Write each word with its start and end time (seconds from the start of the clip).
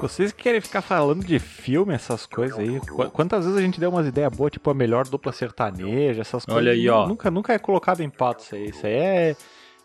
Vocês 0.00 0.32
que 0.32 0.42
querem 0.42 0.60
ficar 0.60 0.82
falando 0.82 1.24
de 1.24 1.38
filme, 1.38 1.94
essas 1.94 2.26
coisas 2.26 2.58
aí. 2.58 2.80
qu- 2.80 3.10
Quantas 3.10 3.44
vezes 3.44 3.58
a 3.58 3.62
gente 3.62 3.78
deu 3.80 3.90
umas 3.90 4.06
ideias 4.06 4.34
boas, 4.34 4.50
tipo 4.52 4.68
a 4.70 4.74
melhor 4.74 5.06
dupla 5.08 5.32
sertaneja, 5.32 6.20
essas 6.20 6.44
coisas. 6.44 6.62
Olha 6.62 6.72
aí, 6.72 6.88
ó. 6.88 7.06
Nunca, 7.06 7.30
nunca 7.30 7.52
é 7.52 7.58
colocado 7.58 8.00
em 8.00 8.10
pauta 8.10 8.42
isso 8.42 8.54
aí. 8.54 8.68
Isso 8.70 8.86
aí 8.86 8.92
é, 8.92 9.36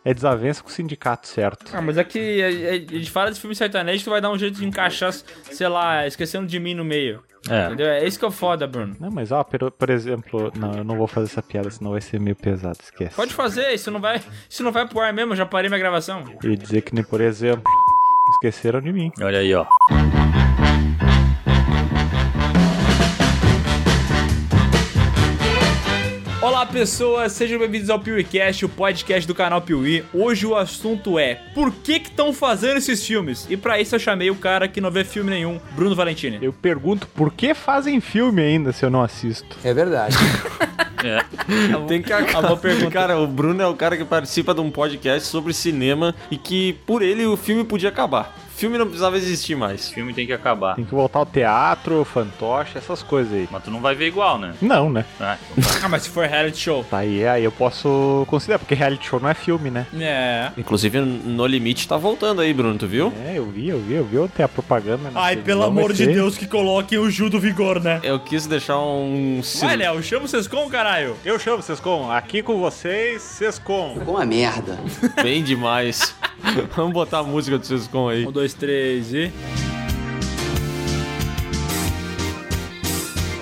é 0.06 0.14
desavença 0.14 0.62
com 0.64 0.70
o 0.70 0.72
sindicato, 0.72 1.28
certo? 1.28 1.72
Ah, 1.76 1.82
mas 1.82 1.98
é 1.98 2.04
que 2.04 2.44
a, 2.44 2.52
gente 2.96 3.12
fala 3.12 3.32
de 3.32 3.40
filme 3.40 3.56
sertanejo, 3.56 4.04
tu 4.04 4.10
vai 4.10 4.22
dar 4.22 4.32
um 4.32 4.38
jeito 4.38 4.58
de 4.58 4.66
encaixar, 4.66 5.14
sei 5.14 5.68
lá, 5.68 6.06
esquecendo 6.08 6.48
de 6.48 6.60
mim 6.60 6.74
no 6.74 6.84
meio. 6.86 7.22
É. 7.50 7.66
Entendeu? 7.66 7.88
É 7.88 8.06
isso 8.06 8.20
que 8.20 8.26
é 8.26 8.28
o 8.28 8.32
foda, 8.32 8.68
Bruno. 8.68 8.96
Não, 9.00 9.10
mas 9.10 9.32
ó, 9.32 9.44
por, 9.44 9.72
por 9.72 9.90
exemplo, 9.90 10.52
não, 10.56 10.74
eu 10.78 10.84
não 10.84 10.96
vou 10.96 11.08
fazer 11.08 11.26
essa 11.26 11.42
piada, 11.42 11.72
senão 11.72 11.90
vai 11.90 12.00
ser 12.02 12.20
meio 12.20 12.36
pesado, 12.36 12.78
esquece. 12.84 13.16
Pode 13.16 13.34
fazer, 13.34 13.72
isso 13.74 13.90
não 13.90 14.00
vai, 14.00 14.22
isso 14.48 14.62
não 14.64 14.72
vai 14.72 14.88
pro 14.88 15.00
ar 15.00 15.12
mesmo, 15.12 15.32
eu 15.32 15.36
já 15.38 15.46
parei 15.46 15.68
minha 15.68 15.80
gravação. 15.80 16.24
Ia 16.44 16.56
dizer 16.56 16.82
que 16.84 16.94
nem, 16.94 17.04
por 17.04 17.20
exemplo, 17.20 17.64
esqueceram 18.42 18.82
de 18.82 18.92
mim. 18.92 19.12
Olha 19.22 19.38
aí, 19.38 19.54
ó. 19.54 19.68
Olá 26.42 26.66
pessoas, 26.66 27.34
sejam 27.34 27.60
bem-vindos 27.60 27.92
ao 27.92 28.00
PeeWeeCast, 28.00 28.66
o 28.66 28.70
podcast 28.70 29.28
do 29.28 29.36
canal 29.36 29.62
Piuí. 29.62 30.04
Hoje 30.12 30.48
o 30.48 30.56
assunto 30.56 31.20
é 31.20 31.36
por 31.54 31.72
que 31.72 32.00
que 32.00 32.10
estão 32.10 32.34
fazendo 32.34 32.78
esses 32.78 33.06
filmes? 33.06 33.46
E 33.48 33.56
pra 33.56 33.80
isso 33.80 33.94
eu 33.94 34.00
chamei 34.00 34.32
o 34.32 34.36
cara 34.36 34.68
que 34.68 34.82
não 34.82 34.90
vê 34.90 35.04
filme 35.04 35.30
nenhum, 35.30 35.60
Bruno 35.76 35.96
Valentini. 35.96 36.40
Eu 36.42 36.52
pergunto 36.52 37.08
por 37.08 37.32
que 37.32 37.54
fazem 37.54 38.02
filme 38.02 38.42
ainda 38.42 38.72
se 38.72 38.84
eu 38.84 38.90
não 38.90 39.04
assisto? 39.04 39.56
É 39.64 39.72
verdade. 39.72 40.16
É. 41.04 41.24
Tem 41.88 42.02
que 42.02 42.14
pergunta. 42.58 42.92
Cara, 42.92 43.20
o 43.20 43.28
Bruno 43.28 43.62
é 43.62 43.68
o 43.68 43.76
cara 43.76 43.98
que 43.98 44.06
participa 44.06 44.54
de 44.54 44.62
um 44.62 44.70
podcast 44.70 45.28
sobre 45.28 45.54
cinema 45.54 46.16
e 46.30 46.38
que 46.38 46.74
por 46.86 47.02
ele 47.02 47.26
o 47.26 47.36
filme 47.36 47.64
podia 47.64 47.90
acabar. 47.90 48.36
O 48.62 48.64
filme 48.64 48.78
não 48.78 48.86
precisava 48.86 49.18
existir 49.18 49.56
mais. 49.56 49.82
Esse 49.82 49.92
filme 49.96 50.14
tem 50.14 50.28
que 50.28 50.34
acabar. 50.34 50.76
Tem 50.76 50.86
que 50.86 50.94
voltar 50.94 51.18
ao 51.18 51.26
teatro, 51.26 52.06
fantoche, 52.06 52.78
essas 52.78 53.02
coisas 53.02 53.34
aí. 53.34 53.50
Mas 53.50 53.64
tu 53.64 53.72
não 53.72 53.82
vai 53.82 53.96
ver 53.96 54.06
igual, 54.06 54.38
né? 54.38 54.54
Não, 54.62 54.88
né? 54.88 55.04
É. 55.20 55.36
Ah, 55.82 55.90
mas 55.90 56.04
se 56.04 56.10
for 56.12 56.28
reality 56.28 56.60
show. 56.60 56.84
Tá 56.84 57.00
aí, 57.00 57.26
aí 57.26 57.44
eu 57.44 57.52
posso 57.52 58.24
considerar, 58.28 58.60
porque 58.60 58.76
reality 58.76 59.08
show 59.08 59.20
não 59.20 59.30
é 59.30 59.34
filme, 59.34 59.72
né? 59.72 59.88
É. 60.00 60.52
Inclusive, 60.56 61.00
No 61.02 61.48
Limite 61.48 61.88
tá 61.88 61.98
voltando 61.98 62.40
aí, 62.40 62.54
Bruno, 62.54 62.78
tu 62.78 62.86
viu? 62.86 63.12
É, 63.26 63.40
eu 63.40 63.48
vi, 63.48 63.70
eu 63.70 63.80
vi, 63.80 63.96
eu 63.96 64.06
vi 64.06 64.20
ontem 64.20 64.44
a 64.44 64.48
propaganda. 64.48 65.10
na 65.10 65.20
Ai, 65.20 65.38
pelo 65.38 65.64
amor 65.64 65.92
de 65.92 66.06
Deus, 66.06 66.38
que 66.38 66.46
coloquem 66.46 67.00
o 67.00 67.10
Gil 67.10 67.32
do 67.32 67.40
Vigor, 67.40 67.82
né? 67.82 68.00
Eu 68.04 68.20
quis 68.20 68.46
deixar 68.46 68.78
um... 68.78 69.42
Vai, 69.60 69.76
Léo, 69.76 70.04
chama 70.04 70.26
o 70.26 70.28
Sescom, 70.28 70.70
caralho. 70.70 71.16
Eu 71.26 71.40
chamo 71.40 71.64
Sescom, 71.64 72.12
aqui 72.12 72.44
com 72.44 72.60
vocês, 72.60 73.24
Sescom. 73.24 73.96
Ficou 73.98 74.18
uma 74.18 74.26
merda. 74.26 74.78
Bem 75.24 75.44
demais. 75.44 76.14
Vamos 76.76 76.94
botar 76.94 77.20
a 77.20 77.24
música 77.24 77.58
do 77.58 77.66
Sescom 77.66 78.10
aí. 78.10 78.26
Um, 78.26 78.32
dois, 78.32 78.51
três 78.54 79.14
e... 79.14 79.32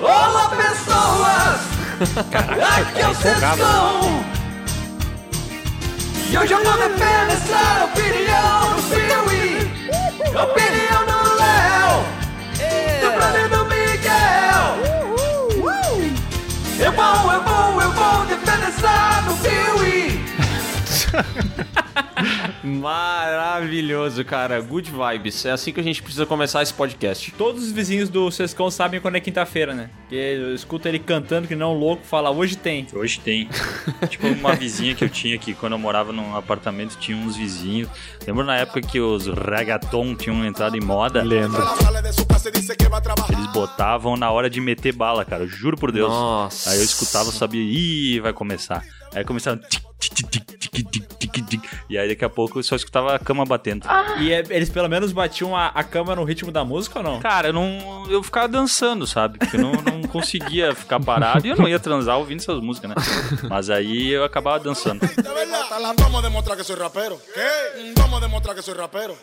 Olá 0.01 0.49
pessoas! 0.49 1.61
Aqui 2.77 3.01
é 3.01 3.07
o 3.07 3.15
Sescom! 3.15 4.23
E 6.29 6.37
hoje 6.37 6.53
eu 6.53 6.63
vou 6.63 6.73
defender 6.77 7.31
essa 7.31 7.85
opinião 7.85 8.75
do 8.75 8.81
Piuí! 8.89 9.71
Opinião 10.29 11.05
do 11.05 11.19
Léo! 11.35 12.03
Do 13.01 13.09
Bruno 13.15 13.37
e 13.37 13.47
do 13.49 13.61
Miguel! 13.65 14.67
Eu 16.79 16.91
vou, 16.91 17.33
eu 17.33 17.41
vou, 17.43 17.81
eu 17.81 17.91
vou 17.91 18.25
defender 18.25 18.67
essa 18.67 19.21
do 19.21 19.33
Piuí! 19.37 20.23
Maravilhoso, 22.63 24.23
cara. 24.25 24.59
Good 24.61 24.91
vibes. 24.91 25.45
É 25.45 25.51
assim 25.51 25.71
que 25.71 25.79
a 25.79 25.83
gente 25.83 26.01
precisa 26.01 26.25
começar 26.25 26.61
esse 26.61 26.73
podcast. 26.73 27.31
Todos 27.31 27.63
os 27.63 27.71
vizinhos 27.71 28.09
do 28.09 28.29
Sescom 28.31 28.69
sabem 28.69 28.99
quando 28.99 29.15
é 29.15 29.19
quinta-feira, 29.19 29.73
né? 29.73 29.89
Porque 30.01 30.15
eu 30.15 30.53
escuto 30.53 30.87
ele 30.87 30.99
cantando 30.99 31.47
que 31.47 31.55
não 31.55 31.73
louco, 31.73 32.03
fala, 32.05 32.29
hoje 32.29 32.57
tem. 32.57 32.85
Hoje 32.93 33.19
tem. 33.19 33.49
tipo, 34.09 34.27
uma 34.27 34.55
vizinha 34.55 34.93
que 34.93 35.03
eu 35.03 35.09
tinha 35.09 35.35
aqui, 35.35 35.53
quando 35.53 35.73
eu 35.73 35.79
morava 35.79 36.11
num 36.11 36.35
apartamento, 36.35 36.97
tinha 36.97 37.17
uns 37.17 37.35
vizinhos. 37.35 37.89
Lembra 38.25 38.43
na 38.43 38.57
época 38.57 38.81
que 38.81 38.99
os 38.99 39.27
reggaeton 39.27 40.15
tinham 40.15 40.45
entrado 40.45 40.75
em 40.75 40.81
moda? 40.81 41.23
Lembro. 41.23 41.61
Eles 43.29 43.51
botavam 43.53 44.17
na 44.17 44.31
hora 44.31 44.49
de 44.49 44.59
meter 44.59 44.93
bala, 44.93 45.23
cara. 45.23 45.43
eu 45.43 45.47
Juro 45.47 45.77
por 45.77 45.91
Deus. 45.91 46.09
Nossa. 46.09 46.71
Aí 46.71 46.77
eu 46.77 46.83
escutava, 46.83 47.31
sabia, 47.31 47.61
ih, 47.61 48.19
vai 48.19 48.33
começar. 48.33 48.83
Aí 49.13 49.23
tic, 49.99 50.29
tic, 50.29 51.19
tic, 51.19 51.45
tic. 51.47 51.63
E 51.89 51.97
aí 51.97 52.07
daqui 52.07 52.23
a 52.23 52.29
pouco 52.29 52.59
eu 52.59 52.63
só 52.63 52.75
escutava 52.75 53.15
a 53.15 53.19
cama 53.19 53.45
batendo. 53.45 53.85
E 54.19 54.31
é- 54.31 54.43
eles 54.49 54.69
pelo 54.69 54.87
menos 54.87 55.11
batiam 55.11 55.55
a, 55.55 55.67
a 55.67 55.83
cama 55.83 56.15
no 56.15 56.23
ritmo 56.23 56.51
da 56.51 56.63
música 56.63 56.99
ou 56.99 57.03
não? 57.03 57.19
Cara, 57.19 57.49
eu 57.49 57.53
não. 57.53 58.05
Eu 58.09 58.23
ficava 58.23 58.47
dançando, 58.47 59.05
sabe? 59.05 59.37
Porque 59.39 59.57
eu 59.57 59.61
não, 59.61 59.71
não 59.73 60.01
conseguia 60.03 60.73
ficar 60.73 60.99
parado 60.99 61.45
e 61.45 61.49
eu 61.49 61.55
não 61.57 61.67
ia 61.67 61.79
transar 61.79 62.17
ouvindo 62.17 62.39
essas 62.39 62.61
músicas, 62.61 62.89
né? 62.91 62.95
Mas 63.49 63.69
aí 63.69 64.09
eu 64.09 64.23
acabava 64.23 64.59
dançando. 64.63 65.01
Vamos 65.97 66.19
a 66.19 66.21
demostrar 66.21 66.55
que 66.55 66.63
soy 66.63 66.77
rapero. 66.77 67.19
Vamos 67.97 68.17
a 68.17 68.19
demostrar 68.21 68.55
que 68.55 68.61
soy 68.61 68.75
rapero. 68.77 69.15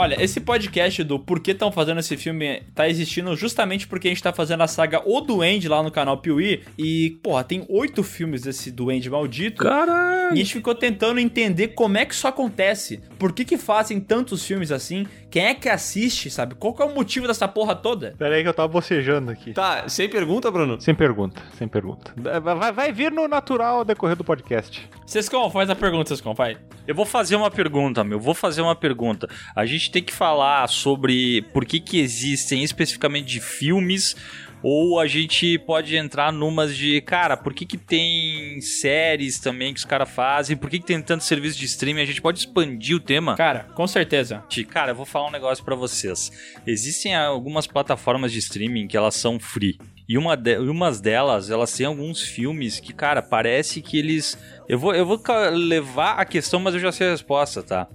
Olha, 0.00 0.22
esse 0.22 0.38
podcast 0.38 1.02
do 1.02 1.18
Por 1.18 1.40
que 1.40 1.50
estão 1.50 1.72
fazendo 1.72 1.98
esse 1.98 2.16
filme 2.16 2.62
tá 2.72 2.88
existindo 2.88 3.34
justamente 3.34 3.88
porque 3.88 4.06
a 4.06 4.10
gente 4.12 4.22
tá 4.22 4.32
fazendo 4.32 4.62
a 4.62 4.68
saga 4.68 5.02
O 5.04 5.20
Duende 5.20 5.68
lá 5.68 5.82
no 5.82 5.90
canal 5.90 6.18
Piuí. 6.18 6.62
E, 6.78 7.18
porra, 7.20 7.42
tem 7.42 7.66
oito 7.68 8.04
filmes 8.04 8.42
desse 8.42 8.70
Duende 8.70 9.10
maldito. 9.10 9.64
Caralho! 9.64 10.28
E 10.28 10.34
a 10.34 10.36
gente 10.36 10.52
ficou 10.52 10.72
tentando 10.72 11.18
entender 11.18 11.68
como 11.68 11.98
é 11.98 12.04
que 12.04 12.14
isso 12.14 12.28
acontece. 12.28 13.00
Por 13.18 13.32
que 13.32 13.44
que 13.44 13.58
fazem 13.58 13.98
tantos 13.98 14.46
filmes 14.46 14.70
assim? 14.70 15.04
Quem 15.28 15.46
é 15.46 15.54
que 15.54 15.68
assiste, 15.68 16.30
sabe? 16.30 16.54
Qual 16.54 16.72
que 16.72 16.80
é 16.80 16.84
o 16.84 16.94
motivo 16.94 17.26
dessa 17.26 17.48
porra 17.48 17.74
toda? 17.74 18.14
Pera 18.16 18.36
aí 18.36 18.42
que 18.42 18.48
eu 18.48 18.54
tava 18.54 18.68
bocejando 18.68 19.32
aqui. 19.32 19.52
Tá, 19.52 19.88
sem 19.88 20.08
pergunta, 20.08 20.48
Bruno? 20.48 20.80
Sem 20.80 20.94
pergunta, 20.94 21.42
sem 21.58 21.66
pergunta. 21.66 22.14
Vai, 22.16 22.72
vai 22.72 22.92
vir 22.92 23.10
no 23.10 23.26
natural 23.26 23.78
ao 23.78 23.84
decorrer 23.84 24.14
do 24.14 24.22
podcast. 24.22 24.88
Sescom, 25.04 25.50
faz 25.50 25.68
a 25.68 25.74
pergunta, 25.74 26.10
Sescom, 26.10 26.34
vai. 26.34 26.56
Eu 26.86 26.94
vou 26.94 27.04
fazer 27.04 27.36
uma 27.36 27.50
pergunta, 27.50 28.02
meu. 28.02 28.18
Vou 28.18 28.32
fazer 28.32 28.62
uma 28.62 28.74
pergunta. 28.74 29.28
A 29.54 29.66
gente 29.66 29.87
tem 29.90 30.02
que 30.02 30.12
falar 30.12 30.68
sobre 30.68 31.42
por 31.52 31.64
que 31.64 31.80
que 31.80 31.98
existem 31.98 32.62
especificamente 32.62 33.26
de 33.26 33.40
filmes 33.40 34.16
ou 34.62 34.98
a 34.98 35.06
gente 35.06 35.58
pode 35.58 35.96
entrar 35.96 36.32
numas 36.32 36.76
de, 36.76 37.00
cara, 37.02 37.36
por 37.36 37.54
que 37.54 37.64
que 37.64 37.78
tem 37.78 38.60
séries 38.60 39.38
também 39.38 39.72
que 39.72 39.78
os 39.78 39.84
caras 39.84 40.10
fazem? 40.10 40.56
Por 40.56 40.68
que 40.68 40.80
que 40.80 40.86
tem 40.86 41.00
tanto 41.00 41.24
serviço 41.24 41.58
de 41.58 41.66
streaming? 41.66 42.02
A 42.02 42.06
gente 42.06 42.20
pode 42.20 42.40
expandir 42.40 42.96
o 42.96 43.00
tema? 43.00 43.36
Cara, 43.36 43.68
com 43.74 43.86
certeza. 43.86 44.42
Gente, 44.48 44.68
Cara, 44.68 44.92
eu 44.92 44.96
vou 44.96 45.06
falar 45.06 45.28
um 45.28 45.32
negócio 45.32 45.64
pra 45.64 45.74
vocês. 45.74 46.30
Existem 46.66 47.14
algumas 47.14 47.66
plataformas 47.66 48.32
de 48.32 48.38
streaming 48.38 48.86
que 48.88 48.96
elas 48.96 49.14
são 49.14 49.38
free. 49.38 49.78
E 50.08 50.16
uma 50.16 50.36
de, 50.36 50.56
umas 50.58 51.00
delas, 51.00 51.50
elas 51.50 51.70
têm 51.72 51.84
alguns 51.84 52.22
filmes 52.22 52.80
que, 52.80 52.94
cara, 52.94 53.20
parece 53.20 53.82
que 53.82 53.98
eles. 53.98 54.38
Eu 54.66 54.78
vou, 54.78 54.94
eu 54.94 55.04
vou 55.04 55.20
levar 55.52 56.14
a 56.14 56.24
questão, 56.24 56.58
mas 56.58 56.74
eu 56.74 56.80
já 56.80 56.90
sei 56.90 57.08
a 57.08 57.10
resposta, 57.10 57.62
tá? 57.62 57.86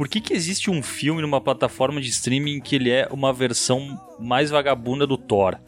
Por 0.00 0.08
que, 0.08 0.18
que 0.18 0.32
existe 0.32 0.70
um 0.70 0.82
filme 0.82 1.20
numa 1.20 1.42
plataforma 1.42 2.00
de 2.00 2.08
streaming 2.08 2.58
que 2.62 2.74
ele 2.74 2.90
é 2.90 3.06
uma 3.10 3.34
versão 3.34 4.00
mais 4.18 4.48
vagabunda 4.48 5.06
do 5.06 5.18
Thor, 5.18 5.58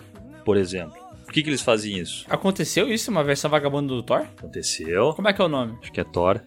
por 0.43 0.56
exemplo? 0.56 0.94
Por 1.26 1.34
que, 1.34 1.43
que 1.43 1.50
eles 1.50 1.60
fazem 1.60 1.98
isso? 1.98 2.25
Aconteceu 2.31 2.91
isso, 2.91 3.10
uma 3.10 3.22
versão 3.22 3.50
vagabunda 3.50 3.88
do 3.88 4.03
Thor? 4.03 4.22
Aconteceu. 4.38 5.12
Como 5.12 5.28
é 5.28 5.34
que 5.34 5.43
é 5.43 5.44
o 5.44 5.48
nome? 5.48 5.76
Acho 5.82 5.93
que 5.93 6.00
é 6.00 6.04
Thor. 6.04 6.41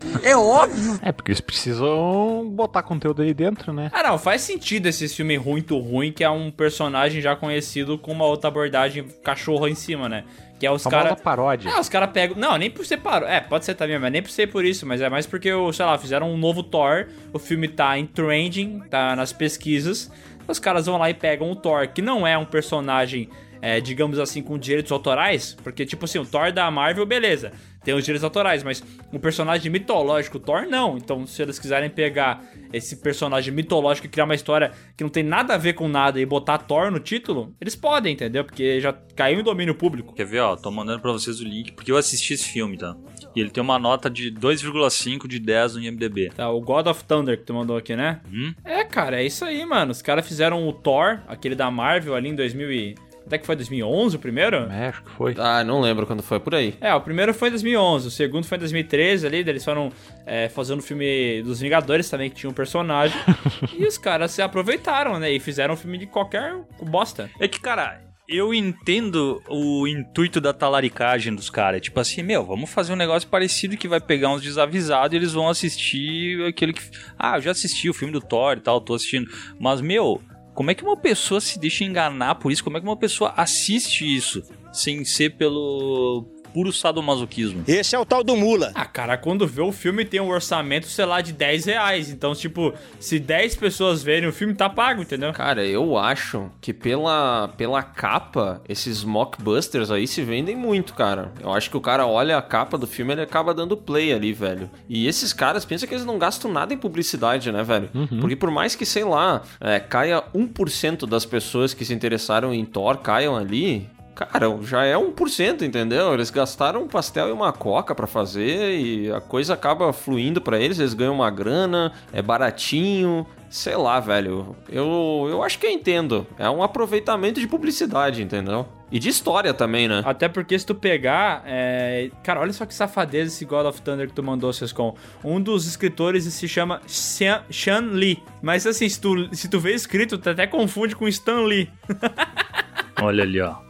É, 1.03 1.11
porque 1.11 1.29
eles 1.29 1.41
precisam 1.41 2.51
botar 2.55 2.81
conteúdo 2.81 3.21
aí 3.21 3.35
dentro, 3.35 3.71
né? 3.71 3.91
Ah, 3.93 4.01
não, 4.01 4.17
faz 4.17 4.41
sentido 4.41 4.87
esse 4.87 5.07
filme 5.07 5.37
muito 5.37 5.77
ruim, 5.77 6.11
que 6.11 6.23
é 6.23 6.29
um 6.29 6.49
personagem 6.49 7.21
já 7.21 7.35
conhecido 7.35 7.99
com 7.99 8.11
uma 8.11 8.25
outra 8.25 8.47
abordagem 8.47 9.05
cachorro 9.23 9.67
em 9.67 9.75
cima, 9.75 10.09
né? 10.09 10.23
Que 10.59 10.65
é 10.65 10.71
os 10.71 10.83
caras. 10.85 11.19
paródia. 11.21 11.69
Ah, 11.73 11.79
os 11.81 11.89
caras 11.89 12.09
pegam. 12.11 12.37
Não, 12.37 12.57
nem 12.57 12.69
por 12.71 12.85
ser 12.85 12.97
paro. 12.97 13.25
É, 13.25 13.41
pode 13.41 13.65
ser 13.65 13.75
também, 13.75 13.99
mas 13.99 14.11
nem 14.11 14.21
por 14.21 14.29
ser 14.31 14.47
por 14.47 14.63
isso. 14.63 14.85
Mas 14.85 15.01
é 15.01 15.09
mais 15.09 15.25
porque, 15.25 15.51
o- 15.51 15.73
sei 15.73 15.85
lá, 15.85 15.97
fizeram 15.97 16.31
um 16.31 16.37
novo 16.37 16.63
Thor. 16.63 17.07
O 17.33 17.39
filme 17.39 17.67
tá 17.67 17.97
em 17.97 18.05
trending, 18.05 18.79
tá 18.89 19.15
nas 19.15 19.33
pesquisas. 19.33 20.09
Os 20.47 20.57
caras 20.59 20.85
vão 20.85 20.97
lá 20.97 21.09
e 21.09 21.13
pegam 21.13 21.51
o 21.51 21.55
Thor, 21.55 21.87
que 21.89 22.01
não 22.01 22.25
é 22.25 22.37
um 22.37 22.45
personagem, 22.45 23.29
é, 23.61 23.81
digamos 23.81 24.17
assim, 24.19 24.41
com 24.41 24.57
direitos 24.57 24.91
autorais. 24.91 25.57
Porque, 25.63 25.85
tipo 25.85 26.05
assim, 26.05 26.19
o 26.19 26.25
Thor 26.25 26.51
da 26.53 26.69
Marvel, 26.71 27.05
beleza. 27.05 27.51
Tem 27.85 27.93
os 27.93 28.03
direitos 28.03 28.23
autorais, 28.23 28.63
mas 28.63 28.83
um 29.13 29.19
personagem 29.19 29.71
mitológico, 29.71 30.39
Thor, 30.39 30.65
não. 30.67 30.97
Então, 30.97 31.27
se 31.27 31.39
eles 31.41 31.59
quiserem 31.59 31.87
pegar 31.87 32.43
esse 32.73 32.95
personagem 32.97 33.53
mitológico 33.53 34.07
e 34.07 34.09
criar 34.09 34.25
uma 34.25 34.33
história 34.33 34.71
que 34.97 35.03
não 35.03 35.11
tem 35.11 35.23
nada 35.23 35.53
a 35.53 35.57
ver 35.57 35.73
com 35.73 35.87
nada 35.87 36.19
e 36.19 36.25
botar 36.25 36.57
Thor 36.57 36.89
no 36.89 36.99
título, 36.99 37.55
eles 37.61 37.75
podem, 37.75 38.13
entendeu? 38.13 38.43
Porque 38.43 38.81
já 38.81 38.91
caiu 39.15 39.39
em 39.39 39.43
domínio 39.43 39.75
público. 39.75 40.15
Quer 40.15 40.25
ver, 40.25 40.39
ó? 40.39 40.55
Tô 40.55 40.71
mandando 40.71 40.99
pra 40.99 41.11
vocês 41.11 41.39
o 41.39 41.43
link, 41.43 41.73
porque 41.73 41.91
eu 41.91 41.97
assisti 41.97 42.33
esse 42.33 42.49
filme, 42.49 42.75
tá? 42.75 42.97
E 43.35 43.39
ele 43.39 43.51
tem 43.51 43.61
uma 43.61 43.77
nota 43.77 44.09
de 44.09 44.31
2,5 44.31 45.27
de 45.27 45.39
10 45.39 45.75
no 45.75 45.83
IMDB. 45.83 46.31
Tá, 46.35 46.49
o 46.49 46.59
God 46.59 46.87
of 46.87 47.03
Thunder 47.03 47.37
que 47.37 47.43
tu 47.43 47.53
mandou 47.53 47.77
aqui, 47.77 47.95
né? 47.95 48.19
Hum? 48.33 48.53
É, 48.63 48.83
cara, 48.83 49.21
é 49.21 49.25
isso 49.25 49.45
aí, 49.45 49.63
mano. 49.63 49.91
Os 49.91 50.01
caras 50.01 50.27
fizeram 50.27 50.67
o 50.67 50.73
Thor, 50.73 51.19
aquele 51.27 51.53
da 51.53 51.69
Marvel 51.69 52.15
ali 52.15 52.29
em 52.29 52.35
2000 52.35 52.71
e 52.71 52.95
Até 53.25 53.39
que 53.39 53.45
foi 53.45 53.55
2011 53.55 54.15
o 54.15 54.19
primeiro? 54.19 54.57
É, 54.71 54.89
acho 54.89 55.03
que 55.03 55.11
foi. 55.11 55.35
Ah, 55.37 55.63
não 55.63 55.81
lembro 55.81 56.05
quando 56.05 56.21
foi, 56.21 56.39
por 56.39 56.53
aí. 56.53 56.75
É, 56.79 56.93
o 56.93 57.01
primeiro 57.01 57.33
foi 57.33 57.47
em 57.47 57.51
2011, 57.51 58.07
o 58.07 58.11
segundo 58.11 58.45
foi 58.45 58.57
em 58.57 58.59
2013 58.59 59.25
ali, 59.25 59.37
eles 59.37 59.65
foram 59.65 59.91
é, 60.25 60.47
fazendo 60.49 60.79
o 60.79 60.83
filme 60.83 61.41
dos 61.41 61.59
Vingadores 61.59 62.09
também, 62.09 62.29
que 62.29 62.35
tinha 62.35 62.49
um 62.49 62.53
personagem. 62.53 63.17
e 63.77 63.85
os 63.85 63.97
caras 63.97 64.31
se 64.31 64.41
aproveitaram, 64.41 65.19
né? 65.19 65.31
E 65.31 65.39
fizeram 65.39 65.73
um 65.73 65.77
filme 65.77 65.97
de 65.97 66.05
qualquer 66.05 66.55
bosta. 66.83 67.29
É 67.39 67.47
que, 67.47 67.59
cara, 67.59 67.99
eu 68.27 68.53
entendo 68.53 69.41
o 69.47 69.87
intuito 69.87 70.41
da 70.41 70.53
talaricagem 70.53 71.33
dos 71.33 71.49
caras. 71.49 71.81
Tipo 71.81 71.99
assim, 71.99 72.23
meu, 72.23 72.45
vamos 72.45 72.69
fazer 72.69 72.93
um 72.93 72.95
negócio 72.95 73.29
parecido 73.29 73.77
que 73.77 73.87
vai 73.87 73.99
pegar 73.99 74.29
uns 74.29 74.41
desavisados 74.41 75.13
e 75.13 75.17
eles 75.17 75.33
vão 75.33 75.47
assistir 75.47 76.43
aquele 76.45 76.73
que. 76.73 76.81
Ah, 77.17 77.37
eu 77.37 77.41
já 77.41 77.51
assisti 77.51 77.89
o 77.89 77.93
filme 77.93 78.11
do 78.11 78.21
Thor 78.21 78.57
e 78.57 78.61
tal, 78.61 78.81
tô 78.81 78.93
assistindo. 78.93 79.29
Mas, 79.59 79.81
meu, 79.81 80.21
como 80.55 80.71
é 80.71 80.73
que 80.73 80.83
uma 80.83 80.95
pessoa 80.95 81.41
se 81.41 81.59
deixa 81.59 81.83
enganar 81.83 82.35
por 82.35 82.51
isso? 82.51 82.63
Como 82.63 82.77
é 82.77 82.79
que 82.79 82.87
uma 82.87 82.95
pessoa 82.95 83.33
assiste 83.35 84.03
isso 84.03 84.41
sem 84.71 85.03
ser 85.03 85.35
pelo 85.35 86.25
puro 86.55 86.71
sadomasoquismo? 86.71 87.65
Esse 87.67 87.97
é 87.97 87.99
o 87.99 88.05
tal 88.05 88.23
do 88.23 88.33
Mula. 88.33 88.71
Ah, 88.73 88.85
cara, 88.85 89.17
quando 89.17 89.45
vê 89.45 89.61
o 89.61 89.73
filme 89.73 90.05
tem 90.05 90.21
um 90.21 90.29
orçamento, 90.29 90.87
sei 90.87 91.03
lá, 91.03 91.19
de 91.19 91.33
10 91.33 91.65
reais. 91.65 92.09
Então, 92.09 92.33
tipo, 92.33 92.73
se 92.97 93.19
10 93.19 93.57
pessoas 93.57 94.01
verem 94.01 94.29
o 94.29 94.31
filme, 94.31 94.53
tá 94.53 94.69
pago, 94.69 95.01
entendeu? 95.01 95.33
Cara, 95.33 95.65
eu 95.65 95.97
acho 95.97 96.49
que 96.61 96.71
pela, 96.71 97.49
pela 97.57 97.83
capa, 97.83 98.61
esses 98.69 99.03
mockbusters 99.03 99.91
aí 99.91 100.07
se 100.07 100.21
vendem 100.21 100.55
muito, 100.55 100.93
cara. 100.93 101.33
Eu 101.43 101.51
acho 101.51 101.69
que 101.69 101.75
o 101.75 101.81
cara 101.81 102.07
olha 102.07 102.37
a 102.37 102.41
capa 102.41 102.77
do 102.77 102.87
filme 102.87 103.11
e 103.11 103.15
ele 103.15 103.21
acaba 103.23 103.53
dando 103.53 103.75
play 103.75 104.13
ali, 104.13 104.31
velho. 104.31 104.69
E 104.87 105.07
esses 105.07 105.33
caras 105.33 105.65
pensam 105.65 105.89
que 105.89 105.93
eles 105.93 106.05
não 106.05 106.17
gastam 106.17 106.49
nada 106.49 106.73
em 106.73 106.77
publicidade, 106.77 107.51
né, 107.51 107.63
velho? 107.63 107.89
Porque 108.21 108.37
por 108.37 108.49
mais 108.49 108.75
que, 108.75 108.85
sei 108.85 109.03
lá, 109.03 109.41
é, 109.59 109.77
caia 109.77 110.23
1% 110.33 111.05
das 111.05 111.25
pessoas 111.25 111.73
que 111.73 111.83
se 111.83 111.93
interessaram 111.93 112.53
em 112.53 112.63
Thor 112.63 112.99
caiam 112.99 113.35
ali, 113.35 113.89
Cara, 114.15 114.47
já 114.61 114.85
é 114.85 114.95
1%, 114.95 115.61
entendeu? 115.63 116.13
Eles 116.13 116.29
gastaram 116.29 116.83
um 116.83 116.87
pastel 116.87 117.27
e 117.27 117.31
uma 117.33 117.51
coca 117.51 117.93
pra 117.93 118.07
fazer 118.07 118.79
e 118.79 119.11
a 119.11 119.19
coisa 119.19 119.53
acaba 119.53 119.91
fluindo 119.91 120.39
pra 120.39 120.57
eles, 120.57 120.79
eles 120.79 120.93
ganham 120.93 121.13
uma 121.13 121.29
grana, 121.29 121.91
é 122.13 122.21
baratinho, 122.21 123.27
sei 123.49 123.75
lá, 123.75 123.99
velho. 123.99 124.55
Eu, 124.69 125.27
eu 125.29 125.43
acho 125.43 125.59
que 125.59 125.67
eu 125.67 125.71
entendo. 125.71 126.25
É 126.39 126.49
um 126.49 126.63
aproveitamento 126.63 127.41
de 127.41 127.47
publicidade, 127.47 128.23
entendeu? 128.23 128.65
E 128.89 128.99
de 128.99 129.09
história 129.09 129.53
também, 129.53 129.87
né? 129.87 130.01
Até 130.05 130.29
porque 130.29 130.57
se 130.57 130.65
tu 130.65 130.75
pegar. 130.75 131.43
é, 131.45 132.09
Cara, 132.23 132.39
olha 132.39 132.53
só 132.53 132.65
que 132.65 132.73
safadeza 132.73 133.33
esse 133.33 133.43
God 133.43 133.65
of 133.65 133.81
Thunder 133.81 134.07
que 134.07 134.13
tu 134.13 134.23
mandou, 134.23 134.53
Sescon. 134.53 134.95
Um 135.23 135.41
dos 135.41 135.67
escritores 135.67 136.23
se 136.23 136.47
chama 136.47 136.81
Sean, 136.87 137.43
Sean 137.49 137.81
Lee. 137.91 138.23
Mas 138.41 138.65
assim, 138.65 138.87
se 138.87 139.01
tu, 139.01 139.35
se 139.35 139.49
tu 139.49 139.59
vê 139.59 139.73
escrito, 139.73 140.17
tu 140.17 140.29
até 140.29 140.47
confunde 140.47 140.95
com 140.95 141.07
Stan 141.07 141.41
Lee. 141.41 141.69
Olha 143.01 143.23
ali, 143.23 143.41
ó. 143.41 143.64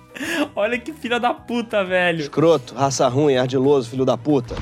Olha 0.55 0.77
que 0.79 0.93
filha 0.93 1.19
da 1.19 1.33
puta, 1.33 1.83
velho. 1.83 2.21
Escroto, 2.21 2.73
raça 2.75 3.07
ruim, 3.07 3.35
ardiloso, 3.35 3.89
filho 3.89 4.05
da 4.05 4.17
puta. 4.17 4.55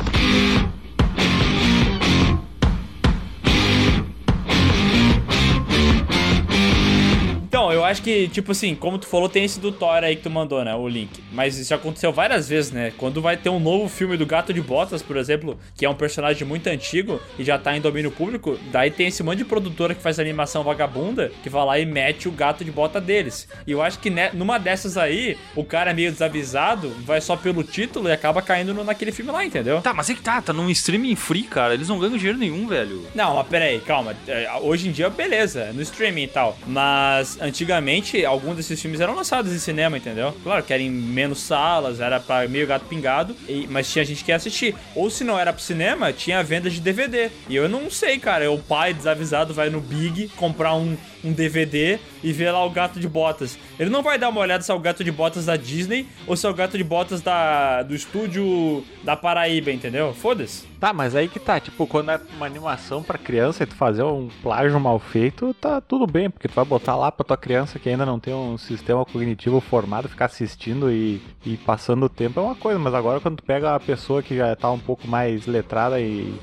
Acho 7.93 8.01
que, 8.01 8.27
tipo 8.27 8.51
assim, 8.51 8.75
como 8.75 8.97
tu 8.97 9.07
falou, 9.07 9.29
tem 9.29 9.43
esse 9.45 9.59
do 9.59 9.71
Thor 9.71 10.03
aí 10.03 10.15
que 10.15 10.23
tu 10.23 10.29
mandou, 10.29 10.63
né? 10.65 10.75
O 10.75 10.87
link. 10.87 11.23
Mas 11.31 11.57
isso 11.57 11.73
aconteceu 11.73 12.11
várias 12.11 12.49
vezes, 12.49 12.71
né? 12.71 12.91
Quando 12.97 13.21
vai 13.21 13.37
ter 13.37 13.49
um 13.49 13.59
novo 13.59 13.87
filme 13.87 14.17
do 14.17 14.25
Gato 14.25 14.53
de 14.53 14.61
Botas, 14.61 15.01
por 15.01 15.15
exemplo, 15.17 15.57
que 15.77 15.85
é 15.85 15.89
um 15.89 15.95
personagem 15.95 16.45
muito 16.47 16.67
antigo 16.67 17.19
e 17.39 17.43
já 17.43 17.57
tá 17.57 17.75
em 17.77 17.81
domínio 17.81 18.11
público, 18.11 18.57
daí 18.71 18.91
tem 18.91 19.07
esse 19.07 19.23
monte 19.23 19.37
de 19.39 19.45
produtora 19.45 19.95
que 19.95 20.01
faz 20.01 20.19
animação 20.19 20.63
vagabunda 20.63 21.31
que 21.41 21.49
vai 21.49 21.65
lá 21.65 21.79
e 21.79 21.85
mete 21.85 22.27
o 22.27 22.31
gato 22.31 22.63
de 22.65 22.71
bota 22.71 22.99
deles. 22.99 23.47
E 23.67 23.71
eu 23.71 23.81
acho 23.81 23.99
que 23.99 24.09
né, 24.09 24.29
numa 24.33 24.57
dessas 24.57 24.97
aí, 24.97 25.37
o 25.55 25.63
cara 25.63 25.93
meio 25.93 26.11
desavisado, 26.11 26.89
vai 27.05 27.21
só 27.21 27.35
pelo 27.35 27.63
título 27.63 28.09
e 28.09 28.11
acaba 28.11 28.41
caindo 28.41 28.73
no- 28.73 28.83
naquele 28.83 29.11
filme 29.11 29.31
lá, 29.31 29.45
entendeu? 29.45 29.81
Tá, 29.81 29.93
mas 29.93 30.09
é 30.09 30.13
que 30.15 30.21
tá, 30.21 30.41
tá 30.41 30.51
num 30.53 30.69
streaming 30.69 31.15
free, 31.15 31.43
cara. 31.43 31.73
Eles 31.73 31.87
não 31.89 31.99
ganham 31.99 32.17
dinheiro 32.17 32.37
nenhum, 32.37 32.67
velho. 32.67 33.05
Não, 33.13 33.35
mas 33.35 33.47
peraí, 33.47 33.79
calma. 33.79 34.15
É, 34.27 34.49
Hoje 34.61 34.87
em 34.87 34.91
dia, 34.91 35.09
beleza, 35.09 35.71
no 35.73 35.81
streaming 35.81 36.23
e 36.23 36.27
tal. 36.27 36.57
Mas 36.65 37.37
antigamente, 37.41 37.82
alguns 38.25 38.55
desses 38.57 38.81
filmes 38.81 38.99
eram 38.99 39.15
lançados 39.15 39.51
em 39.51 39.59
cinema, 39.59 39.97
entendeu? 39.97 40.33
Claro 40.43 40.63
que 40.63 40.73
era 40.73 40.81
em 40.81 40.89
menos 40.89 41.39
salas, 41.41 41.99
era 41.99 42.19
pra 42.19 42.47
meio 42.47 42.65
gato 42.67 42.85
pingado, 42.85 43.35
e- 43.47 43.67
mas 43.69 43.91
tinha 43.91 44.03
gente 44.05 44.23
que 44.23 44.31
ia 44.31 44.35
assistir. 44.35 44.75
Ou 44.95 45.09
se 45.09 45.23
não 45.23 45.37
era 45.39 45.51
pro 45.53 45.61
cinema, 45.61 46.11
tinha 46.13 46.43
venda 46.43 46.69
de 46.69 46.79
DVD. 46.79 47.29
E 47.49 47.55
eu 47.55 47.67
não 47.69 47.89
sei, 47.89 48.17
cara. 48.19 48.51
O 48.51 48.59
pai 48.59 48.93
desavisado 48.93 49.53
vai 49.53 49.69
no 49.69 49.79
Big 49.81 50.29
comprar 50.35 50.73
um, 50.75 50.95
um 51.23 51.31
DVD 51.31 51.99
e 52.23 52.31
vê 52.31 52.51
lá 52.51 52.63
o 52.65 52.69
gato 52.69 52.99
de 52.99 53.07
botas. 53.07 53.57
Ele 53.79 53.89
não 53.89 54.03
vai 54.03 54.17
dar 54.19 54.29
uma 54.29 54.41
olhada 54.41 54.63
se 54.63 54.71
é 54.71 54.73
o 54.73 54.79
gato 54.79 55.03
de 55.03 55.11
botas 55.11 55.45
da 55.45 55.55
Disney 55.55 56.07
ou 56.27 56.35
se 56.35 56.45
é 56.45 56.49
o 56.49 56.53
gato 56.53 56.77
de 56.77 56.83
botas 56.83 57.21
da, 57.21 57.83
do 57.83 57.95
estúdio 57.95 58.83
da 59.03 59.15
Paraíba, 59.15 59.71
entendeu? 59.71 60.13
Foda-se. 60.13 60.65
Tá, 60.79 60.91
mas 60.91 61.15
aí 61.15 61.29
que 61.29 61.39
tá, 61.39 61.59
tipo, 61.59 61.87
quando 61.87 62.11
é 62.11 62.19
uma 62.35 62.45
animação 62.45 63.01
pra 63.01 63.17
criança 63.17 63.63
e 63.63 63.65
tu 63.65 63.75
fazer 63.75 64.03
um 64.03 64.29
plágio 64.41 64.79
mal 64.79 64.99
feito, 64.99 65.53
tá 65.53 65.79
tudo 65.79 66.05
bem, 66.05 66.29
porque 66.29 66.47
tu 66.47 66.53
vai 66.53 66.65
botar 66.65 66.95
lá 66.95 67.11
pra 67.11 67.23
tua 67.25 67.37
criança 67.37 67.79
que 67.79 67.87
ainda 67.87 68.05
não 68.05 68.19
tem 68.19 68.33
um 68.33 68.57
sistema 68.57 69.05
cognitivo 69.05 69.61
formado, 69.61 70.09
ficar 70.09 70.25
assistindo 70.25 70.91
e, 70.91 71.21
e 71.45 71.55
passando 71.57 72.05
o 72.05 72.09
tempo 72.09 72.39
é 72.39 72.43
uma 72.43 72.55
coisa, 72.55 72.77
mas 72.77 72.93
agora 72.93 73.21
quando 73.21 73.37
tu 73.37 73.43
pega 73.43 73.75
a 73.75 73.79
pessoa 73.79 74.21
que 74.21 74.35
já 74.35 74.53
tá 74.55 74.69
um 74.71 74.79
pouco 74.79 75.07
mais 75.07 75.47
letrada 75.47 76.01
e, 76.01 76.33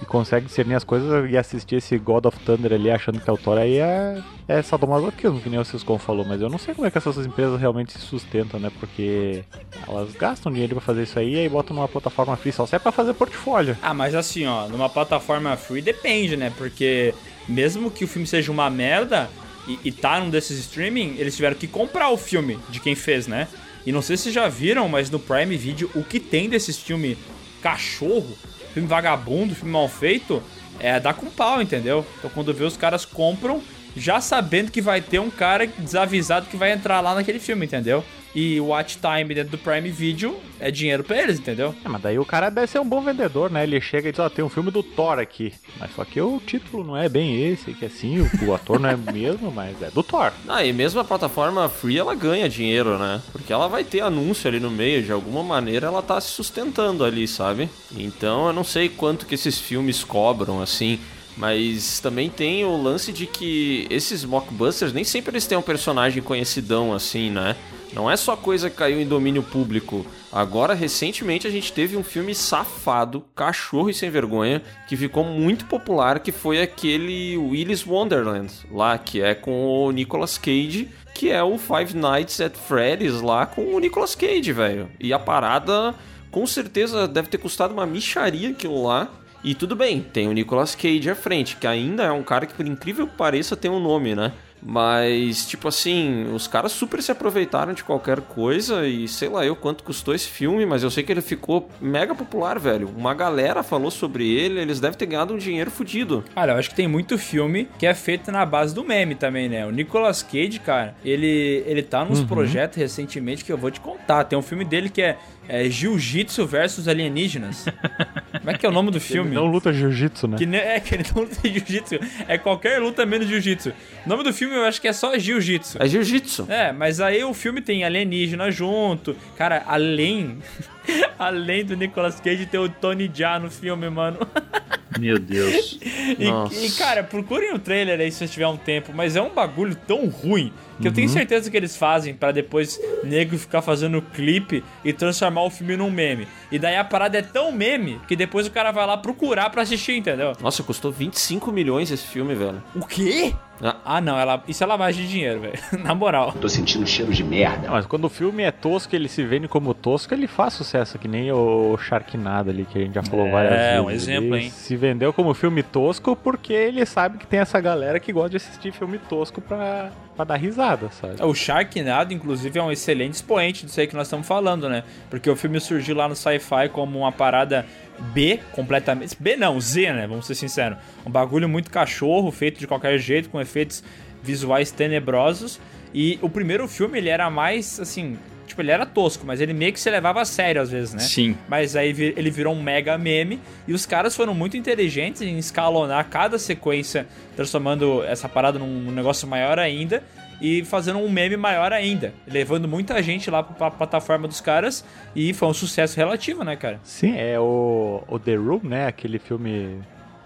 e 0.00 0.06
consegue 0.06 0.46
discernir 0.46 0.74
as 0.74 0.84
coisas 0.84 1.30
e 1.30 1.36
assistir 1.36 1.76
esse 1.76 1.98
God 1.98 2.26
of 2.26 2.38
Thunder 2.40 2.72
ali 2.72 2.90
achando 2.90 3.20
que 3.20 3.28
é 3.28 3.32
o 3.32 3.36
Thor, 3.36 3.58
aí 3.58 3.78
é, 3.78 4.22
é 4.46 4.62
sadomasoquismo, 4.62 5.40
que 5.40 5.48
nem 5.48 5.58
o 5.58 5.64
Ciscom 5.64 5.98
falou, 5.98 6.24
mas 6.24 6.40
eu 6.40 6.48
não 6.48 6.58
sei 6.58 6.74
como 6.74 6.86
é 6.86 6.90
que 6.90 6.98
essas 6.98 7.26
empresas 7.26 7.60
realmente 7.60 7.92
se 7.92 7.98
sustentam, 7.98 8.60
né, 8.60 8.70
porque 8.78 9.44
elas 9.86 10.12
gastam 10.14 10.52
dinheiro 10.52 10.76
pra 10.76 10.84
fazer 10.84 11.02
isso 11.02 11.18
aí 11.18 11.34
e 11.34 11.38
aí 11.40 11.48
botam 11.48 11.74
numa 11.74 11.88
plataforma 11.88 12.36
free 12.36 12.52
só 12.52 12.66
se 12.66 12.76
é 12.76 12.78
pra 12.78 12.92
fazer 12.92 13.14
portfólio. 13.14 13.76
Ah, 13.82 13.94
mas 13.94 14.14
assim, 14.14 14.46
ó, 14.46 14.68
numa 14.68 14.88
plataforma 14.88 15.56
free 15.56 15.82
depende, 15.82 16.36
né? 16.36 16.52
Porque 16.56 17.14
mesmo 17.48 17.90
que 17.90 18.04
o 18.04 18.08
filme 18.08 18.26
seja 18.26 18.52
uma 18.52 18.68
merda 18.70 19.28
e, 19.66 19.78
e 19.84 19.92
tá 19.92 20.20
num 20.20 20.30
desses 20.30 20.58
streaming, 20.58 21.16
eles 21.18 21.36
tiveram 21.36 21.56
que 21.56 21.66
comprar 21.66 22.10
o 22.10 22.16
filme 22.16 22.58
de 22.68 22.80
quem 22.80 22.94
fez, 22.94 23.26
né? 23.26 23.48
E 23.86 23.92
não 23.92 24.02
sei 24.02 24.16
se 24.16 24.30
já 24.30 24.48
viram, 24.48 24.88
mas 24.88 25.10
no 25.10 25.18
Prime 25.18 25.56
Video 25.56 25.90
o 25.94 26.02
que 26.02 26.20
tem 26.20 26.48
desses 26.48 26.78
filme 26.78 27.16
cachorro, 27.62 28.36
filme 28.72 28.88
vagabundo, 28.88 29.54
filme 29.54 29.72
mal 29.72 29.88
feito, 29.88 30.42
é 30.78 30.98
dar 31.00 31.14
com 31.14 31.26
pau, 31.26 31.60
entendeu? 31.60 32.04
Então 32.18 32.30
quando 32.32 32.54
vê 32.54 32.64
os 32.64 32.76
caras 32.76 33.04
compram 33.04 33.62
já 33.96 34.20
sabendo 34.20 34.70
que 34.70 34.80
vai 34.80 35.00
ter 35.00 35.18
um 35.18 35.30
cara 35.30 35.66
desavisado 35.66 36.46
que 36.46 36.56
vai 36.56 36.72
entrar 36.72 37.00
lá 37.00 37.14
naquele 37.14 37.40
filme, 37.40 37.66
entendeu? 37.66 38.04
E 38.34 38.60
o 38.60 38.66
watch 38.66 38.98
time 38.98 39.34
dentro 39.34 39.50
do 39.50 39.58
Prime 39.58 39.90
Video 39.90 40.36
é 40.60 40.70
dinheiro 40.70 41.02
pra 41.02 41.20
eles, 41.20 41.38
entendeu? 41.38 41.74
É, 41.84 41.88
mas 41.88 42.00
daí 42.02 42.18
o 42.18 42.24
cara 42.24 42.50
deve 42.50 42.66
ser 42.66 42.78
um 42.78 42.88
bom 42.88 43.00
vendedor, 43.00 43.50
né? 43.50 43.62
Ele 43.62 43.80
chega 43.80 44.08
e 44.08 44.12
diz, 44.12 44.18
ó, 44.18 44.28
tem 44.28 44.44
um 44.44 44.48
filme 44.48 44.70
do 44.70 44.82
Thor 44.82 45.18
aqui. 45.18 45.52
Mas 45.78 45.94
só 45.94 46.04
que 46.04 46.20
o 46.20 46.40
título 46.44 46.84
não 46.84 46.96
é 46.96 47.08
bem 47.08 47.50
esse, 47.50 47.72
que 47.72 47.84
assim, 47.84 48.20
o, 48.20 48.30
o 48.46 48.54
ator 48.54 48.78
não 48.78 48.88
é 48.88 48.96
mesmo, 49.12 49.50
mas 49.50 49.80
é 49.82 49.90
do 49.90 50.02
Thor. 50.02 50.32
Ah, 50.46 50.64
e 50.64 50.72
mesmo 50.72 51.00
a 51.00 51.04
plataforma 51.04 51.68
free 51.68 51.98
ela 51.98 52.14
ganha 52.14 52.48
dinheiro, 52.48 52.98
né? 52.98 53.22
Porque 53.32 53.52
ela 53.52 53.68
vai 53.68 53.84
ter 53.84 54.00
anúncio 54.00 54.48
ali 54.48 54.60
no 54.60 54.70
meio, 54.70 55.02
de 55.02 55.12
alguma 55.12 55.42
maneira 55.42 55.86
ela 55.86 56.02
tá 56.02 56.20
se 56.20 56.28
sustentando 56.28 57.04
ali, 57.04 57.26
sabe? 57.26 57.68
Então 57.96 58.46
eu 58.48 58.52
não 58.52 58.64
sei 58.64 58.88
quanto 58.88 59.26
que 59.26 59.34
esses 59.34 59.58
filmes 59.58 60.04
cobram, 60.04 60.60
assim. 60.60 60.98
Mas 61.38 62.00
também 62.00 62.28
tem 62.28 62.64
o 62.64 62.76
lance 62.76 63.12
de 63.12 63.24
que 63.26 63.86
esses 63.88 64.24
mockbusters 64.24 64.92
nem 64.92 65.04
sempre 65.04 65.30
eles 65.30 65.46
têm 65.46 65.56
um 65.56 65.62
personagem 65.62 66.20
conhecidão 66.20 66.92
assim, 66.92 67.30
né? 67.30 67.54
Não 67.92 68.10
é 68.10 68.16
só 68.16 68.36
coisa 68.36 68.68
que 68.68 68.76
caiu 68.76 69.00
em 69.00 69.06
domínio 69.06 69.42
público. 69.42 70.04
Agora, 70.30 70.74
recentemente, 70.74 71.46
a 71.46 71.50
gente 71.50 71.72
teve 71.72 71.96
um 71.96 72.04
filme 72.04 72.34
safado, 72.34 73.24
cachorro 73.34 73.88
e 73.88 73.94
sem 73.94 74.10
vergonha, 74.10 74.62
que 74.86 74.96
ficou 74.96 75.24
muito 75.24 75.64
popular, 75.64 76.20
que 76.20 76.30
foi 76.30 76.60
aquele 76.60 77.36
Willis 77.38 77.86
Wonderland, 77.86 78.52
lá, 78.70 78.98
que 78.98 79.22
é 79.22 79.34
com 79.34 79.66
o 79.66 79.90
Nicolas 79.90 80.36
Cage, 80.36 80.88
que 81.14 81.30
é 81.30 81.42
o 81.42 81.56
Five 81.56 81.96
Nights 81.96 82.40
at 82.40 82.56
Freddy's 82.56 83.22
lá 83.22 83.46
com 83.46 83.74
o 83.74 83.78
Nicolas 83.78 84.14
Cage, 84.14 84.52
velho. 84.52 84.90
E 85.00 85.12
a 85.12 85.18
parada, 85.18 85.94
com 86.30 86.46
certeza, 86.46 87.08
deve 87.08 87.28
ter 87.28 87.38
custado 87.38 87.72
uma 87.72 87.86
micharia 87.86 88.50
aquilo 88.50 88.86
lá. 88.86 89.08
E 89.42 89.54
tudo 89.54 89.76
bem, 89.76 90.00
tem 90.00 90.28
o 90.28 90.32
Nicolas 90.32 90.74
Cage 90.74 91.08
à 91.08 91.14
frente, 91.14 91.56
que 91.56 91.66
ainda 91.66 92.04
é 92.04 92.12
um 92.12 92.22
cara 92.22 92.46
que, 92.46 92.54
por 92.54 92.66
incrível 92.66 93.06
que 93.06 93.14
pareça, 93.14 93.56
tem 93.56 93.70
um 93.70 93.80
nome, 93.80 94.14
né? 94.14 94.32
Mas, 94.62 95.46
tipo 95.46 95.68
assim, 95.68 96.32
os 96.32 96.46
caras 96.46 96.72
super 96.72 97.02
se 97.02 97.12
aproveitaram 97.12 97.72
de 97.72 97.84
qualquer 97.84 98.20
coisa 98.20 98.86
e 98.86 99.06
sei 99.06 99.28
lá 99.28 99.44
eu 99.44 99.54
quanto 99.54 99.84
custou 99.84 100.14
esse 100.14 100.28
filme, 100.28 100.66
mas 100.66 100.82
eu 100.82 100.90
sei 100.90 101.04
que 101.04 101.12
ele 101.12 101.20
ficou 101.20 101.68
mega 101.80 102.14
popular, 102.14 102.58
velho. 102.58 102.90
Uma 102.96 103.14
galera 103.14 103.62
falou 103.62 103.90
sobre 103.90 104.28
ele, 104.28 104.60
eles 104.60 104.80
devem 104.80 104.98
ter 104.98 105.06
ganhado 105.06 105.34
um 105.34 105.38
dinheiro 105.38 105.70
fudido. 105.70 106.24
Cara, 106.34 106.52
eu 106.52 106.58
acho 106.58 106.70
que 106.70 106.74
tem 106.74 106.88
muito 106.88 107.16
filme 107.16 107.68
que 107.78 107.86
é 107.86 107.94
feito 107.94 108.32
na 108.32 108.44
base 108.44 108.74
do 108.74 108.84
meme 108.84 109.14
também, 109.14 109.48
né? 109.48 109.64
O 109.66 109.70
Nicolas 109.70 110.22
Cage, 110.22 110.58
cara, 110.58 110.96
ele, 111.04 111.62
ele 111.66 111.82
tá 111.82 112.04
nos 112.04 112.22
projetos 112.24 112.78
recentemente 112.78 113.44
que 113.44 113.52
eu 113.52 113.58
vou 113.58 113.70
te 113.70 113.80
contar. 113.80 114.24
Tem 114.24 114.38
um 114.38 114.42
filme 114.42 114.64
dele 114.64 114.88
que 114.88 115.02
é, 115.02 115.16
é 115.48 115.68
Jiu-Jitsu 115.70 116.46
versus 116.46 116.88
alienígenas. 116.88 117.64
Como 118.48 118.56
é 118.56 118.58
que 118.58 118.64
é 118.64 118.68
o 118.70 118.72
nome 118.72 118.90
do 118.90 118.98
filme? 118.98 119.28
Ele 119.28 119.34
não 119.36 119.44
luta 119.44 119.70
jiu-jitsu, 119.70 120.26
né? 120.26 120.38
Que 120.38 120.46
ne- 120.46 120.56
é, 120.56 120.80
que 120.80 120.94
ele 120.94 121.04
não 121.14 121.20
luta 121.28 121.36
jiu-jitsu. 121.46 121.96
É 122.26 122.38
qualquer 122.38 122.80
luta 122.80 123.04
menos 123.04 123.28
jiu-jitsu. 123.28 123.74
O 124.06 124.08
nome 124.08 124.24
do 124.24 124.32
filme 124.32 124.54
eu 124.54 124.64
acho 124.64 124.80
que 124.80 124.88
é 124.88 124.92
só 124.94 125.18
jiu-jitsu. 125.18 125.76
É 125.82 125.86
jiu-jitsu. 125.86 126.46
É, 126.48 126.72
mas 126.72 126.98
aí 126.98 127.22
o 127.22 127.34
filme 127.34 127.60
tem 127.60 127.84
alienígena 127.84 128.50
junto. 128.50 129.14
Cara, 129.36 129.62
além. 129.66 130.38
além 131.18 131.62
do 131.62 131.76
Nicolas 131.76 132.20
Cage, 132.20 132.46
tem 132.46 132.58
o 132.58 132.70
Tony 132.70 133.10
Jaa 133.12 133.38
no 133.38 133.50
filme, 133.50 133.90
mano. 133.90 134.18
Meu 134.98 135.18
Deus. 135.18 135.78
E, 135.82 136.66
e, 136.66 136.70
cara, 136.72 137.02
procurem 137.04 137.52
o 137.52 137.58
trailer 137.58 138.00
aí 138.00 138.10
se 138.10 138.18
vocês 138.18 138.30
tiverem 138.30 138.54
um 138.54 138.56
tempo, 138.56 138.92
mas 138.94 139.16
é 139.16 139.20
um 139.22 139.28
bagulho 139.34 139.74
tão 139.86 140.06
ruim 140.08 140.52
que 140.80 140.86
eu 140.86 140.90
Uhum. 140.90 140.94
tenho 140.94 141.08
certeza 141.08 141.50
que 141.50 141.56
eles 141.56 141.76
fazem 141.76 142.14
pra 142.14 142.30
depois 142.32 142.80
nego 143.04 143.36
ficar 143.36 143.60
fazendo 143.62 144.00
clipe 144.00 144.62
e 144.84 144.92
transformar 144.92 145.42
o 145.42 145.50
filme 145.50 145.76
num 145.76 145.90
meme. 145.90 146.26
E 146.50 146.58
daí 146.58 146.76
a 146.76 146.84
parada 146.84 147.18
é 147.18 147.22
tão 147.22 147.50
meme 147.52 148.00
que 148.08 148.14
depois 148.16 148.46
o 148.46 148.50
cara 148.50 148.70
vai 148.70 148.86
lá 148.86 148.96
procurar 148.96 149.50
pra 149.50 149.62
assistir, 149.62 149.96
entendeu? 149.96 150.32
Nossa, 150.40 150.62
custou 150.62 150.90
25 150.92 151.50
milhões 151.52 151.90
esse 151.90 152.06
filme, 152.06 152.34
velho. 152.34 152.62
O 152.74 152.86
quê? 152.86 153.34
Ah. 153.62 153.76
Ah, 153.84 154.00
não, 154.00 154.18
ela, 154.18 154.42
isso 154.46 154.62
é 154.62 154.66
lavagem 154.66 155.04
de 155.04 155.10
dinheiro, 155.10 155.40
velho. 155.40 155.58
Na 155.82 155.94
moral. 155.94 156.32
Tô 156.32 156.48
sentindo 156.48 156.86
cheiro 156.86 157.12
de 157.12 157.24
merda. 157.24 157.66
Não, 157.66 157.74
mas 157.74 157.86
quando 157.86 158.04
o 158.04 158.08
filme 158.08 158.42
é 158.42 158.50
tosco, 158.50 158.94
ele 158.94 159.08
se 159.08 159.24
vende 159.24 159.48
como 159.48 159.74
tosco, 159.74 160.14
ele 160.14 160.26
faz 160.26 160.52
sucesso, 160.54 160.98
que 160.98 161.08
nem 161.08 161.32
o 161.32 161.76
Sharknado 161.76 162.50
ali, 162.50 162.64
que 162.64 162.78
a 162.78 162.82
gente 162.82 162.94
já 162.94 163.02
falou 163.02 163.26
É, 163.26 163.30
várias 163.32 163.52
vezes. 163.60 163.80
um 163.84 163.90
exemplo, 163.90 164.36
Ele 164.36 164.44
hein? 164.44 164.50
Se 164.50 164.76
vendeu 164.76 165.12
como 165.12 165.34
filme 165.34 165.62
tosco 165.62 166.14
porque 166.14 166.52
ele 166.52 166.84
sabe 166.86 167.18
que 167.18 167.26
tem 167.26 167.40
essa 167.40 167.60
galera 167.60 167.98
que 167.98 168.12
gosta 168.12 168.30
de 168.30 168.36
assistir 168.36 168.72
filme 168.72 168.98
tosco 168.98 169.40
pra, 169.40 169.90
pra 170.14 170.24
dar 170.24 170.36
risada, 170.36 170.88
sabe? 170.90 171.16
O 171.22 171.34
Sharknado, 171.34 172.12
inclusive, 172.14 172.58
é 172.58 172.62
um 172.62 172.70
excelente 172.70 173.14
expoente 173.14 173.66
disso 173.66 173.80
aí 173.80 173.86
que 173.86 173.96
nós 173.96 174.06
estamos 174.06 174.26
falando, 174.26 174.68
né? 174.68 174.84
Porque 175.10 175.28
o 175.28 175.34
filme 175.34 175.58
surgiu 175.60 175.96
lá 175.96 176.08
no 176.08 176.14
sci-fi 176.14 176.68
como 176.72 176.98
uma 177.00 177.10
parada 177.12 177.66
B, 177.98 178.40
completamente. 178.52 179.16
B 179.18 179.36
não, 179.36 179.60
Z, 179.60 179.92
né? 179.92 180.06
Vamos 180.06 180.26
ser 180.26 180.34
sinceros. 180.34 180.78
Um 181.04 181.10
bagulho 181.10 181.48
muito 181.48 181.70
cachorro, 181.70 182.30
feito 182.30 182.58
de 182.58 182.66
qualquer 182.66 182.98
jeito, 182.98 183.28
com 183.28 183.40
efeitos 183.40 183.82
visuais 184.22 184.70
tenebrosos. 184.70 185.60
E 185.92 186.18
o 186.22 186.28
primeiro 186.28 186.68
filme, 186.68 186.98
ele 186.98 187.08
era 187.08 187.28
mais, 187.30 187.80
assim. 187.80 188.18
Tipo, 188.46 188.62
ele 188.62 188.70
era 188.70 188.86
tosco, 188.86 189.26
mas 189.26 189.42
ele 189.42 189.52
meio 189.52 189.72
que 189.74 189.80
se 189.80 189.90
levava 189.90 190.22
a 190.22 190.24
sério 190.24 190.62
às 190.62 190.70
vezes, 190.70 190.94
né? 190.94 191.00
Sim. 191.00 191.36
Mas 191.46 191.76
aí 191.76 191.90
ele 192.16 192.30
virou 192.30 192.54
um 192.54 192.62
mega 192.62 192.96
meme 192.96 193.38
e 193.66 193.74
os 193.74 193.84
caras 193.84 194.16
foram 194.16 194.34
muito 194.34 194.56
inteligentes 194.56 195.20
em 195.20 195.36
escalonar 195.36 196.08
cada 196.08 196.38
sequência, 196.38 197.06
transformando 197.36 198.02
essa 198.04 198.26
parada 198.26 198.58
num 198.58 198.90
negócio 198.90 199.28
maior 199.28 199.58
ainda 199.58 200.02
e 200.40 200.64
fazendo 200.64 200.98
um 200.98 201.10
meme 201.10 201.36
maior 201.36 201.72
ainda, 201.72 202.12
levando 202.26 202.68
muita 202.68 203.02
gente 203.02 203.30
lá 203.30 203.42
pra, 203.42 203.70
plataforma 203.70 204.28
dos 204.28 204.40
caras 204.40 204.84
e 205.14 205.32
foi 205.34 205.48
um 205.48 205.54
sucesso 205.54 205.96
relativo, 205.96 206.44
né, 206.44 206.56
cara? 206.56 206.80
Sim, 206.82 207.16
é 207.16 207.38
o, 207.38 208.02
o 208.06 208.18
The 208.18 208.36
Room, 208.36 208.60
né? 208.62 208.86
Aquele 208.86 209.18
filme, 209.18 209.80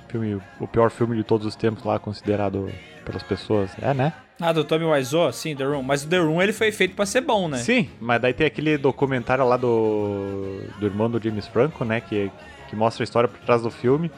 filme. 0.08 0.40
O 0.60 0.66
pior 0.66 0.90
filme 0.90 1.16
de 1.16 1.24
todos 1.24 1.46
os 1.46 1.56
tempos 1.56 1.84
lá, 1.84 1.98
considerado 1.98 2.70
pelas 3.04 3.22
pessoas. 3.22 3.70
É, 3.80 3.92
né? 3.94 4.12
Ah, 4.40 4.52
do 4.52 4.64
Tommy 4.64 4.84
Wiseau, 4.84 5.32
sim, 5.32 5.54
The 5.54 5.64
Room. 5.64 5.82
Mas 5.82 6.04
o 6.04 6.08
The 6.08 6.18
Room 6.18 6.42
ele 6.42 6.52
foi 6.52 6.72
feito 6.72 6.94
pra 6.94 7.06
ser 7.06 7.20
bom, 7.20 7.48
né? 7.48 7.58
Sim, 7.58 7.88
mas 8.00 8.20
daí 8.20 8.32
tem 8.32 8.46
aquele 8.46 8.76
documentário 8.76 9.46
lá 9.46 9.56
do, 9.56 10.62
do 10.78 10.86
irmão 10.86 11.10
do 11.10 11.22
James 11.22 11.46
Franco, 11.46 11.84
né? 11.84 12.00
Que, 12.00 12.30
que 12.68 12.74
mostra 12.74 13.02
a 13.02 13.04
história 13.04 13.28
por 13.28 13.38
trás 13.40 13.62
do 13.62 13.70
filme. 13.70 14.10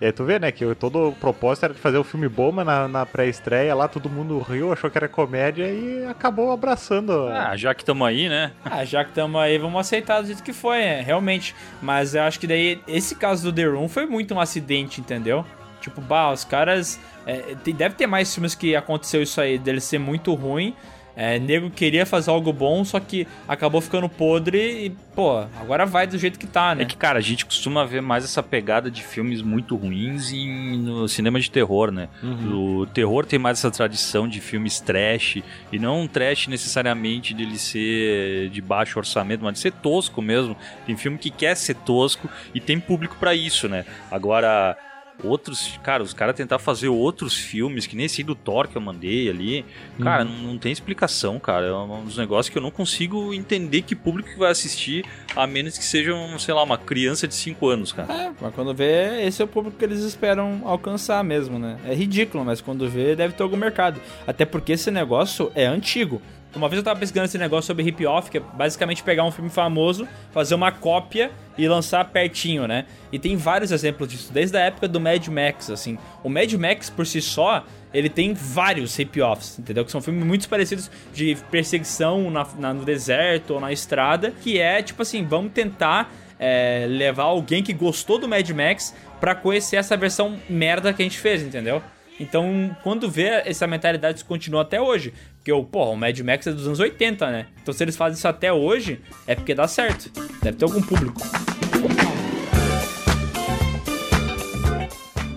E 0.00 0.04
aí 0.06 0.12
tu 0.12 0.24
vê, 0.24 0.38
né, 0.38 0.52
que 0.52 0.74
todo 0.74 1.08
o 1.08 1.12
propósito 1.12 1.64
era 1.64 1.74
de 1.74 1.80
fazer 1.80 1.96
o 1.96 2.04
filme 2.04 2.28
bom, 2.28 2.52
mas 2.52 2.66
na, 2.66 2.86
na 2.86 3.06
pré-estreia 3.06 3.74
lá 3.74 3.88
todo 3.88 4.10
mundo 4.10 4.38
riu, 4.40 4.72
achou 4.72 4.90
que 4.90 4.98
era 4.98 5.08
comédia 5.08 5.70
e 5.70 6.04
acabou 6.04 6.52
abraçando. 6.52 7.28
Ah, 7.28 7.56
já 7.56 7.74
que 7.74 7.82
estamos 7.82 8.06
aí, 8.06 8.28
né? 8.28 8.52
Ah, 8.64 8.84
já 8.84 9.02
que 9.02 9.10
estamos 9.10 9.40
aí, 9.40 9.56
vamos 9.56 9.80
aceitar 9.80 10.20
do 10.20 10.26
jeito 10.26 10.42
que 10.42 10.52
foi, 10.52 10.82
é, 10.82 11.00
realmente. 11.00 11.54
Mas 11.80 12.14
eu 12.14 12.22
acho 12.22 12.38
que 12.38 12.46
daí, 12.46 12.80
esse 12.86 13.14
caso 13.14 13.50
do 13.50 13.54
The 13.54 13.64
Room 13.64 13.88
foi 13.88 14.04
muito 14.04 14.34
um 14.34 14.40
acidente, 14.40 15.00
entendeu? 15.00 15.46
Tipo, 15.80 16.00
bah, 16.00 16.30
os 16.32 16.44
caras. 16.44 17.00
é, 17.26 17.54
deve 17.72 17.94
ter 17.94 18.06
mais 18.06 18.34
filmes 18.34 18.54
que 18.54 18.76
aconteceu 18.76 19.22
isso 19.22 19.40
aí, 19.40 19.56
dele 19.56 19.80
ser 19.80 19.98
muito 19.98 20.34
ruim. 20.34 20.74
É, 21.16 21.38
nego 21.38 21.70
queria 21.70 22.04
fazer 22.04 22.30
algo 22.30 22.52
bom, 22.52 22.84
só 22.84 23.00
que 23.00 23.26
acabou 23.48 23.80
ficando 23.80 24.06
podre 24.06 24.86
e, 24.86 24.90
pô, 25.14 25.38
agora 25.58 25.86
vai 25.86 26.06
do 26.06 26.18
jeito 26.18 26.38
que 26.38 26.46
tá, 26.46 26.74
né? 26.74 26.82
É 26.82 26.84
que, 26.84 26.96
cara, 26.96 27.18
a 27.18 27.22
gente 27.22 27.46
costuma 27.46 27.86
ver 27.86 28.02
mais 28.02 28.22
essa 28.22 28.42
pegada 28.42 28.90
de 28.90 29.02
filmes 29.02 29.40
muito 29.40 29.74
ruins 29.76 30.30
em, 30.30 30.76
no 30.76 31.08
cinema 31.08 31.40
de 31.40 31.50
terror, 31.50 31.90
né? 31.90 32.10
O 32.52 32.86
terror 32.86 33.24
tem 33.24 33.38
mais 33.38 33.58
essa 33.58 33.70
tradição 33.70 34.28
de 34.28 34.42
filmes 34.42 34.78
trash, 34.78 35.38
e 35.72 35.78
não 35.78 36.02
um 36.02 36.06
trash 36.06 36.48
necessariamente 36.48 37.32
dele 37.32 37.58
ser 37.58 38.50
de 38.50 38.60
baixo 38.60 38.98
orçamento, 38.98 39.42
mas 39.42 39.54
de 39.54 39.60
ser 39.60 39.72
tosco 39.72 40.20
mesmo. 40.20 40.54
Tem 40.84 40.96
filme 40.96 41.16
que 41.16 41.30
quer 41.30 41.56
ser 41.56 41.76
tosco 41.76 42.28
e 42.54 42.60
tem 42.60 42.78
público 42.78 43.16
pra 43.18 43.34
isso, 43.34 43.68
né? 43.68 43.86
Agora, 44.10 44.76
outros, 45.22 45.78
cara, 45.82 46.02
os 46.02 46.12
caras 46.12 46.34
tentar 46.34 46.58
fazer 46.58 46.88
outros 46.88 47.36
filmes, 47.36 47.86
que 47.86 47.96
nem 47.96 48.06
esse 48.06 48.22
do 48.22 48.34
Thor 48.34 48.68
que 48.68 48.76
eu 48.76 48.80
mandei 48.80 49.28
ali, 49.28 49.64
cara, 50.02 50.24
não, 50.24 50.32
não 50.32 50.58
tem 50.58 50.72
explicação, 50.72 51.38
cara. 51.38 51.66
É 51.66 51.72
um 51.72 52.04
dos 52.04 52.16
negócios 52.16 52.50
que 52.50 52.58
eu 52.58 52.62
não 52.62 52.70
consigo 52.70 53.32
entender 53.32 53.82
que 53.82 53.94
público 53.94 54.30
que 54.30 54.38
vai 54.38 54.50
assistir, 54.50 55.04
a 55.34 55.46
menos 55.46 55.76
que 55.76 55.84
seja, 55.84 56.14
um, 56.14 56.38
sei 56.38 56.54
lá, 56.54 56.62
uma 56.62 56.78
criança 56.78 57.26
de 57.26 57.34
5 57.34 57.68
anos, 57.68 57.92
cara. 57.92 58.12
É, 58.12 58.32
mas 58.40 58.54
quando 58.54 58.74
vê, 58.74 59.24
esse 59.24 59.40
é 59.40 59.44
o 59.44 59.48
público 59.48 59.78
que 59.78 59.84
eles 59.84 60.00
esperam 60.00 60.62
alcançar 60.64 61.22
mesmo, 61.24 61.58
né? 61.58 61.78
É 61.84 61.94
ridículo, 61.94 62.44
mas 62.44 62.60
quando 62.60 62.88
vê, 62.88 63.16
deve 63.16 63.34
ter 63.34 63.42
algum 63.42 63.56
mercado. 63.56 64.00
Até 64.26 64.44
porque 64.44 64.72
esse 64.72 64.90
negócio 64.90 65.50
é 65.54 65.66
antigo. 65.66 66.20
Uma 66.56 66.68
vez 66.68 66.78
eu 66.78 66.82
tava 66.84 66.98
pesquisando 66.98 67.26
esse 67.26 67.36
negócio 67.38 67.66
sobre 67.66 67.82
hip-off, 67.84 68.30
que 68.30 68.38
é 68.38 68.40
basicamente 68.40 69.02
pegar 69.02 69.24
um 69.24 69.30
filme 69.30 69.50
famoso, 69.50 70.08
fazer 70.32 70.54
uma 70.54 70.72
cópia 70.72 71.30
e 71.58 71.68
lançar 71.68 72.04
pertinho, 72.06 72.66
né? 72.66 72.86
E 73.12 73.18
tem 73.18 73.36
vários 73.36 73.70
exemplos 73.72 74.08
disso, 74.08 74.32
desde 74.32 74.56
a 74.56 74.60
época 74.60 74.88
do 74.88 74.98
Mad 74.98 75.26
Max, 75.28 75.68
assim. 75.70 75.98
O 76.24 76.28
Mad 76.30 76.50
Max, 76.54 76.88
por 76.88 77.06
si 77.06 77.20
só, 77.20 77.62
ele 77.92 78.08
tem 78.08 78.32
vários 78.34 78.96
hip-offs, 78.96 79.58
entendeu? 79.58 79.84
Que 79.84 79.90
são 79.90 80.00
filmes 80.00 80.24
muito 80.24 80.48
parecidos 80.48 80.90
de 81.12 81.36
perseguição 81.50 82.30
na, 82.30 82.46
na- 82.58 82.72
no 82.74 82.84
deserto 82.84 83.54
ou 83.54 83.60
na 83.60 83.70
estrada, 83.72 84.32
que 84.42 84.58
é, 84.58 84.82
tipo 84.82 85.02
assim, 85.02 85.24
vamos 85.26 85.52
tentar 85.52 86.10
é, 86.38 86.86
levar 86.88 87.24
alguém 87.24 87.62
que 87.62 87.72
gostou 87.72 88.18
do 88.18 88.26
Mad 88.28 88.48
Max 88.50 88.94
pra 89.20 89.34
conhecer 89.34 89.76
essa 89.76 89.96
versão 89.96 90.36
merda 90.48 90.92
que 90.92 91.02
a 91.02 91.04
gente 91.04 91.18
fez, 91.18 91.42
entendeu? 91.42 91.82
Então, 92.18 92.74
quando 92.82 93.10
vê, 93.10 93.42
essa 93.44 93.66
mentalidade 93.66 94.24
continua 94.24 94.62
até 94.62 94.80
hoje. 94.80 95.12
Porque, 95.46 95.52
o, 95.52 95.62
porra, 95.62 95.90
o 95.90 95.96
Mad 95.96 96.18
Max 96.22 96.44
é 96.48 96.50
dos 96.50 96.66
anos 96.66 96.80
80, 96.80 97.30
né? 97.30 97.46
Então, 97.62 97.72
se 97.72 97.84
eles 97.84 97.96
fazem 97.96 98.16
isso 98.16 98.26
até 98.26 98.52
hoje, 98.52 99.00
é 99.28 99.36
porque 99.36 99.54
dá 99.54 99.68
certo. 99.68 100.10
Deve 100.42 100.56
ter 100.56 100.64
algum 100.64 100.82
público. 100.82 101.20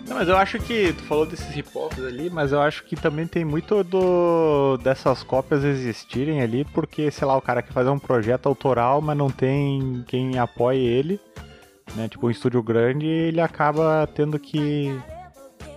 Mas 0.10 0.28
eu 0.28 0.36
acho 0.36 0.58
que 0.58 0.94
tu 0.94 1.04
falou 1.04 1.28
desses 1.28 1.54
hip-hops 1.54 2.04
ali, 2.04 2.28
mas 2.28 2.52
eu 2.52 2.60
acho 2.60 2.86
que 2.86 2.96
também 2.96 3.28
tem 3.28 3.46
muito 3.46 3.84
do 3.84 4.78
dessas 4.78 5.22
cópias 5.22 5.64
existirem 5.64 6.42
ali, 6.42 6.66
porque, 6.66 7.12
sei 7.12 7.28
lá, 7.28 7.38
o 7.38 7.42
cara 7.42 7.62
quer 7.62 7.72
fazer 7.72 7.92
um 7.92 8.00
projeto 8.00 8.48
autoral, 8.50 9.04
mas 9.04 9.16
não 9.16 9.30
tem 9.30 10.04
quem 10.08 10.40
apoie 10.40 10.80
ele, 10.80 11.20
né? 11.96 12.10
Tipo, 12.10 12.26
um 12.26 12.32
estúdio 12.32 12.64
grande, 12.64 13.06
ele 13.06 13.42
acaba 13.42 14.10
tendo 14.16 14.40
que, 14.40 15.00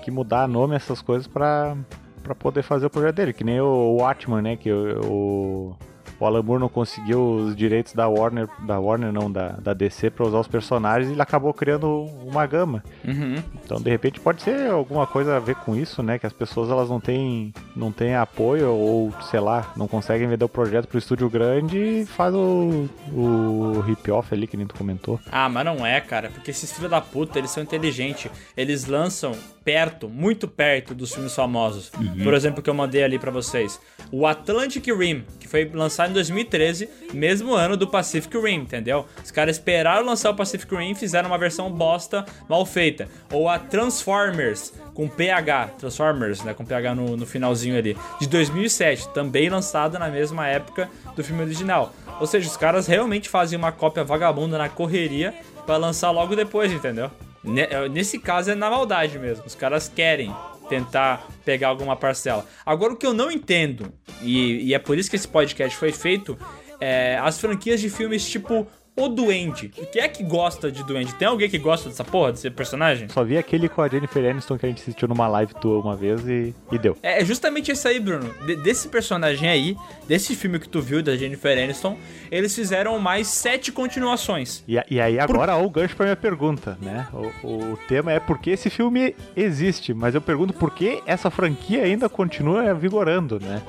que 0.02 0.10
mudar 0.10 0.48
nome, 0.48 0.74
essas 0.74 1.02
coisas, 1.02 1.26
pra, 1.26 1.76
pra 2.22 2.34
poder 2.34 2.62
fazer 2.62 2.86
o 2.86 2.90
projeto 2.90 3.16
dele. 3.16 3.32
Que 3.32 3.44
nem 3.44 3.60
o 3.60 3.96
Watchman, 3.96 4.42
né? 4.42 4.56
Que 4.56 4.72
o, 4.72 5.76
o, 6.18 6.26
Alan 6.26 6.42
Moore 6.42 6.60
não 6.60 6.68
conseguiu 6.68 7.20
os 7.20 7.56
direitos 7.56 7.92
da 7.92 8.08
Warner, 8.08 8.48
da 8.60 8.78
Warner 8.78 9.12
não, 9.12 9.30
da, 9.30 9.48
da 9.48 9.74
DC 9.74 10.10
pra 10.10 10.26
usar 10.26 10.38
os 10.38 10.48
personagens 10.48 11.08
e 11.10 11.12
ele 11.12 11.22
acabou 11.22 11.52
criando 11.52 12.04
uma 12.24 12.46
gama. 12.46 12.82
Uhum. 13.04 13.42
Então, 13.64 13.80
de 13.80 13.90
repente, 13.90 14.20
pode 14.20 14.42
ser 14.42 14.70
alguma 14.70 15.06
coisa 15.06 15.36
a 15.36 15.40
ver 15.40 15.56
com 15.56 15.74
isso, 15.74 16.02
né? 16.02 16.18
Que 16.18 16.26
as 16.26 16.32
pessoas 16.32 16.70
elas 16.70 16.88
não 16.88 17.00
têm, 17.00 17.52
não 17.74 17.90
têm 17.90 18.14
apoio 18.14 18.70
ou, 18.70 19.12
sei 19.30 19.40
lá, 19.40 19.72
não 19.76 19.88
conseguem 19.88 20.28
vender 20.28 20.44
o 20.44 20.48
projeto 20.48 20.86
pro 20.86 20.98
estúdio 20.98 21.28
grande 21.28 21.78
e 21.78 22.06
faz 22.06 22.34
o, 22.34 22.88
o 23.12 23.80
hip-off 23.80 24.32
ali, 24.32 24.46
que 24.46 24.56
nem 24.56 24.66
tu 24.66 24.74
comentou. 24.74 25.18
Ah, 25.30 25.48
mas 25.48 25.64
não 25.64 25.84
é, 25.84 26.00
cara, 26.00 26.30
porque 26.30 26.50
esses 26.50 26.72
filhos 26.72 26.90
da 26.90 27.00
puta, 27.00 27.38
eles 27.38 27.50
são 27.50 27.62
inteligentes. 27.62 28.30
Eles 28.56 28.86
lançam 28.86 29.32
perto, 29.64 30.08
muito 30.08 30.48
perto 30.48 30.94
dos 30.94 31.12
filmes 31.12 31.34
famosos. 31.34 31.90
Por 32.22 32.34
exemplo, 32.34 32.62
que 32.62 32.68
eu 32.68 32.74
mandei 32.74 33.02
ali 33.02 33.18
pra 33.18 33.30
vocês. 33.30 33.80
O 34.10 34.26
Atlantic 34.26 34.86
Rim, 34.86 35.24
que 35.38 35.48
foi 35.48 35.70
lançado 35.72 36.10
em 36.10 36.12
2013, 36.12 36.88
mesmo 37.12 37.54
ano 37.54 37.76
do 37.76 37.86
Pacific 37.86 38.36
Rim, 38.38 38.56
entendeu? 38.56 39.06
Os 39.22 39.30
caras 39.30 39.56
esperaram 39.56 40.04
lançar 40.04 40.30
o 40.30 40.34
Pacific 40.34 40.74
Rim 40.74 40.90
e 40.90 40.94
fizeram 40.94 41.28
uma 41.28 41.38
versão 41.38 41.70
bosta, 41.70 42.24
mal 42.48 42.64
feita. 42.66 43.08
Ou 43.32 43.48
a 43.48 43.58
Transformers, 43.58 44.72
com 44.94 45.08
PH, 45.08 45.68
Transformers, 45.78 46.42
né, 46.42 46.54
com 46.54 46.64
PH 46.64 46.94
no, 46.94 47.16
no 47.16 47.26
finalzinho 47.26 47.76
ali, 47.76 47.96
de 48.20 48.28
2007, 48.28 49.08
também 49.10 49.48
lançada 49.48 49.98
na 49.98 50.08
mesma 50.08 50.46
época 50.46 50.90
do 51.16 51.24
filme 51.24 51.42
original. 51.42 51.92
Ou 52.20 52.26
seja, 52.26 52.48
os 52.48 52.56
caras 52.56 52.86
realmente 52.86 53.28
fazem 53.28 53.58
uma 53.58 53.72
cópia 53.72 54.04
vagabunda 54.04 54.58
na 54.58 54.68
correria 54.68 55.34
pra 55.66 55.76
lançar 55.76 56.10
logo 56.10 56.36
depois, 56.36 56.72
entendeu? 56.72 57.10
É, 57.44 57.88
Nesse 57.88 58.18
caso 58.18 58.50
é 58.50 58.54
na 58.54 58.70
maldade 58.70 59.18
mesmo. 59.18 59.44
Os 59.46 59.54
caras 59.54 59.88
querem 59.88 60.34
tentar 60.68 61.26
pegar 61.44 61.68
alguma 61.68 61.96
parcela. 61.96 62.46
Agora 62.64 62.92
o 62.92 62.96
que 62.96 63.06
eu 63.06 63.12
não 63.12 63.30
entendo, 63.30 63.92
e, 64.22 64.68
e 64.68 64.74
é 64.74 64.78
por 64.78 64.96
isso 64.96 65.10
que 65.10 65.16
esse 65.16 65.28
podcast 65.28 65.76
foi 65.76 65.92
feito, 65.92 66.38
é 66.80 67.18
as 67.18 67.38
franquias 67.40 67.80
de 67.80 67.90
filmes 67.90 68.28
tipo 68.28 68.66
o 68.94 69.08
Duende. 69.08 69.68
Quem 69.90 70.02
é 70.02 70.08
que 70.08 70.22
gosta 70.22 70.70
de 70.70 70.84
Duende? 70.84 71.14
Tem 71.14 71.26
alguém 71.26 71.48
que 71.48 71.58
gosta 71.58 71.88
dessa 71.88 72.04
porra, 72.04 72.32
desse 72.32 72.50
personagem? 72.50 73.08
Só 73.08 73.24
vi 73.24 73.38
aquele 73.38 73.68
com 73.68 73.80
a 73.80 73.88
Jennifer 73.88 74.28
Aniston 74.30 74.58
que 74.58 74.66
a 74.66 74.68
gente 74.68 74.82
assistiu 74.82 75.08
numa 75.08 75.26
live 75.28 75.54
tua 75.54 75.80
uma 75.80 75.96
vez 75.96 76.26
e, 76.28 76.54
e 76.70 76.78
deu. 76.78 76.96
É 77.02 77.24
justamente 77.24 77.70
esse 77.72 77.88
aí, 77.88 77.98
Bruno. 77.98 78.28
De- 78.44 78.56
desse 78.56 78.88
personagem 78.88 79.48
aí, 79.48 79.76
desse 80.06 80.34
filme 80.36 80.58
que 80.58 80.68
tu 80.68 80.80
viu, 80.82 81.02
da 81.02 81.16
Jennifer 81.16 81.56
Aniston, 81.56 81.96
eles 82.30 82.54
fizeram 82.54 82.98
mais 82.98 83.28
sete 83.28 83.72
continuações. 83.72 84.62
E, 84.68 84.78
e 84.90 85.00
aí 85.00 85.18
agora 85.18 85.56
ó, 85.56 85.64
o 85.64 85.70
gancho 85.70 85.96
pra 85.96 86.04
minha 86.06 86.16
pergunta, 86.16 86.76
né? 86.82 87.06
O, 87.42 87.72
o 87.72 87.78
tema 87.88 88.12
é 88.12 88.20
por 88.20 88.38
que 88.38 88.50
esse 88.50 88.68
filme 88.68 89.14
existe, 89.34 89.94
mas 89.94 90.14
eu 90.14 90.20
pergunto 90.20 90.52
por 90.52 90.70
que 90.70 91.02
essa 91.06 91.30
franquia 91.30 91.82
ainda 91.82 92.08
continua 92.08 92.74
vigorando, 92.74 93.40
né? 93.40 93.62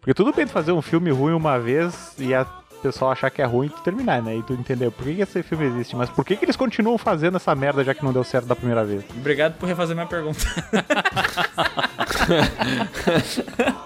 Porque 0.00 0.12
tudo 0.12 0.34
bem 0.34 0.46
fazer 0.46 0.72
um 0.72 0.82
filme 0.82 1.10
ruim 1.10 1.32
uma 1.32 1.58
vez 1.58 2.12
e 2.18 2.34
a 2.34 2.44
pessoal 2.84 3.12
achar 3.12 3.30
que 3.30 3.40
é 3.40 3.46
ruim 3.46 3.70
tu 3.70 3.82
terminar, 3.82 4.22
né? 4.22 4.36
E 4.36 4.42
tu 4.42 4.52
entender 4.52 4.90
por 4.90 5.06
que, 5.06 5.14
que 5.14 5.22
esse 5.22 5.42
filme 5.42 5.64
existe, 5.64 5.96
mas 5.96 6.10
por 6.10 6.22
que, 6.22 6.36
que 6.36 6.44
eles 6.44 6.54
continuam 6.54 6.98
fazendo 6.98 7.38
essa 7.38 7.54
merda 7.54 7.82
já 7.82 7.94
que 7.94 8.04
não 8.04 8.12
deu 8.12 8.22
certo 8.22 8.46
da 8.46 8.54
primeira 8.54 8.84
vez? 8.84 9.02
Obrigado 9.16 9.54
por 9.54 9.66
refazer 9.66 9.96
minha 9.96 10.06
pergunta. 10.06 10.44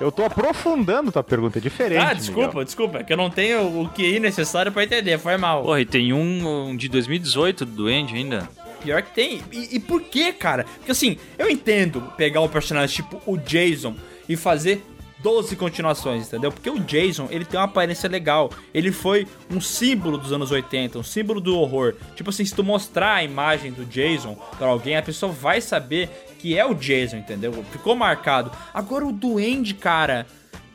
Eu 0.01 0.11
tô 0.11 0.25
aprofundando 0.25 1.13
tua 1.13 1.23
pergunta, 1.23 1.59
é 1.59 1.61
diferente. 1.61 2.05
ah, 2.05 2.13
desculpa, 2.13 2.49
Miguel. 2.49 2.65
desculpa. 2.65 2.99
É 2.99 3.05
que 3.05 3.13
eu 3.13 3.17
não 3.17 3.31
tenho 3.31 3.83
o 3.83 3.89
QI 3.89 4.21
necessário 4.21 4.73
pra 4.73 4.85
entender, 4.85 5.19
foi 5.19 5.37
mal. 5.37 5.63
Porra, 5.63 5.81
e 5.81 5.87
tem 5.87 6.13
um, 6.13 6.69
um 6.69 6.77
de 6.77 6.89
2018 6.89 7.65
do 7.65 7.73
Duende 7.73 8.15
ainda. 8.15 8.49
Pior 8.81 9.03
que 9.03 9.15
tem. 9.15 9.43
E, 9.53 9.77
e 9.77 9.81
por 9.81 10.03
que, 10.03 10.33
cara? 10.33 10.65
Porque 10.77 10.93
assim, 10.93 11.17
eu 11.37 11.51
entendo 11.51 12.01
pegar 12.17 12.41
um 12.41 12.49
personagem 12.49 12.97
tipo 12.97 13.21
o 13.27 13.37
Jason 13.37 13.95
e 14.29 14.37
fazer 14.37 14.85
12 15.21 15.57
continuações, 15.57 16.27
entendeu? 16.29 16.53
Porque 16.53 16.71
o 16.71 16.79
Jason, 16.79 17.29
ele 17.31 17.45
tem 17.45 17.59
uma 17.59 17.67
aparência 17.67 18.09
legal. 18.09 18.51
Ele 18.73 18.93
foi 18.93 19.27
um 19.51 19.61
símbolo 19.61 20.17
dos 20.17 20.33
anos 20.33 20.51
80, 20.51 20.99
um 20.99 21.03
símbolo 21.03 21.41
do 21.41 21.57
horror. 21.57 21.95
Tipo 22.15 22.31
assim, 22.31 22.45
se 22.45 22.55
tu 22.55 22.63
mostrar 22.63 23.15
a 23.15 23.25
imagem 23.25 23.73
do 23.73 23.85
Jason 23.85 24.35
pra 24.57 24.69
alguém, 24.69 24.97
a 24.97 25.03
pessoa 25.03 25.33
vai 25.33 25.61
saber 25.61 26.09
que 26.39 26.57
é 26.57 26.65
o 26.65 26.75
Jason, 26.75 27.17
entendeu? 27.17 27.65
Ficou 27.73 27.97
marcado. 27.97 28.53
Agora 28.73 29.05
o 29.05 29.13
Duende, 29.13 29.75
cara. 29.75 30.27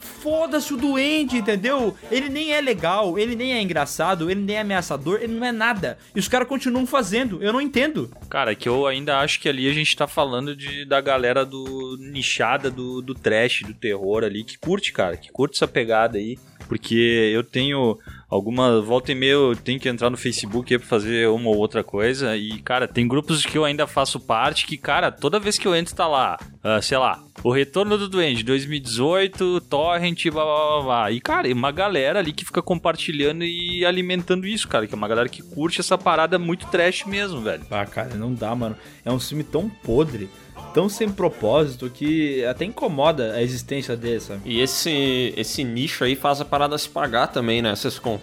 Foda-se 0.04 0.74
o 0.74 0.78
duende, 0.78 1.38
entendeu? 1.38 1.96
Ele 2.12 2.30
nem 2.30 2.54
é 2.54 2.62
legal, 2.62 3.18
ele 3.18 3.36
nem 3.36 3.54
é 3.54 3.62
engraçado, 3.62 4.30
ele 4.30 4.42
nem 4.42 4.56
é 4.56 4.62
ameaçador, 4.62 5.20
ele 5.22 5.34
não 5.34 5.46
é 5.46 5.52
nada. 5.52 5.98
E 6.16 6.20
os 6.20 6.28
caras 6.28 6.48
continuam 6.48 6.86
fazendo, 6.86 7.42
eu 7.42 7.52
não 7.52 7.62
entendo. 7.62 8.12
Cara, 8.30 8.52
é 8.52 8.56
que 8.56 8.70
eu 8.70 8.88
ainda 8.88 9.20
acho 9.20 9.40
que 9.40 9.50
ali 9.50 9.70
a 9.70 9.74
gente 9.74 9.96
tá 9.96 10.08
falando 10.08 10.56
de, 10.56 10.86
da 10.86 11.02
galera 11.02 11.46
do 11.46 11.98
nichada 12.00 12.70
do, 12.70 13.02
do 13.02 13.14
trash, 13.14 13.64
do 13.64 13.74
terror 13.74 14.24
ali, 14.24 14.44
que 14.44 14.58
curte, 14.58 14.92
cara, 14.92 15.18
que 15.18 15.32
curte 15.32 15.56
essa 15.56 15.68
pegada 15.68 16.18
aí. 16.18 16.38
Porque 16.68 16.96
eu 17.34 17.44
tenho 17.44 18.00
alguma. 18.34 18.82
Volta 18.82 19.12
e 19.12 19.16
meia 19.16 19.32
eu 19.32 19.56
tenho 19.56 19.80
que 19.80 19.88
entrar 19.88 20.10
no 20.10 20.18
Facebook 20.18 20.78
pra 20.78 20.88
fazer 20.88 21.30
uma 21.30 21.50
ou 21.50 21.58
outra 21.58 21.84
coisa. 21.84 22.36
E, 22.36 22.60
cara, 22.62 22.88
tem 22.88 23.08
grupos 23.08 23.46
que 23.46 23.58
eu 23.58 23.66
ainda 23.66 23.86
faço 23.88 24.20
parte 24.20 24.66
que, 24.66 24.78
cara, 24.78 25.12
toda 25.12 25.40
vez 25.40 25.58
que 25.58 25.68
eu 25.68 25.76
entro 25.76 25.96
tá 25.96 26.08
lá, 26.08 26.38
ah, 26.64 26.82
sei 26.82 26.98
lá, 26.98 27.24
o 27.44 27.52
Retorno 27.52 27.98
do 27.98 28.10
Duende 28.10 28.44
2018, 28.44 29.62
Torrent, 29.62 30.24
blá 30.30 30.44
blá 30.44 30.56
blá 30.56 30.82
blá. 30.82 31.12
E, 31.12 31.20
cara, 31.20 31.48
e 31.48 31.54
uma 31.54 31.72
galera 31.72 32.20
ali 32.20 32.34
que 32.34 32.46
fica 32.46 32.62
compartilhando 32.62 33.44
e 33.44 33.86
alimentando 33.86 34.48
isso, 34.48 34.68
cara. 34.68 34.88
Que 34.88 34.94
é 34.94 34.98
uma 34.98 35.08
galera 35.08 35.30
que 35.30 35.44
curte 35.44 35.80
essa 35.80 35.98
parada 35.98 36.40
muito 36.40 36.68
trash 36.68 37.06
mesmo, 37.06 37.42
velho. 37.42 37.64
Ah, 37.70 37.86
cara, 37.86 38.16
não 38.16 38.34
dá, 38.34 38.56
mano. 38.56 38.76
É 39.06 39.12
um 39.12 39.20
filme 39.20 39.44
tão 39.44 39.70
podre, 39.70 40.30
tão 40.74 40.90
sem 40.90 41.10
propósito, 41.10 41.90
que 41.90 42.44
até 42.46 42.66
incomoda 42.66 43.34
a 43.34 43.42
existência 43.42 43.96
dele, 43.96 44.20
sabe? 44.20 44.42
E 44.46 44.60
esse, 44.60 45.34
esse 45.38 45.64
nicho 45.64 46.04
aí 46.04 46.16
faz 46.16 46.42
a 46.42 46.46
parada 46.46 46.78
se 46.78 46.90
pagar 46.90 47.28
também, 47.28 47.62
né, 47.62 47.76
Sescom? 47.76 48.20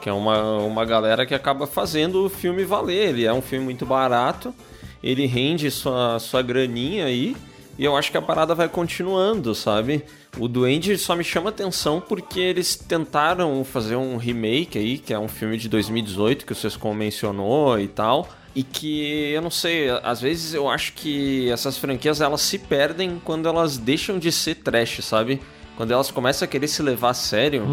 Que 0.00 0.08
é 0.08 0.12
uma, 0.12 0.58
uma 0.58 0.84
galera 0.84 1.24
que 1.24 1.34
acaba 1.34 1.66
fazendo 1.66 2.26
o 2.26 2.28
filme 2.28 2.64
valer. 2.64 3.10
Ele 3.10 3.24
é 3.24 3.32
um 3.32 3.42
filme 3.42 3.64
muito 3.64 3.86
barato, 3.86 4.54
ele 5.02 5.26
rende 5.26 5.70
sua, 5.70 6.18
sua 6.18 6.42
graninha 6.42 7.06
aí, 7.06 7.36
e 7.78 7.84
eu 7.84 7.96
acho 7.96 8.10
que 8.10 8.16
a 8.18 8.22
parada 8.22 8.54
vai 8.54 8.68
continuando, 8.68 9.54
sabe? 9.54 10.04
O 10.38 10.46
Duende 10.46 10.96
só 10.98 11.16
me 11.16 11.24
chama 11.24 11.50
atenção 11.50 12.00
porque 12.00 12.40
eles 12.40 12.76
tentaram 12.76 13.64
fazer 13.64 13.96
um 13.96 14.16
remake 14.16 14.78
aí, 14.78 14.98
que 14.98 15.12
é 15.12 15.18
um 15.18 15.28
filme 15.28 15.56
de 15.56 15.68
2018 15.68 16.44
que 16.44 16.52
o 16.52 16.54
Sescom 16.54 16.94
mencionou 16.94 17.78
e 17.78 17.88
tal. 17.88 18.28
E 18.54 18.62
que, 18.62 19.32
eu 19.32 19.40
não 19.40 19.50
sei, 19.50 19.88
às 20.02 20.20
vezes 20.20 20.52
eu 20.52 20.68
acho 20.68 20.92
que 20.92 21.50
essas 21.50 21.78
franquias 21.78 22.20
elas 22.20 22.42
se 22.42 22.58
perdem 22.58 23.20
quando 23.24 23.48
elas 23.48 23.78
deixam 23.78 24.18
de 24.18 24.30
ser 24.30 24.56
trash, 24.56 25.02
sabe? 25.02 25.40
Quando 25.74 25.90
elas 25.90 26.10
começam 26.10 26.44
a 26.44 26.48
querer 26.48 26.68
se 26.68 26.82
levar 26.82 27.10
a 27.10 27.14
sério, 27.14 27.64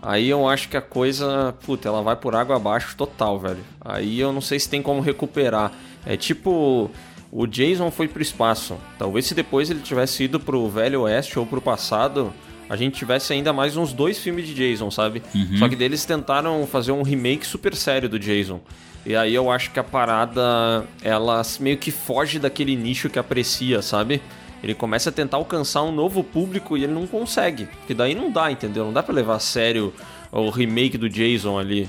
aí 0.00 0.28
eu 0.28 0.48
acho 0.48 0.68
que 0.68 0.76
a 0.76 0.80
coisa, 0.80 1.54
puta, 1.66 1.88
ela 1.88 2.02
vai 2.02 2.14
por 2.14 2.36
água 2.36 2.54
abaixo 2.54 2.94
total, 2.96 3.38
velho. 3.40 3.64
Aí 3.80 4.20
eu 4.20 4.32
não 4.32 4.40
sei 4.40 4.60
se 4.60 4.68
tem 4.68 4.80
como 4.80 5.00
recuperar. 5.00 5.72
É 6.06 6.16
tipo, 6.16 6.88
o 7.32 7.46
Jason 7.46 7.90
foi 7.90 8.06
pro 8.06 8.22
espaço. 8.22 8.76
Talvez 8.96 9.26
se 9.26 9.34
depois 9.34 9.70
ele 9.70 9.80
tivesse 9.80 10.22
ido 10.22 10.38
pro 10.38 10.68
Velho 10.68 11.00
Oeste 11.02 11.36
ou 11.36 11.44
pro 11.44 11.60
passado, 11.60 12.32
a 12.70 12.76
gente 12.76 12.96
tivesse 12.96 13.32
ainda 13.32 13.52
mais 13.52 13.76
uns 13.76 13.92
dois 13.92 14.18
filmes 14.18 14.46
de 14.46 14.54
Jason, 14.54 14.88
sabe? 14.90 15.20
Só 15.58 15.68
que 15.68 15.74
deles 15.74 16.04
tentaram 16.04 16.64
fazer 16.64 16.92
um 16.92 17.02
remake 17.02 17.44
super 17.44 17.74
sério 17.74 18.08
do 18.08 18.20
Jason. 18.20 18.60
E 19.08 19.16
aí 19.16 19.34
eu 19.34 19.50
acho 19.50 19.70
que 19.70 19.80
a 19.80 19.82
parada, 19.82 20.84
ela 21.02 21.40
meio 21.60 21.78
que 21.78 21.90
foge 21.90 22.38
daquele 22.38 22.76
nicho 22.76 23.08
que 23.08 23.18
aprecia, 23.18 23.80
sabe? 23.80 24.20
Ele 24.62 24.74
começa 24.74 25.08
a 25.08 25.12
tentar 25.12 25.38
alcançar 25.38 25.82
um 25.82 25.90
novo 25.90 26.22
público 26.22 26.76
e 26.76 26.84
ele 26.84 26.92
não 26.92 27.06
consegue. 27.06 27.64
Porque 27.64 27.94
daí 27.94 28.14
não 28.14 28.30
dá, 28.30 28.52
entendeu? 28.52 28.84
Não 28.84 28.92
dá 28.92 29.02
pra 29.02 29.14
levar 29.14 29.36
a 29.36 29.38
sério 29.38 29.94
o 30.30 30.50
remake 30.50 30.98
do 30.98 31.08
Jason 31.08 31.58
ali. 31.58 31.88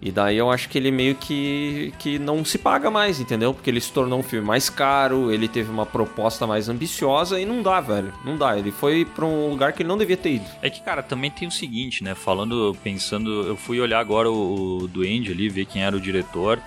E 0.00 0.12
daí 0.12 0.36
eu 0.36 0.50
acho 0.50 0.68
que 0.68 0.78
ele 0.78 0.92
meio 0.92 1.16
que, 1.16 1.92
que 1.98 2.18
não 2.18 2.44
se 2.44 2.56
paga 2.56 2.90
mais, 2.90 3.20
entendeu? 3.20 3.52
Porque 3.52 3.68
ele 3.68 3.80
se 3.80 3.92
tornou 3.92 4.20
um 4.20 4.22
filme 4.22 4.46
mais 4.46 4.70
caro, 4.70 5.32
ele 5.32 5.48
teve 5.48 5.70
uma 5.70 5.84
proposta 5.84 6.46
mais 6.46 6.68
ambiciosa 6.68 7.40
e 7.40 7.44
não 7.44 7.62
dá, 7.62 7.80
velho. 7.80 8.12
Não 8.24 8.36
dá. 8.36 8.56
Ele 8.56 8.70
foi 8.70 9.04
pra 9.04 9.26
um 9.26 9.50
lugar 9.50 9.72
que 9.72 9.82
ele 9.82 9.88
não 9.88 9.98
devia 9.98 10.16
ter 10.16 10.34
ido. 10.34 10.46
É 10.62 10.70
que, 10.70 10.80
cara, 10.82 11.02
também 11.02 11.30
tem 11.30 11.48
o 11.48 11.50
seguinte, 11.52 12.04
né? 12.04 12.14
Falando, 12.14 12.76
pensando, 12.82 13.42
eu 13.42 13.56
fui 13.56 13.80
olhar 13.80 13.98
agora 13.98 14.30
o, 14.30 14.82
o 14.82 14.88
Duende 14.88 15.32
ali, 15.32 15.48
ver 15.48 15.66
quem 15.66 15.82
era 15.82 15.96
o 15.96 16.00
diretor, 16.00 16.60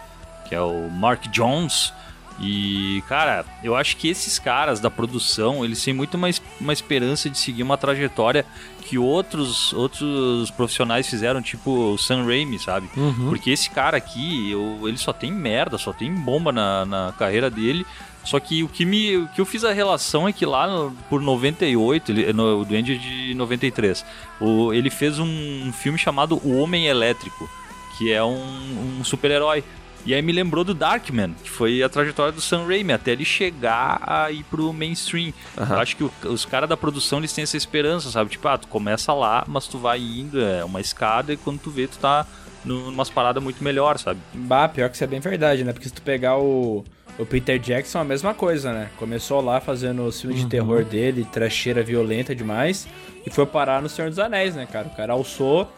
que 0.49 0.53
é 0.53 0.61
o 0.61 0.89
Mark 0.89 1.27
Jones. 1.27 1.93
E, 2.43 3.03
cara, 3.07 3.45
eu 3.63 3.75
acho 3.75 3.95
que 3.97 4.07
esses 4.07 4.39
caras 4.39 4.79
da 4.79 4.89
produção, 4.89 5.63
eles 5.63 5.83
têm 5.83 5.93
muito 5.93 6.17
mais 6.17 6.41
uma 6.59 6.73
esperança 6.73 7.29
de 7.29 7.37
seguir 7.37 7.61
uma 7.63 7.77
trajetória 7.77 8.45
que 8.81 8.97
outros 8.97 9.71
outros 9.73 10.49
profissionais 10.51 11.07
fizeram, 11.07 11.41
tipo 11.41 11.69
o 11.93 11.97
Sam 11.97 12.25
Raimi, 12.25 12.57
sabe? 12.57 12.89
Porque 13.29 13.51
esse 13.51 13.69
cara 13.69 13.97
aqui, 13.97 14.51
eu- 14.51 14.87
ele 14.87 14.97
só 14.97 15.13
tem 15.13 15.31
merda, 15.31 15.77
só 15.77 15.93
tem 15.93 16.11
bomba 16.13 16.51
na, 16.51 16.85
na 16.85 17.13
carreira 17.17 17.49
dele. 17.49 17.85
Só 18.23 18.39
que 18.39 18.63
o 18.63 18.67
que, 18.67 18.85
me, 18.85 19.17
o 19.17 19.27
que 19.29 19.41
eu 19.41 19.45
fiz 19.45 19.63
a 19.63 19.71
relação 19.73 20.27
é 20.27 20.33
que 20.33 20.45
lá 20.45 20.67
no- 20.67 20.91
por 21.09 21.21
98, 21.21 22.11
ele, 22.11 22.33
no, 22.33 22.61
o 22.61 22.65
Duende 22.65 22.97
de 22.97 23.33
93, 23.33 24.05
o, 24.39 24.71
ele 24.73 24.89
fez 24.91 25.17
um 25.19 25.71
filme 25.73 25.97
chamado 25.97 26.39
O 26.43 26.57
Homem 26.59 26.85
Elétrico, 26.85 27.49
que 27.97 28.11
é 28.11 28.23
um, 28.23 28.99
um 28.99 29.03
super-herói. 29.03 29.63
E 30.05 30.15
aí 30.15 30.21
me 30.21 30.31
lembrou 30.31 30.63
do 30.63 30.73
Darkman, 30.73 31.33
que 31.43 31.49
foi 31.49 31.83
a 31.83 31.87
trajetória 31.89 32.31
do 32.31 32.41
Sam 32.41 32.65
Raimi, 32.65 32.91
até 32.91 33.11
ele 33.11 33.23
chegar 33.23 34.01
a 34.05 34.31
ir 34.31 34.43
pro 34.45 34.73
mainstream. 34.73 35.31
Eu 35.55 35.77
acho 35.79 35.95
que 35.95 36.03
o- 36.03 36.11
os 36.25 36.43
caras 36.43 36.67
da 36.67 36.75
produção, 36.75 37.19
eles 37.19 37.31
têm 37.31 37.43
essa 37.43 37.55
esperança, 37.55 38.09
sabe? 38.09 38.31
Tipo, 38.31 38.47
ah, 38.47 38.57
tu 38.57 38.67
começa 38.67 39.13
lá, 39.13 39.43
mas 39.47 39.67
tu 39.67 39.77
vai 39.77 39.99
indo, 39.99 40.41
é 40.41 40.63
uma 40.63 40.81
escada, 40.81 41.31
e 41.33 41.37
quando 41.37 41.59
tu 41.59 41.69
vê, 41.69 41.87
tu 41.87 41.99
tá 41.99 42.25
numas 42.65 43.09
paradas 43.09 43.41
muito 43.43 43.63
melhor, 43.63 43.97
sabe? 43.99 44.19
Bah, 44.33 44.67
pior 44.67 44.89
que 44.89 44.95
isso 44.95 45.03
é 45.03 45.07
bem 45.07 45.19
verdade, 45.19 45.63
né? 45.63 45.71
Porque 45.71 45.87
se 45.87 45.93
tu 45.93 46.01
pegar 46.01 46.37
o, 46.37 46.83
o 47.19 47.25
Peter 47.25 47.59
Jackson, 47.59 47.99
é 47.99 48.01
a 48.01 48.05
mesma 48.05 48.33
coisa, 48.33 48.73
né? 48.73 48.89
Começou 48.97 49.39
lá 49.39 49.59
fazendo 49.61 50.03
os 50.03 50.19
filmes 50.19 50.39
de 50.39 50.47
terror 50.47 50.83
dele, 50.83 51.25
trecheira 51.31 51.83
violenta 51.83 52.33
demais, 52.35 52.87
e 53.25 53.29
foi 53.29 53.45
parar 53.45 53.81
no 53.83 53.89
Senhor 53.89 54.09
dos 54.09 54.17
Anéis, 54.19 54.55
né, 54.55 54.65
cara? 54.71 54.87
O 54.87 54.95
cara 54.95 55.13
alçou 55.13 55.71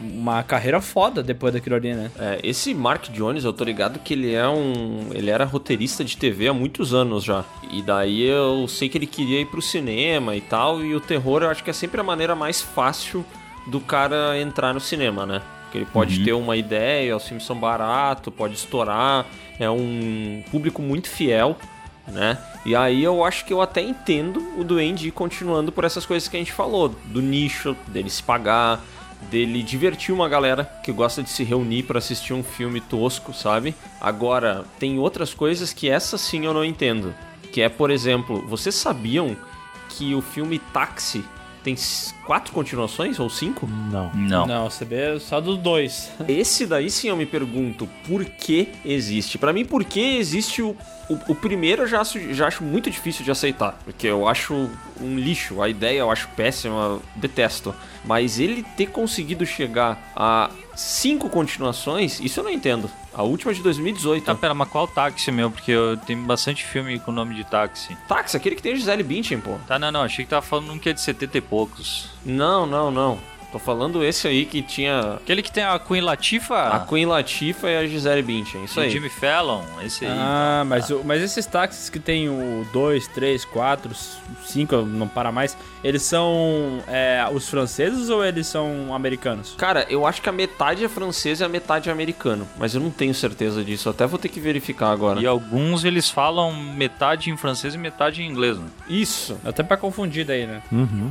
uma 0.00 0.42
carreira 0.42 0.80
foda 0.80 1.22
depois 1.22 1.52
daquilo 1.52 1.76
ali, 1.76 1.94
né? 1.94 2.10
É, 2.18 2.40
esse 2.42 2.74
Mark 2.74 3.08
Jones, 3.10 3.44
eu 3.44 3.52
tô 3.52 3.64
ligado 3.64 3.98
que 3.98 4.14
ele 4.14 4.34
é 4.34 4.48
um. 4.48 5.10
Ele 5.12 5.30
era 5.30 5.44
roteirista 5.44 6.04
de 6.04 6.16
TV 6.16 6.48
há 6.48 6.54
muitos 6.54 6.94
anos 6.94 7.24
já. 7.24 7.44
E 7.70 7.82
daí 7.82 8.22
eu 8.22 8.66
sei 8.68 8.88
que 8.88 8.96
ele 8.96 9.06
queria 9.06 9.40
ir 9.40 9.46
pro 9.46 9.60
cinema 9.60 10.36
e 10.36 10.40
tal. 10.40 10.84
E 10.84 10.94
o 10.94 11.00
terror 11.00 11.42
eu 11.42 11.50
acho 11.50 11.64
que 11.64 11.70
é 11.70 11.72
sempre 11.72 12.00
a 12.00 12.04
maneira 12.04 12.34
mais 12.34 12.60
fácil 12.60 13.24
do 13.66 13.80
cara 13.80 14.38
entrar 14.38 14.72
no 14.72 14.80
cinema, 14.80 15.26
né? 15.26 15.42
Porque 15.64 15.78
ele 15.78 15.86
pode 15.86 16.24
ter 16.24 16.32
uma 16.32 16.56
ideia, 16.56 17.14
os 17.14 17.24
filmes 17.24 17.44
são 17.44 17.54
baratos, 17.54 18.32
pode 18.34 18.54
estourar, 18.54 19.26
é 19.60 19.68
um 19.68 20.42
público 20.50 20.80
muito 20.80 21.10
fiel, 21.10 21.58
né? 22.06 22.38
E 22.64 22.74
aí 22.74 23.04
eu 23.04 23.22
acho 23.22 23.44
que 23.44 23.52
eu 23.52 23.60
até 23.60 23.82
entendo 23.82 24.40
o 24.56 24.64
Duende 24.64 25.08
ir 25.08 25.10
continuando 25.10 25.70
por 25.70 25.84
essas 25.84 26.06
coisas 26.06 26.26
que 26.26 26.36
a 26.36 26.38
gente 26.38 26.52
falou, 26.52 26.88
do 27.06 27.20
nicho, 27.20 27.76
dele 27.88 28.08
se 28.08 28.22
pagar, 28.22 28.82
dele 29.30 29.62
divertir 29.62 30.14
uma 30.14 30.28
galera 30.28 30.64
que 30.82 30.92
gosta 30.92 31.22
de 31.22 31.30
se 31.30 31.44
reunir 31.44 31.82
para 31.82 31.98
assistir 31.98 32.32
um 32.32 32.42
filme 32.42 32.80
tosco, 32.80 33.32
sabe? 33.32 33.74
Agora, 34.00 34.64
tem 34.78 34.98
outras 34.98 35.34
coisas 35.34 35.72
que 35.72 35.88
essa 35.88 36.16
sim 36.16 36.44
eu 36.44 36.54
não 36.54 36.64
entendo. 36.64 37.14
Que 37.52 37.62
é, 37.62 37.68
por 37.68 37.90
exemplo, 37.90 38.46
vocês 38.46 38.74
sabiam 38.74 39.36
que 39.88 40.14
o 40.14 40.20
filme 40.20 40.58
Táxi 40.58 41.24
tem 41.68 41.76
quatro 42.24 42.52
continuações 42.52 43.18
ou 43.20 43.28
cinco? 43.28 43.66
Não. 43.66 44.10
Não. 44.14 44.46
Não, 44.46 44.70
você 44.70 44.84
vê 44.84 45.18
só 45.20 45.40
dos 45.40 45.58
dois. 45.58 46.10
Esse 46.26 46.66
daí 46.66 46.90
sim 46.90 47.08
eu 47.08 47.16
me 47.16 47.26
pergunto 47.26 47.88
por 48.06 48.24
que 48.24 48.68
existe. 48.84 49.36
Pra 49.36 49.52
mim, 49.52 49.64
por 49.64 49.84
que 49.84 50.16
existe 50.16 50.62
o. 50.62 50.76
O, 51.08 51.32
o 51.32 51.34
primeiro 51.34 51.84
eu 51.84 51.86
já 51.86 52.02
acho, 52.02 52.34
já 52.34 52.46
acho 52.46 52.62
muito 52.62 52.90
difícil 52.90 53.24
de 53.24 53.30
aceitar, 53.30 53.78
porque 53.82 54.06
eu 54.06 54.28
acho 54.28 54.68
um 55.00 55.18
lixo, 55.18 55.62
a 55.62 55.66
ideia 55.66 56.00
eu 56.00 56.10
acho 56.10 56.28
péssima, 56.36 56.74
eu 56.74 57.02
detesto. 57.16 57.74
Mas 58.04 58.38
ele 58.38 58.62
ter 58.76 58.88
conseguido 58.88 59.46
chegar 59.46 60.12
a 60.14 60.50
cinco 60.76 61.30
continuações, 61.30 62.20
isso 62.20 62.40
eu 62.40 62.44
não 62.44 62.50
entendo. 62.50 62.90
A 63.18 63.24
última 63.24 63.50
é 63.50 63.54
de 63.56 63.62
2018. 63.64 64.24
Tá, 64.24 64.32
pera, 64.32 64.54
mas 64.54 64.68
qual 64.68 64.86
táxi 64.86 65.32
meu? 65.32 65.50
Porque 65.50 65.72
eu 65.72 65.96
tenho 65.96 66.22
bastante 66.22 66.64
filme 66.64 67.00
com 67.00 67.10
nome 67.10 67.34
de 67.34 67.42
táxi. 67.42 67.98
Táxi, 68.06 68.36
aquele 68.36 68.54
que 68.54 68.62
tem 68.62 68.76
Gisele 68.76 69.02
Bündchen, 69.02 69.40
pô. 69.40 69.56
Tá, 69.66 69.76
não, 69.76 69.90
não, 69.90 70.02
achei 70.02 70.24
que 70.24 70.30
tava 70.30 70.40
falando 70.40 70.72
um 70.72 70.78
que 70.78 70.88
é 70.88 70.92
de 70.92 71.00
70 71.00 71.36
e 71.36 71.40
poucos. 71.40 72.10
Não, 72.24 72.64
não, 72.64 72.92
não. 72.92 73.18
Tô 73.50 73.58
falando 73.58 74.04
esse 74.04 74.28
aí 74.28 74.44
que 74.44 74.60
tinha 74.60 75.14
Aquele 75.14 75.42
que 75.42 75.50
tem 75.50 75.64
a 75.64 75.78
Queen 75.78 76.02
Latifah 76.02 76.68
a 76.76 76.80
Queen 76.80 77.06
Latifah 77.06 77.70
e 77.70 77.76
a 77.78 77.86
Gisele 77.86 78.22
Bündchen, 78.22 78.64
isso 78.64 78.78
e 78.78 78.82
o 78.82 78.84
aí. 78.84 78.90
Jimmy 78.90 79.08
Fallon, 79.08 79.62
esse 79.82 80.04
aí. 80.04 80.12
Ah, 80.14 80.64
mas, 80.66 80.90
o- 80.90 81.02
mas 81.04 81.22
esses 81.22 81.46
táxis 81.46 81.88
que 81.88 81.98
tem 81.98 82.28
o 82.28 82.66
2, 82.72 83.08
3, 83.08 83.44
4, 83.46 83.90
5, 84.44 84.76
não 84.82 85.08
para 85.08 85.32
mais, 85.32 85.56
eles 85.82 86.02
são 86.02 86.82
é, 86.88 87.26
os 87.32 87.48
franceses 87.48 88.10
ou 88.10 88.22
eles 88.24 88.46
são 88.46 88.94
americanos? 88.94 89.54
Cara, 89.56 89.86
eu 89.88 90.06
acho 90.06 90.20
que 90.20 90.28
a 90.28 90.32
metade 90.32 90.84
é 90.84 90.88
francês 90.88 91.40
e 91.40 91.44
a 91.44 91.48
metade 91.48 91.88
é 91.88 91.92
americano, 91.92 92.46
mas 92.58 92.74
eu 92.74 92.80
não 92.82 92.90
tenho 92.90 93.14
certeza 93.14 93.64
disso. 93.64 93.88
Até 93.88 94.06
vou 94.06 94.18
ter 94.18 94.28
que 94.28 94.40
verificar 94.40 94.90
agora. 94.90 95.20
E 95.20 95.26
alguns 95.26 95.84
eles 95.84 96.10
falam 96.10 96.52
metade 96.52 97.30
em 97.30 97.36
francês 97.36 97.74
e 97.74 97.78
metade 97.78 98.22
em 98.22 98.26
inglês, 98.28 98.58
né? 98.58 98.66
Isso. 98.90 99.38
Até 99.44 99.62
pra 99.62 99.76
confundir 99.78 100.26
daí, 100.26 100.46
né? 100.46 100.62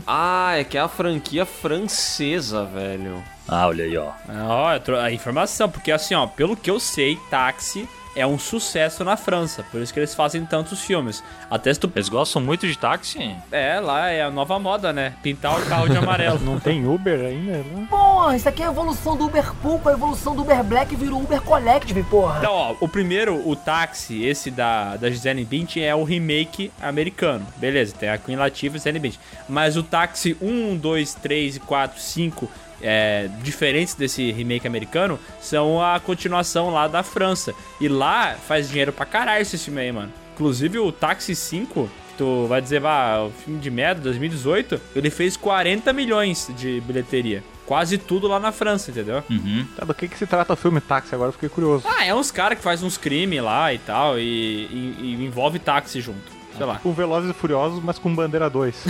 Ah, 0.06 0.54
é 0.58 0.64
que 0.64 0.78
é 0.78 0.82
a 0.82 0.88
franquia 0.88 1.46
francesa, 1.46 2.27
velho. 2.64 3.24
Ah, 3.48 3.68
olha 3.68 3.86
aí, 3.86 3.98
ó. 3.98 4.12
Ah, 4.28 4.48
Ó, 4.76 4.80
trou- 4.80 5.00
a 5.00 5.12
informação, 5.12 5.70
porque 5.70 5.92
assim, 5.92 6.14
ó, 6.16 6.28
pelo 6.28 6.56
que 6.56 6.70
eu 6.70 6.80
sei, 6.80 7.16
táxi 7.30 7.88
é 8.18 8.26
um 8.26 8.40
sucesso 8.40 9.04
na 9.04 9.16
França, 9.16 9.64
por 9.72 9.80
isso 9.80 9.94
que 9.94 10.00
eles 10.00 10.16
fazem 10.16 10.44
tantos 10.46 10.82
filmes. 10.82 11.24
Até 11.50 11.74
se 11.74 11.80
tu. 11.80 11.92
Eles 11.96 12.10
gostam 12.10 12.42
muito 12.42 12.68
de 12.68 12.78
táxi? 12.78 13.36
É, 13.52 13.80
lá 13.80 14.10
é 14.10 14.24
a 14.24 14.30
nova 14.30 14.60
moda, 14.60 14.92
né? 14.92 15.14
Pintar 15.24 15.58
o 15.58 15.66
carro 15.66 15.88
de 15.88 15.98
amarelo. 15.98 16.40
Não 16.44 16.60
tem 16.60 16.86
Uber 16.86 17.20
ainda? 17.20 17.58
né? 17.58 17.88
Porra, 17.90 18.36
isso 18.36 18.50
aqui 18.50 18.62
é 18.62 18.66
a 18.66 18.70
evolução 18.70 19.16
do 19.16 19.26
Uber 19.26 19.54
Pool 19.56 19.80
com 19.80 19.90
a 19.90 19.94
evolução 19.94 20.36
do 20.36 20.42
Uber 20.42 20.64
Black 20.64 20.96
virou 20.96 21.22
Uber 21.22 21.42
Collective, 21.42 22.04
porra. 22.04 22.40
Então, 22.40 22.54
ó, 22.54 22.76
o 22.80 22.88
primeiro, 22.88 23.48
o 23.48 23.56
táxi, 23.56 24.24
esse 24.24 24.52
da, 24.52 24.96
da 24.98 25.10
Gisele 25.10 25.46
Bündchen, 25.46 25.84
é 25.84 25.96
o 25.96 26.04
remake 26.04 26.72
americano. 26.82 27.46
Beleza, 27.58 27.96
tem 27.98 28.10
a 28.10 28.18
Queen 28.18 28.38
Latifah 28.38 28.76
e 28.76 28.80
Gisele 28.80 29.00
Bündchen. 29.00 29.20
Mas 29.48 29.78
o 29.78 29.84
táxi 29.84 30.36
1, 30.42 30.78
2, 30.78 31.14
3, 31.16 31.58
4, 31.60 32.00
5, 32.00 32.50
é, 32.82 33.30
diferentes 33.44 33.94
desse 33.96 34.32
remake 34.32 34.68
americano, 34.68 35.20
são 35.42 35.82
a 35.82 36.00
continuação 36.00 36.70
lá 36.70 36.88
da 36.88 37.04
França. 37.04 37.54
E 37.80 37.88
lá 37.88 38.36
faz 38.36 38.70
dinheiro 38.70 38.92
pra 38.94 39.06
caralho 39.06 39.42
esse 39.42 39.58
filme 39.58 39.82
aí, 39.82 39.92
mano. 39.92 40.12
Inclusive 40.34 40.78
o 40.80 40.92
Táxi 40.92 41.36
5, 41.36 41.90
que 42.10 42.14
tu 42.18 42.46
vai 42.48 42.62
dizer, 42.62 42.80
vá, 42.80 43.20
o 43.24 43.32
filme 43.32 43.60
de 43.60 43.72
merda, 43.72 44.02
2018, 44.02 44.80
ele 44.96 45.10
fez 45.10 45.36
40 45.36 45.92
milhões 45.94 46.50
de 46.56 46.80
bilheteria. 46.82 47.44
Quase 47.66 47.98
tudo 47.98 48.28
lá 48.28 48.40
na 48.40 48.52
França, 48.52 48.92
entendeu? 48.92 49.22
Uhum. 49.30 49.66
Tá, 49.76 49.84
do 49.84 49.94
que, 49.94 50.08
que 50.08 50.18
se 50.18 50.26
trata 50.26 50.54
o 50.54 50.56
filme 50.56 50.80
Táxi? 50.80 51.14
Agora 51.14 51.30
eu 51.30 51.34
fiquei 51.34 51.50
curioso. 51.50 51.84
Ah, 51.86 52.06
é 52.06 52.14
uns 52.16 52.32
caras 52.32 52.58
que 52.58 52.64
faz 52.64 52.82
uns 52.82 52.98
crimes 52.98 53.42
lá 53.44 53.74
e 53.74 53.78
tal, 53.80 54.18
e, 54.18 54.22
e- 54.24 54.96
e 55.20 55.26
envolve 55.26 55.60
táxi 55.60 56.00
junto. 56.00 56.37
Sei 56.58 56.66
lá. 56.66 56.80
Com 56.80 56.92
Velozes 56.92 57.30
e 57.30 57.34
Furiosos, 57.34 57.82
mas 57.84 58.00
com 58.00 58.14
Bandeira 58.14 58.50
2. 58.50 58.76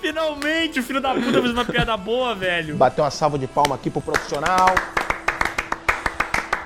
Finalmente, 0.00 0.78
o 0.78 0.82
filho 0.82 1.00
da 1.00 1.14
puta 1.14 1.42
fez 1.42 1.50
uma 1.50 1.64
piada 1.64 1.96
boa, 1.96 2.32
velho. 2.34 2.76
Bateu 2.76 3.02
uma 3.02 3.10
salva 3.10 3.36
de 3.38 3.48
palma 3.48 3.74
aqui 3.74 3.90
pro 3.90 4.00
profissional. 4.00 4.72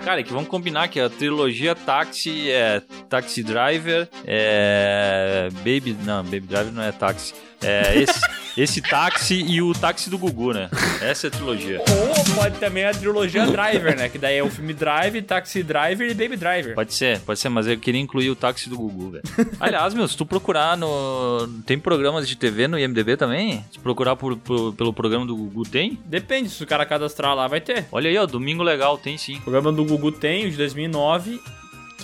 Cara, 0.04 0.20
é 0.20 0.22
que 0.22 0.32
vamos 0.32 0.48
combinar 0.48 0.87
que 0.88 1.00
a 1.00 1.11
trilogia 1.11 1.74
Táxi 1.74 2.50
é 2.50 2.80
Taxi 3.09 3.42
Driver, 3.42 4.09
é. 4.24 5.48
Baby. 5.64 5.96
Não, 6.04 6.22
Baby 6.22 6.40
Driver 6.40 6.72
não 6.72 6.82
é 6.82 6.92
táxi. 6.92 7.35
É 7.62 7.99
esse, 7.99 8.21
esse 8.57 8.83
táxi 8.83 9.35
e 9.49 9.62
o 9.62 9.73
táxi 9.73 10.11
do 10.11 10.19
Gugu, 10.19 10.53
né? 10.53 10.69
Essa 11.01 11.27
é 11.27 11.29
a 11.29 11.31
trilogia. 11.31 11.81
Ou 11.81 12.35
pode 12.35 12.59
também 12.59 12.85
a 12.85 12.92
trilogia 12.92 13.47
Driver, 13.47 13.97
né? 13.97 14.09
Que 14.09 14.19
daí 14.19 14.37
é 14.37 14.42
o 14.42 14.51
filme 14.51 14.73
Drive, 14.75 15.21
Taxi 15.23 15.62
Driver 15.62 16.09
e 16.11 16.14
Baby 16.14 16.37
Driver. 16.37 16.75
Pode 16.75 16.92
ser, 16.95 17.19
pode 17.21 17.38
ser, 17.40 17.49
mas 17.49 17.66
eu 17.66 17.77
queria 17.79 18.01
incluir 18.01 18.31
o 18.31 18.37
táxi 18.37 18.69
do 18.69 18.77
Gugu, 18.77 19.11
velho. 19.11 19.23
Aliás, 19.59 19.95
meu, 19.95 20.07
se 20.07 20.16
tu 20.16 20.27
procurar 20.27 20.77
no. 20.77 21.49
Tem 21.64 21.79
programas 21.79 22.29
de 22.29 22.37
TV 22.37 22.69
no 22.69 22.79
IMDB 22.79 23.16
também? 23.16 23.64
Se 23.73 23.79
procurar 23.79 24.16
por, 24.16 24.37
por- 24.37 24.73
pelo 24.75 24.92
programa 24.92 25.25
do 25.27 25.35
Gugu, 25.35 25.62
tem? 25.64 25.99
Depende, 26.05 26.51
se 26.51 26.62
o 26.62 26.66
cara 26.66 26.85
cadastrar 26.87 27.35
lá, 27.35 27.49
vai 27.49 27.61
ter. 27.61 27.87
Olha 27.90 28.09
aí, 28.11 28.16
ó, 28.19 28.27
Domingo 28.27 28.62
Legal, 28.62 28.97
tem 28.99 29.16
sim. 29.16 29.37
O 29.38 29.40
programa 29.42 29.73
do 29.73 29.85
Gugu 29.85 30.12
tem, 30.12 30.47
o 30.47 30.51
de 30.51 30.57
2009, 30.57 31.40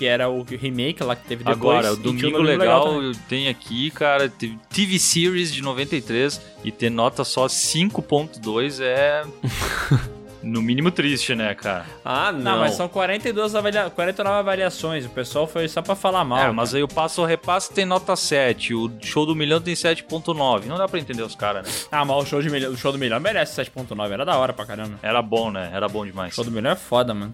que 0.02 0.06
era 0.08 0.28
o 0.28 0.42
remake 0.42 1.00
lá 1.04 1.14
que 1.14 1.28
teve 1.28 1.44
depois. 1.44 1.60
Agora, 1.60 1.92
o 1.92 1.96
Domingo 1.96 2.38
Legal, 2.38 2.86
também. 2.86 3.12
tem 3.28 3.48
aqui, 3.48 3.88
cara, 3.92 4.28
TV 4.28 4.98
Series 4.98 5.54
de 5.54 5.62
93 5.62 6.40
e 6.64 6.72
ter 6.72 6.90
nota 6.90 7.22
só 7.22 7.46
5.2 7.46 8.80
é... 8.82 9.22
No 10.42 10.60
mínimo 10.60 10.90
triste, 10.90 11.36
né, 11.36 11.54
cara? 11.54 11.86
Ah, 12.04 12.32
não. 12.32 12.40
Não, 12.40 12.58
mas 12.58 12.74
são 12.74 12.88
42 12.88 13.54
avalia... 13.54 13.88
49 13.90 14.38
avaliações. 14.40 15.06
O 15.06 15.08
pessoal 15.08 15.46
foi 15.46 15.68
só 15.68 15.80
pra 15.80 15.94
falar 15.94 16.24
mal. 16.24 16.40
é, 16.40 16.50
mas 16.50 16.74
aí 16.74 16.82
o 16.82 16.88
Passo 16.88 17.20
ao 17.20 17.26
Repasso 17.28 17.72
tem 17.72 17.84
nota 17.86 18.16
7, 18.16 18.74
o 18.74 18.90
Show 19.00 19.24
do 19.24 19.36
Milhão 19.36 19.60
tem 19.60 19.74
7.9. 19.74 20.64
Não 20.64 20.76
dá 20.76 20.88
pra 20.88 20.98
entender 20.98 21.22
os 21.22 21.36
caras, 21.36 21.64
né? 21.64 21.72
Ah, 21.92 22.04
mas 22.04 22.16
o 22.24 22.26
show, 22.26 22.42
de 22.42 22.50
milhão, 22.50 22.72
o 22.72 22.76
show 22.76 22.90
do 22.90 22.98
milhão 22.98 23.20
merece 23.20 23.62
7.9. 23.62 24.10
Era 24.10 24.24
da 24.24 24.36
hora 24.36 24.52
pra 24.52 24.66
caramba. 24.66 24.98
Era 25.00 25.22
bom, 25.22 25.52
né? 25.52 25.70
Era 25.72 25.86
bom 25.86 26.04
demais. 26.04 26.32
O 26.32 26.34
show 26.34 26.44
do 26.44 26.50
milhão 26.50 26.72
é 26.72 26.76
foda, 26.76 27.14
mano. 27.14 27.32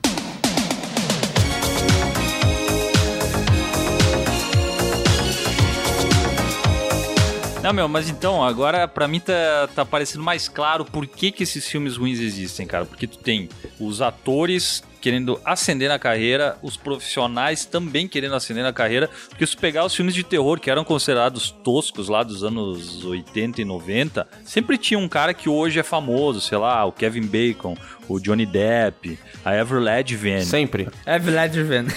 Não, 7.63 7.73
meu, 7.73 7.89
mas 7.89 8.09
então, 8.09 8.43
agora 8.43 8.87
pra 8.87 9.09
mim 9.09 9.19
tá, 9.19 9.69
tá 9.75 9.85
parecendo 9.85 10.23
mais 10.23 10.49
claro 10.49 10.85
por 10.85 11.07
que, 11.07 11.33
que 11.33 11.43
esses 11.43 11.67
filmes 11.67 11.97
ruins 11.97 12.21
existem, 12.21 12.67
cara. 12.67 12.87
Porque 12.87 13.07
tu 13.07 13.19
tem 13.19 13.49
os 13.81 14.01
atores 14.01 14.83
querendo 15.01 15.41
ascender 15.45 15.89
na 15.89 15.99
carreira, 15.99 16.57
os 16.63 16.77
profissionais 16.77 17.65
também 17.65 18.09
querendo 18.09 18.35
ascender 18.35 18.63
na 18.63 18.73
carreira. 18.73 19.09
Porque 19.29 19.47
se 19.47 19.57
pegar 19.57 19.85
os 19.85 19.95
filmes 19.95 20.15
de 20.15 20.23
terror 20.23 20.61
que 20.61 20.71
eram 20.71 20.85
considerados 20.85 21.51
toscos 21.51 22.09
lá 22.09 22.23
dos 22.23 22.45
anos 22.45 23.05
80 23.05 23.63
e 23.63 23.65
90, 23.65 24.27
sempre 24.45 24.77
tinha 24.79 24.99
um 24.99 25.09
cara 25.09 25.33
que 25.33 25.49
hoje 25.49 25.79
é 25.79 25.83
famoso, 25.83 26.41
sei 26.41 26.59
lá, 26.59 26.85
o 26.85 26.93
Kevin 26.93 27.27
Bacon, 27.27 27.77
o 28.09 28.19
Johnny 28.19 28.47
Depp, 28.47 29.19
a 29.45 29.51
Avril 29.51 29.81
Lavigne. 29.81 30.45
Sempre. 30.45 30.89
É 31.05 31.19
Vlad 31.19 31.55
vendo. 31.55 31.93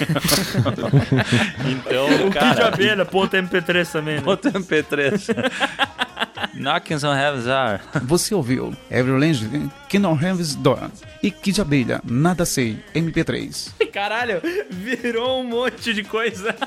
Então, 1.66 2.06
o 2.06 2.32
Kid 2.32 2.34
cara, 2.34 2.68
Abelha, 2.68 3.06
ponto 3.06 3.36
MP3 3.36 3.92
também, 3.92 4.16
né? 4.16 4.22
Bota 4.22 4.52
MP3. 4.52 5.30
Knockings 6.54 7.04
on 7.04 7.14
Heaven's 7.16 7.48
Are. 7.48 7.82
Você 8.04 8.34
ouviu 8.34 8.74
Avril 8.92 9.18
Lavigne, 9.18 9.70
Kingdom 9.90 10.14
Heaven's 10.14 10.56
Door 10.56 10.90
e 11.22 11.30
Kid 11.30 11.62
Abelha, 11.62 12.02
Nada 12.04 12.46
Sei, 12.46 12.78
MP3. 12.96 13.72
Caralho, 13.92 14.42
virou 14.70 15.42
um 15.42 15.44
monte 15.44 15.94
de 15.94 16.04
coisa. 16.04 16.56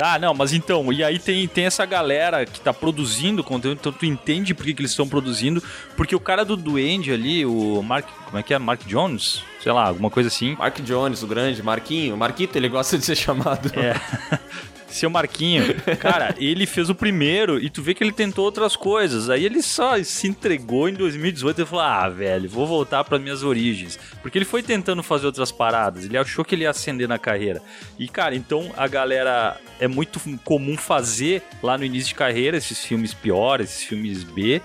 Ah, 0.00 0.18
não, 0.18 0.32
mas 0.32 0.52
então, 0.52 0.92
e 0.92 1.02
aí 1.02 1.18
tem, 1.18 1.48
tem 1.48 1.64
essa 1.64 1.84
galera 1.84 2.46
que 2.46 2.60
tá 2.60 2.72
produzindo 2.72 3.42
conteúdo, 3.42 3.78
então 3.80 3.92
tu 3.92 4.06
entende 4.06 4.54
por 4.54 4.64
que, 4.64 4.74
que 4.74 4.80
eles 4.80 4.92
estão 4.92 5.08
produzindo, 5.08 5.62
porque 5.96 6.14
o 6.14 6.20
cara 6.20 6.44
do 6.44 6.56
Duende 6.56 7.12
ali, 7.12 7.44
o 7.44 7.82
Mark, 7.82 8.06
como 8.26 8.38
é 8.38 8.42
que 8.42 8.54
é? 8.54 8.58
Mark 8.58 8.82
Jones? 8.86 9.42
Sei 9.60 9.72
lá, 9.72 9.86
alguma 9.86 10.10
coisa 10.10 10.28
assim. 10.28 10.56
Mark 10.56 10.80
Jones, 10.80 11.22
o 11.22 11.26
grande, 11.26 11.62
Marquinho. 11.62 12.16
Marquito, 12.16 12.56
ele 12.56 12.68
gosta 12.68 12.98
de 12.98 13.04
ser 13.04 13.16
chamado. 13.16 13.70
É. 13.78 13.94
Seu 14.92 15.08
Marquinho, 15.08 15.74
cara, 15.98 16.34
ele 16.38 16.66
fez 16.66 16.90
o 16.90 16.94
primeiro 16.94 17.58
e 17.58 17.70
tu 17.70 17.82
vê 17.82 17.94
que 17.94 18.04
ele 18.04 18.12
tentou 18.12 18.44
outras 18.44 18.76
coisas. 18.76 19.30
Aí 19.30 19.44
ele 19.44 19.62
só 19.62 20.02
se 20.02 20.28
entregou 20.28 20.88
em 20.88 20.94
2018 20.94 21.62
e 21.62 21.66
falou: 21.66 21.84
Ah, 21.84 22.08
velho, 22.08 22.48
vou 22.48 22.66
voltar 22.66 23.02
para 23.02 23.18
minhas 23.18 23.42
origens. 23.42 23.98
Porque 24.20 24.36
ele 24.36 24.44
foi 24.44 24.62
tentando 24.62 25.02
fazer 25.02 25.26
outras 25.26 25.50
paradas, 25.50 26.04
ele 26.04 26.18
achou 26.18 26.44
que 26.44 26.54
ele 26.54 26.64
ia 26.64 26.70
ascender 26.70 27.08
na 27.08 27.18
carreira. 27.18 27.62
E, 27.98 28.06
cara, 28.06 28.34
então 28.34 28.70
a 28.76 28.86
galera 28.86 29.58
é 29.80 29.88
muito 29.88 30.20
comum 30.44 30.76
fazer 30.76 31.42
lá 31.62 31.78
no 31.78 31.84
início 31.84 32.10
de 32.10 32.14
carreira 32.14 32.56
esses 32.56 32.84
filmes 32.84 33.14
piores, 33.14 33.70
esses 33.70 33.84
filmes 33.84 34.22
B. 34.22 34.60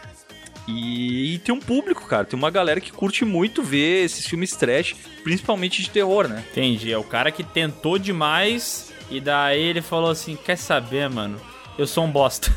E, 0.67 1.35
e 1.35 1.39
tem 1.39 1.55
um 1.55 1.59
público, 1.59 2.05
cara, 2.05 2.25
tem 2.25 2.37
uma 2.37 2.51
galera 2.51 2.81
que 2.81 2.91
curte 2.91 3.23
muito 3.23 3.63
ver 3.63 4.03
esses 4.03 4.27
filmes 4.27 4.51
trash, 4.51 4.95
principalmente 5.23 5.81
de 5.81 5.89
terror, 5.89 6.27
né? 6.27 6.43
Entendi, 6.51 6.91
é 6.91 6.97
o 6.97 7.05
cara 7.05 7.31
que 7.31 7.41
tentou 7.41 7.97
demais 7.97 8.91
e 9.09 9.19
daí 9.19 9.61
ele 9.61 9.81
falou 9.81 10.11
assim: 10.11 10.35
Quer 10.35 10.57
saber, 10.57 11.09
mano? 11.09 11.39
Eu 11.77 11.85
sou 11.85 12.05
um 12.05 12.11
bosta. 12.11 12.51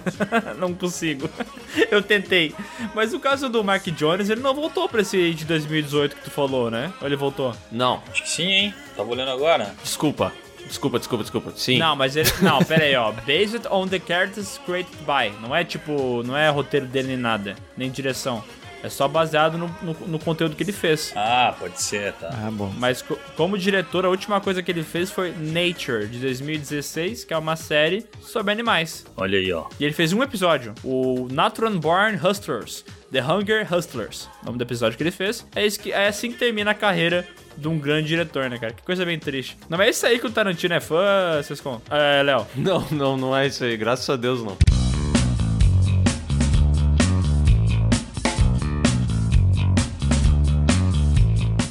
não 0.58 0.74
consigo. 0.74 1.28
Eu 1.90 2.02
tentei. 2.02 2.54
Mas 2.94 3.14
o 3.14 3.20
caso 3.20 3.48
do 3.48 3.64
Mark 3.64 3.86
Jones, 3.86 4.28
ele 4.28 4.42
não 4.42 4.54
voltou 4.54 4.86
pra 4.86 5.00
esse 5.00 5.32
de 5.32 5.46
2018 5.46 6.16
que 6.16 6.24
tu 6.24 6.30
falou, 6.30 6.70
né? 6.70 6.92
Ou 7.00 7.06
ele 7.06 7.16
voltou? 7.16 7.54
Não, 7.72 8.02
Acho 8.10 8.22
que 8.22 8.28
sim, 8.28 8.50
hein? 8.50 8.74
Tava 8.94 9.10
olhando 9.10 9.30
agora. 9.30 9.74
desculpa. 9.82 10.32
Desculpa, 10.66 10.98
desculpa, 10.98 11.24
desculpa. 11.24 11.52
Sim. 11.56 11.78
Não, 11.78 11.96
mas 11.96 12.14
ele. 12.14 12.28
Não, 12.42 12.58
pera 12.64 12.84
aí, 12.84 12.94
ó. 12.94 13.10
Based 13.10 13.66
on 13.70 13.88
the 13.88 13.98
characters 13.98 14.60
created 14.66 14.98
by. 14.98 15.32
Não 15.40 15.56
é 15.56 15.64
tipo. 15.64 16.22
Não 16.24 16.36
é 16.36 16.50
roteiro 16.50 16.84
dele 16.84 17.08
nem 17.08 17.16
nada. 17.16 17.56
Nem 17.74 17.90
direção. 17.90 18.44
É 18.82 18.88
só 18.88 19.08
baseado 19.08 19.58
no, 19.58 19.66
no, 19.82 19.92
no 20.06 20.18
conteúdo 20.18 20.54
que 20.54 20.62
ele 20.62 20.72
fez. 20.72 21.12
Ah, 21.16 21.54
pode 21.58 21.80
ser, 21.82 22.12
tá. 22.14 22.28
Ah, 22.32 22.50
bom. 22.50 22.72
Mas 22.78 23.02
co- 23.02 23.18
como 23.36 23.58
diretor, 23.58 24.04
a 24.04 24.08
última 24.08 24.40
coisa 24.40 24.62
que 24.62 24.70
ele 24.70 24.84
fez 24.84 25.10
foi 25.10 25.32
Nature, 25.32 26.06
de 26.06 26.18
2016, 26.20 27.24
que 27.24 27.34
é 27.34 27.38
uma 27.38 27.56
série 27.56 28.06
sobre 28.20 28.52
animais. 28.52 29.04
Olha 29.16 29.38
aí, 29.38 29.52
ó. 29.52 29.64
E 29.80 29.84
ele 29.84 29.92
fez 29.94 30.12
um 30.12 30.22
episódio, 30.22 30.74
o 30.84 31.26
Natural 31.30 31.72
Born 31.72 32.16
Hustlers, 32.24 32.84
The 33.10 33.20
Hunger 33.22 33.66
Hustlers. 33.72 34.28
O 34.42 34.46
nome 34.46 34.58
do 34.58 34.62
episódio 34.62 34.96
que 34.96 35.02
ele 35.02 35.10
fez. 35.10 35.44
É, 35.56 35.66
isso 35.66 35.80
que, 35.80 35.90
é 35.92 36.06
assim 36.08 36.30
que 36.30 36.38
termina 36.38 36.70
a 36.70 36.74
carreira 36.74 37.26
de 37.56 37.66
um 37.66 37.76
grande 37.78 38.06
diretor, 38.06 38.48
né, 38.48 38.58
cara? 38.58 38.72
Que 38.72 38.82
coisa 38.82 39.04
bem 39.04 39.18
triste. 39.18 39.58
Não, 39.68 39.80
é 39.82 39.90
isso 39.90 40.06
aí 40.06 40.18
que 40.20 40.26
o 40.26 40.30
Tarantino 40.30 40.74
é 40.74 40.80
fã, 40.80 41.42
vocês 41.42 41.60
com... 41.60 41.80
É, 41.90 42.22
Léo. 42.22 42.46
Não, 42.54 42.86
não, 42.92 43.16
não 43.16 43.36
é 43.36 43.48
isso 43.48 43.64
aí. 43.64 43.76
Graças 43.76 44.08
a 44.08 44.14
Deus, 44.14 44.40
não. 44.44 44.56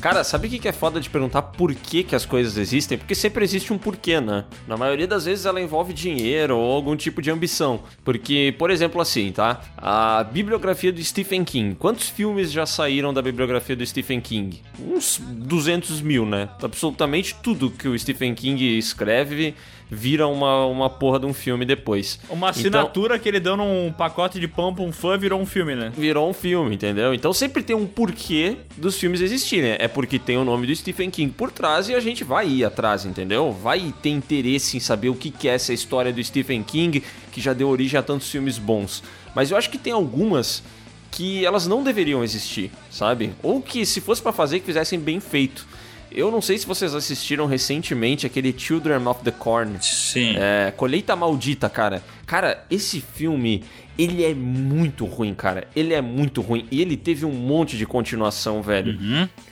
Cara, 0.08 0.24
sabe 0.24 0.48
o 0.48 0.50
que 0.50 0.66
é 0.66 0.72
foda 0.72 1.02
de 1.02 1.10
perguntar 1.10 1.42
por 1.42 1.76
que, 1.76 2.02
que 2.02 2.16
as 2.16 2.26
coisas 2.26 2.56
existem? 2.56 2.98
Porque 2.98 3.14
sempre 3.14 3.44
existe 3.44 3.74
um 3.74 3.78
porquê, 3.78 4.22
né? 4.22 4.46
Na 4.66 4.78
maioria 4.78 5.06
das 5.06 5.26
vezes 5.26 5.46
ela 5.46 5.60
envolve 5.60 5.92
dinheiro 5.92 6.58
ou 6.58 6.74
algum 6.74 6.96
tipo 6.96 7.22
de 7.22 7.30
ambição. 7.30 7.82
Porque, 8.06 8.56
por 8.58 8.72
exemplo, 8.72 9.02
assim, 9.02 9.34
tá? 9.34 9.60
A 9.76 10.24
bibliografia 10.24 10.94
do 10.94 11.04
Stephen 11.04 11.44
King. 11.44 11.76
Quantos 11.76 12.08
filmes 12.08 12.54
já 12.54 12.66
saíram 12.66 13.14
da 13.14 13.22
bibliografia 13.22 13.76
do 13.76 13.86
Stephen 13.86 14.22
King? 14.22 14.62
Uns 14.80 15.20
200 15.22 16.00
mil, 16.00 16.26
né? 16.26 16.48
Absolutamente 16.64 17.36
tudo 17.44 17.70
que 17.70 17.90
o 17.90 18.00
Stephen 18.00 18.34
King 18.34 18.78
escreve 18.78 19.56
vira 19.90 20.28
uma, 20.28 20.66
uma 20.66 20.90
porra 20.90 21.20
de 21.20 21.26
um 21.26 21.34
filme 21.34 21.64
depois. 21.66 22.20
Uma 22.30 22.36
Então- 22.36 22.50
assinatura 22.50 23.18
que 23.18 23.28
ele 23.30 23.40
deu 23.40 23.56
num 23.56 23.92
pacote 23.98 24.40
de 24.40 24.48
pão 24.48 24.74
pra 24.74 24.84
um 24.84 24.92
fã 24.92 25.18
virou 25.18 25.40
um 25.40 25.46
filme, 25.46 25.76
né? 25.76 25.92
virou 25.98 26.30
um 26.30 26.34
filme, 26.34 26.76
entendeu? 26.76 27.14
Então 27.14 27.32
sempre 27.32 27.64
tem 27.64 27.76
um 27.76 27.86
porquê 27.88 28.58
dos 28.76 28.98
filmes 29.00 29.22
existirem. 29.22 29.76
É 29.80 29.88
porque 29.88 30.20
tem 30.20 30.38
o 30.38 30.44
nome 30.44 30.68
do 30.68 30.76
Stephen 30.76 31.10
King 31.10 31.32
por 31.32 31.52
trás 31.52 31.88
e 31.90 31.96
a 31.96 32.00
gente 32.00 32.24
vai 32.24 32.48
ir 32.48 32.66
atrás, 32.66 33.06
entendeu? 33.06 33.52
Vai 33.54 33.94
ter 34.02 34.10
interesse 34.10 34.76
em 34.76 34.80
saber 34.80 35.10
o 35.10 35.16
que 35.16 35.32
que 35.32 35.48
é 35.48 35.54
essa 35.54 35.72
história 35.74 36.12
do 36.12 36.24
Stephen 36.24 36.64
King 36.64 37.02
que 37.32 37.40
já 37.40 37.54
deu 37.54 37.70
origem 37.70 37.98
a 38.00 38.04
tantos 38.04 38.30
filmes 38.30 38.58
bons. 38.58 39.02
Mas 39.34 39.52
eu 39.52 39.58
acho 39.58 39.70
que 39.70 39.78
tem 39.78 39.94
algumas 39.94 40.64
que 41.12 41.46
elas 41.46 41.66
não 41.66 41.82
deveriam 41.84 42.24
existir, 42.24 42.70
sabe? 42.92 43.32
Ou 43.42 43.62
que 43.62 43.86
se 43.86 44.02
fosse 44.02 44.22
pra 44.22 44.34
fazer 44.34 44.60
que 44.60 44.66
fizessem 44.66 45.00
bem 45.00 45.20
feito. 45.20 45.66
Eu 46.12 46.32
não 46.32 46.42
sei 46.42 46.58
se 46.58 46.66
vocês 46.66 46.96
assistiram 46.96 47.46
recentemente 47.46 48.26
aquele 48.26 48.54
Children 48.58 49.06
of 49.08 49.24
the 49.24 49.32
Corn. 49.32 49.78
Sim. 49.82 50.36
É, 50.38 50.72
Colheita 50.76 51.16
Maldita, 51.16 51.70
cara. 51.70 52.02
Cara, 52.26 52.66
esse 52.70 53.00
filme, 53.00 53.64
ele 53.98 54.24
é 54.24 54.34
muito 54.34 55.06
ruim, 55.06 55.34
cara. 55.34 55.68
Ele 55.76 55.94
é 55.94 56.02
muito 56.02 56.42
ruim. 56.42 56.66
E 56.70 56.82
ele 56.82 56.98
teve 56.98 57.26
um 57.26 57.32
monte 57.32 57.78
de 57.78 57.86
continuação, 57.86 58.62
velho. 58.62 58.98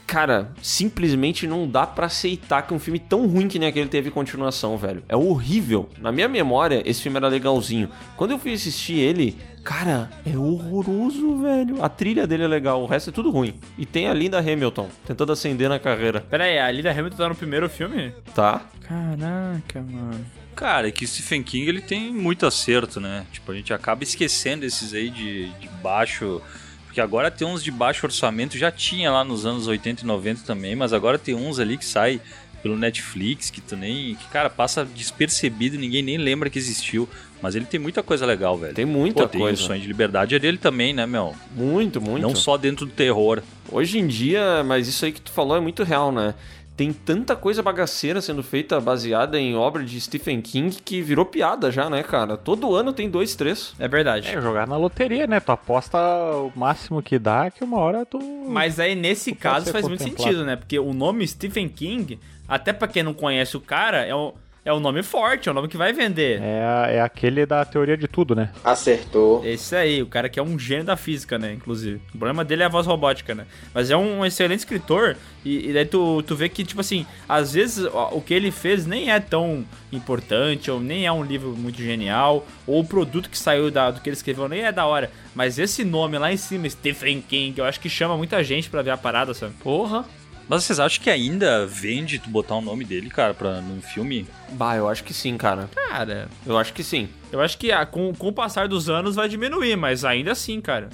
Cara, 0.06 0.52
simplesmente 0.62 1.46
não 1.46 1.68
dá 1.68 1.86
pra 1.86 2.06
aceitar 2.06 2.62
que 2.62 2.72
um 2.72 2.78
filme 2.78 2.98
tão 2.98 3.26
ruim 3.26 3.48
que 3.48 3.58
nem 3.58 3.68
aquele 3.68 3.88
teve 3.88 4.10
continuação, 4.10 4.76
velho. 4.76 5.02
É 5.08 5.16
horrível. 5.16 5.88
Na 6.00 6.12
minha 6.12 6.28
memória, 6.28 6.82
esse 6.84 7.02
filme 7.02 7.16
era 7.16 7.28
legalzinho. 7.28 7.88
Quando 8.16 8.32
eu 8.32 8.38
fui 8.38 8.52
assistir 8.52 8.98
ele, 8.98 9.36
cara, 9.66 10.08
é 10.24 10.38
horroroso, 10.38 11.42
velho. 11.42 11.82
A 11.82 11.88
trilha 11.88 12.24
dele 12.24 12.44
é 12.44 12.46
legal, 12.46 12.80
o 12.80 12.86
resto 12.86 13.10
é 13.10 13.12
tudo 13.12 13.30
ruim. 13.30 13.58
E 13.76 13.84
tem 13.84 14.08
a 14.08 14.14
Linda 14.14 14.38
Hamilton 14.38 14.88
tentando 15.04 15.32
ascender 15.32 15.68
na 15.68 15.80
carreira, 15.80 16.20
Pera 16.20 16.44
aí, 16.44 16.56
a 16.58 16.70
Lida 16.70 16.92
Hamilton 16.92 17.16
tá 17.16 17.28
no 17.28 17.34
primeiro 17.34 17.68
filme? 17.68 18.14
tá? 18.32 18.62
Caraca, 18.80 19.82
mano. 19.82 20.24
Cara, 20.54 20.88
é 20.88 20.92
que 20.92 21.04
o 21.04 21.08
Stephen 21.08 21.42
King 21.42 21.68
ele 21.68 21.80
tem 21.82 22.12
muito 22.12 22.46
acerto, 22.46 23.00
né? 23.00 23.26
Tipo, 23.32 23.50
a 23.50 23.54
gente 23.56 23.74
acaba 23.74 24.04
esquecendo 24.04 24.64
esses 24.64 24.94
aí 24.94 25.10
de, 25.10 25.48
de 25.54 25.68
baixo. 25.82 26.40
Porque 26.86 27.00
agora 27.00 27.30
tem 27.30 27.46
uns 27.46 27.62
de 27.62 27.70
baixo 27.70 28.06
orçamento, 28.06 28.56
já 28.56 28.70
tinha 28.70 29.10
lá 29.10 29.22
nos 29.24 29.44
anos 29.44 29.66
80 29.66 30.02
e 30.02 30.06
90 30.06 30.42
também, 30.44 30.74
mas 30.76 30.92
agora 30.92 31.18
tem 31.18 31.34
uns 31.34 31.58
ali 31.58 31.76
que 31.76 31.84
sai 31.84 32.20
pelo 32.66 32.76
Netflix, 32.76 33.48
que 33.48 33.60
tu 33.60 33.76
nem. 33.76 34.16
que, 34.16 34.26
cara, 34.28 34.50
passa 34.50 34.84
despercebido, 34.84 35.78
ninguém 35.78 36.02
nem 36.02 36.18
lembra 36.18 36.50
que 36.50 36.58
existiu. 36.58 37.08
Mas 37.40 37.54
ele 37.54 37.64
tem 37.64 37.78
muita 37.78 38.02
coisa 38.02 38.26
legal, 38.26 38.58
velho. 38.58 38.74
Tem 38.74 38.84
muita 38.84 39.22
Pô, 39.22 39.28
tem 39.28 39.40
coisa. 39.40 39.62
o 39.62 39.64
Sonho 39.64 39.80
de 39.80 39.86
Liberdade 39.86 40.34
é 40.34 40.38
dele 40.38 40.58
também, 40.58 40.92
né, 40.92 41.06
meu? 41.06 41.34
Muito, 41.54 42.00
muito. 42.00 42.22
Não 42.22 42.34
só 42.34 42.56
dentro 42.56 42.86
do 42.86 42.92
terror. 42.92 43.42
Hoje 43.70 43.98
em 43.98 44.06
dia, 44.06 44.64
mas 44.64 44.88
isso 44.88 45.04
aí 45.04 45.12
que 45.12 45.20
tu 45.20 45.30
falou 45.30 45.56
é 45.56 45.60
muito 45.60 45.84
real, 45.84 46.10
né? 46.10 46.34
Tem 46.76 46.92
tanta 46.92 47.36
coisa 47.36 47.62
bagaceira 47.62 48.20
sendo 48.20 48.42
feita 48.42 48.78
baseada 48.80 49.38
em 49.38 49.54
obra 49.54 49.82
de 49.84 49.98
Stephen 49.98 50.42
King 50.42 50.76
que 50.84 51.00
virou 51.00 51.24
piada 51.24 51.70
já, 51.70 51.88
né, 51.88 52.02
cara? 52.02 52.36
Todo 52.36 52.74
ano 52.74 52.92
tem 52.92 53.08
dois, 53.08 53.34
três. 53.34 53.74
É 53.78 53.86
verdade. 53.88 54.28
É, 54.28 54.40
jogar 54.42 54.66
na 54.66 54.76
loteria, 54.76 55.26
né? 55.26 55.40
Tu 55.40 55.52
aposta 55.52 55.98
o 55.98 56.52
máximo 56.54 57.02
que 57.02 57.18
dá, 57.18 57.50
que 57.50 57.64
uma 57.64 57.78
hora 57.78 58.04
tu. 58.04 58.18
Mas 58.48 58.78
aí, 58.80 58.94
nesse 58.94 59.30
pode 59.30 59.40
caso, 59.40 59.72
faz 59.72 59.86
muito 59.86 60.00
contemplado. 60.00 60.30
sentido, 60.30 60.44
né? 60.44 60.56
Porque 60.56 60.78
o 60.78 60.92
nome 60.92 61.26
Stephen 61.26 61.68
King, 61.68 62.18
até 62.48 62.72
pra 62.72 62.88
quem 62.88 63.02
não 63.02 63.14
conhece 63.14 63.56
o 63.56 63.60
cara, 63.60 64.04
é 64.04 64.14
um, 64.14 64.32
é 64.66 64.74
um 64.74 64.80
nome 64.80 65.00
forte, 65.00 65.48
é 65.48 65.52
um 65.52 65.54
nome 65.54 65.68
que 65.68 65.76
vai 65.76 65.92
vender. 65.92 66.40
É, 66.42 66.96
é 66.96 67.00
aquele 67.00 67.46
da 67.46 67.64
teoria 67.64 67.96
de 67.96 68.08
tudo, 68.08 68.34
né? 68.34 68.50
Acertou. 68.64 69.46
Esse 69.46 69.76
aí, 69.76 70.02
o 70.02 70.06
cara 70.06 70.28
que 70.28 70.40
é 70.40 70.42
um 70.42 70.58
gênio 70.58 70.84
da 70.84 70.96
física, 70.96 71.38
né? 71.38 71.52
Inclusive. 71.52 72.00
O 72.12 72.18
problema 72.18 72.44
dele 72.44 72.64
é 72.64 72.66
a 72.66 72.68
voz 72.68 72.84
robótica, 72.84 73.32
né? 73.32 73.46
Mas 73.72 73.92
é 73.92 73.96
um 73.96 74.26
excelente 74.26 74.58
escritor. 74.58 75.16
E, 75.44 75.70
e 75.70 75.72
daí 75.72 75.84
tu, 75.84 76.20
tu 76.24 76.34
vê 76.34 76.48
que, 76.48 76.64
tipo 76.64 76.80
assim, 76.80 77.06
às 77.28 77.52
vezes 77.52 77.86
ó, 77.92 78.10
o 78.12 78.20
que 78.20 78.34
ele 78.34 78.50
fez 78.50 78.84
nem 78.86 79.12
é 79.12 79.20
tão 79.20 79.64
importante, 79.92 80.68
ou 80.68 80.80
nem 80.80 81.06
é 81.06 81.12
um 81.12 81.22
livro 81.22 81.50
muito 81.50 81.80
genial, 81.80 82.44
ou 82.66 82.80
o 82.80 82.84
produto 82.84 83.30
que 83.30 83.38
saiu 83.38 83.70
da, 83.70 83.92
do 83.92 84.00
que 84.00 84.08
ele 84.08 84.16
escreveu 84.16 84.48
nem 84.48 84.64
é 84.64 84.72
da 84.72 84.84
hora. 84.84 85.12
Mas 85.32 85.60
esse 85.60 85.84
nome 85.84 86.18
lá 86.18 86.32
em 86.32 86.36
cima, 86.36 86.68
Stephen 86.68 87.20
King, 87.20 87.56
eu 87.56 87.64
acho 87.64 87.78
que 87.78 87.88
chama 87.88 88.16
muita 88.16 88.42
gente 88.42 88.68
pra 88.68 88.82
ver 88.82 88.90
a 88.90 88.96
parada, 88.96 89.32
sabe? 89.32 89.54
Porra. 89.62 90.04
Mas 90.48 90.64
vocês 90.64 90.78
acham 90.78 91.02
que 91.02 91.10
ainda 91.10 91.66
vende 91.66 92.18
tu 92.18 92.30
botar 92.30 92.54
o 92.54 92.60
nome 92.60 92.84
dele, 92.84 93.10
cara, 93.10 93.34
pra, 93.34 93.60
num 93.60 93.80
filme? 93.82 94.26
Bah, 94.52 94.76
eu 94.76 94.88
acho 94.88 95.02
que 95.02 95.12
sim, 95.12 95.36
cara. 95.36 95.68
Cara, 95.74 96.28
Eu 96.46 96.56
acho 96.56 96.72
que 96.72 96.84
sim. 96.84 97.08
eu 97.32 97.40
acho 97.40 97.58
que 97.58 97.72
ah, 97.72 97.84
com, 97.84 98.12
com 98.14 98.28
o 98.28 98.32
passar 98.32 98.68
dos 98.68 98.88
anos 98.88 99.16
vai 99.16 99.28
diminuir, 99.28 99.76
mas 99.76 100.04
ainda 100.04 100.32
assim, 100.32 100.60
cara. 100.60 100.88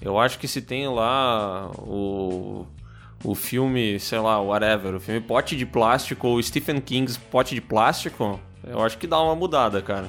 Eu 0.00 0.18
acho 0.18 0.38
que 0.38 0.46
se 0.46 0.60
tem 0.62 0.86
lá 0.88 1.70
o. 1.78 2.66
O 3.24 3.34
filme, 3.34 3.98
sei 3.98 4.20
lá, 4.20 4.40
whatever, 4.40 4.94
o 4.94 5.00
filme 5.00 5.20
Pote 5.20 5.56
de 5.56 5.66
Plástico 5.66 6.28
ou 6.28 6.40
Stephen 6.40 6.80
King's 6.80 7.16
Pote 7.16 7.52
de 7.52 7.60
Plástico, 7.60 8.38
eu 8.64 8.80
acho 8.80 8.96
que 8.96 9.08
dá 9.08 9.20
uma 9.20 9.34
mudada, 9.34 9.82
cara. 9.82 10.08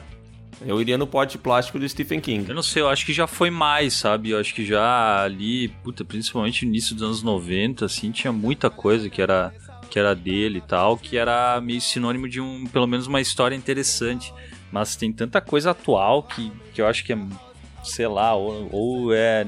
Eu 0.65 0.81
iria 0.81 0.97
no 0.97 1.07
Pote 1.07 1.33
de 1.33 1.37
Plástico 1.37 1.79
do 1.79 1.87
Stephen 1.87 2.19
King. 2.19 2.49
Eu 2.49 2.55
não 2.55 2.63
sei, 2.63 2.81
eu 2.81 2.89
acho 2.89 3.05
que 3.05 3.13
já 3.13 3.27
foi 3.27 3.49
mais, 3.49 3.93
sabe? 3.93 4.31
Eu 4.31 4.39
acho 4.39 4.53
que 4.53 4.65
já 4.65 5.23
ali, 5.23 5.69
puta, 5.83 6.03
principalmente 6.03 6.65
no 6.65 6.71
início 6.71 6.93
dos 6.93 7.03
anos 7.03 7.23
90, 7.23 7.85
assim, 7.85 8.11
tinha 8.11 8.33
muita 8.33 8.69
coisa 8.69 9.09
que 9.09 9.21
era 9.21 9.53
que 9.89 9.97
era 9.97 10.13
dele 10.13 10.59
e 10.59 10.61
tal, 10.61 10.95
que 10.97 11.17
era 11.17 11.59
meio 11.59 11.81
sinônimo 11.81 12.29
de 12.29 12.39
um, 12.39 12.67
pelo 12.67 12.85
menos 12.85 13.07
uma 13.07 13.19
história 13.19 13.55
interessante. 13.55 14.31
Mas 14.71 14.95
tem 14.95 15.11
tanta 15.11 15.41
coisa 15.41 15.71
atual 15.71 16.21
que, 16.21 16.51
que 16.73 16.81
eu 16.81 16.85
acho 16.85 17.03
que 17.03 17.11
é, 17.11 17.17
sei 17.83 18.07
lá, 18.07 18.35
ou, 18.35 18.69
ou 18.71 19.13
é 19.13 19.47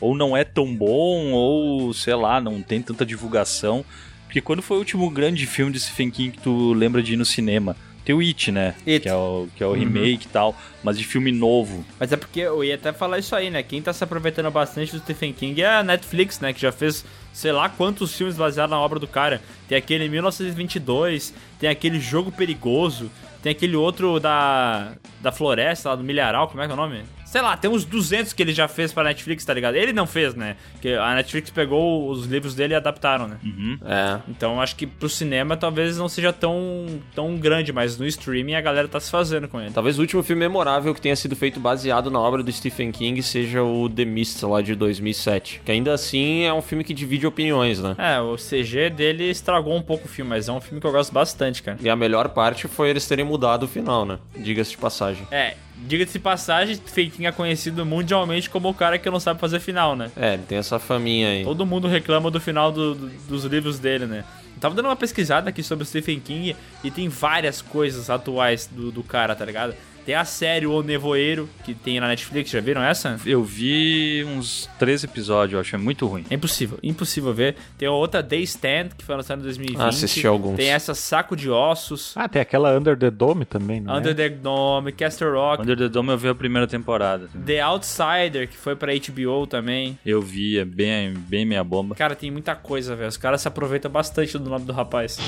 ou 0.00 0.14
não 0.14 0.36
é 0.36 0.44
tão 0.44 0.74
bom, 0.74 1.32
ou 1.32 1.92
sei 1.92 2.14
lá, 2.14 2.40
não 2.40 2.62
tem 2.62 2.80
tanta 2.80 3.04
divulgação. 3.04 3.84
Porque 4.26 4.40
quando 4.40 4.62
foi 4.62 4.76
o 4.76 4.80
último 4.80 5.08
grande 5.10 5.46
filme 5.46 5.72
de 5.72 5.80
Stephen 5.80 6.10
King 6.10 6.36
que 6.36 6.42
tu 6.42 6.72
lembra 6.72 7.02
de 7.02 7.14
ir 7.14 7.16
no 7.16 7.24
cinema? 7.24 7.76
Tem 8.04 8.14
o 8.14 8.20
It, 8.20 8.52
né? 8.52 8.74
It. 8.86 9.00
Que 9.00 9.08
é 9.08 9.14
o, 9.14 9.48
que 9.56 9.62
é 9.62 9.66
o 9.66 9.72
remake 9.72 10.26
e 10.26 10.28
tal, 10.28 10.54
mas 10.82 10.98
de 10.98 11.04
filme 11.04 11.32
novo. 11.32 11.84
Mas 11.98 12.12
é 12.12 12.16
porque 12.16 12.40
eu 12.40 12.62
ia 12.62 12.74
até 12.74 12.92
falar 12.92 13.18
isso 13.18 13.34
aí, 13.34 13.50
né? 13.50 13.62
Quem 13.62 13.80
tá 13.80 13.92
se 13.92 14.04
aproveitando 14.04 14.50
bastante 14.50 14.92
do 14.92 14.98
Stephen 14.98 15.32
King 15.32 15.62
é 15.62 15.76
a 15.76 15.82
Netflix, 15.82 16.38
né? 16.40 16.52
Que 16.52 16.60
já 16.60 16.70
fez 16.70 17.04
sei 17.32 17.50
lá 17.50 17.68
quantos 17.68 18.14
filmes 18.16 18.36
baseados 18.36 18.70
na 18.70 18.80
obra 18.80 18.98
do 18.98 19.08
cara. 19.08 19.40
Tem 19.68 19.76
aquele 19.76 20.08
1922, 20.08 21.34
tem 21.58 21.68
aquele 21.68 21.98
Jogo 21.98 22.30
Perigoso, 22.30 23.10
tem 23.42 23.52
aquele 23.52 23.76
outro 23.76 24.20
da, 24.20 24.92
da 25.20 25.32
Floresta, 25.32 25.90
lá 25.90 25.96
do 25.96 26.04
Milharal, 26.04 26.48
como 26.48 26.62
é 26.62 26.66
que 26.66 26.70
é 26.70 26.74
o 26.74 26.76
nome? 26.76 27.02
Sei 27.34 27.42
lá, 27.42 27.56
tem 27.56 27.68
uns 27.68 27.84
200 27.84 28.32
que 28.32 28.40
ele 28.40 28.54
já 28.54 28.68
fez 28.68 28.92
pra 28.92 29.02
Netflix, 29.02 29.44
tá 29.44 29.52
ligado? 29.52 29.74
Ele 29.74 29.92
não 29.92 30.06
fez, 30.06 30.36
né? 30.36 30.54
Que 30.80 30.94
a 30.94 31.16
Netflix 31.16 31.50
pegou 31.50 32.08
os 32.08 32.26
livros 32.26 32.54
dele 32.54 32.74
e 32.74 32.76
adaptaram, 32.76 33.26
né? 33.26 33.38
É. 33.84 34.20
Então 34.28 34.60
acho 34.60 34.76
que 34.76 34.86
pro 34.86 35.08
cinema 35.08 35.56
talvez 35.56 35.98
não 35.98 36.08
seja 36.08 36.32
tão, 36.32 36.86
tão 37.12 37.36
grande, 37.36 37.72
mas 37.72 37.98
no 37.98 38.06
streaming 38.06 38.54
a 38.54 38.60
galera 38.60 38.86
tá 38.86 39.00
se 39.00 39.10
fazendo 39.10 39.48
com 39.48 39.60
ele. 39.60 39.72
Talvez 39.72 39.98
o 39.98 40.02
último 40.02 40.22
filme 40.22 40.38
memorável 40.38 40.94
que 40.94 41.00
tenha 41.00 41.16
sido 41.16 41.34
feito 41.34 41.58
baseado 41.58 42.08
na 42.08 42.20
obra 42.20 42.40
do 42.40 42.52
Stephen 42.52 42.92
King 42.92 43.20
seja 43.20 43.64
o 43.64 43.88
The 43.88 44.04
Mist, 44.04 44.40
lá 44.46 44.62
de 44.62 44.76
2007. 44.76 45.62
Que 45.64 45.72
ainda 45.72 45.92
assim 45.92 46.44
é 46.44 46.54
um 46.54 46.62
filme 46.62 46.84
que 46.84 46.94
divide 46.94 47.26
opiniões, 47.26 47.80
né? 47.80 47.96
É, 47.98 48.20
o 48.20 48.36
CG 48.36 48.90
dele 48.90 49.28
estragou 49.28 49.74
um 49.74 49.82
pouco 49.82 50.06
o 50.06 50.08
filme, 50.08 50.28
mas 50.28 50.48
é 50.48 50.52
um 50.52 50.60
filme 50.60 50.80
que 50.80 50.86
eu 50.86 50.92
gosto 50.92 51.12
bastante, 51.12 51.64
cara. 51.64 51.78
E 51.82 51.90
a 51.90 51.96
melhor 51.96 52.28
parte 52.28 52.68
foi 52.68 52.90
eles 52.90 53.08
terem 53.08 53.24
mudado 53.24 53.64
o 53.64 53.68
final, 53.68 54.06
né? 54.06 54.20
Diga-se 54.36 54.70
de 54.70 54.78
passagem. 54.78 55.26
É, 55.32 55.56
diga-se 55.76 56.12
de 56.14 56.18
passagem, 56.18 56.74
Stephen 56.74 57.23
King 57.24 57.26
é 57.26 57.32
conhecido 57.32 57.84
mundialmente 57.86 58.50
como 58.50 58.68
o 58.68 58.74
cara 58.74 58.98
que 58.98 59.08
não 59.08 59.18
sabe 59.20 59.40
fazer 59.40 59.60
final, 59.60 59.96
né? 59.96 60.10
É, 60.16 60.34
ele 60.34 60.42
tem 60.42 60.58
essa 60.58 60.78
faminha 60.78 61.28
aí. 61.30 61.44
Todo 61.44 61.64
mundo 61.64 61.88
reclama 61.88 62.30
do 62.30 62.40
final 62.40 62.70
do- 62.70 62.94
do- 62.94 63.08
dos 63.28 63.44
livros 63.44 63.78
dele, 63.78 64.06
né? 64.06 64.24
Eu 64.54 64.60
tava 64.60 64.74
dando 64.74 64.86
uma 64.86 64.96
pesquisada 64.96 65.48
aqui 65.48 65.62
sobre 65.62 65.82
o 65.84 65.86
Stephen 65.86 66.20
King 66.20 66.54
e 66.82 66.90
tem 66.90 67.08
várias 67.08 67.60
coisas 67.62 68.10
atuais 68.10 68.68
do, 68.70 68.90
do 68.92 69.02
cara, 69.02 69.34
tá 69.34 69.44
ligado? 69.44 69.74
Tem 70.04 70.14
a 70.14 70.24
série 70.24 70.66
O 70.66 70.82
Nevoeiro, 70.82 71.48
que 71.64 71.74
tem 71.74 71.98
na 71.98 72.08
Netflix, 72.08 72.50
já 72.50 72.60
viram 72.60 72.82
essa? 72.82 73.18
Eu 73.24 73.42
vi 73.42 74.24
uns 74.28 74.68
três 74.78 75.02
episódios, 75.02 75.54
eu 75.54 75.60
achei 75.60 75.78
muito 75.78 76.06
ruim. 76.06 76.24
É 76.30 76.34
impossível, 76.34 76.78
impossível 76.82 77.32
ver. 77.32 77.56
Tem 77.78 77.88
a 77.88 77.92
outra 77.92 78.22
Day 78.22 78.42
Stand, 78.42 78.90
que 78.98 79.04
foi 79.04 79.14
lançada 79.16 79.40
em 79.40 79.44
2020. 79.44 79.80
Ah, 79.80 79.88
assisti 79.88 80.26
alguns. 80.26 80.56
Tem 80.56 80.70
essa 80.70 80.94
Saco 80.94 81.34
de 81.34 81.50
Ossos, 81.50 82.12
Ah, 82.16 82.28
tem 82.28 82.42
aquela 82.42 82.76
Under 82.76 82.96
the 82.98 83.10
Dome 83.10 83.44
também, 83.44 83.80
não 83.80 83.96
Under 83.96 84.12
é? 84.12 84.14
the 84.14 84.28
Dome, 84.28 84.92
Castle 84.92 85.32
Rock, 85.32 85.62
Under 85.62 85.76
the 85.76 85.88
Dome 85.88 86.10
eu 86.10 86.18
vi 86.18 86.28
a 86.28 86.34
primeira 86.34 86.66
temporada. 86.66 87.28
The 87.46 87.60
Outsider, 87.60 88.48
que 88.48 88.56
foi 88.56 88.76
pra 88.76 88.92
HBO 88.94 89.46
também. 89.46 89.98
Eu 90.04 90.20
vi, 90.20 90.58
é 90.58 90.64
bem, 90.64 91.14
bem 91.14 91.46
meia 91.46 91.64
bomba. 91.64 91.94
Cara, 91.94 92.14
tem 92.14 92.30
muita 92.30 92.54
coisa, 92.54 92.94
velho. 92.94 93.08
Os 93.08 93.16
caras 93.16 93.40
se 93.40 93.48
aproveitam 93.48 93.90
bastante 93.90 94.36
do 94.38 94.50
nome 94.50 94.64
do 94.66 94.72
rapaz. 94.72 95.18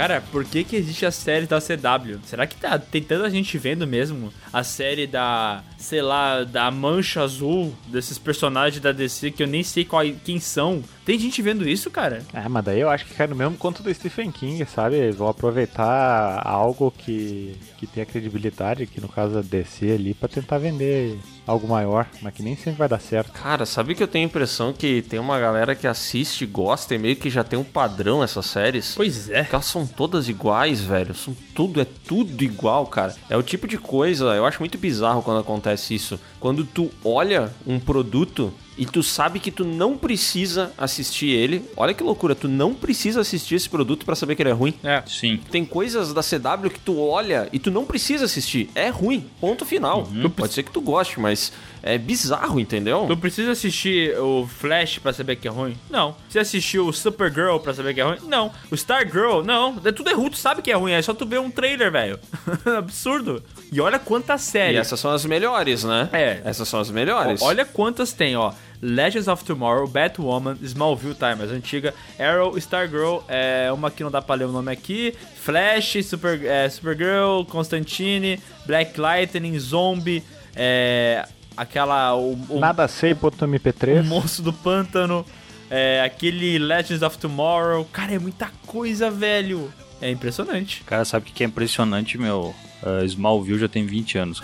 Cara, 0.00 0.22
por 0.32 0.46
que 0.46 0.64
que 0.64 0.76
existe 0.76 1.04
a 1.04 1.10
série 1.10 1.44
da 1.44 1.60
CW? 1.60 2.20
Será 2.24 2.46
que 2.46 2.56
tá, 2.56 2.78
tem 2.78 3.02
tanta 3.02 3.28
gente 3.28 3.58
vendo 3.58 3.86
mesmo 3.86 4.32
a 4.50 4.64
série 4.64 5.06
da, 5.06 5.62
sei 5.76 6.00
lá, 6.00 6.42
da 6.42 6.70
Mancha 6.70 7.20
Azul, 7.20 7.76
desses 7.86 8.16
personagens 8.16 8.80
da 8.80 8.92
DC 8.92 9.30
que 9.30 9.42
eu 9.42 9.46
nem 9.46 9.62
sei 9.62 9.84
qual, 9.84 10.02
quem 10.24 10.40
são? 10.40 10.82
Tem 11.10 11.18
gente 11.18 11.42
vendo 11.42 11.68
isso, 11.68 11.90
cara? 11.90 12.22
Ah, 12.32 12.48
mas 12.48 12.64
daí 12.64 12.78
eu 12.78 12.88
acho 12.88 13.04
que 13.04 13.14
cai 13.14 13.26
no 13.26 13.34
mesmo 13.34 13.56
conto 13.56 13.82
do 13.82 13.92
Stephen 13.92 14.30
King, 14.30 14.64
sabe? 14.64 14.94
Eles 14.94 15.16
vão 15.16 15.26
aproveitar 15.26 16.40
algo 16.46 16.94
que, 16.96 17.56
que 17.78 17.84
tem 17.84 18.04
a 18.04 18.06
credibilidade, 18.06 18.86
que 18.86 19.00
no 19.00 19.08
caso 19.08 19.34
da 19.34 19.40
DC 19.40 19.90
ali, 19.90 20.14
pra 20.14 20.28
tentar 20.28 20.58
vender 20.58 21.18
algo 21.44 21.66
maior, 21.66 22.06
mas 22.22 22.32
que 22.32 22.44
nem 22.44 22.54
sempre 22.54 22.78
vai 22.78 22.88
dar 22.88 23.00
certo. 23.00 23.32
Cara, 23.32 23.66
sabe 23.66 23.96
que 23.96 24.02
eu 24.04 24.06
tenho 24.06 24.24
a 24.24 24.28
impressão 24.28 24.72
que 24.72 25.02
tem 25.02 25.18
uma 25.18 25.40
galera 25.40 25.74
que 25.74 25.88
assiste, 25.88 26.46
gosta 26.46 26.94
e 26.94 26.98
meio 26.98 27.16
que 27.16 27.28
já 27.28 27.42
tem 27.42 27.58
um 27.58 27.64
padrão 27.64 28.22
essas 28.22 28.46
séries? 28.46 28.94
Pois 28.94 29.28
é. 29.28 29.40
Porque 29.40 29.56
elas 29.56 29.66
são 29.66 29.84
todas 29.84 30.28
iguais, 30.28 30.80
velho. 30.80 31.12
São 31.12 31.34
tudo, 31.56 31.80
é 31.80 31.86
tudo 32.06 32.44
igual, 32.44 32.86
cara. 32.86 33.16
É 33.28 33.36
o 33.36 33.42
tipo 33.42 33.66
de 33.66 33.78
coisa, 33.78 34.26
eu 34.26 34.46
acho 34.46 34.60
muito 34.60 34.78
bizarro 34.78 35.24
quando 35.24 35.40
acontece 35.40 35.92
isso. 35.92 36.20
Quando 36.38 36.64
tu 36.64 36.88
olha 37.04 37.52
um 37.66 37.80
produto 37.80 38.54
e 38.80 38.86
tu 38.86 39.02
sabe 39.02 39.38
que 39.38 39.50
tu 39.50 39.62
não 39.62 39.94
precisa 39.96 40.72
assistir 40.78 41.28
ele. 41.28 41.62
Olha 41.76 41.92
que 41.92 42.02
loucura, 42.02 42.34
tu 42.34 42.48
não 42.48 42.72
precisa 42.72 43.20
assistir 43.20 43.54
esse 43.56 43.68
produto 43.68 44.06
pra 44.06 44.14
saber 44.16 44.34
que 44.34 44.42
ele 44.42 44.48
é 44.48 44.54
ruim. 44.54 44.72
É. 44.82 45.02
Sim. 45.06 45.38
Tem 45.50 45.66
coisas 45.66 46.14
da 46.14 46.22
CW 46.22 46.70
que 46.70 46.80
tu 46.80 46.98
olha 46.98 47.46
e 47.52 47.58
tu 47.58 47.70
não 47.70 47.84
precisa 47.84 48.24
assistir. 48.24 48.70
É 48.74 48.88
ruim, 48.88 49.26
ponto 49.38 49.66
final. 49.66 50.08
Pode 50.34 50.54
ser 50.54 50.62
que 50.62 50.70
tu 50.70 50.80
goste, 50.80 51.20
mas 51.20 51.52
é 51.82 51.98
bizarro, 51.98 52.58
entendeu? 52.58 53.04
Tu 53.06 53.16
precisa 53.18 53.50
assistir 53.52 54.18
o 54.18 54.46
Flash 54.46 54.98
pra 54.98 55.12
saber 55.12 55.36
que 55.36 55.46
é 55.46 55.50
ruim? 55.50 55.76
Não. 55.90 56.16
Você 56.28 56.38
assistiu 56.38 56.86
o 56.86 56.92
Supergirl 56.92 57.58
pra 57.58 57.74
saber 57.74 57.92
que 57.92 58.00
é 58.00 58.04
ruim? 58.04 58.16
Não. 58.26 58.50
O 58.70 58.74
Stargirl? 58.74 59.42
Não. 59.44 59.78
É 59.84 59.92
Tudo 59.92 60.08
é 60.08 60.14
ruim, 60.14 60.30
tu 60.30 60.38
sabe 60.38 60.62
que 60.62 60.70
é 60.70 60.74
ruim. 60.74 60.92
É 60.92 61.02
só 61.02 61.12
tu 61.12 61.26
ver 61.26 61.38
um 61.40 61.50
trailer, 61.50 61.92
velho. 61.92 62.18
Absurdo. 62.78 63.42
E 63.70 63.78
olha 63.80 63.98
quantas 63.98 64.46
E 64.48 64.50
séries. 64.50 64.80
essas 64.80 64.98
são 64.98 65.10
as 65.10 65.26
melhores, 65.26 65.84
né? 65.84 66.08
É. 66.12 66.40
Essas 66.44 66.66
são 66.66 66.80
as 66.80 66.90
melhores. 66.90 67.42
Olha 67.42 67.64
quantas 67.66 68.12
tem, 68.14 68.36
ó. 68.36 68.52
Legends 68.82 69.28
of 69.28 69.44
Tomorrow, 69.44 69.86
Batwoman, 69.86 70.56
Smallville 70.62 71.14
Time, 71.14 71.44
as 71.44 71.50
antiga, 71.50 71.94
Arrow, 72.18 72.56
Stargirl, 72.56 73.18
é, 73.28 73.70
uma 73.72 73.90
que 73.90 74.02
não 74.02 74.10
dá 74.10 74.22
pra 74.22 74.34
ler 74.34 74.46
o 74.46 74.52
nome 74.52 74.72
aqui, 74.72 75.14
Flash, 75.36 76.04
Super, 76.04 76.42
é, 76.44 76.68
Supergirl, 76.68 77.44
Constantine, 77.44 78.40
Black 78.66 78.98
Lightning, 78.98 79.58
Zombie, 79.58 80.22
é, 80.56 81.26
aquela... 81.56 82.14
O, 82.14 82.38
o, 82.48 82.58
Nada 82.58 82.88
sei, 82.88 83.14
ponto 83.14 83.44
o 83.44 83.48
MP3. 83.48 84.02
Monstro 84.02 84.44
do 84.44 84.52
Pântano, 84.52 85.24
é, 85.70 86.02
aquele 86.02 86.58
Legends 86.58 87.02
of 87.02 87.18
Tomorrow. 87.18 87.84
Cara, 87.92 88.14
é 88.14 88.18
muita 88.18 88.50
coisa, 88.66 89.10
velho. 89.10 89.72
É 90.00 90.10
impressionante. 90.10 90.82
Cara, 90.84 91.04
sabe 91.04 91.28
o 91.28 91.32
que 91.32 91.44
é 91.44 91.46
impressionante, 91.46 92.16
meu? 92.16 92.54
Uh, 92.82 93.04
Smallville 93.04 93.58
já 93.58 93.68
tem 93.68 93.84
20 93.84 94.16
anos. 94.16 94.40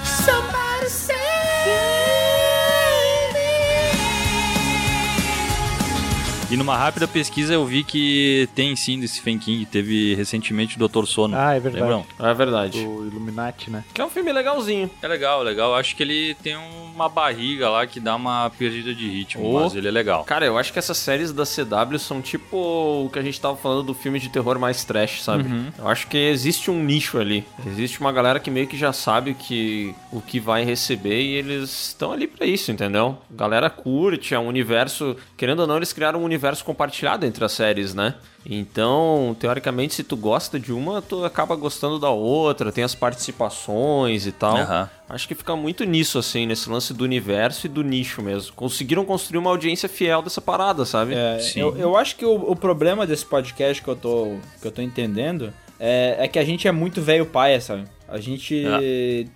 E 6.48 6.56
numa 6.56 6.76
rápida 6.76 7.08
pesquisa 7.08 7.52
eu 7.54 7.64
vi 7.66 7.82
que 7.82 8.48
tem 8.54 8.76
sim 8.76 9.00
do 9.00 9.08
Stephen 9.08 9.36
King. 9.36 9.66
Teve 9.66 10.14
recentemente 10.14 10.80
o 10.80 10.88
Dr. 10.88 11.04
Sono. 11.04 11.36
Ah, 11.36 11.54
é 11.54 11.58
verdade. 11.60 11.82
Lembram? 11.82 12.06
É 12.20 12.34
verdade. 12.34 12.78
O 12.78 13.04
Illuminati, 13.04 13.68
né? 13.68 13.82
Que 13.92 14.00
é 14.00 14.04
um 14.04 14.08
filme 14.08 14.32
legalzinho. 14.32 14.88
É 15.02 15.08
legal, 15.08 15.42
legal. 15.42 15.74
Acho 15.74 15.96
que 15.96 16.04
ele 16.04 16.36
tem 16.44 16.54
uma 16.56 17.08
barriga 17.08 17.68
lá 17.68 17.84
que 17.84 17.98
dá 17.98 18.14
uma 18.14 18.48
perdida 18.56 18.94
de 18.94 19.08
ritmo, 19.08 19.44
Oh. 19.44 19.60
mas 19.64 19.74
ele 19.74 19.88
é 19.88 19.90
legal. 19.90 20.22
Cara, 20.22 20.46
eu 20.46 20.56
acho 20.56 20.72
que 20.72 20.78
essas 20.78 20.96
séries 20.96 21.32
da 21.32 21.42
CW 21.44 21.98
são 21.98 22.22
tipo 22.22 22.56
o 22.56 23.10
que 23.12 23.18
a 23.18 23.22
gente 23.22 23.40
tava 23.40 23.56
falando 23.56 23.82
do 23.82 23.94
filme 23.94 24.20
de 24.20 24.28
terror 24.28 24.56
mais 24.58 24.84
trash, 24.84 25.24
sabe? 25.24 25.44
Eu 25.76 25.88
acho 25.88 26.06
que 26.06 26.16
existe 26.16 26.70
um 26.70 26.80
nicho 26.80 27.18
ali. 27.18 27.44
Existe 27.66 28.00
uma 28.00 28.12
galera 28.12 28.38
que 28.38 28.52
meio 28.52 28.68
que 28.68 28.76
já 28.78 28.92
sabe 28.92 29.34
que, 29.34 29.92
o 30.12 30.20
que 30.20 30.38
vai 30.38 30.64
receber 30.64 31.20
e 31.20 31.34
eles 31.34 31.88
estão 31.88 32.12
ali 32.12 32.28
pra 32.28 32.46
isso, 32.46 32.70
entendeu? 32.70 33.18
A 33.32 33.36
galera 33.36 33.68
curte, 33.68 34.32
é 34.32 34.38
um 34.38 34.46
universo. 34.46 35.16
Querendo 35.36 35.60
ou 35.60 35.66
não, 35.66 35.76
eles 35.76 35.92
criaram 35.92 36.20
um 36.20 36.24
universo 36.24 36.35
compartilhado 36.64 37.26
entre 37.26 37.44
as 37.44 37.52
séries, 37.52 37.94
né? 37.94 38.14
Então, 38.48 39.36
teoricamente, 39.38 39.94
se 39.94 40.04
tu 40.04 40.16
gosta 40.16 40.58
de 40.58 40.72
uma, 40.72 41.02
tu 41.02 41.24
acaba 41.24 41.56
gostando 41.56 41.98
da 41.98 42.10
outra, 42.10 42.70
tem 42.70 42.84
as 42.84 42.94
participações 42.94 44.26
e 44.26 44.32
tal. 44.32 44.56
Aham. 44.56 44.90
Acho 45.08 45.26
que 45.26 45.34
fica 45.34 45.56
muito 45.56 45.84
nisso, 45.84 46.18
assim, 46.18 46.46
nesse 46.46 46.68
lance 46.70 46.94
do 46.94 47.04
universo 47.04 47.66
e 47.66 47.68
do 47.68 47.82
nicho 47.82 48.22
mesmo. 48.22 48.54
Conseguiram 48.54 49.04
construir 49.04 49.38
uma 49.38 49.50
audiência 49.50 49.88
fiel 49.88 50.22
dessa 50.22 50.40
parada, 50.40 50.84
sabe? 50.84 51.14
É, 51.14 51.38
Sim. 51.40 51.60
eu, 51.60 51.76
eu 51.76 51.96
acho 51.96 52.16
que 52.16 52.24
o, 52.24 52.34
o 52.34 52.56
problema 52.56 53.06
desse 53.06 53.26
podcast 53.26 53.82
que 53.82 53.88
eu 53.88 53.96
tô, 53.96 54.36
que 54.60 54.66
eu 54.66 54.72
tô 54.72 54.82
entendendo 54.82 55.52
é, 55.78 56.16
é 56.20 56.28
que 56.28 56.38
a 56.38 56.44
gente 56.44 56.68
é 56.68 56.72
muito 56.72 57.02
velho 57.02 57.26
paia, 57.26 57.60
sabe? 57.60 57.84
A 58.08 58.18
gente 58.18 58.64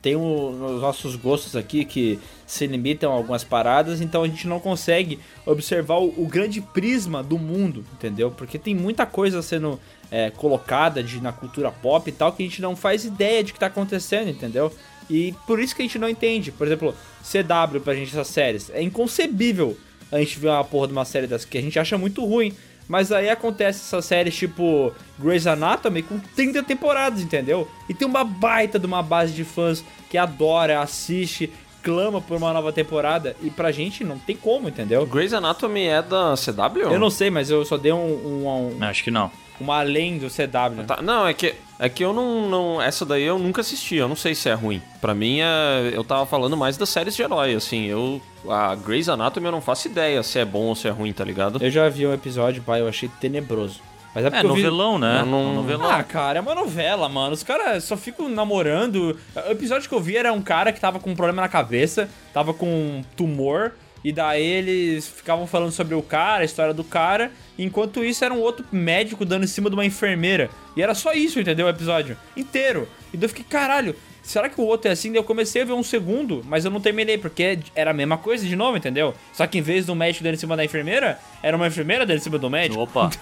tem 0.01 0.15
o- 0.17 0.75
os 0.77 0.81
nossos 0.81 1.17
gostos 1.17 1.57
aqui 1.57 1.85
que 1.85 2.19
se 2.47 2.67
limitam 2.67 3.11
a 3.11 3.15
algumas 3.17 3.43
paradas, 3.43 4.01
então 4.01 4.23
a 4.23 4.29
gente 4.29 4.47
não 4.47 4.61
consegue 4.61 5.19
observar 5.45 5.97
o, 5.99 6.07
o 6.17 6.27
grande 6.27 6.61
prisma 6.61 7.23
do 7.23 7.37
mundo, 7.39 7.85
entendeu? 7.95 8.31
Porque 8.31 8.59
tem 8.59 8.75
muita 8.75 9.05
coisa 9.07 9.43
sendo 9.43 9.79
é, 10.11 10.31
colocada 10.31 11.03
de, 11.03 11.21
na 11.21 11.33
cultura 11.33 11.71
pop 11.71 12.09
e 12.09 12.13
tal 12.13 12.33
que 12.33 12.43
a 12.43 12.47
gente 12.47 12.61
não 12.63 12.75
faz 12.77 13.05
ideia 13.05 13.43
de 13.45 13.53
que 13.53 13.59
tá 13.59 13.67
acontecendo, 13.67 14.29
entendeu? 14.31 14.73
E 15.09 15.35
por 15.47 15.59
isso 15.61 15.75
que 15.75 15.83
a 15.83 15.85
gente 15.85 15.99
não 15.99 16.09
entende. 16.09 16.51
Por 16.53 16.67
exemplo, 16.67 16.95
CW 17.23 17.81
pra 17.81 17.95
gente 17.95 18.09
essas 18.11 18.29
séries. 18.29 18.71
É 18.71 18.81
inconcebível 18.83 19.77
a 20.13 20.19
gente 20.19 20.39
ver 20.39 20.49
uma 20.49 20.65
porra 20.65 20.87
de 20.89 20.93
uma 20.93 21.05
série 21.05 21.27
dessa 21.27 21.47
que 21.47 21.59
a 21.59 21.63
gente 21.63 21.79
acha 21.79 21.97
muito 21.99 22.25
ruim. 22.25 22.53
Mas 22.91 23.13
aí 23.13 23.31
acontece 23.31 23.79
essas 23.83 24.05
séries 24.05 24.35
tipo 24.35 24.93
Grey's 25.17 25.47
Anatomy 25.47 26.03
com 26.03 26.19
30 26.19 26.61
temporadas, 26.65 27.23
entendeu? 27.23 27.69
E 27.89 27.95
tem 27.95 28.07
uma 28.09 28.25
baita 28.25 28.81
de 28.81 28.85
uma 28.87 29.01
base 29.01 29.33
de 29.33 29.45
fãs 29.45 29.85
que 30.11 30.19
adora, 30.19 30.81
assiste, 30.81 31.53
clama 31.85 32.21
por 32.21 32.37
uma 32.37 32.53
nova 32.53 32.73
temporada. 32.73 33.37
E 33.43 33.49
pra 33.49 33.71
gente 33.71 34.03
não 34.03 34.19
tem 34.19 34.37
como, 34.37 34.69
entendeu? 34.69 35.07
Grey's 35.07 35.33
Anatomy 35.33 35.85
é 35.87 36.03
da 36.03 36.35
CW? 36.35 36.81
Eu 36.93 36.99
não 36.99 37.11
sei, 37.11 37.31
mas 37.31 37.49
eu 37.49 37.65
só 37.65 37.77
dei 37.77 37.93
um, 37.93 37.97
um, 38.45 38.77
um- 38.77 38.85
Acho 38.85 39.05
que 39.05 39.11
não. 39.13 39.31
Uma 39.61 39.79
além 39.81 40.19
do 40.19 40.27
CW. 40.29 40.85
Tá, 40.87 41.01
não, 41.03 41.27
é 41.27 41.35
que, 41.35 41.55
é 41.79 41.89
que 41.89 42.05
eu 42.05 42.13
não, 42.13 42.49
não. 42.49 42.83
Essa 42.83 43.05
daí 43.05 43.23
eu 43.23 43.39
nunca 43.39 43.61
assisti, 43.61 43.97
eu 43.97 44.09
não 44.09 44.17
sei 44.17 44.35
se 44.35 44.49
é 44.49 44.55
ruim. 44.55 44.81
Pra 45.01 45.15
mim, 45.15 45.41
é, 45.41 45.91
eu 45.93 46.03
tava 46.03 46.27
falando 46.27 46.57
mais 46.57 46.77
das 46.77 46.89
séries 46.89 47.15
de 47.15 47.23
herói, 47.23 47.55
assim. 47.55 47.87
Eu. 47.87 48.21
A 48.49 48.75
Grey's 48.75 49.09
Anatomy 49.09 49.47
eu 49.47 49.53
não 49.53 49.61
faço 49.61 49.87
ideia 49.89 50.23
se 50.23 50.39
é 50.39 50.45
bom 50.45 50.65
ou 50.67 50.75
se 50.75 50.89
é 50.89 50.91
ruim, 50.91 51.13
tá 51.13 51.23
ligado? 51.25 51.63
Eu 51.63 51.71
já 51.71 51.89
vi 51.91 52.07
um 52.07 52.13
episódio, 52.15 52.63
pai, 52.63 52.81
eu 52.81 52.89
achei 52.89 53.09
tenebroso. 53.21 53.81
Mas 54.15 54.25
é 54.25 54.29
É, 54.29 54.39
eu 54.39 54.43
vi... 54.43 54.49
novelão, 54.49 54.99
né? 54.99 55.23
Não- 55.25 55.53
Um 55.53 55.55
novelão. 55.57 55.89
Ah, 55.89 56.03
cara, 56.03 56.39
é 56.39 56.43
uma 56.43 56.55
novela, 56.55 57.09
mano. 57.09 57.33
Os 57.33 57.43
caras 57.45 57.85
só 57.85 57.97
ficam 57.97 58.29
namorando. 58.29 59.17
O 59.47 59.51
episódio 59.53 59.89
que 59.89 59.95
eu 59.95 60.01
vi 60.01 60.17
era 60.17 60.33
um 60.33 60.43
cara 60.43 60.73
que 60.73 60.81
tava 60.81 60.99
com 60.99 61.11
um 61.11 61.15
problema 61.15 61.43
na 61.43 61.49
cabeça, 61.49 62.09
tava 62.33 62.53
com 62.53 62.67
um 62.67 63.05
tumor, 63.17 63.73
e 64.05 64.13
daí 64.13 64.43
eles 64.43 65.07
ficavam 65.09 65.47
falando 65.47 65.73
sobre 65.73 65.95
o 65.95 66.03
cara, 66.03 66.43
a 66.43 66.45
história 66.45 66.73
do 66.73 66.83
cara, 66.85 67.31
enquanto 67.59 68.03
isso 68.05 68.25
era 68.25 68.33
um 68.33 68.41
outro 68.41 68.65
médico 68.73 69.25
dando 69.25 69.45
em 69.45 69.49
cima 69.49 69.69
de 69.69 69.77
uma 69.77 69.85
enfermeira. 69.85 70.49
E 70.77 70.83
era 70.83 70.95
só 70.95 71.13
isso, 71.13 71.39
entendeu? 71.39 71.67
O 71.67 71.71
episódio 71.71 72.17
inteiro. 72.37 72.89
E 73.13 73.17
daí 73.17 73.25
eu 73.25 73.29
fiquei, 73.29 73.45
caralho. 73.45 73.95
Será 74.23 74.49
que 74.49 74.61
o 74.61 74.65
outro 74.65 74.89
é 74.89 74.93
assim? 74.93 75.11
Daí 75.11 75.19
eu 75.19 75.25
comecei 75.25 75.63
a 75.63 75.65
ver 75.65 75.73
um 75.73 75.83
segundo, 75.83 76.43
mas 76.47 76.65
eu 76.65 76.71
não 76.71 76.81
terminei, 76.81 77.19
porque 77.19 77.59
era 77.75 77.91
a 77.91 77.95
mesma 77.95 78.17
coisa 78.19 78.47
de 78.47 78.55
novo, 78.55 78.77
entendeu? 78.77 79.15
Só 79.33 79.47
que 79.47 79.59
em 79.59 79.63
vez 79.63 79.87
do 79.87 79.95
médico 79.95 80.23
dando 80.25 80.35
em 80.35 80.39
cima 80.39 80.57
da 80.57 80.65
enfermeira, 80.65 81.19
era 81.43 81.57
uma 81.57 81.67
enfermeira 81.67 82.07
dando 82.07 82.19
em 82.19 82.23
cima 82.23 82.39
do 82.39 82.49
médico. 82.49 82.81
Opa. 82.83 83.11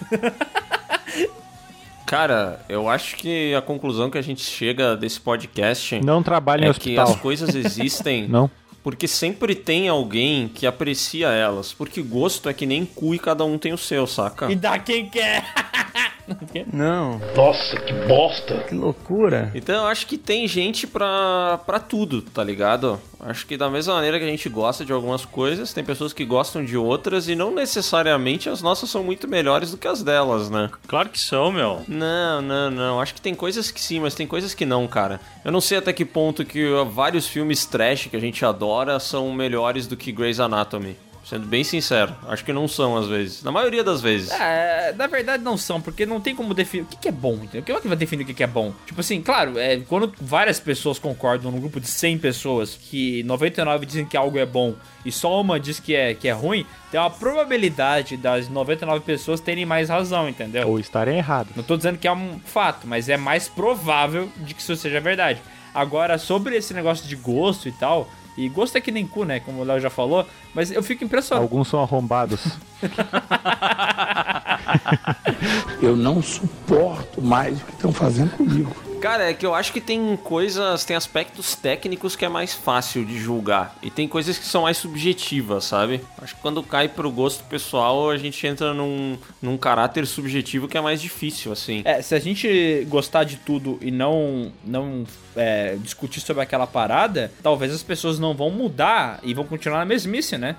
Cara, 2.06 2.64
eu 2.70 2.88
acho 2.88 3.16
que 3.16 3.54
a 3.54 3.60
conclusão 3.60 4.08
que 4.10 4.16
a 4.16 4.22
gente 4.22 4.40
chega 4.42 4.96
desse 4.96 5.20
podcast 5.20 6.00
Não 6.02 6.22
trabalha 6.22 6.64
em 6.64 6.70
é 6.70 6.72
que 6.72 6.78
hospital. 6.96 7.08
as 7.08 7.16
coisas 7.16 7.54
existem 7.54 8.26
Não. 8.28 8.50
Porque 8.88 9.06
sempre 9.06 9.54
tem 9.54 9.86
alguém 9.86 10.48
que 10.48 10.66
aprecia 10.66 11.28
elas. 11.28 11.74
Porque 11.74 12.00
gosto 12.00 12.48
é 12.48 12.54
que 12.54 12.64
nem 12.64 12.86
cu 12.86 13.14
e 13.14 13.18
cada 13.18 13.44
um 13.44 13.58
tem 13.58 13.70
o 13.70 13.76
seu, 13.76 14.06
saca? 14.06 14.50
E 14.50 14.56
dá 14.56 14.78
quem 14.78 15.10
quer. 15.10 15.44
Não. 16.72 17.20
Nossa, 17.36 17.76
que 17.80 17.92
bosta. 18.06 18.58
Que 18.68 18.74
loucura. 18.74 19.50
Então 19.54 19.74
eu 19.76 19.86
acho 19.86 20.06
que 20.06 20.18
tem 20.18 20.46
gente 20.46 20.86
pra, 20.86 21.60
pra 21.64 21.78
tudo, 21.78 22.22
tá 22.22 22.42
ligado? 22.42 23.00
Acho 23.20 23.46
que 23.46 23.56
da 23.56 23.68
mesma 23.68 23.94
maneira 23.94 24.18
que 24.18 24.24
a 24.24 24.28
gente 24.28 24.48
gosta 24.48 24.84
de 24.84 24.92
algumas 24.92 25.24
coisas, 25.24 25.72
tem 25.72 25.82
pessoas 25.82 26.12
que 26.12 26.24
gostam 26.24 26.64
de 26.64 26.76
outras 26.76 27.28
e 27.28 27.34
não 27.34 27.52
necessariamente 27.52 28.48
as 28.48 28.62
nossas 28.62 28.90
são 28.90 29.02
muito 29.02 29.26
melhores 29.26 29.72
do 29.72 29.76
que 29.76 29.88
as 29.88 30.02
delas, 30.02 30.48
né? 30.48 30.70
Claro 30.86 31.08
que 31.08 31.18
são, 31.18 31.50
meu. 31.50 31.82
Não, 31.88 32.40
não, 32.40 32.70
não. 32.70 33.00
Acho 33.00 33.14
que 33.14 33.20
tem 33.20 33.34
coisas 33.34 33.70
que 33.70 33.80
sim, 33.80 33.98
mas 34.00 34.14
tem 34.14 34.26
coisas 34.26 34.54
que 34.54 34.64
não, 34.64 34.86
cara. 34.86 35.20
Eu 35.44 35.50
não 35.50 35.60
sei 35.60 35.78
até 35.78 35.92
que 35.92 36.04
ponto 36.04 36.44
que 36.44 36.68
vários 36.92 37.26
filmes 37.26 37.66
trash 37.66 38.06
que 38.06 38.16
a 38.16 38.20
gente 38.20 38.44
adora 38.44 39.00
são 39.00 39.32
melhores 39.32 39.86
do 39.86 39.96
que 39.96 40.12
Grey's 40.12 40.38
Anatomy. 40.40 40.96
Sendo 41.28 41.46
bem 41.46 41.62
sincero, 41.62 42.16
acho 42.26 42.42
que 42.42 42.54
não 42.54 42.66
são 42.66 42.96
às 42.96 43.06
vezes. 43.06 43.42
Na 43.42 43.52
maioria 43.52 43.84
das 43.84 44.00
vezes. 44.00 44.30
É, 44.30 44.94
na 44.96 45.06
verdade 45.06 45.42
não 45.42 45.58
são, 45.58 45.78
porque 45.78 46.06
não 46.06 46.22
tem 46.22 46.34
como 46.34 46.54
definir. 46.54 46.84
O 46.84 46.86
que, 46.86 46.96
que 46.96 47.08
é 47.08 47.12
bom, 47.12 47.34
entendeu? 47.34 47.62
Quem 47.62 47.76
é 47.76 47.80
que 47.80 47.86
vai 47.86 47.96
definir 47.98 48.22
o 48.22 48.26
que, 48.26 48.32
que 48.32 48.42
é 48.42 48.46
bom? 48.46 48.72
Tipo 48.86 49.02
assim, 49.02 49.20
claro, 49.20 49.58
é, 49.58 49.76
quando 49.80 50.10
várias 50.18 50.58
pessoas 50.58 50.98
concordam 50.98 51.50
num 51.50 51.60
grupo 51.60 51.80
de 51.80 51.86
100 51.86 52.18
pessoas 52.18 52.78
que 52.80 53.22
99 53.24 53.84
dizem 53.84 54.06
que 54.06 54.16
algo 54.16 54.38
é 54.38 54.46
bom 54.46 54.74
e 55.04 55.12
só 55.12 55.38
uma 55.38 55.60
diz 55.60 55.78
que 55.78 55.94
é, 55.94 56.14
que 56.14 56.28
é 56.28 56.32
ruim, 56.32 56.64
tem 56.90 56.98
uma 56.98 57.10
probabilidade 57.10 58.16
das 58.16 58.48
99 58.48 59.04
pessoas 59.04 59.38
terem 59.38 59.66
mais 59.66 59.90
razão, 59.90 60.30
entendeu? 60.30 60.66
Ou 60.66 60.80
estarem 60.80 61.18
errados. 61.18 61.54
Não 61.54 61.62
tô 61.62 61.76
dizendo 61.76 61.98
que 61.98 62.08
é 62.08 62.12
um 62.12 62.40
fato, 62.42 62.86
mas 62.86 63.06
é 63.10 63.18
mais 63.18 63.48
provável 63.48 64.32
de 64.38 64.54
que 64.54 64.62
isso 64.62 64.74
seja 64.76 64.98
verdade. 64.98 65.42
Agora, 65.74 66.16
sobre 66.16 66.56
esse 66.56 66.72
negócio 66.72 67.06
de 67.06 67.16
gosto 67.16 67.68
e 67.68 67.72
tal, 67.72 68.10
e 68.38 68.48
gosto 68.48 68.78
é 68.78 68.80
que 68.80 68.92
nem 68.92 69.04
cu, 69.04 69.24
né? 69.24 69.40
Como 69.40 69.62
o 69.62 69.64
Léo 69.64 69.80
já 69.80 69.90
falou, 69.90 70.24
mas 70.54 70.70
eu 70.70 70.80
fico 70.80 71.02
impressionado. 71.02 71.42
Alguns 71.42 71.66
são 71.66 71.82
arrombados. 71.82 72.40
Eu 75.82 75.96
não 75.96 76.22
suporto 76.22 77.20
mais 77.20 77.60
o 77.60 77.64
que 77.64 77.72
estão 77.72 77.92
fazendo 77.92 78.30
comigo. 78.36 78.70
Cara, 79.00 79.30
é 79.30 79.34
que 79.34 79.46
eu 79.46 79.54
acho 79.54 79.72
que 79.72 79.80
tem 79.80 80.16
coisas, 80.16 80.84
tem 80.84 80.96
aspectos 80.96 81.54
técnicos 81.54 82.16
que 82.16 82.24
é 82.24 82.28
mais 82.28 82.52
fácil 82.52 83.04
de 83.04 83.16
julgar. 83.16 83.76
E 83.80 83.90
tem 83.90 84.08
coisas 84.08 84.36
que 84.36 84.44
são 84.44 84.62
mais 84.62 84.76
subjetivas, 84.76 85.64
sabe? 85.64 86.00
Acho 86.20 86.34
que 86.34 86.40
quando 86.40 86.62
cai 86.64 86.88
pro 86.88 87.10
gosto 87.10 87.44
pessoal, 87.44 88.10
a 88.10 88.16
gente 88.16 88.44
entra 88.44 88.74
num, 88.74 89.16
num 89.40 89.56
caráter 89.56 90.04
subjetivo 90.04 90.66
que 90.66 90.76
é 90.76 90.80
mais 90.80 91.00
difícil, 91.00 91.52
assim. 91.52 91.82
É, 91.84 92.02
se 92.02 92.12
a 92.14 92.18
gente 92.18 92.84
gostar 92.88 93.22
de 93.22 93.36
tudo 93.36 93.78
e 93.80 93.92
não, 93.92 94.52
não 94.64 95.04
é, 95.36 95.76
discutir 95.76 96.20
sobre 96.20 96.42
aquela 96.42 96.66
parada, 96.66 97.30
talvez 97.40 97.72
as 97.72 97.84
pessoas 97.84 98.18
não 98.18 98.34
vão 98.34 98.50
mudar 98.50 99.20
e 99.22 99.32
vão 99.32 99.44
continuar 99.44 99.78
na 99.78 99.84
mesmice, 99.84 100.36
né? 100.36 100.56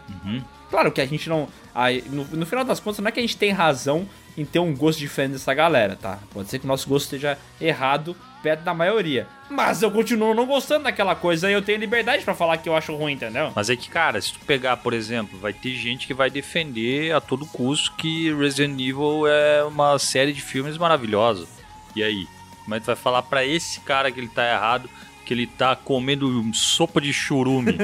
Claro 0.70 0.92
que 0.92 1.02
a 1.02 1.06
gente 1.06 1.28
não. 1.28 1.50
aí, 1.76 2.04
no, 2.10 2.24
no 2.26 2.46
final 2.46 2.64
das 2.64 2.80
contas, 2.80 3.00
não 3.00 3.10
é 3.10 3.12
que 3.12 3.20
a 3.20 3.24
gente 3.24 3.36
tem 3.36 3.52
razão 3.52 4.08
em 4.38 4.46
ter 4.46 4.60
um 4.60 4.74
gosto 4.74 5.00
diferente 5.00 5.34
dessa 5.34 5.54
galera, 5.54 5.98
tá? 6.00 6.20
Pode 6.32 6.50
ser 6.50 6.60
que 6.60 6.66
o 6.66 6.68
nosso 6.68 6.88
gosto 6.88 7.06
esteja 7.06 7.38
errado 7.60 8.16
perto 8.42 8.62
da 8.62 8.74
maioria. 8.74 9.28
Mas 9.50 9.82
eu 9.82 9.92
continuo 9.92 10.34
não 10.34 10.46
gostando 10.46 10.84
daquela 10.84 11.16
coisa 11.16 11.50
e 11.50 11.54
eu 11.54 11.62
tenho 11.62 11.80
liberdade 11.80 12.24
pra 12.24 12.36
falar 12.36 12.58
que 12.58 12.70
eu 12.70 12.76
acho 12.76 12.96
ruim, 12.96 13.14
entendeu? 13.14 13.52
Mas 13.56 13.70
é 13.70 13.76
que, 13.76 13.90
cara, 13.90 14.22
se 14.22 14.34
tu 14.34 14.40
pegar, 14.46 14.78
por 14.78 14.94
exemplo, 14.94 15.40
vai 15.40 15.54
ter 15.54 15.74
gente 15.76 16.06
que 16.06 16.14
vai 16.14 16.30
defender 16.30 17.14
a 17.14 17.20
todo 17.20 17.46
custo 17.46 17.94
que 17.96 18.34
Resident 18.34 18.80
Evil 18.80 19.28
é 19.28 19.64
uma 19.64 19.98
série 19.98 20.34
de 20.34 20.42
filmes 20.42 20.78
maravilhosa. 20.78 21.48
E 21.96 22.04
aí? 22.04 22.28
Como 22.64 22.76
é 22.76 22.80
que 22.80 22.86
tu 22.86 22.88
vai 22.88 22.96
falar 22.96 23.24
pra 23.24 23.44
esse 23.44 23.80
cara 23.80 24.12
que 24.12 24.20
ele 24.20 24.28
tá 24.28 24.48
errado, 24.48 24.88
que 25.30 25.34
ele 25.36 25.46
tá 25.46 25.76
comendo 25.76 26.44
sopa 26.56 27.00
de 27.00 27.14
churume? 27.14 27.78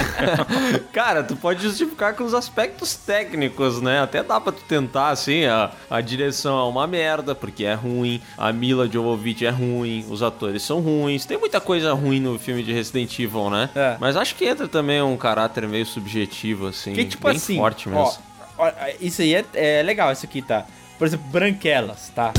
Cara, 0.94 1.22
tu 1.22 1.36
pode 1.36 1.62
justificar 1.62 2.14
com 2.14 2.24
os 2.24 2.32
aspectos 2.32 2.94
técnicos, 2.94 3.82
né? 3.82 4.00
Até 4.00 4.22
dá 4.22 4.40
pra 4.40 4.50
tu 4.50 4.62
tentar, 4.62 5.10
assim, 5.10 5.44
a, 5.44 5.70
a 5.90 6.00
direção 6.00 6.58
é 6.58 6.62
uma 6.62 6.86
merda, 6.86 7.34
porque 7.34 7.66
é 7.66 7.74
ruim, 7.74 8.18
a 8.38 8.50
Mila 8.50 8.88
Jovovich 8.88 9.44
é 9.44 9.50
ruim, 9.50 10.06
os 10.08 10.22
atores 10.22 10.62
são 10.62 10.80
ruins, 10.80 11.26
tem 11.26 11.36
muita 11.36 11.60
coisa 11.60 11.92
ruim 11.92 12.18
no 12.18 12.38
filme 12.38 12.62
de 12.62 12.72
Resident 12.72 13.18
Evil, 13.18 13.50
né? 13.50 13.68
É. 13.74 13.98
Mas 14.00 14.16
acho 14.16 14.34
que 14.34 14.46
entra 14.46 14.66
também 14.66 15.02
um 15.02 15.18
caráter 15.18 15.68
meio 15.68 15.84
subjetivo, 15.84 16.68
assim, 16.68 16.94
Que 16.94 17.04
tipo 17.04 17.26
bem 17.26 17.36
assim, 17.36 17.58
forte 17.58 17.90
ó, 17.90 17.92
mesmo. 17.92 18.22
ó, 18.56 18.72
isso 19.02 19.20
aí 19.20 19.34
é, 19.34 19.44
é 19.52 19.82
legal, 19.82 20.10
isso 20.10 20.24
aqui, 20.24 20.40
tá? 20.40 20.64
Por 20.98 21.06
exemplo, 21.06 21.26
Branquelas, 21.30 22.10
tá? 22.14 22.32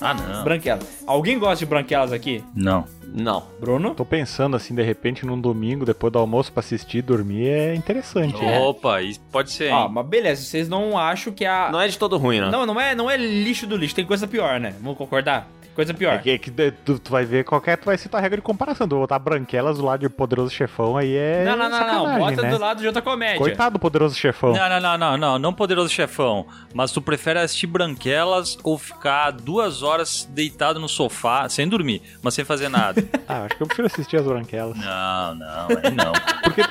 ah, 0.00 0.14
não. 0.14 0.44
Branquelas. 0.44 0.84
Alguém 1.06 1.38
gosta 1.38 1.56
de 1.56 1.66
Branquelas 1.66 2.12
aqui? 2.12 2.42
Não. 2.54 2.84
Não. 3.14 3.44
Bruno? 3.60 3.94
Tô 3.94 4.04
pensando 4.04 4.56
assim, 4.56 4.74
de 4.74 4.82
repente, 4.82 5.24
num 5.24 5.40
domingo, 5.40 5.84
depois 5.84 6.12
do 6.12 6.18
almoço, 6.18 6.50
pra 6.50 6.60
assistir 6.60 6.98
e 6.98 7.02
dormir, 7.02 7.46
é 7.48 7.74
interessante. 7.74 8.42
hein? 8.44 8.58
Opa, 8.62 9.02
isso 9.02 9.20
pode 9.30 9.52
ser, 9.52 9.66
hein? 9.68 9.74
Ó, 9.74 9.88
mas 9.88 10.06
beleza, 10.06 10.42
vocês 10.42 10.68
não 10.68 10.98
acham 10.98 11.32
que 11.32 11.44
a. 11.44 11.70
Não 11.70 11.80
é 11.80 11.86
de 11.86 11.96
todo 11.96 12.16
ruim, 12.16 12.40
né? 12.40 12.50
Não, 12.50 12.66
não 12.66 12.80
é, 12.80 12.94
não 12.94 13.08
é 13.08 13.16
lixo 13.16 13.66
do 13.68 13.76
lixo, 13.76 13.94
tem 13.94 14.04
coisa 14.04 14.26
pior, 14.26 14.58
né? 14.58 14.74
Vamos 14.80 14.98
concordar? 14.98 15.48
Coisa 15.74 15.92
pior. 15.92 16.14
É 16.14 16.18
que, 16.18 16.30
é 16.30 16.38
que 16.38 16.50
tu, 16.50 16.98
tu 16.98 17.10
vai 17.10 17.24
ver 17.24 17.44
qualquer, 17.44 17.76
tu 17.76 17.86
vai 17.86 17.98
citar 17.98 18.20
a 18.20 18.22
regra 18.22 18.36
de 18.36 18.42
comparação. 18.42 18.86
Tu 18.86 18.96
botar 18.96 19.18
branquelas 19.18 19.78
do 19.78 19.84
lado 19.84 20.00
de 20.00 20.08
Poderoso 20.08 20.50
Chefão 20.50 20.96
aí 20.96 21.16
é. 21.16 21.44
não, 21.44 21.56
não, 21.56 21.68
não, 21.68 22.06
não. 22.06 22.18
Bota 22.18 22.42
né? 22.42 22.50
do 22.50 22.58
lado 22.58 22.80
de 22.80 22.86
outra 22.86 23.02
comédia. 23.02 23.38
Coitado 23.38 23.74
do 23.74 23.78
Poderoso 23.78 24.14
Chefão. 24.14 24.52
Não, 24.52 24.68
não, 24.68 24.80
não, 24.80 24.98
não, 24.98 25.18
não, 25.18 25.38
não 25.38 25.52
poderoso 25.52 25.88
chefão. 25.88 26.46
Mas 26.72 26.92
tu 26.92 27.02
prefere 27.02 27.40
assistir 27.40 27.66
branquelas 27.66 28.56
ou 28.62 28.78
ficar 28.78 29.32
duas 29.32 29.82
horas 29.82 30.28
deitado 30.30 30.78
no 30.78 30.88
sofá, 30.88 31.48
sem 31.48 31.68
dormir, 31.68 32.02
mas 32.22 32.34
sem 32.34 32.44
fazer 32.44 32.68
nada? 32.68 33.02
Ah, 33.26 33.44
acho 33.44 33.56
que 33.56 33.62
eu 33.62 33.66
prefiro 33.66 33.86
assistir 33.86 34.18
as 34.18 34.26
branquelas. 34.26 34.76
não, 34.76 35.34
não, 35.34 35.68
aí 35.82 35.90
não. 35.94 36.12
Porque 36.42 36.62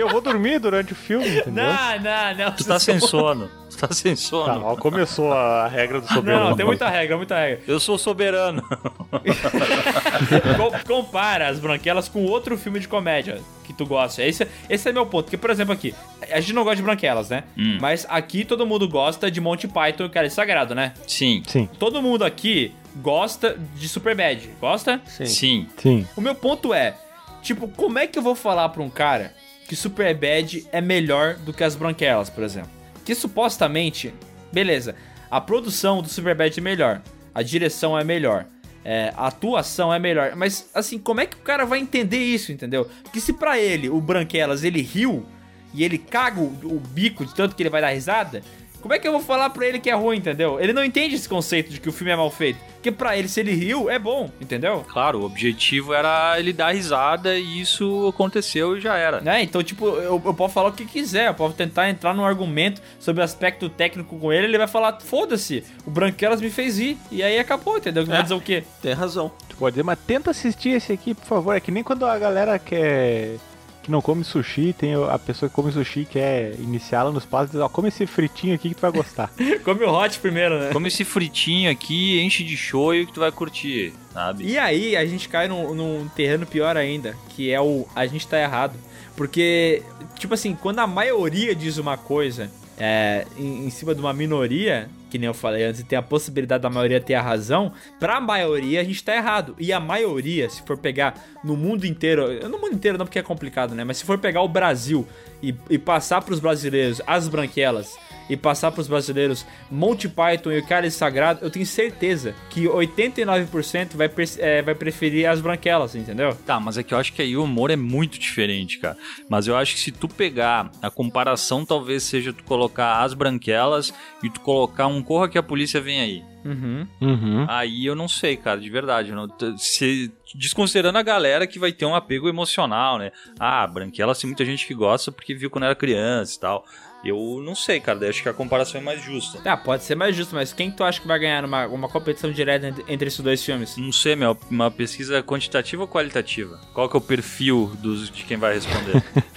eu 0.00 0.08
vou 0.08 0.22
dormir 0.22 0.58
durante 0.58 0.92
o 0.94 0.96
filme, 0.96 1.28
entendeu? 1.38 1.64
Não, 1.64 2.00
não, 2.00 2.34
não. 2.46 2.52
Tu 2.52 2.64
tá 2.64 2.78
sem 2.78 2.98
sono. 3.00 3.50
Tá 3.88 3.92
sem 3.92 4.12
Tá, 4.14 4.20
sono. 4.20 4.64
ó, 4.64 4.76
começou 4.76 5.32
a 5.32 5.66
regra 5.66 6.00
do 6.00 6.06
Não, 6.06 6.14
soberano. 6.14 6.48
não, 6.50 6.56
tem 6.56 6.64
muita 6.64 6.88
regra, 6.88 7.16
muita 7.16 7.36
regra. 7.38 7.62
Eu 7.66 7.80
sou 7.80 7.98
soberano. 7.98 8.62
Com- 10.56 10.78
compara 10.86 11.48
as 11.48 11.58
branquelas 11.58 12.08
com 12.08 12.24
outro 12.24 12.56
filme 12.56 12.78
de 12.78 12.86
comédia 12.88 13.40
que 13.64 13.72
tu 13.72 13.84
gosta. 13.86 14.22
Esse, 14.22 14.46
esse 14.68 14.88
é 14.88 14.92
meu 14.92 15.06
ponto. 15.06 15.24
Porque, 15.24 15.36
por 15.36 15.50
exemplo, 15.50 15.72
aqui, 15.72 15.94
a 16.30 16.40
gente 16.40 16.52
não 16.52 16.62
gosta 16.62 16.76
de 16.76 16.82
branquelas, 16.82 17.28
né? 17.28 17.44
Hum. 17.58 17.78
Mas 17.80 18.06
aqui 18.08 18.44
todo 18.44 18.66
mundo 18.66 18.88
gosta 18.88 19.30
de 19.30 19.40
Monty 19.40 19.66
Python, 19.68 20.08
cara, 20.08 20.26
é 20.26 20.30
sagrado, 20.30 20.74
né? 20.74 20.92
Sim, 21.06 21.42
Sim, 21.46 21.68
Todo 21.78 22.00
mundo 22.02 22.24
aqui 22.24 22.72
gosta 22.96 23.56
de 23.74 23.88
Superbad. 23.88 24.48
Gosta? 24.60 25.00
sim. 25.06 25.66
sim. 25.76 26.06
O 26.16 26.20
meu 26.20 26.34
ponto 26.34 26.72
é, 26.72 26.94
tipo, 27.42 27.66
como 27.68 27.98
é 27.98 28.06
que 28.06 28.18
eu 28.18 28.22
vou 28.22 28.34
falar 28.34 28.68
pra 28.68 28.82
um 28.82 28.90
cara 28.90 29.32
que 29.68 29.74
Superbad 29.74 30.66
é 30.70 30.80
melhor 30.80 31.34
do 31.34 31.52
que 31.52 31.64
as 31.64 31.74
branquelas, 31.74 32.28
por 32.30 32.44
exemplo? 32.44 32.70
Que 33.04 33.14
supostamente, 33.14 34.12
beleza, 34.52 34.94
a 35.30 35.40
produção 35.40 36.02
do 36.02 36.08
Superbad 36.08 36.56
é 36.56 36.60
melhor, 36.60 37.02
a 37.34 37.42
direção 37.42 37.98
é 37.98 38.04
melhor, 38.04 38.46
é, 38.84 39.12
a 39.16 39.28
atuação 39.28 39.92
é 39.92 39.98
melhor, 39.98 40.34
mas 40.36 40.68
assim, 40.74 40.98
como 40.98 41.20
é 41.20 41.26
que 41.26 41.36
o 41.36 41.40
cara 41.40 41.64
vai 41.64 41.78
entender 41.78 42.18
isso, 42.18 42.52
entendeu? 42.52 42.88
Porque 43.02 43.20
se 43.20 43.32
pra 43.32 43.58
ele, 43.58 43.88
o 43.88 44.00
Branquelas, 44.00 44.64
ele 44.64 44.82
riu 44.82 45.24
e 45.72 45.84
ele 45.84 45.98
caga 45.98 46.40
o, 46.40 46.46
o 46.64 46.80
bico 46.80 47.24
de 47.24 47.34
tanto 47.34 47.56
que 47.56 47.62
ele 47.62 47.70
vai 47.70 47.80
dar 47.80 47.90
risada, 47.90 48.42
como 48.82 48.92
é 48.92 48.98
que 48.98 49.06
eu 49.06 49.12
vou 49.12 49.20
falar 49.20 49.48
pra 49.50 49.66
ele 49.66 49.78
que 49.78 49.88
é 49.88 49.94
ruim, 49.94 50.18
entendeu? 50.18 50.60
Ele 50.60 50.72
não 50.72 50.84
entende 50.84 51.14
esse 51.14 51.28
conceito 51.28 51.70
de 51.70 51.80
que 51.80 51.88
o 51.88 51.92
filme 51.92 52.12
é 52.12 52.16
mal 52.16 52.30
feito. 52.30 52.58
Porque 52.74 52.90
pra 52.90 53.16
ele, 53.16 53.28
se 53.28 53.38
ele 53.38 53.52
riu, 53.52 53.88
é 53.88 53.96
bom, 53.96 54.28
entendeu? 54.40 54.84
Claro, 54.88 55.20
o 55.20 55.24
objetivo 55.24 55.94
era 55.94 56.38
ele 56.38 56.52
dar 56.52 56.74
risada 56.74 57.38
e 57.38 57.60
isso 57.60 58.08
aconteceu 58.08 58.76
e 58.76 58.80
já 58.80 58.96
era. 58.96 59.20
Né? 59.20 59.40
Então, 59.42 59.62
tipo, 59.62 59.86
eu, 59.86 60.20
eu 60.24 60.34
posso 60.34 60.52
falar 60.52 60.70
o 60.70 60.72
que 60.72 60.84
quiser, 60.84 61.28
eu 61.28 61.34
posso 61.34 61.54
tentar 61.54 61.88
entrar 61.88 62.12
num 62.12 62.24
argumento 62.24 62.82
sobre 62.98 63.20
o 63.20 63.24
aspecto 63.24 63.68
técnico 63.68 64.18
com 64.18 64.32
ele, 64.32 64.46
ele 64.46 64.58
vai 64.58 64.66
falar, 64.66 64.98
foda-se, 65.00 65.62
o 65.86 65.90
Branquelas 65.90 66.40
me 66.40 66.50
fez 66.50 66.80
ir, 66.80 66.98
e 67.10 67.22
aí 67.22 67.38
acabou, 67.38 67.78
entendeu? 67.78 68.04
Vai 68.04 68.22
dizer 68.24 68.34
o 68.34 68.40
quê? 68.40 68.64
Tem 68.82 68.92
razão. 68.94 69.30
Tu 69.48 69.56
pode 69.56 69.74
dizer, 69.74 69.84
mas 69.84 69.98
tenta 70.04 70.30
assistir 70.32 70.70
esse 70.70 70.92
aqui, 70.92 71.14
por 71.14 71.24
favor. 71.24 71.54
É 71.54 71.60
que 71.60 71.70
nem 71.70 71.84
quando 71.84 72.04
a 72.04 72.18
galera 72.18 72.58
quer. 72.58 73.36
Que 73.82 73.90
não 73.90 74.00
come 74.00 74.22
sushi, 74.22 74.72
tem 74.72 74.94
a 74.94 75.18
pessoa 75.18 75.48
que 75.48 75.54
come 75.54 75.72
sushi 75.72 76.00
e 76.00 76.04
quer 76.04 76.54
iniciá-la 76.58 77.10
nos 77.10 77.24
passos, 77.24 77.50
diz, 77.50 77.60
ó, 77.60 77.68
come 77.68 77.88
esse 77.88 78.06
fritinho 78.06 78.54
aqui 78.54 78.68
que 78.68 78.74
tu 78.74 78.80
vai 78.80 78.92
gostar. 78.92 79.30
Come 79.64 79.84
o 79.84 79.92
hot 79.92 80.18
primeiro, 80.18 80.58
né? 80.58 80.70
Come 80.72 80.88
esse 80.88 81.04
fritinho 81.04 81.70
aqui, 81.70 82.20
enche 82.20 82.42
de 82.42 82.56
shoyu 82.56 83.06
que 83.06 83.12
tu 83.12 83.20
vai 83.20 83.30
curtir, 83.30 83.92
sabe? 84.12 84.44
E 84.44 84.58
aí 84.58 84.96
a 84.96 85.04
gente 85.06 85.28
cai 85.28 85.46
num, 85.46 85.74
num 85.74 86.08
terreno 86.08 86.46
pior 86.46 86.76
ainda, 86.76 87.16
que 87.30 87.50
é 87.50 87.60
o 87.60 87.86
a 87.94 88.06
gente 88.06 88.26
tá 88.26 88.38
errado. 88.38 88.76
Porque, 89.16 89.82
tipo 90.18 90.34
assim, 90.34 90.54
quando 90.54 90.78
a 90.78 90.86
maioria 90.86 91.54
diz 91.54 91.78
uma 91.78 91.96
coisa 91.96 92.50
é, 92.78 93.26
em, 93.36 93.66
em 93.66 93.70
cima 93.70 93.94
de 93.94 94.00
uma 94.00 94.12
minoria, 94.12 94.88
que 95.10 95.18
nem 95.18 95.26
eu 95.26 95.34
falei 95.34 95.64
antes, 95.64 95.80
e 95.80 95.84
tem 95.84 95.98
a 95.98 96.02
possibilidade 96.02 96.62
da 96.62 96.70
maioria 96.70 97.00
ter 97.00 97.14
a 97.14 97.22
razão, 97.22 97.72
pra 98.00 98.20
maioria 98.20 98.80
a 98.80 98.84
gente 98.84 99.02
tá 99.04 99.14
errado. 99.14 99.54
E 99.58 99.72
a 99.72 99.80
maioria, 99.80 100.48
se 100.48 100.62
for 100.62 100.78
pegar 100.78 101.14
no 101.44 101.56
mundo 101.56 101.84
inteiro, 101.84 102.48
no 102.48 102.58
mundo 102.58 102.74
inteiro 102.74 102.98
não 102.98 103.06
porque 103.06 103.18
é 103.18 103.22
complicado, 103.22 103.74
né? 103.74 103.84
Mas 103.84 103.98
se 103.98 104.04
for 104.04 104.18
pegar 104.18 104.42
o 104.42 104.48
Brasil 104.48 105.06
e, 105.42 105.54
e 105.68 105.78
passar 105.78 106.22
pros 106.22 106.40
brasileiros 106.40 107.00
as 107.06 107.28
branquelas 107.28 107.96
e 108.32 108.36
passar 108.36 108.72
pros 108.72 108.88
brasileiros 108.88 109.44
Monty 109.70 110.08
Python 110.08 110.50
e 110.52 110.58
o 110.58 110.66
Cálice 110.66 110.96
Sagrado, 110.96 111.40
eu 111.42 111.50
tenho 111.50 111.66
certeza 111.66 112.34
que 112.48 112.62
89% 112.66 113.94
vai, 113.94 114.10
é, 114.38 114.62
vai 114.62 114.74
preferir 114.74 115.28
as 115.28 115.40
branquelas, 115.40 115.94
entendeu? 115.94 116.34
Tá, 116.46 116.58
mas 116.58 116.78
é 116.78 116.82
que 116.82 116.94
eu 116.94 116.98
acho 116.98 117.12
que 117.12 117.20
aí 117.20 117.36
o 117.36 117.44
humor 117.44 117.70
é 117.70 117.76
muito 117.76 118.18
diferente, 118.18 118.78
cara. 118.78 118.96
Mas 119.28 119.46
eu 119.46 119.56
acho 119.56 119.74
que 119.74 119.80
se 119.80 119.92
tu 119.92 120.08
pegar 120.08 120.70
a 120.80 120.90
comparação, 120.90 121.64
talvez 121.64 122.02
seja 122.04 122.32
tu 122.32 122.42
colocar 122.44 123.02
as 123.02 123.12
branquelas 123.12 123.92
e 124.22 124.30
tu 124.30 124.40
colocar 124.40 124.86
um 124.86 125.02
Corra 125.02 125.28
que 125.28 125.36
a 125.36 125.42
polícia 125.42 125.80
vem 125.80 126.00
aí. 126.00 126.22
Uhum. 126.44 126.86
Uhum. 127.00 127.46
Aí 127.48 127.84
eu 127.86 127.94
não 127.94 128.08
sei, 128.08 128.36
cara, 128.36 128.58
de 128.58 128.70
verdade. 128.70 129.12
não- 129.12 129.28
se, 129.58 130.10
desconsiderando 130.34 130.98
a 130.98 131.02
galera 131.02 131.46
que 131.46 131.58
vai 131.58 131.72
ter 131.72 131.84
um 131.84 131.94
apego 131.94 132.28
emocional, 132.28 132.98
né? 132.98 133.12
Ah, 133.38 133.66
Branquela 133.66 134.14
tem 134.14 134.28
muita 134.28 134.44
gente 134.44 134.66
que 134.66 134.74
gosta 134.74 135.12
porque 135.12 135.34
viu 135.34 135.50
quando 135.50 135.64
era 135.64 135.74
criança 135.74 136.36
e 136.36 136.40
tal. 136.40 136.64
Eu 137.04 137.40
não 137.44 137.54
sei, 137.54 137.80
cara. 137.80 137.98
daí 137.98 138.10
Acho 138.10 138.22
que 138.22 138.28
a 138.28 138.32
comparação 138.32 138.80
é 138.80 138.84
mais 138.84 139.02
justa. 139.02 139.40
Ah, 139.44 139.56
pode 139.56 139.82
ser 139.84 139.94
mais 139.94 140.14
justo, 140.14 140.34
mas 140.34 140.52
quem 140.52 140.70
tu 140.70 140.84
acha 140.84 141.00
que 141.00 141.06
vai 141.06 141.18
ganhar 141.18 141.42
numa 141.42 141.66
uma 141.66 141.88
competição 141.88 142.30
direta 142.30 142.68
entre, 142.68 142.84
entre 142.86 143.08
esses 143.08 143.18
dois 143.20 143.44
filmes? 143.44 143.76
Não 143.76 143.90
sei, 143.92 144.14
meu. 144.14 144.36
Uma 144.50 144.70
pesquisa 144.70 145.22
quantitativa 145.22 145.82
ou 145.82 145.88
qualitativa? 145.88 146.60
Qual 146.72 146.88
que 146.88 146.96
é 146.96 146.98
o 146.98 147.02
perfil 147.02 147.72
dos, 147.78 148.10
de 148.10 148.24
quem 148.24 148.36
vai 148.36 148.54
responder? 148.54 149.02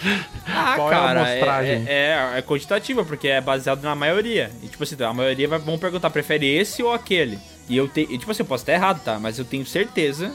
Ah, 0.47 0.75
Qual 0.75 0.91
é 0.91 0.95
a 0.95 0.99
cara, 0.99 1.21
amostragem? 1.21 1.83
é, 1.87 2.31
é, 2.35 2.37
é 2.37 2.41
quantitativa, 2.43 3.03
porque 3.03 3.27
é 3.27 3.41
baseado 3.41 3.81
na 3.81 3.95
maioria. 3.95 4.51
E 4.63 4.67
tipo 4.67 4.83
assim, 4.83 4.95
a 5.03 5.11
maioria 5.11 5.47
vai, 5.47 5.57
vão 5.59 5.77
perguntar, 5.77 6.11
prefere 6.11 6.45
esse 6.47 6.83
ou 6.83 6.93
aquele? 6.93 7.39
E 7.67 7.75
eu 7.75 7.87
tenho, 7.87 8.07
tipo 8.17 8.29
assim, 8.29 8.43
eu 8.43 8.47
posso 8.47 8.61
estar 8.61 8.73
errado, 8.73 9.03
tá? 9.03 9.19
Mas 9.19 9.39
eu 9.39 9.43
tenho 9.43 9.65
certeza, 9.65 10.31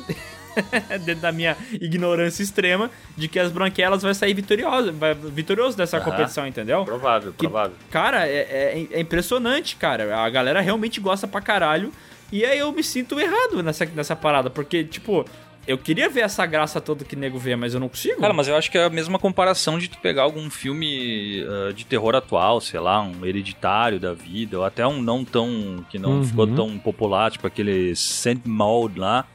dentro 1.05 1.22
da 1.22 1.32
minha 1.32 1.57
ignorância 1.80 2.42
extrema, 2.42 2.90
de 3.16 3.28
que 3.28 3.38
as 3.38 3.51
branquelas 3.51 4.03
vai 4.03 4.14
sair 4.14 4.34
vitorioso, 4.34 4.92
vai, 4.92 5.14
vitorioso 5.14 5.76
dessa 5.76 5.96
Aham. 5.98 6.05
competição, 6.11 6.46
entendeu? 6.46 6.84
provável, 6.84 7.32
Que- 7.32 7.46
provável. 7.48 7.76
Cara, 7.90 8.26
é, 8.26 8.38
é- 8.80 8.86
é 8.92 9.01
impressionante, 9.01 9.76
cara. 9.76 10.18
A 10.24 10.28
galera 10.30 10.61
realmente 10.61 11.01
gosta 11.01 11.26
pra 11.28 11.40
caralho. 11.40 11.92
E 12.32 12.44
aí 12.44 12.59
eu 12.59 12.70
me 12.72 12.82
sinto 12.82 13.18
errado 13.18 13.62
nessa, 13.62 13.84
nessa 13.86 14.14
parada, 14.14 14.48
porque, 14.48 14.84
tipo, 14.84 15.24
eu 15.66 15.76
queria 15.76 16.09
ver 16.09 16.20
essa 16.20 16.46
graça 16.46 16.80
toda 16.80 17.05
que 17.05 17.16
nego 17.16 17.38
vê, 17.38 17.57
mas 17.57 17.74
eu 17.74 17.80
não 17.80 17.88
consigo. 17.88 18.20
Cara, 18.20 18.32
mas 18.32 18.46
eu 18.46 18.57
acho 18.57 18.70
que 18.70 18.78
é 18.78 18.84
a 18.84 18.90
mesma 18.90 19.18
comparação 19.18 19.78
de 19.78 19.88
tu 19.88 19.98
pegar 19.98 20.22
algum 20.22 20.48
filme 20.48 21.44
ah, 21.48 21.72
de 21.72 21.84
terror 21.84 22.14
atual, 22.14 22.61
sei 22.61 22.78
lá, 22.78 23.01
um 23.03 23.26
hereditário 23.26 23.98
da 23.98 24.12
vida, 24.14 24.59
ou 24.59 24.64
até 24.64 24.86
um 24.86 25.03
não 25.03 25.24
tão. 25.24 25.84
que 25.90 25.98
não 25.98 26.18
Uhum. 26.18 26.24
ficou 26.24 26.46
tão 26.46 26.78
popular, 26.78 27.30
tipo 27.32 27.46
aquele 27.46 27.94
Saint 27.96 28.40
Maud 28.44 28.98
lá, 28.98 29.26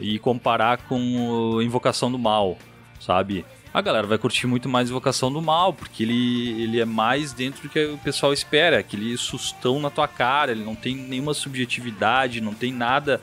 e 0.00 0.18
comparar 0.18 0.78
com 0.78 1.60
Invocação 1.62 2.10
do 2.10 2.18
Mal, 2.18 2.56
sabe? 2.98 3.44
A 3.72 3.80
galera 3.80 4.06
vai 4.06 4.18
curtir 4.18 4.48
muito 4.48 4.68
mais 4.68 4.90
Invocação 4.90 5.32
do 5.32 5.40
Mal, 5.40 5.72
porque 5.72 6.02
ele, 6.02 6.62
ele 6.62 6.80
é 6.80 6.84
mais 6.84 7.32
dentro 7.32 7.62
do 7.62 7.68
que 7.68 7.84
o 7.84 7.98
pessoal 7.98 8.32
espera, 8.32 8.78
aquele 8.78 9.16
sustão 9.16 9.78
na 9.78 9.90
tua 9.90 10.08
cara, 10.08 10.50
ele 10.50 10.64
não 10.64 10.74
tem 10.74 10.96
nenhuma 10.96 11.34
subjetividade, 11.34 12.40
não 12.40 12.52
tem 12.52 12.72
nada. 12.72 13.20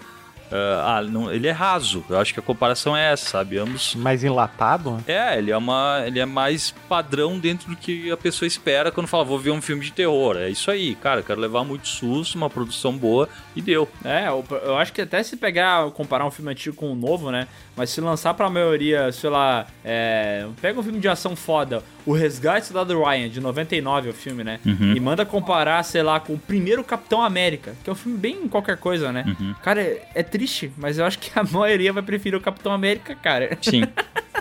Ah, 0.52 0.98
ah, 0.98 1.02
não- 1.04 1.32
ele 1.32 1.48
é 1.48 1.52
raso. 1.52 2.04
Eu 2.10 2.18
acho 2.20 2.34
que 2.34 2.39
a 2.39 2.43
comparação 2.43 2.95
é 2.95 3.12
essa, 3.12 3.30
sabe? 3.30 3.58
Ambos 3.58 3.95
Mais 3.95 4.24
enlatado? 4.24 4.98
é, 5.08 5.38
ele 5.38 5.52
é 5.52 5.58
uma. 5.58 6.04
Ele 6.06 6.20
é 6.20 6.26
mais 6.26 6.72
padrão 6.89 7.38
dentro 7.39 7.70
do 7.70 7.76
que 7.76 8.12
a 8.12 8.18
pessoa 8.18 8.48
espera 8.48 8.91
quando 8.91 9.08
fala, 9.08 9.24
vou 9.24 9.39
ver 9.39 9.52
um 9.52 9.62
filme 9.62 9.84
de 9.84 9.91
terror. 9.91 10.38
É 10.38 10.50
isso 10.50 10.70
aí, 10.72 10.95
cara, 10.95 11.22
quero 11.22 11.39
levar 11.39 11.64
muito 11.64 11.88
susto, 11.88 12.36
uma 12.36 12.50
produção 12.50 12.95
boa 12.98 13.28
e 13.56 13.62
deu. 13.62 13.88
É, 14.04 14.28
eu, 14.28 14.43
eu 14.64 14.78
acho 14.78 14.93
que 14.93 15.02
até 15.02 15.22
se 15.24 15.36
pegar, 15.38 15.89
comparar 15.91 16.26
um 16.26 16.32
filme 16.32 16.52
antigo 16.52 16.76
com 16.76 16.91
um 16.91 16.95
novo, 16.95 17.32
né? 17.32 17.48
Mas 17.76 17.89
se 17.91 18.02
lançar 18.02 18.34
pra 18.34 18.50
maioria, 18.50 19.12
sei 19.12 19.30
lá, 19.30 19.68
é, 19.86 20.48
pega 20.62 20.80
um 20.80 20.84
filme 20.84 21.00
de 21.00 21.08
ação 21.08 21.36
foda, 21.36 21.84
O 22.08 22.14
Resgate 22.14 22.62
do 22.62 22.74
Soldado 22.74 23.00
Ryan, 23.04 23.30
de 23.30 23.39
99 23.39 24.08
é 24.08 24.12
o 24.12 24.14
filme, 24.16 24.43
né? 24.43 24.60
E 24.66 25.00
manda 25.00 25.24
comparar, 25.26 25.84
sei 25.84 26.02
lá, 26.02 26.20
com 26.20 26.34
o 26.34 26.39
primeiro 26.39 26.84
Capitão 26.84 27.22
América, 27.22 27.76
que 27.84 27.89
é 27.89 27.93
um 27.93 27.95
filme 27.95 28.18
bem 28.18 28.48
qualquer 28.48 28.78
coisa, 28.78 29.12
né? 29.12 29.26
Cara, 29.62 29.82
é, 29.82 30.08
é 30.16 30.24
triste, 30.38 30.72
mas 30.78 31.00
eu 31.00 31.06
acho 31.06 31.18
que 31.18 31.32
a 31.38 31.44
maioria 31.52 31.92
vai 31.92 32.04
preferir 32.04 32.38
o 32.38 32.42
Capitão 32.42 32.72
América, 32.72 33.16
cara. 33.16 33.58
Sim. 33.60 33.82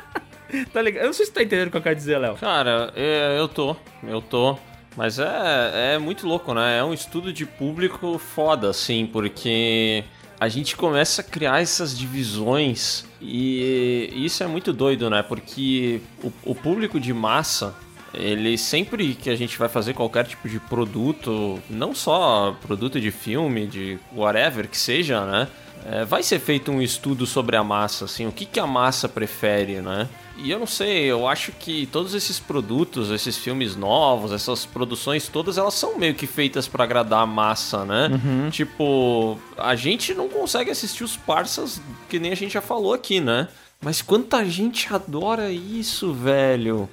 tá 0.72 0.82
ligado? 0.82 1.04
Eu 1.04 1.06
não 1.06 1.14
sei 1.14 1.24
se 1.24 1.32
tu 1.32 1.36
tá 1.36 1.42
entendendo 1.42 1.68
o 1.68 1.70
que 1.70 1.76
eu 1.78 1.82
quero 1.82 1.96
dizer, 1.96 2.18
Léo. 2.18 2.34
Cara, 2.36 2.92
é, 2.94 3.36
eu 3.38 3.48
tô, 3.48 3.74
eu 4.06 4.20
tô. 4.20 4.58
Mas 4.94 5.18
é, 5.18 5.94
é 5.94 5.98
muito 5.98 6.26
louco, 6.26 6.52
né? 6.52 6.78
É 6.78 6.84
um 6.84 6.92
estudo 6.92 7.32
de 7.32 7.46
público 7.46 8.18
foda, 8.18 8.70
assim, 8.70 9.06
porque 9.06 10.04
a 10.38 10.48
gente 10.48 10.76
começa 10.76 11.22
a 11.22 11.24
criar 11.24 11.62
essas 11.62 11.96
divisões 11.96 13.06
e 13.20 14.10
isso 14.14 14.42
é 14.42 14.46
muito 14.46 14.72
doido, 14.72 15.08
né? 15.08 15.22
Porque 15.22 16.00
o, 16.22 16.32
o 16.44 16.54
público 16.54 17.00
de 17.00 17.12
massa, 17.12 17.74
ele 18.12 18.56
sempre 18.56 19.14
que 19.14 19.30
a 19.30 19.36
gente 19.36 19.58
vai 19.58 19.68
fazer 19.68 19.92
qualquer 19.94 20.26
tipo 20.26 20.48
de 20.48 20.58
produto, 20.60 21.58
não 21.68 21.94
só 21.94 22.56
produto 22.62 22.98
de 22.98 23.10
filme, 23.10 23.66
de 23.66 23.98
whatever 24.14 24.68
que 24.68 24.78
seja, 24.78 25.24
né? 25.24 25.48
É, 25.88 26.04
vai 26.04 26.22
ser 26.22 26.40
feito 26.40 26.72
um 26.72 26.82
estudo 26.82 27.26
sobre 27.26 27.54
a 27.54 27.62
massa, 27.62 28.06
assim, 28.06 28.26
o 28.26 28.32
que, 28.32 28.44
que 28.44 28.58
a 28.58 28.66
massa 28.66 29.08
prefere, 29.08 29.80
né? 29.80 30.08
E 30.36 30.50
eu 30.50 30.58
não 30.58 30.66
sei, 30.66 31.04
eu 31.04 31.28
acho 31.28 31.52
que 31.52 31.86
todos 31.86 32.12
esses 32.12 32.40
produtos, 32.40 33.10
esses 33.10 33.38
filmes 33.38 33.76
novos, 33.76 34.32
essas 34.32 34.66
produções 34.66 35.28
todas, 35.28 35.56
elas 35.56 35.74
são 35.74 35.96
meio 35.96 36.14
que 36.14 36.26
feitas 36.26 36.66
pra 36.66 36.82
agradar 36.84 37.20
a 37.22 37.26
massa, 37.26 37.84
né? 37.84 38.08
Tipo, 38.50 39.38
a 39.56 39.76
gente 39.76 40.12
não 40.12 40.28
consegue 40.28 40.70
assistir 40.72 41.04
os 41.04 41.16
parças 41.16 41.80
que 42.08 42.18
nem 42.18 42.32
a 42.32 42.36
gente 42.36 42.54
já 42.54 42.60
falou 42.60 42.92
aqui, 42.92 43.20
né? 43.20 43.48
Mas 43.80 44.02
quanta 44.02 44.44
gente 44.44 44.92
adora 44.92 45.50
isso, 45.52 46.12
velho. 46.12 46.88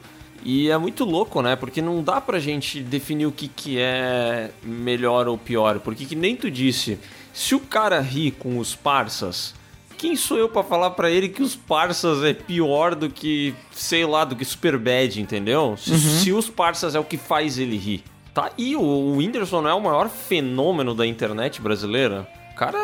E 0.46 0.70
é 0.70 0.78
muito 0.78 1.04
louco, 1.04 1.42
né? 1.42 1.56
Porque 1.56 1.82
não 1.82 2.04
dá 2.04 2.22
pra 2.22 2.38
gente 2.38 2.82
definir 2.82 3.26
o 3.26 3.32
que, 3.32 3.48
que 3.48 3.80
é 3.80 4.52
melhor 4.62 5.28
ou 5.28 5.38
pior. 5.38 5.80
Porque 5.80 6.06
que 6.06 6.16
nem 6.16 6.36
tu 6.36 6.52
disse, 6.52 7.00
se 7.34 7.56
o 7.56 7.60
cara 7.60 8.00
ri 8.00 8.32
com 8.32 8.60
os 8.60 8.76
parças, 8.76 9.56
quem 9.98 10.16
sou 10.16 10.38
eu 10.38 10.48
pra 10.48 10.64
falar 10.64 10.92
pra 10.92 11.10
ele 11.10 11.30
que 11.30 11.42
os 11.42 11.56
parças 11.56 12.24
é 12.24 12.34
pior 12.34 12.94
do 12.94 13.10
que, 13.10 13.56
sei 13.72 14.06
lá, 14.06 14.24
do 14.24 14.36
que 14.36 14.46
Superbad, 14.46 15.20
entendeu? 15.20 15.76
Se, 15.78 15.98
se 16.00 16.32
os 16.32 16.50
parças 16.50 16.94
é 16.94 17.00
o 17.00 17.04
que 17.04 17.18
faz 17.18 17.58
ele 17.58 17.78
rir. 17.78 18.04
Tá 18.34 18.52
aí, 18.58 18.76
o, 18.76 18.82
o 18.82 19.18
Whindersson 19.18 19.62
não 19.62 19.70
é 19.70 19.74
o 19.74 19.82
maior 19.82 20.10
fenômeno 20.10 20.94
da 20.94 21.06
internet 21.06 21.62
brasileira. 21.62 22.28
O 22.52 22.56
cara 22.56 22.78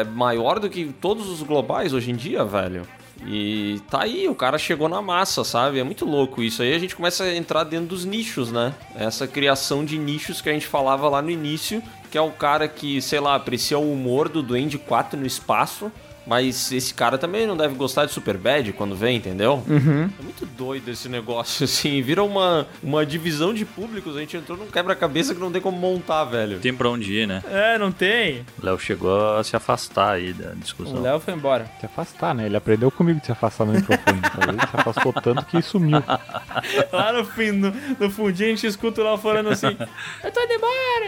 é 0.00 0.04
maior 0.04 0.58
do 0.58 0.68
que 0.68 0.92
todos 1.00 1.28
os 1.28 1.42
globais 1.42 1.92
hoje 1.92 2.10
em 2.10 2.16
dia, 2.16 2.44
velho. 2.44 2.86
E 3.24 3.80
tá 3.90 4.02
aí, 4.02 4.28
o 4.28 4.34
cara 4.34 4.58
chegou 4.58 4.88
na 4.88 5.00
massa, 5.00 5.42
sabe? 5.42 5.78
É 5.78 5.84
muito 5.84 6.04
louco 6.04 6.42
isso. 6.42 6.62
Aí 6.62 6.74
a 6.74 6.78
gente 6.78 6.94
começa 6.94 7.24
a 7.24 7.34
entrar 7.34 7.64
dentro 7.64 7.86
dos 7.86 8.04
nichos, 8.04 8.52
né? 8.52 8.74
Essa 8.94 9.26
criação 9.26 9.84
de 9.84 9.98
nichos 9.98 10.40
que 10.40 10.50
a 10.50 10.52
gente 10.52 10.66
falava 10.66 11.08
lá 11.08 11.22
no 11.22 11.30
início, 11.30 11.82
que 12.10 12.16
é 12.16 12.20
o 12.20 12.30
cara 12.30 12.68
que, 12.68 13.00
sei 13.02 13.20
lá, 13.20 13.34
aprecia 13.34 13.78
o 13.78 13.92
humor 13.92 14.28
do 14.28 14.42
Duende 14.42 14.78
4 14.78 15.18
no 15.18 15.26
espaço, 15.26 15.90
mas 16.26 16.72
esse 16.72 16.92
cara 16.92 17.16
também 17.16 17.46
não 17.46 17.56
deve 17.56 17.74
gostar 17.74 18.04
de 18.06 18.12
Superbad 18.12 18.72
quando 18.72 18.96
vem, 18.96 19.16
entendeu? 19.16 19.62
É 19.68 20.22
muito 20.22 20.44
doido 20.56 20.90
esse 20.90 21.08
negócio, 21.08 21.64
assim. 21.66 22.02
Vira 22.02 22.22
uma, 22.22 22.66
uma 22.82 23.06
divisão 23.06 23.54
de 23.54 23.64
públicos. 23.64 24.16
A 24.16 24.20
gente 24.20 24.36
entrou 24.36 24.58
num 24.58 24.66
quebra-cabeça 24.66 25.34
que 25.34 25.40
não 25.40 25.52
tem 25.52 25.60
como 25.62 25.78
montar, 25.78 26.24
velho. 26.24 26.58
Tem 26.58 26.74
pra 26.74 26.88
onde 26.88 27.12
ir, 27.12 27.26
né? 27.26 27.42
É, 27.48 27.78
não 27.78 27.92
tem. 27.92 28.44
O 28.60 28.66
Léo 28.66 28.78
chegou 28.78 29.36
a 29.36 29.44
se 29.44 29.54
afastar 29.56 30.12
aí 30.14 30.32
da 30.32 30.50
O 30.50 30.56
discussão. 30.56 31.00
Léo 31.00 31.20
foi 31.20 31.34
embora. 31.34 31.70
Se 31.80 31.86
afastar, 31.86 32.34
né? 32.34 32.46
Ele 32.46 32.56
aprendeu 32.56 32.90
comigo 32.90 33.20
de 33.20 33.26
se 33.26 33.32
afastar 33.32 33.64
no 33.64 33.72
microfone. 33.72 34.20
Ele 34.48 34.58
se 34.60 34.76
afastou 34.76 35.12
tanto 35.12 35.44
que 35.46 35.62
sumiu. 35.62 36.02
Lá 36.92 37.12
no 37.12 37.24
fim, 37.24 37.52
no, 37.52 37.72
no 37.98 38.10
fundinho, 38.10 38.48
a 38.48 38.54
gente 38.54 38.66
escuta 38.66 39.00
o 39.00 39.04
Léo 39.04 39.18
falando 39.18 39.50
assim: 39.50 39.76
Eu 40.24 40.32
tô 40.32 40.40
indo 40.40 40.52
embora. 40.54 41.06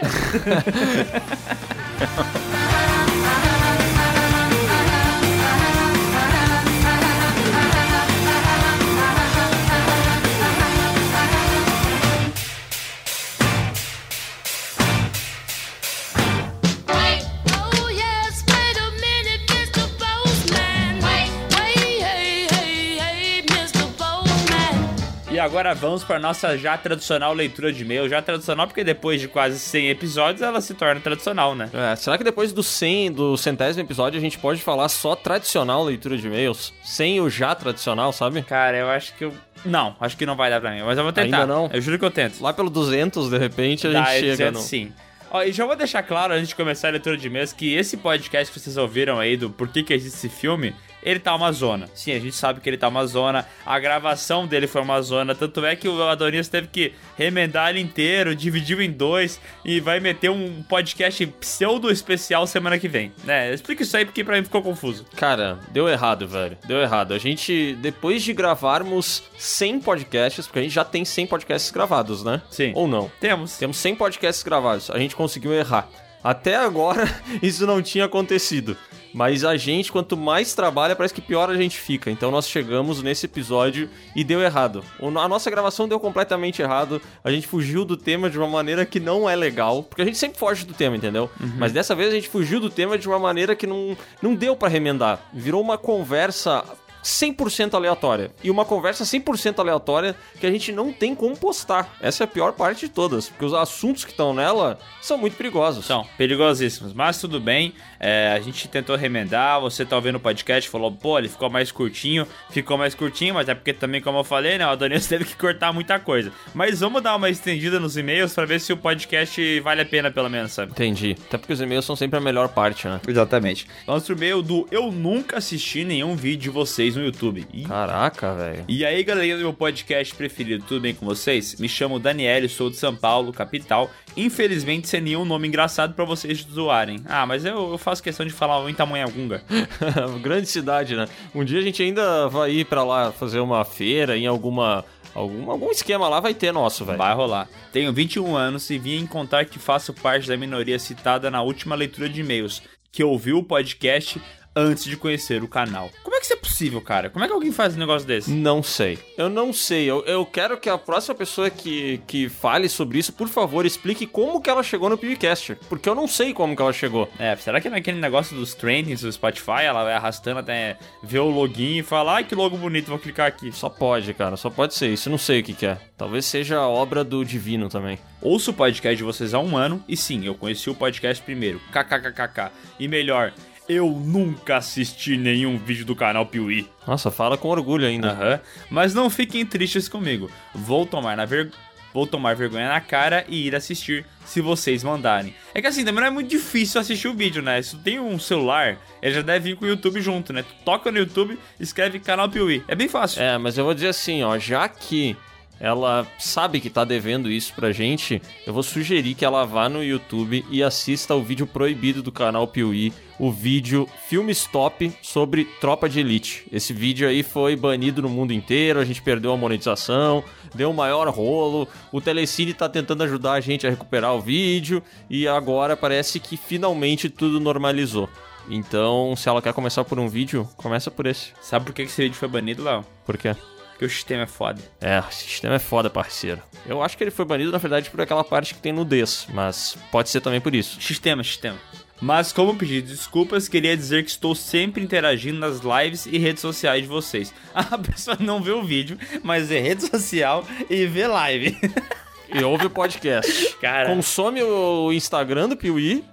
Agora 25.49 25.73
vamos 25.73 26.03
para 26.03 26.19
nossa 26.19 26.55
já 26.55 26.77
tradicional 26.77 27.33
leitura 27.33 27.73
de 27.73 27.81
e-mail. 27.81 28.07
Já 28.07 28.21
tradicional 28.21 28.67
porque 28.67 28.83
depois 28.83 29.19
de 29.19 29.27
quase 29.27 29.57
100 29.57 29.89
episódios 29.89 30.43
ela 30.43 30.61
se 30.61 30.75
torna 30.75 31.01
tradicional, 31.01 31.55
né? 31.55 31.67
É, 31.73 31.95
será 31.95 32.19
que 32.19 32.23
depois 32.23 32.53
do 32.53 32.61
100, 32.61 33.13
do 33.13 33.35
centésimo 33.35 33.83
episódio 33.83 34.19
a 34.19 34.21
gente 34.21 34.37
pode 34.37 34.61
falar 34.61 34.87
só 34.89 35.15
tradicional 35.15 35.83
leitura 35.83 36.15
de 36.19 36.27
e-mails? 36.27 36.71
Sem 36.83 37.19
o 37.19 37.31
já 37.31 37.55
tradicional, 37.55 38.13
sabe? 38.13 38.43
Cara, 38.43 38.77
eu 38.77 38.89
acho 38.89 39.15
que 39.15 39.25
eu. 39.25 39.33
Não, 39.65 39.95
acho 39.99 40.15
que 40.15 40.25
não 40.25 40.35
vai 40.35 40.51
dar 40.51 40.61
pra 40.61 40.69
mim, 40.69 40.83
mas 40.83 40.95
eu 40.99 41.03
vou 41.03 41.11
tentar. 41.11 41.41
Ainda 41.41 41.47
não? 41.51 41.67
Eu 41.73 41.81
juro 41.81 41.97
que 41.97 42.05
eu 42.05 42.11
tento. 42.11 42.41
Lá 42.43 42.53
pelo 42.53 42.69
200, 42.69 43.31
de 43.31 43.37
repente, 43.39 43.87
a 43.87 43.91
Dá, 43.91 44.03
gente 44.03 44.25
eu 44.27 44.35
chega 44.35 44.45
tento 44.45 44.53
no... 44.53 44.61
sim. 44.61 44.93
Ó, 45.31 45.41
e 45.41 45.51
já 45.51 45.65
vou 45.65 45.75
deixar 45.75 46.03
claro, 46.03 46.33
antes 46.33 46.49
de 46.49 46.55
começar 46.55 46.89
a 46.89 46.91
leitura 46.91 47.17
de 47.17 47.25
e-mails, 47.25 47.53
que 47.53 47.73
esse 47.73 47.97
podcast 47.97 48.53
que 48.53 48.59
vocês 48.59 48.77
ouviram 48.77 49.19
aí 49.19 49.35
do 49.35 49.49
Por 49.49 49.67
que, 49.67 49.81
que 49.81 49.93
existe 49.93 50.17
esse 50.17 50.29
filme 50.29 50.75
ele 51.01 51.19
tá 51.19 51.35
uma 51.35 51.51
zona. 51.51 51.89
Sim, 51.93 52.11
a 52.11 52.19
gente 52.19 52.35
sabe 52.35 52.59
que 52.59 52.69
ele 52.69 52.77
tá 52.77 52.87
uma 52.87 53.05
zona. 53.05 53.45
A 53.65 53.79
gravação 53.79 54.45
dele 54.45 54.67
foi 54.67 54.81
uma 54.81 55.01
zona. 55.01 55.33
Tanto 55.33 55.65
é 55.65 55.75
que 55.75 55.87
o 55.87 56.03
Adonis 56.03 56.47
teve 56.47 56.67
que 56.67 56.93
remendar 57.17 57.69
ele 57.69 57.79
inteiro, 57.79 58.35
dividiu 58.35 58.81
em 58.81 58.91
dois 58.91 59.39
e 59.63 59.79
vai 59.79 59.99
meter 59.99 60.29
um 60.29 60.63
podcast 60.63 61.25
pseudo 61.25 61.91
especial 61.91 62.45
semana 62.47 62.77
que 62.77 62.87
vem. 62.87 63.11
Né? 63.23 63.53
Explica 63.53 63.83
isso 63.83 63.95
aí 63.95 64.05
porque 64.05 64.23
pra 64.23 64.37
mim 64.37 64.43
ficou 64.43 64.61
confuso. 64.61 65.05
Cara, 65.15 65.59
deu 65.71 65.87
errado, 65.87 66.27
velho. 66.27 66.57
Deu 66.65 66.81
errado. 66.81 67.13
A 67.13 67.17
gente, 67.17 67.75
depois 67.81 68.23
de 68.23 68.33
gravarmos 68.33 69.23
100 69.37 69.81
podcasts, 69.81 70.45
porque 70.45 70.59
a 70.59 70.63
gente 70.63 70.73
já 70.73 70.85
tem 70.85 71.05
100 71.05 71.27
podcasts 71.27 71.71
gravados, 71.71 72.23
né? 72.23 72.41
Sim. 72.49 72.71
Ou 72.75 72.87
não? 72.87 73.11
Temos. 73.19 73.57
Temos 73.57 73.77
100 73.77 73.95
podcasts 73.95 74.43
gravados. 74.43 74.89
A 74.89 74.99
gente 74.99 75.15
conseguiu 75.15 75.53
errar. 75.53 75.87
Até 76.23 76.55
agora, 76.55 77.07
isso 77.41 77.65
não 77.65 77.81
tinha 77.81 78.05
acontecido. 78.05 78.75
Mas 79.13 79.43
a 79.43 79.57
gente, 79.57 79.91
quanto 79.91 80.15
mais 80.15 80.53
trabalha, 80.53 80.95
parece 80.95 81.13
que 81.13 81.21
pior 81.21 81.49
a 81.49 81.55
gente 81.55 81.79
fica. 81.79 82.11
Então 82.11 82.31
nós 82.31 82.47
chegamos 82.47 83.01
nesse 83.01 83.25
episódio 83.25 83.89
e 84.15 84.23
deu 84.23 84.41
errado. 84.41 84.83
A 85.01 85.27
nossa 85.27 85.49
gravação 85.49 85.87
deu 85.87 85.99
completamente 85.99 86.61
errado. 86.61 87.01
A 87.23 87.31
gente 87.31 87.47
fugiu 87.47 87.83
do 87.85 87.97
tema 87.97 88.29
de 88.29 88.37
uma 88.37 88.47
maneira 88.47 88.85
que 88.85 88.99
não 88.99 89.29
é 89.29 89.35
legal. 89.35 89.83
Porque 89.83 90.01
a 90.01 90.05
gente 90.05 90.17
sempre 90.17 90.37
foge 90.39 90.65
do 90.65 90.73
tema, 90.73 90.95
entendeu? 90.95 91.29
Mas 91.57 91.71
dessa 91.71 91.95
vez 91.95 92.09
a 92.09 92.15
gente 92.15 92.29
fugiu 92.29 92.59
do 92.59 92.69
tema 92.69 92.97
de 92.97 93.07
uma 93.07 93.19
maneira 93.19 93.55
que 93.55 93.67
não, 93.67 93.97
não 94.21 94.35
deu 94.35 94.55
pra 94.55 94.69
remendar. 94.69 95.19
Virou 95.33 95.61
uma 95.61 95.77
conversa 95.77 96.63
100% 97.03 97.73
aleatória. 97.73 98.31
E 98.43 98.51
uma 98.51 98.65
conversa 98.65 99.03
100% 99.03 99.59
aleatória 99.59 100.15
que 100.39 100.45
a 100.45 100.51
gente 100.51 100.71
não 100.71 100.91
tem 100.91 101.15
como 101.15 101.35
postar. 101.35 101.95
Essa 102.01 102.23
é 102.23 102.25
a 102.25 102.27
pior 102.27 102.53
parte 102.53 102.81
de 102.81 102.89
todas. 102.89 103.29
Porque 103.29 103.45
os 103.45 103.53
assuntos 103.53 104.03
que 104.05 104.11
estão 104.11 104.33
nela 104.33 104.77
são 105.01 105.17
muito 105.17 105.35
perigosos. 105.37 105.85
São 105.85 106.05
perigosíssimos, 106.17 106.93
mas 106.93 107.19
tudo 107.19 107.39
bem. 107.39 107.73
É, 107.99 108.33
a 108.35 108.39
gente 108.39 108.67
tentou 108.67 108.95
remendar. 108.95 109.59
Você 109.61 109.85
tá 109.85 109.95
ouvindo 109.95 110.15
o 110.15 110.19
podcast, 110.19 110.69
falou, 110.69 110.91
pô, 110.91 111.17
ele 111.19 111.29
ficou 111.29 111.49
mais 111.49 111.71
curtinho. 111.71 112.27
Ficou 112.49 112.77
mais 112.77 112.95
curtinho, 112.95 113.33
mas 113.33 113.49
é 113.49 113.55
porque 113.55 113.73
também, 113.73 114.01
como 114.01 114.19
eu 114.19 114.23
falei, 114.23 114.57
né? 114.57 114.65
O 114.65 114.69
Adonis 114.69 115.05
teve 115.07 115.25
que 115.25 115.35
cortar 115.35 115.73
muita 115.73 115.99
coisa. 115.99 116.31
Mas 116.53 116.79
vamos 116.79 117.01
dar 117.01 117.15
uma 117.15 117.29
estendida 117.29 117.79
nos 117.79 117.97
e-mails 117.97 118.33
pra 118.33 118.45
ver 118.45 118.59
se 118.59 118.71
o 118.71 118.77
podcast 118.77 119.59
vale 119.59 119.81
a 119.81 119.85
pena, 119.85 120.09
pelo 120.11 120.29
menos, 120.29 120.51
sabe? 120.51 120.71
Entendi. 120.71 121.15
Até 121.27 121.37
porque 121.37 121.53
os 121.53 121.61
e-mails 121.61 121.85
são 121.85 121.95
sempre 121.95 122.17
a 122.17 122.21
melhor 122.21 122.49
parte, 122.49 122.87
né? 122.87 122.99
Exatamente. 123.07 123.67
Nosso 123.85 124.11
e-mail 124.11 124.41
do 124.41 124.67
Eu 124.71 124.91
Nunca 124.91 125.37
Assisti 125.37 125.83
Nenhum 125.83 126.15
Vídeo 126.15 126.39
de 126.39 126.49
Vocês 126.49 126.95
no 126.95 127.03
YouTube. 127.03 127.45
Ih, 127.53 127.63
Caraca, 127.65 128.33
velho. 128.33 128.65
E 128.67 128.85
aí, 128.85 129.03
galerinha 129.03 129.35
do 129.35 129.43
meu 129.43 129.53
podcast 129.53 130.15
preferido, 130.15 130.63
tudo 130.65 130.81
bem 130.81 130.93
com 130.93 131.05
vocês? 131.05 131.59
Me 131.59 131.67
chamo 131.67 131.99
Daniel, 131.99 132.47
sou 132.47 132.69
de 132.69 132.77
São 132.77 132.95
Paulo, 132.95 133.33
capital. 133.33 133.91
Infelizmente, 134.19 134.89
sem 134.89 134.99
nenhum 134.99 135.23
nome 135.23 135.47
engraçado 135.47 135.93
pra 135.93 136.03
vocês 136.03 136.45
zoarem. 136.51 136.99
Ah, 137.05 137.25
mas 137.25 137.45
eu, 137.45 137.71
eu 137.71 137.77
faço 137.77 138.03
questão 138.03 138.25
de 138.25 138.33
falar 138.33 138.69
em 138.69 138.73
Tamanhagunga. 138.73 139.41
Grande 140.21 140.47
cidade, 140.47 140.93
né? 140.93 141.07
Um 141.33 141.45
dia 141.45 141.59
a 141.59 141.61
gente 141.61 141.81
ainda 141.81 142.27
vai 142.27 142.51
ir 142.51 142.65
pra 142.65 142.83
lá 142.83 143.13
fazer 143.13 143.39
uma 143.39 143.63
feira 143.63 144.17
em 144.17 144.27
alguma. 144.27 144.83
Algum, 145.15 145.49
algum 145.49 145.71
esquema 145.71 146.07
lá 146.07 146.19
vai 146.19 146.33
ter 146.33 146.51
nosso, 146.51 146.83
velho. 146.83 146.97
Vai 146.97 147.15
rolar. 147.15 147.47
Tenho 147.71 147.93
21 147.93 148.35
anos 148.35 148.69
e 148.69 148.77
vim 148.77 149.05
contar 149.07 149.45
que 149.45 149.57
faço 149.57 149.93
parte 149.93 150.27
da 150.27 150.37
minoria 150.37 150.77
citada 150.77 151.31
na 151.31 151.41
última 151.41 151.75
leitura 151.75 152.07
de 152.07 152.21
e-mails, 152.21 152.61
que 152.91 153.03
ouviu 153.03 153.37
o 153.37 153.43
podcast 153.43 154.21
antes 154.55 154.83
de 154.83 154.97
conhecer 154.97 155.43
o 155.43 155.47
canal. 155.47 155.89
Como 156.03 156.15
é 156.15 156.19
que 156.19 156.25
isso 156.25 156.33
é 156.33 156.37
possível, 156.37 156.81
cara? 156.81 157.09
Como 157.09 157.23
é 157.23 157.27
que 157.27 157.33
alguém 157.33 157.51
faz 157.51 157.75
um 157.75 157.79
negócio 157.79 158.07
desse? 158.07 158.31
Não 158.31 158.61
sei. 158.61 158.99
Eu 159.17 159.29
não 159.29 159.53
sei. 159.53 159.85
Eu, 159.85 160.03
eu 160.05 160.25
quero 160.25 160.57
que 160.57 160.69
a 160.69 160.77
próxima 160.77 161.15
pessoa 161.15 161.49
que, 161.49 162.01
que 162.07 162.27
fale 162.29 162.67
sobre 162.67 162.99
isso, 162.99 163.13
por 163.13 163.27
favor, 163.27 163.65
explique 163.65 164.05
como 164.05 164.41
que 164.41 164.49
ela 164.49 164.63
chegou 164.63 164.89
no 164.89 164.97
PewCast. 164.97 165.55
Porque 165.67 165.87
eu 165.87 165.95
não 165.95 166.07
sei 166.07 166.33
como 166.33 166.55
que 166.55 166.61
ela 166.61 166.73
chegou. 166.73 167.09
É, 167.17 167.35
será 167.35 167.61
que 167.61 167.69
naquele 167.69 167.99
negócio 167.99 168.35
dos 168.35 168.53
trendings 168.53 169.01
do 169.01 169.11
Spotify, 169.11 169.63
ela 169.63 169.83
vai 169.83 169.93
arrastando 169.93 170.39
até 170.39 170.77
ver 171.03 171.19
o 171.19 171.29
login 171.29 171.77
e 171.77 171.83
falar, 171.83 172.15
ai 172.15 172.23
que 172.23 172.35
logo 172.35 172.57
bonito, 172.57 172.87
vou 172.87 172.99
clicar 172.99 173.27
aqui. 173.27 173.51
Só 173.51 173.69
pode, 173.69 174.13
cara. 174.13 174.35
Só 174.35 174.49
pode 174.49 174.73
ser 174.73 174.89
isso. 174.89 175.07
Eu 175.07 175.11
não 175.11 175.17
sei 175.17 175.41
o 175.41 175.43
que, 175.43 175.53
que 175.53 175.65
é. 175.65 175.77
Talvez 175.97 176.25
seja 176.25 176.61
obra 176.61 177.03
do 177.03 177.23
divino 177.23 177.69
também. 177.69 177.99
Ouço 178.21 178.51
o 178.51 178.53
podcast 178.53 178.97
de 178.97 179.03
vocês 179.03 179.33
há 179.33 179.39
um 179.39 179.55
ano 179.55 179.83
e 179.87 179.95
sim, 179.95 180.25
eu 180.25 180.35
conheci 180.35 180.69
o 180.69 180.75
podcast 180.75 181.23
primeiro. 181.23 181.59
KKKKK. 181.71 182.51
E 182.79 182.87
melhor, 182.87 183.33
eu 183.69 183.89
nunca 183.91 184.57
assisti 184.57 185.15
nenhum 185.15 185.57
vídeo 185.57 185.85
do 185.85 185.95
canal 185.95 186.25
Piuí. 186.25 186.67
Nossa, 186.87 187.11
fala 187.11 187.37
com 187.37 187.47
orgulho 187.49 187.85
ainda. 187.85 188.09
Aham. 188.09 188.39
Mas 188.69 188.95
não 188.95 189.09
fiquem 189.09 189.45
tristes 189.45 189.87
comigo. 189.87 190.29
Vou 190.53 190.85
tomar 190.85 191.15
na 191.15 191.25
ver... 191.25 191.51
Vou 191.91 192.05
tomar 192.05 192.35
vergonha 192.35 192.69
na 192.69 192.79
cara 192.79 193.25
e 193.27 193.47
ir 193.47 193.55
assistir 193.55 194.05
se 194.23 194.41
vocês 194.41 194.83
mandarem. 194.83 195.33
É 195.55 195.61
que 195.61 195.65
assim, 195.65 195.83
também 195.83 196.01
não 196.01 196.07
é 196.07 196.11
muito 196.11 196.29
difícil 196.29 196.79
assistir 196.79 197.07
o 197.07 197.15
vídeo, 197.15 197.41
né? 197.41 197.59
Se 197.63 197.71
tu 197.71 197.81
tem 197.81 197.99
um 197.99 198.19
celular, 198.19 198.77
ele 199.01 199.15
já 199.15 199.23
deve 199.23 199.49
vir 199.49 199.55
com 199.57 199.65
o 199.65 199.67
YouTube 199.67 199.99
junto, 199.99 200.31
né? 200.31 200.43
Tu 200.43 200.53
toca 200.63 200.91
no 200.91 200.99
YouTube, 200.99 201.39
escreve 201.59 201.99
canal 201.99 202.29
Piuí. 202.29 202.63
É 202.67 202.75
bem 202.75 202.87
fácil. 202.87 203.23
É, 203.23 203.39
mas 203.39 203.57
eu 203.57 203.65
vou 203.65 203.73
dizer 203.73 203.87
assim, 203.87 204.21
ó, 204.21 204.37
já 204.37 204.67
que 204.67 205.17
ela 205.59 206.07
sabe 206.17 206.59
que 206.59 206.69
tá 206.69 206.85
devendo 206.85 207.29
isso 207.29 207.53
pra 207.53 207.71
gente, 207.71 208.21
eu 208.45 208.53
vou 208.53 208.63
sugerir 208.63 209.13
que 209.13 209.25
ela 209.25 209.45
vá 209.45 209.67
no 209.67 209.83
YouTube 209.83 210.45
e 210.49 210.63
assista 210.63 211.13
o 211.15 211.23
vídeo 211.23 211.45
proibido 211.45 212.01
do 212.01 212.11
canal 212.11 212.47
Piuí, 212.47 212.93
o 213.19 213.31
vídeo 213.31 213.87
Filme 214.07 214.31
Stop 214.31 214.91
sobre 215.01 215.45
Tropa 215.59 215.89
de 215.89 215.99
Elite. 215.99 216.45
Esse 216.51 216.71
vídeo 216.71 217.07
aí 217.07 217.21
foi 217.21 217.55
banido 217.55 218.01
no 218.01 218.09
mundo 218.09 218.31
inteiro, 218.31 218.79
a 218.79 218.85
gente 218.85 219.01
perdeu 219.01 219.33
a 219.33 219.37
monetização, 219.37 220.23
deu 220.55 220.69
um 220.69 220.73
maior 220.73 221.09
rolo, 221.09 221.67
o 221.91 221.99
Telecine 221.99 222.53
tá 222.53 222.69
tentando 222.69 223.03
ajudar 223.03 223.33
a 223.33 223.41
gente 223.41 223.67
a 223.67 223.69
recuperar 223.69 224.15
o 224.15 224.21
vídeo 224.21 224.81
e 225.09 225.27
agora 225.27 225.75
parece 225.75 226.19
que 226.19 226.37
finalmente 226.37 227.09
tudo 227.09 227.39
normalizou. 227.39 228.09
Então, 228.49 229.15
se 229.15 229.29
ela 229.29 229.41
quer 229.41 229.53
começar 229.53 229.83
por 229.83 229.99
um 229.99 230.07
vídeo, 230.07 230.47
começa 230.57 230.89
por 230.89 231.05
esse. 231.05 231.33
Sabe 231.39 231.65
por 231.65 231.73
que 231.73 231.83
esse 231.83 232.01
vídeo 232.01 232.15
foi 232.15 232.27
banido, 232.27 232.63
Léo? 232.63 232.83
Por 233.05 233.15
quê? 233.15 233.35
Porque 233.79 233.85
o 233.85 233.89
sistema 233.89 234.23
é 234.23 234.27
foda. 234.27 234.61
É, 234.81 234.99
o 234.99 235.09
sistema 235.09 235.55
é 235.55 235.59
foda, 235.59 235.89
parceiro. 235.89 236.43
Eu 236.67 236.83
acho 236.83 236.97
que 236.97 237.03
ele 237.05 237.11
foi 237.11 237.23
banido, 237.23 237.49
na 237.49 237.57
verdade, 237.57 237.89
por 237.89 238.01
aquela 238.01 238.25
parte 238.25 238.53
que 238.53 238.59
tem 238.59 238.73
nudez, 238.73 239.25
mas 239.33 239.77
pode 239.89 240.09
ser 240.09 240.19
também 240.19 240.41
por 240.41 240.53
isso. 240.53 240.81
Sistema, 240.81 241.23
sistema. 241.23 241.57
Mas 242.01 242.33
como 242.33 242.57
pedir 242.57 242.81
desculpas, 242.81 243.47
queria 243.47 243.77
dizer 243.77 244.03
que 244.03 244.09
estou 244.09 244.35
sempre 244.35 244.83
interagindo 244.83 245.39
nas 245.39 245.61
lives 245.61 246.05
e 246.05 246.17
redes 246.17 246.41
sociais 246.41 246.81
de 246.81 246.89
vocês. 246.89 247.33
A 247.55 247.77
pessoa 247.77 248.17
não 248.19 248.43
vê 248.43 248.51
o 248.51 248.63
vídeo, 248.63 248.99
mas 249.23 249.49
é 249.49 249.61
rede 249.61 249.87
social 249.87 250.45
e 250.69 250.85
vê 250.85 251.07
live. 251.07 251.57
E 252.31 252.43
ouve 252.43 252.67
o 252.67 252.69
podcast. 252.69 253.55
Cara. 253.59 253.89
Consome 253.89 254.43
o 254.43 254.93
Instagram 254.93 255.49
do 255.49 255.57
Piuí, 255.57 256.03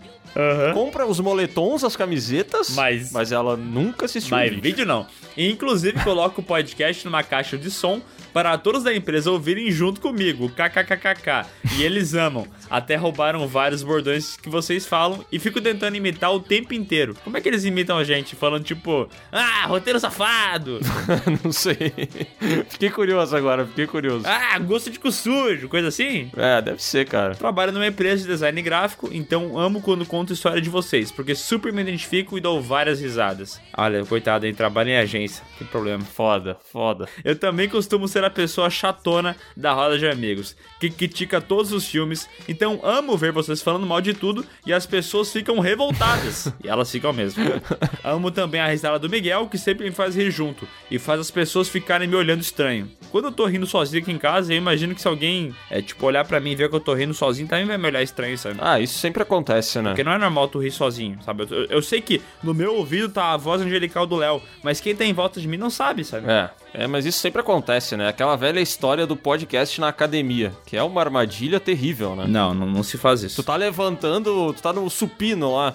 compra 0.74 1.06
os 1.06 1.18
moletons, 1.20 1.82
as 1.84 1.96
camisetas, 1.96 2.70
Mas- 2.70 3.10
mas 3.12 3.32
ela 3.32 3.56
nunca 3.56 4.04
assistiu 4.06 4.36
Mas 4.36 4.50
vídeo. 4.50 4.62
vídeo 4.62 4.86
não. 4.86 5.06
E, 5.36 5.50
inclusive 5.50 6.02
coloco 6.04 6.40
o 6.40 6.44
podcast 6.44 7.04
numa 7.04 7.22
caixa 7.22 7.56
de 7.58 7.70
som 7.70 8.00
para 8.36 8.58
todos 8.58 8.82
da 8.82 8.94
empresa 8.94 9.30
ouvirem 9.30 9.70
junto 9.70 9.98
comigo, 9.98 10.50
kkkk. 10.50 11.48
E 11.78 11.82
eles 11.82 12.12
amam. 12.12 12.46
Até 12.68 12.94
roubaram 12.94 13.48
vários 13.48 13.82
bordões 13.82 14.36
que 14.36 14.50
vocês 14.50 14.84
falam 14.84 15.24
e 15.32 15.38
fico 15.38 15.58
tentando 15.58 15.96
imitar 15.96 16.30
o 16.34 16.38
tempo 16.38 16.74
inteiro. 16.74 17.16
Como 17.24 17.34
é 17.34 17.40
que 17.40 17.48
eles 17.48 17.64
imitam 17.64 17.96
a 17.96 18.04
gente? 18.04 18.36
Falando 18.36 18.62
tipo, 18.62 19.08
ah, 19.32 19.64
roteiro 19.66 19.98
safado. 19.98 20.80
Não 21.42 21.50
sei. 21.50 21.94
Fiquei 22.68 22.90
curioso 22.90 23.34
agora, 23.34 23.64
fiquei 23.64 23.86
curioso. 23.86 24.26
ah, 24.26 24.58
gosto 24.58 24.90
de 24.90 24.98
cu 24.98 25.10
sujo, 25.10 25.66
coisa 25.70 25.88
assim. 25.88 26.30
É, 26.36 26.60
deve 26.60 26.82
ser, 26.82 27.08
cara. 27.08 27.34
Trabalho 27.34 27.72
numa 27.72 27.86
empresa 27.86 28.22
de 28.22 28.28
design 28.28 28.60
gráfico, 28.60 29.08
então 29.12 29.58
amo 29.58 29.80
quando 29.80 30.04
conto 30.04 30.34
história 30.34 30.60
de 30.60 30.68
vocês, 30.68 31.10
porque 31.10 31.34
super 31.34 31.72
me 31.72 31.80
identifico 31.80 32.36
e 32.36 32.40
dou 32.42 32.60
várias 32.60 33.00
risadas. 33.00 33.58
Olha, 33.74 34.04
coitado, 34.04 34.44
hein? 34.44 34.52
Trabalho 34.52 34.90
em 34.90 34.98
agência, 34.98 35.42
que 35.56 35.64
problema. 35.64 36.04
Foda, 36.04 36.58
foda. 36.70 37.08
Eu 37.24 37.34
também 37.34 37.66
costumo 37.66 38.06
ser 38.06 38.25
a 38.26 38.30
pessoa 38.30 38.70
chatona 38.70 39.36
da 39.56 39.72
roda 39.72 39.98
de 39.98 40.06
amigos, 40.06 40.56
que 40.80 40.90
critica 40.90 41.40
todos 41.40 41.72
os 41.72 41.86
filmes, 41.86 42.28
então 42.48 42.80
amo 42.82 43.16
ver 43.16 43.32
vocês 43.32 43.62
falando 43.62 43.86
mal 43.86 44.00
de 44.00 44.14
tudo 44.14 44.44
e 44.66 44.72
as 44.72 44.86
pessoas 44.86 45.32
ficam 45.32 45.58
revoltadas. 45.58 46.52
e 46.62 46.68
elas 46.68 46.90
ficam 46.90 47.12
mesmo. 47.12 47.44
amo 48.04 48.30
também 48.30 48.60
a 48.60 48.68
risada 48.68 48.98
do 48.98 49.08
Miguel, 49.08 49.48
que 49.48 49.58
sempre 49.58 49.84
me 49.84 49.92
faz 49.92 50.14
rir 50.14 50.30
junto 50.30 50.66
e 50.90 50.98
faz 50.98 51.20
as 51.20 51.30
pessoas 51.30 51.68
ficarem 51.68 52.08
me 52.08 52.16
olhando 52.16 52.40
estranho. 52.40 52.90
Quando 53.10 53.26
eu 53.26 53.32
tô 53.32 53.46
rindo 53.46 53.66
sozinho 53.66 54.02
aqui 54.02 54.12
em 54.12 54.18
casa, 54.18 54.52
eu 54.52 54.58
imagino 54.58 54.94
que 54.94 55.00
se 55.00 55.08
alguém, 55.08 55.54
é, 55.70 55.80
tipo, 55.80 56.04
olhar 56.04 56.24
pra 56.24 56.40
mim 56.40 56.50
e 56.50 56.56
ver 56.56 56.68
que 56.68 56.76
eu 56.76 56.80
tô 56.80 56.94
rindo 56.94 57.14
sozinho, 57.14 57.48
também 57.48 57.66
vai 57.66 57.78
me 57.78 57.86
olhar 57.86 58.02
estranho, 58.02 58.36
sabe? 58.36 58.56
Ah, 58.60 58.80
isso 58.80 58.98
sempre 58.98 59.22
acontece, 59.22 59.80
né? 59.80 59.90
Porque 59.90 60.04
não 60.04 60.12
é 60.12 60.18
normal 60.18 60.48
tu 60.48 60.58
rir 60.58 60.70
sozinho, 60.70 61.18
sabe? 61.22 61.46
Eu, 61.50 61.64
eu 61.66 61.82
sei 61.82 62.00
que 62.00 62.20
no 62.42 62.52
meu 62.52 62.74
ouvido 62.74 63.08
tá 63.08 63.32
a 63.32 63.36
voz 63.36 63.62
angelical 63.62 64.06
do 64.06 64.16
Léo, 64.16 64.42
mas 64.62 64.80
quem 64.80 64.94
tá 64.94 65.04
em 65.04 65.12
volta 65.12 65.40
de 65.40 65.48
mim 65.48 65.56
não 65.56 65.70
sabe, 65.70 66.04
sabe? 66.04 66.30
É, 66.30 66.50
É, 66.78 66.86
mas 66.86 67.06
isso 67.06 67.18
sempre 67.18 67.40
acontece, 67.40 67.96
né? 67.96 68.06
Aquela 68.06 68.36
velha 68.36 68.60
história 68.60 69.06
do 69.06 69.16
podcast 69.16 69.80
na 69.80 69.88
academia, 69.88 70.52
que 70.66 70.76
é 70.76 70.82
uma 70.82 71.00
armadilha 71.00 71.58
terrível, 71.58 72.14
né? 72.14 72.26
Não, 72.28 72.52
não, 72.52 72.66
não 72.66 72.82
se 72.82 72.98
faz 72.98 73.22
isso. 73.22 73.36
Tu 73.36 73.46
tá 73.46 73.56
levantando, 73.56 74.52
tu 74.52 74.62
tá 74.62 74.74
no 74.74 74.88
supino 74.90 75.54
lá, 75.56 75.72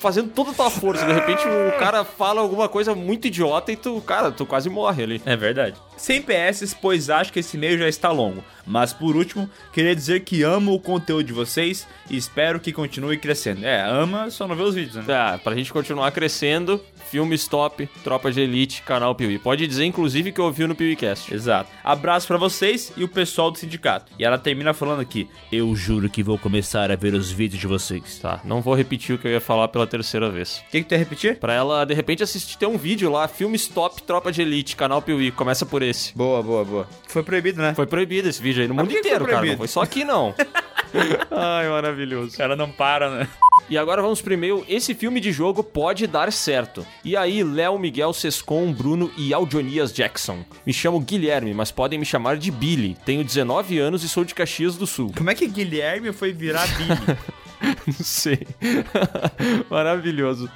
fazendo 0.00 0.30
toda 0.30 0.50
a 0.50 0.54
tua 0.54 0.70
força, 0.70 1.06
de 1.06 1.12
repente 1.12 1.46
o 1.46 1.78
cara 1.78 2.04
fala 2.04 2.40
alguma 2.40 2.68
coisa 2.68 2.96
muito 2.96 3.28
idiota 3.28 3.70
e 3.70 3.76
tu, 3.76 4.00
cara, 4.00 4.32
tu 4.32 4.44
quase 4.44 4.68
morre 4.68 5.04
ali. 5.04 5.22
É 5.24 5.36
verdade. 5.36 5.76
Sem 5.96 6.22
PS, 6.22 6.74
pois 6.80 7.08
acho 7.10 7.32
que 7.32 7.40
esse 7.40 7.56
e-mail 7.56 7.78
já 7.78 7.88
está 7.88 8.10
longo. 8.10 8.42
Mas 8.66 8.92
por 8.92 9.16
último, 9.16 9.48
queria 9.72 9.94
dizer 9.94 10.20
que 10.20 10.42
amo 10.42 10.72
o 10.74 10.80
conteúdo 10.80 11.24
de 11.24 11.32
vocês 11.32 11.86
e 12.10 12.16
espero 12.16 12.58
que 12.60 12.72
continue 12.72 13.16
crescendo. 13.18 13.64
É, 13.64 13.82
ama, 13.82 14.30
só 14.30 14.48
não 14.48 14.56
vê 14.56 14.62
os 14.62 14.74
vídeos, 14.74 14.96
né? 14.96 15.04
Tá, 15.06 15.38
pra 15.42 15.54
gente 15.54 15.72
continuar 15.72 16.10
crescendo, 16.12 16.80
filmes 17.10 17.46
top, 17.46 17.88
Tropa 18.02 18.32
de 18.32 18.40
Elite, 18.40 18.82
canal 18.82 19.14
Piuí. 19.14 19.38
Pode 19.38 19.66
dizer, 19.66 19.84
inclusive, 19.84 20.32
que 20.32 20.40
ouviu 20.40 20.66
no 20.66 20.74
PeeWeeCast. 20.74 21.32
Exato. 21.32 21.70
Abraço 21.82 22.26
pra 22.26 22.36
vocês 22.36 22.92
e 22.96 23.04
o 23.04 23.08
pessoal 23.08 23.50
do 23.50 23.58
sindicato. 23.58 24.12
E 24.18 24.24
ela 24.24 24.38
termina 24.38 24.74
falando 24.74 25.00
aqui: 25.00 25.28
Eu 25.52 25.74
juro 25.76 26.08
que 26.08 26.22
vou 26.22 26.38
começar 26.38 26.90
a 26.90 26.96
ver 26.96 27.14
os 27.14 27.30
vídeos 27.30 27.60
de 27.60 27.66
vocês. 27.66 28.18
Tá, 28.18 28.40
não 28.44 28.60
vou 28.60 28.74
repetir 28.74 29.14
o 29.14 29.18
que 29.18 29.28
eu 29.28 29.32
ia 29.32 29.40
falar 29.40 29.68
pela 29.68 29.86
terceira 29.86 30.30
vez. 30.30 30.62
O 30.66 30.70
que, 30.70 30.82
que 30.82 30.88
tu 30.88 30.92
ia 30.92 30.98
repetir? 30.98 31.38
Pra 31.38 31.52
ela, 31.52 31.84
de 31.84 31.94
repente, 31.94 32.22
assistir, 32.22 32.58
tem 32.58 32.68
um 32.68 32.78
vídeo 32.78 33.10
lá, 33.10 33.28
filmes 33.28 33.68
top, 33.68 34.02
Tropa 34.02 34.32
de 34.32 34.42
Elite, 34.42 34.74
canal 34.74 35.02
Piuí. 35.02 35.30
Começa 35.30 35.64
por 35.64 35.82
esse. 35.84 36.16
Boa, 36.16 36.42
boa, 36.42 36.64
boa. 36.64 36.88
Foi 37.06 37.22
proibido, 37.22 37.60
né? 37.60 37.74
Foi 37.74 37.86
proibido 37.86 38.28
esse 38.28 38.42
vídeo 38.42 38.62
aí 38.62 38.68
no 38.68 38.74
mundo 38.74 38.92
inteiro, 38.92 39.24
cara. 39.26 39.44
Não 39.44 39.56
foi 39.56 39.68
só 39.68 39.82
aqui, 39.82 40.04
não. 40.04 40.34
Ai, 41.30 41.68
maravilhoso. 41.68 42.34
O 42.34 42.36
cara 42.36 42.54
não 42.54 42.70
para, 42.70 43.10
né? 43.10 43.28
E 43.68 43.78
agora 43.78 44.02
vamos 44.02 44.20
primeiro, 44.20 44.64
esse 44.68 44.94
filme 44.94 45.20
de 45.20 45.32
jogo 45.32 45.64
pode 45.64 46.06
dar 46.06 46.30
certo. 46.30 46.86
E 47.02 47.16
aí, 47.16 47.42
Léo, 47.42 47.78
Miguel, 47.78 48.12
Sescon, 48.12 48.70
Bruno 48.72 49.10
e 49.16 49.32
Aldionias 49.32 49.92
Jackson. 49.92 50.44
Me 50.66 50.72
chamo 50.72 51.00
Guilherme, 51.00 51.54
mas 51.54 51.70
podem 51.70 51.98
me 51.98 52.04
chamar 52.04 52.36
de 52.36 52.50
Billy. 52.50 52.96
Tenho 53.06 53.24
19 53.24 53.78
anos 53.78 54.04
e 54.04 54.08
sou 54.08 54.24
de 54.24 54.34
Caxias 54.34 54.76
do 54.76 54.86
Sul. 54.86 55.12
Como 55.16 55.30
é 55.30 55.34
que 55.34 55.48
Guilherme 55.48 56.12
foi 56.12 56.32
virar 56.32 56.66
Billy? 56.76 57.18
Não 57.86 57.94
sei. 58.04 58.46
Maravilhoso. 59.70 60.50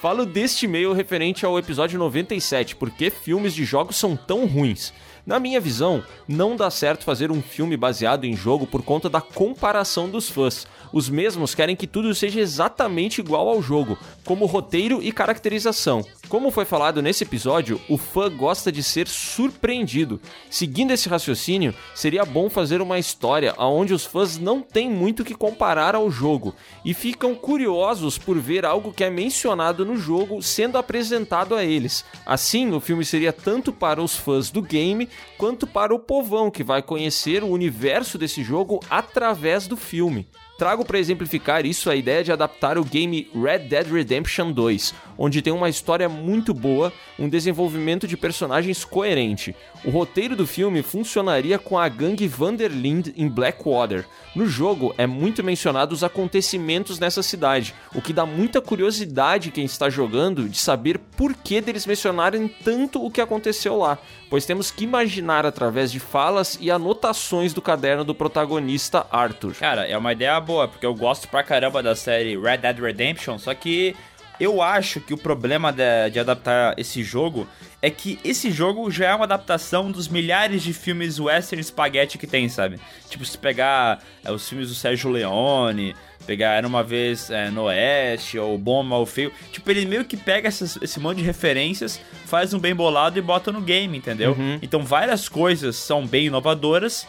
Falo 0.00 0.24
deste 0.24 0.66
e-mail 0.66 0.92
referente 0.92 1.44
ao 1.44 1.58
episódio 1.58 1.98
97, 1.98 2.76
porque 2.76 3.10
filmes 3.10 3.54
de 3.54 3.64
jogos 3.64 3.96
são 3.96 4.16
tão 4.16 4.46
ruins. 4.46 4.92
Na 5.26 5.38
minha 5.38 5.60
visão, 5.60 6.02
não 6.26 6.56
dá 6.56 6.70
certo 6.70 7.04
fazer 7.04 7.30
um 7.30 7.42
filme 7.42 7.76
baseado 7.76 8.24
em 8.24 8.34
jogo 8.34 8.66
por 8.66 8.82
conta 8.82 9.10
da 9.10 9.20
comparação 9.20 10.08
dos 10.08 10.30
fãs. 10.30 10.66
Os 10.92 11.08
mesmos 11.08 11.54
querem 11.54 11.76
que 11.76 11.86
tudo 11.86 12.14
seja 12.14 12.40
exatamente 12.40 13.20
igual 13.20 13.48
ao 13.48 13.62
jogo, 13.62 13.98
como 14.24 14.46
roteiro 14.46 15.02
e 15.02 15.12
caracterização. 15.12 16.04
Como 16.28 16.50
foi 16.50 16.66
falado 16.66 17.00
nesse 17.00 17.24
episódio, 17.24 17.80
o 17.88 17.96
fã 17.96 18.30
gosta 18.30 18.70
de 18.70 18.82
ser 18.82 19.08
surpreendido. 19.08 20.20
Seguindo 20.50 20.90
esse 20.90 21.08
raciocínio, 21.08 21.74
seria 21.94 22.24
bom 22.24 22.50
fazer 22.50 22.82
uma 22.82 22.98
história 22.98 23.54
onde 23.58 23.94
os 23.94 24.04
fãs 24.04 24.38
não 24.38 24.60
têm 24.60 24.90
muito 24.90 25.24
que 25.24 25.34
comparar 25.34 25.94
ao 25.94 26.10
jogo 26.10 26.54
e 26.84 26.92
ficam 26.92 27.34
curiosos 27.34 28.18
por 28.18 28.38
ver 28.38 28.66
algo 28.66 28.92
que 28.92 29.04
é 29.04 29.10
mencionado 29.10 29.86
no 29.86 29.96
jogo 29.96 30.42
sendo 30.42 30.76
apresentado 30.76 31.54
a 31.54 31.64
eles. 31.64 32.04
Assim, 32.26 32.72
o 32.72 32.80
filme 32.80 33.04
seria 33.04 33.32
tanto 33.32 33.72
para 33.72 34.02
os 34.02 34.14
fãs 34.14 34.50
do 34.50 34.60
game 34.60 35.08
quanto 35.38 35.66
para 35.66 35.94
o 35.94 35.98
povão 35.98 36.50
que 36.50 36.62
vai 36.62 36.82
conhecer 36.82 37.42
o 37.42 37.48
universo 37.48 38.18
desse 38.18 38.44
jogo 38.44 38.80
através 38.90 39.66
do 39.66 39.76
filme. 39.76 40.28
Trago 40.58 40.84
para 40.84 40.98
exemplificar 40.98 41.64
isso 41.64 41.88
a 41.88 41.94
ideia 41.94 42.24
de 42.24 42.32
adaptar 42.32 42.78
o 42.78 42.84
game 42.84 43.30
Red 43.32 43.60
Dead 43.60 43.86
Redemption 43.86 44.50
2, 44.50 44.92
onde 45.16 45.40
tem 45.40 45.52
uma 45.52 45.68
história 45.68 46.08
muito 46.08 46.52
boa, 46.52 46.92
um 47.16 47.28
desenvolvimento 47.28 48.08
de 48.08 48.16
personagens 48.16 48.84
coerente. 48.84 49.54
O 49.84 49.90
roteiro 49.90 50.34
do 50.34 50.48
filme 50.48 50.82
funcionaria 50.82 51.60
com 51.60 51.78
a 51.78 51.88
gangue 51.88 52.26
Vanderlind 52.26 53.10
em 53.16 53.28
Blackwater. 53.28 54.04
No 54.34 54.46
jogo 54.46 54.92
é 54.98 55.06
muito 55.06 55.44
mencionado 55.44 55.94
os 55.94 56.02
acontecimentos 56.02 56.98
nessa 56.98 57.22
cidade, 57.22 57.72
o 57.94 58.02
que 58.02 58.12
dá 58.12 58.26
muita 58.26 58.60
curiosidade 58.60 59.52
quem 59.52 59.64
está 59.64 59.88
jogando 59.88 60.48
de 60.48 60.58
saber 60.58 60.98
por 60.98 61.34
que 61.34 61.60
deles 61.60 61.86
mencionarem 61.86 62.48
tanto 62.64 63.04
o 63.04 63.12
que 63.12 63.20
aconteceu 63.20 63.78
lá, 63.78 63.96
pois 64.28 64.44
temos 64.44 64.72
que 64.72 64.82
imaginar 64.82 65.46
através 65.46 65.92
de 65.92 66.00
falas 66.00 66.58
e 66.60 66.68
anotações 66.68 67.54
do 67.54 67.62
caderno 67.62 68.04
do 68.04 68.14
protagonista 68.14 69.06
Arthur. 69.12 69.54
Cara, 69.54 69.86
é 69.86 69.96
uma 69.96 70.12
ideia 70.12 70.47
boa, 70.48 70.66
porque 70.66 70.86
eu 70.86 70.94
gosto 70.94 71.28
pra 71.28 71.42
caramba 71.42 71.82
da 71.82 71.94
série 71.94 72.34
Red 72.38 72.56
Dead 72.58 72.78
Redemption, 72.80 73.38
só 73.38 73.52
que 73.54 73.94
eu 74.40 74.62
acho 74.62 75.00
que 75.00 75.12
o 75.12 75.18
problema 75.18 75.70
de, 75.72 76.10
de 76.12 76.18
adaptar 76.18 76.74
esse 76.78 77.02
jogo 77.02 77.46
é 77.82 77.90
que 77.90 78.18
esse 78.24 78.50
jogo 78.50 78.90
já 78.90 79.08
é 79.10 79.14
uma 79.14 79.24
adaptação 79.24 79.90
dos 79.90 80.08
milhares 80.08 80.62
de 80.62 80.72
filmes 80.72 81.18
western 81.20 81.62
spaghetti 81.62 82.16
que 82.16 82.26
tem, 82.26 82.48
sabe? 82.48 82.80
Tipo, 83.10 83.24
se 83.24 83.36
pegar 83.36 84.00
é, 84.24 84.32
os 84.32 84.48
filmes 84.48 84.68
do 84.68 84.74
Sérgio 84.74 85.10
Leone, 85.10 85.94
pegar 86.26 86.54
Era 86.54 86.66
Uma 86.66 86.82
Vez 86.82 87.30
é, 87.30 87.50
no 87.50 87.64
Oeste, 87.64 88.38
ou 88.38 88.56
Bom, 88.56 88.82
Mal, 88.82 89.04
Feio. 89.06 89.32
Tipo, 89.52 89.70
ele 89.70 89.84
meio 89.86 90.04
que 90.04 90.16
pega 90.16 90.48
essas- 90.48 90.78
esse 90.80 90.98
monte 91.00 91.18
de 91.18 91.24
referências, 91.24 92.00
faz 92.24 92.54
um 92.54 92.58
bem 92.58 92.74
bolado 92.74 93.18
e 93.18 93.22
bota 93.22 93.50
no 93.52 93.60
game, 93.60 93.98
entendeu? 93.98 94.32
Uhum. 94.38 94.58
Então 94.62 94.82
várias 94.82 95.28
coisas 95.28 95.76
são 95.76 96.06
bem 96.06 96.26
inovadoras, 96.26 97.06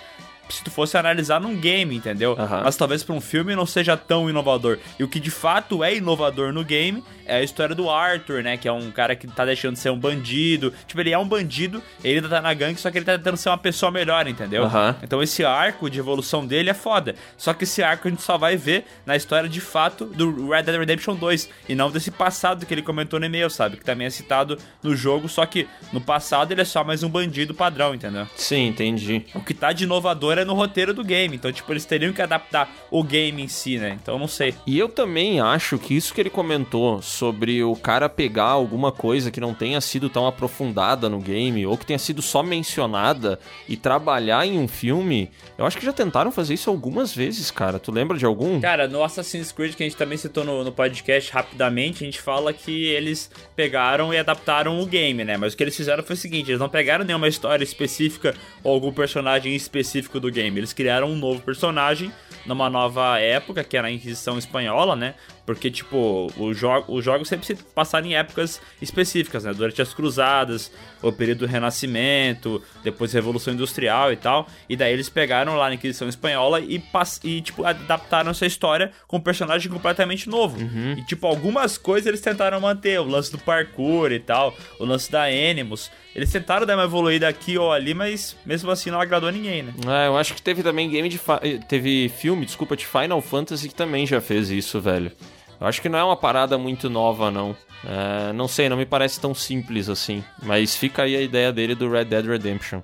se 0.50 0.64
tu 0.64 0.72
fosse 0.72 0.98
analisar 0.98 1.40
num 1.40 1.56
game, 1.56 1.96
entendeu? 1.96 2.36
Mas 2.64 2.76
talvez 2.76 3.04
pra 3.04 3.16
um 3.16 3.22
filme 3.22 3.56
não 3.56 3.66
seja 3.66 3.96
tão 3.96 4.30
inovador. 4.30 4.78
E 4.98 5.04
o 5.04 5.08
que 5.08 5.20
de 5.20 5.32
fato 5.32 5.84
é 5.84 5.96
inovador 5.96 6.52
no 6.52 6.64
game 6.64 7.04
é 7.26 7.38
a 7.38 7.44
história 7.44 7.76
do 7.76 7.90
Arthur, 7.90 8.42
né? 8.42 8.58
Que 8.58 8.68
é 8.68 8.72
um 8.72 8.90
cara 8.90 9.16
que 9.16 9.28
tá 9.28 9.46
deixando 9.46 9.74
de 9.74 9.80
ser 9.80 9.92
um 9.92 10.00
bandido. 10.00 10.74
Tipo, 10.88 11.02
ele 11.02 11.12
é 11.12 11.18
um 11.18 11.28
bandido, 11.28 11.82
ele 12.04 12.16
ainda 12.16 12.30
tá 12.30 12.42
na 12.42 12.54
gangue, 12.54 12.80
só 12.80 12.90
que 12.90 12.98
ele 12.98 13.06
tá 13.06 13.18
tentando 13.18 13.38
ser 13.38 13.50
uma 13.50 13.58
pessoa 13.58 13.92
melhor, 13.92 14.28
entendeu? 14.28 14.64
Então 15.04 15.22
esse 15.22 15.46
arco 15.46 15.90
de 15.90 16.00
evolução 16.00 16.46
dele 16.46 16.70
é 16.72 16.74
foda. 16.74 17.16
Só 17.38 17.54
que 17.54 17.66
esse 17.66 17.84
arco 17.84 18.08
a 18.08 18.12
gente 18.12 18.24
só 18.24 18.38
vai 18.38 18.58
ver 18.58 18.86
na 19.06 19.16
história 19.16 19.48
de 19.48 19.62
fato 19.62 20.06
do 20.06 20.50
Red 20.50 20.64
Dead 20.64 20.80
Redemption 20.80 21.16
2. 21.16 21.50
E 21.70 21.76
não 21.76 21.92
desse 21.92 22.10
passado 22.10 22.66
que 22.66 22.74
ele 22.74 22.82
comentou 22.82 23.20
no 23.20 23.26
e-mail, 23.28 23.50
sabe? 23.50 23.78
Que 23.78 23.86
também 23.86 24.08
é 24.08 24.10
citado 24.10 24.58
no 24.82 24.96
jogo, 24.96 25.30
só 25.30 25.46
que 25.46 25.68
no 25.94 26.02
passado 26.02 26.52
ele 26.52 26.62
é 26.62 26.66
só 26.66 26.84
mais 26.84 27.04
um 27.04 27.10
bandido 27.10 27.54
padrão, 27.54 27.94
entendeu? 27.94 28.28
Sim, 28.36 28.68
entendi. 28.68 29.26
O 29.36 29.42
que 29.42 29.54
tá 29.54 29.72
de 29.72 29.84
inovador 29.84 30.39
é 30.40 30.46
no 30.46 30.54
roteiro 30.54 30.94
do 30.94 31.04
game. 31.04 31.36
Então, 31.36 31.52
tipo, 31.52 31.72
eles 31.72 31.86
teriam 31.86 32.14
que 32.14 32.22
adaptar 32.22 32.70
o 32.90 33.04
game 33.04 33.44
em 33.44 33.48
si, 33.48 33.78
né? 33.78 33.98
Então, 34.02 34.18
não 34.18 34.28
sei. 34.28 34.56
E 34.66 34.78
eu 34.78 34.90
também 34.90 35.40
acho 35.40 35.78
que 35.78 35.96
isso 35.96 36.14
que 36.14 36.22
ele 36.22 36.30
comentou 36.30 37.02
sobre 37.02 37.64
o 37.64 37.76
cara 37.76 38.10
pegar 38.10 38.46
alguma 38.46 38.92
coisa 38.92 39.32
que 39.32 39.40
não 39.40 39.54
tenha 39.54 39.80
sido 39.82 40.10
tão 40.10 40.28
aprofundada 40.28 41.10
no 41.10 41.20
game 41.20 41.66
ou 41.66 41.78
que 41.78 41.86
tenha 41.86 42.00
sido 42.00 42.22
só 42.22 42.42
mencionada 42.42 43.40
e 43.68 43.76
trabalhar 43.76 44.46
em 44.46 44.58
um 44.60 44.68
filme, 44.68 45.30
eu 45.58 45.66
acho 45.66 45.78
que 45.78 45.86
já 45.86 45.94
tentaram 45.94 46.32
fazer 46.32 46.54
isso 46.54 46.70
algumas 46.70 47.14
vezes, 47.14 47.52
cara. 47.52 47.80
Tu 47.80 47.92
lembra 47.92 48.18
de 48.18 48.26
algum? 48.26 48.60
Cara, 48.60 48.88
no 48.88 49.04
Assassin's 49.04 49.52
Creed, 49.52 49.76
que 49.76 49.84
a 49.84 49.86
gente 49.86 49.98
também 49.98 50.18
citou 50.18 50.44
no, 50.44 50.64
no 50.64 50.72
podcast 50.72 51.32
rapidamente, 51.32 52.04
a 52.04 52.06
gente 52.06 52.22
fala 52.22 52.54
que 52.54 52.86
eles 52.86 53.30
pegaram 53.56 54.14
e 54.14 54.18
adaptaram 54.18 54.80
o 54.80 54.86
game, 54.86 55.24
né? 55.24 55.38
Mas 55.38 55.54
o 55.54 55.58
que 55.58 55.64
eles 55.64 55.76
fizeram 55.76 56.04
foi 56.04 56.16
o 56.16 56.18
seguinte: 56.18 56.50
eles 56.50 56.60
não 56.60 56.70
pegaram 56.70 57.06
nenhuma 57.06 57.28
história 57.28 57.64
específica 57.64 58.36
ou 58.64 58.74
algum 58.74 58.92
personagem 58.92 59.56
específico 59.56 60.20
do 60.20 60.29
game. 60.32 60.60
Eles 60.60 60.74
criaram 60.74 61.12
um 61.12 61.16
novo 61.16 61.42
personagem 61.42 62.12
numa 62.46 62.70
nova 62.70 63.20
época, 63.20 63.64
que 63.64 63.78
era 63.78 63.88
a 63.88 63.92
Inquisição 63.92 64.38
Espanhola, 64.38 64.96
né? 64.96 65.16
Porque, 65.50 65.72
tipo, 65.72 66.32
o 66.38 66.54
jo 66.54 66.70
os 66.88 67.04
jogos 67.04 67.28
sempre 67.28 67.44
se 67.44 67.56
passaram 67.56 68.06
em 68.06 68.16
épocas 68.16 68.62
específicas, 68.80 69.46
né? 69.46 69.52
Durante 69.52 69.82
as 69.82 69.96
cruzadas, 69.96 70.72
o 71.02 71.12
período 71.12 71.40
do 71.40 71.46
Renascimento, 71.48 72.62
depois 72.84 73.12
Revolução 73.12 73.56
Industrial 73.56 74.14
e 74.14 74.16
tal. 74.16 74.48
E 74.70 74.76
daí 74.76 74.94
eles 74.94 75.10
pegaram 75.10 75.56
lá 75.56 75.68
na 75.70 75.74
Inquisição 75.74 76.08
Espanhola 76.08 76.60
e, 76.60 76.80
e 77.24 77.42
tipo, 77.42 77.66
adaptaram 77.66 78.30
essa 78.30 78.46
história 78.46 78.92
com 79.08 79.18
um 79.18 79.20
personagem 79.20 79.72
completamente 79.72 80.30
novo. 80.30 80.56
E, 81.00 81.04
tipo, 81.06 81.26
algumas 81.26 81.80
coisas 81.80 82.06
eles 82.06 82.22
tentaram 82.22 82.62
manter. 82.62 83.00
O 83.00 83.06
lance 83.06 83.32
do 83.32 83.40
parkour 83.40 84.12
e 84.12 84.20
tal, 84.20 84.56
o 84.78 84.86
lance 84.86 85.12
da 85.12 85.24
Animus. 85.24 85.90
Eles 86.14 86.32
tentaram 86.32 86.68
dar 86.68 86.76
uma 86.76 86.84
evoluída 86.84 87.28
aqui 87.28 87.58
ou 87.58 87.74
ali, 87.74 87.96
mas 87.96 88.38
mesmo 88.46 88.70
assim 88.70 88.92
não 88.92 89.02
agradou 89.02 89.32
ninguém, 89.32 89.64
né? 89.64 89.74
É, 89.88 90.08
eu 90.08 90.16
acho 90.16 90.36
que 90.36 90.42
teve 90.44 90.62
também 90.62 90.88
game 90.88 91.10
de. 91.10 91.20
Teve 91.68 92.08
filme, 92.10 92.46
desculpa, 92.46 92.78
de 92.78 92.86
Final 92.86 93.20
Fantasy 93.20 93.68
que 93.68 93.74
também 93.74 94.06
já 94.06 94.22
fez 94.22 94.52
isso, 94.52 94.80
velho. 94.80 95.12
Eu 95.60 95.68
acho 95.68 95.82
que 95.82 95.90
não 95.90 96.00
é 96.00 96.04
uma 96.04 96.16
parada 96.16 96.58
muito 96.58 96.90
nova, 96.90 97.30
não. 97.30 97.56
É, 97.86 98.34
não 98.34 98.48
sei, 98.48 98.70
não 98.70 98.78
me 98.78 98.86
parece 98.86 99.20
tão 99.20 99.34
simples 99.34 99.90
assim. 99.90 100.24
Mas 100.42 100.76
fica 100.76 101.04
aí 101.04 101.16
a 101.16 101.22
ideia 101.22 101.52
dele 101.52 101.76
do 101.76 101.90
Red 101.90 102.06
Dead 102.06 102.26
Redemption. 102.26 102.82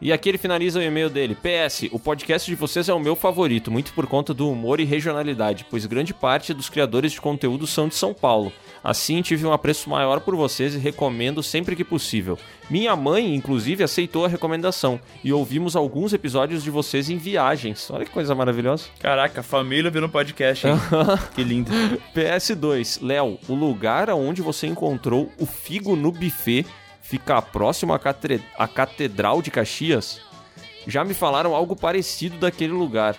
E 0.00 0.12
aqui 0.12 0.28
ele 0.28 0.38
finaliza 0.38 0.78
o 0.78 0.82
e-mail 0.82 1.10
dele. 1.10 1.34
PS, 1.36 1.88
o 1.90 1.98
podcast 1.98 2.48
de 2.48 2.54
vocês 2.54 2.88
é 2.88 2.94
o 2.94 3.00
meu 3.00 3.16
favorito, 3.16 3.68
muito 3.68 3.92
por 3.92 4.06
conta 4.06 4.32
do 4.32 4.48
humor 4.48 4.78
e 4.78 4.84
regionalidade, 4.84 5.66
pois 5.68 5.86
grande 5.86 6.14
parte 6.14 6.54
dos 6.54 6.68
criadores 6.68 7.12
de 7.12 7.20
conteúdo 7.20 7.66
são 7.66 7.88
de 7.88 7.96
São 7.96 8.14
Paulo. 8.14 8.52
Assim, 8.82 9.20
tive 9.22 9.44
um 9.44 9.52
apreço 9.52 9.90
maior 9.90 10.20
por 10.20 10.36
vocês 10.36 10.74
e 10.74 10.78
recomendo 10.78 11.42
sempre 11.42 11.74
que 11.74 11.82
possível. 11.82 12.38
Minha 12.70 12.94
mãe, 12.94 13.34
inclusive, 13.34 13.82
aceitou 13.82 14.24
a 14.24 14.28
recomendação 14.28 15.00
e 15.24 15.32
ouvimos 15.32 15.74
alguns 15.74 16.12
episódios 16.12 16.62
de 16.62 16.70
vocês 16.70 17.10
em 17.10 17.16
viagens. 17.16 17.90
Olha 17.90 18.04
que 18.04 18.12
coisa 18.12 18.36
maravilhosa. 18.36 18.84
Caraca, 19.00 19.42
família 19.42 19.90
no 19.90 20.08
podcast, 20.08 20.68
hein? 20.68 20.74
que 21.34 21.42
lindo. 21.42 21.72
PS2, 22.14 23.00
Léo, 23.02 23.36
o 23.48 23.54
lugar 23.54 24.08
aonde 24.08 24.42
você 24.42 24.68
encontrou 24.68 25.28
o 25.40 25.44
figo 25.44 25.96
no 25.96 26.12
buffet 26.12 26.64
fica 27.08 27.40
próximo 27.40 27.94
à, 27.94 28.68
Catedral 28.68 29.40
de 29.40 29.50
Caxias? 29.50 30.20
Já 30.86 31.04
me 31.04 31.14
falaram 31.14 31.54
algo 31.54 31.74
parecido 31.74 32.36
daquele 32.36 32.72
lugar. 32.72 33.16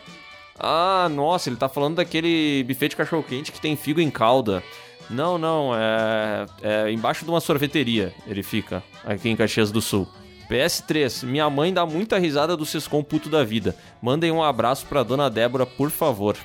Ah, 0.60 1.08
nossa, 1.10 1.50
ele 1.50 1.58
tá 1.58 1.68
falando 1.68 1.96
daquele 1.96 2.64
buffet 2.68 2.90
de 2.90 2.96
cachorro-quente 2.96 3.52
que 3.52 3.60
tem 3.60 3.76
figo 3.76 4.00
em 4.00 4.12
calda. 4.12 4.64
Não, 5.10 5.40
não, 5.40 5.72
é, 5.76 6.46
é 6.62 6.92
embaixo 6.92 7.26
de 7.26 7.32
uma 7.32 7.42
sorveteria 7.42 8.14
ele 8.28 8.44
fica, 8.44 8.84
aqui 9.04 9.28
em 9.28 9.36
Caxias 9.36 9.72
do 9.72 9.82
Sul. 9.82 10.08
PS3, 10.48 11.26
minha 11.26 11.50
mãe 11.50 11.74
dá 11.74 11.84
muita 11.84 12.20
risada 12.20 12.56
do 12.56 12.66
Sescom 12.66 13.04
puto 13.04 13.28
da 13.28 13.44
vida. 13.44 13.76
Mandem 14.02 14.32
um 14.32 14.44
abraço 14.44 14.86
pra 14.86 15.02
dona 15.02 15.30
Débora, 15.30 15.66
por 15.66 15.90
favor. 15.90 16.38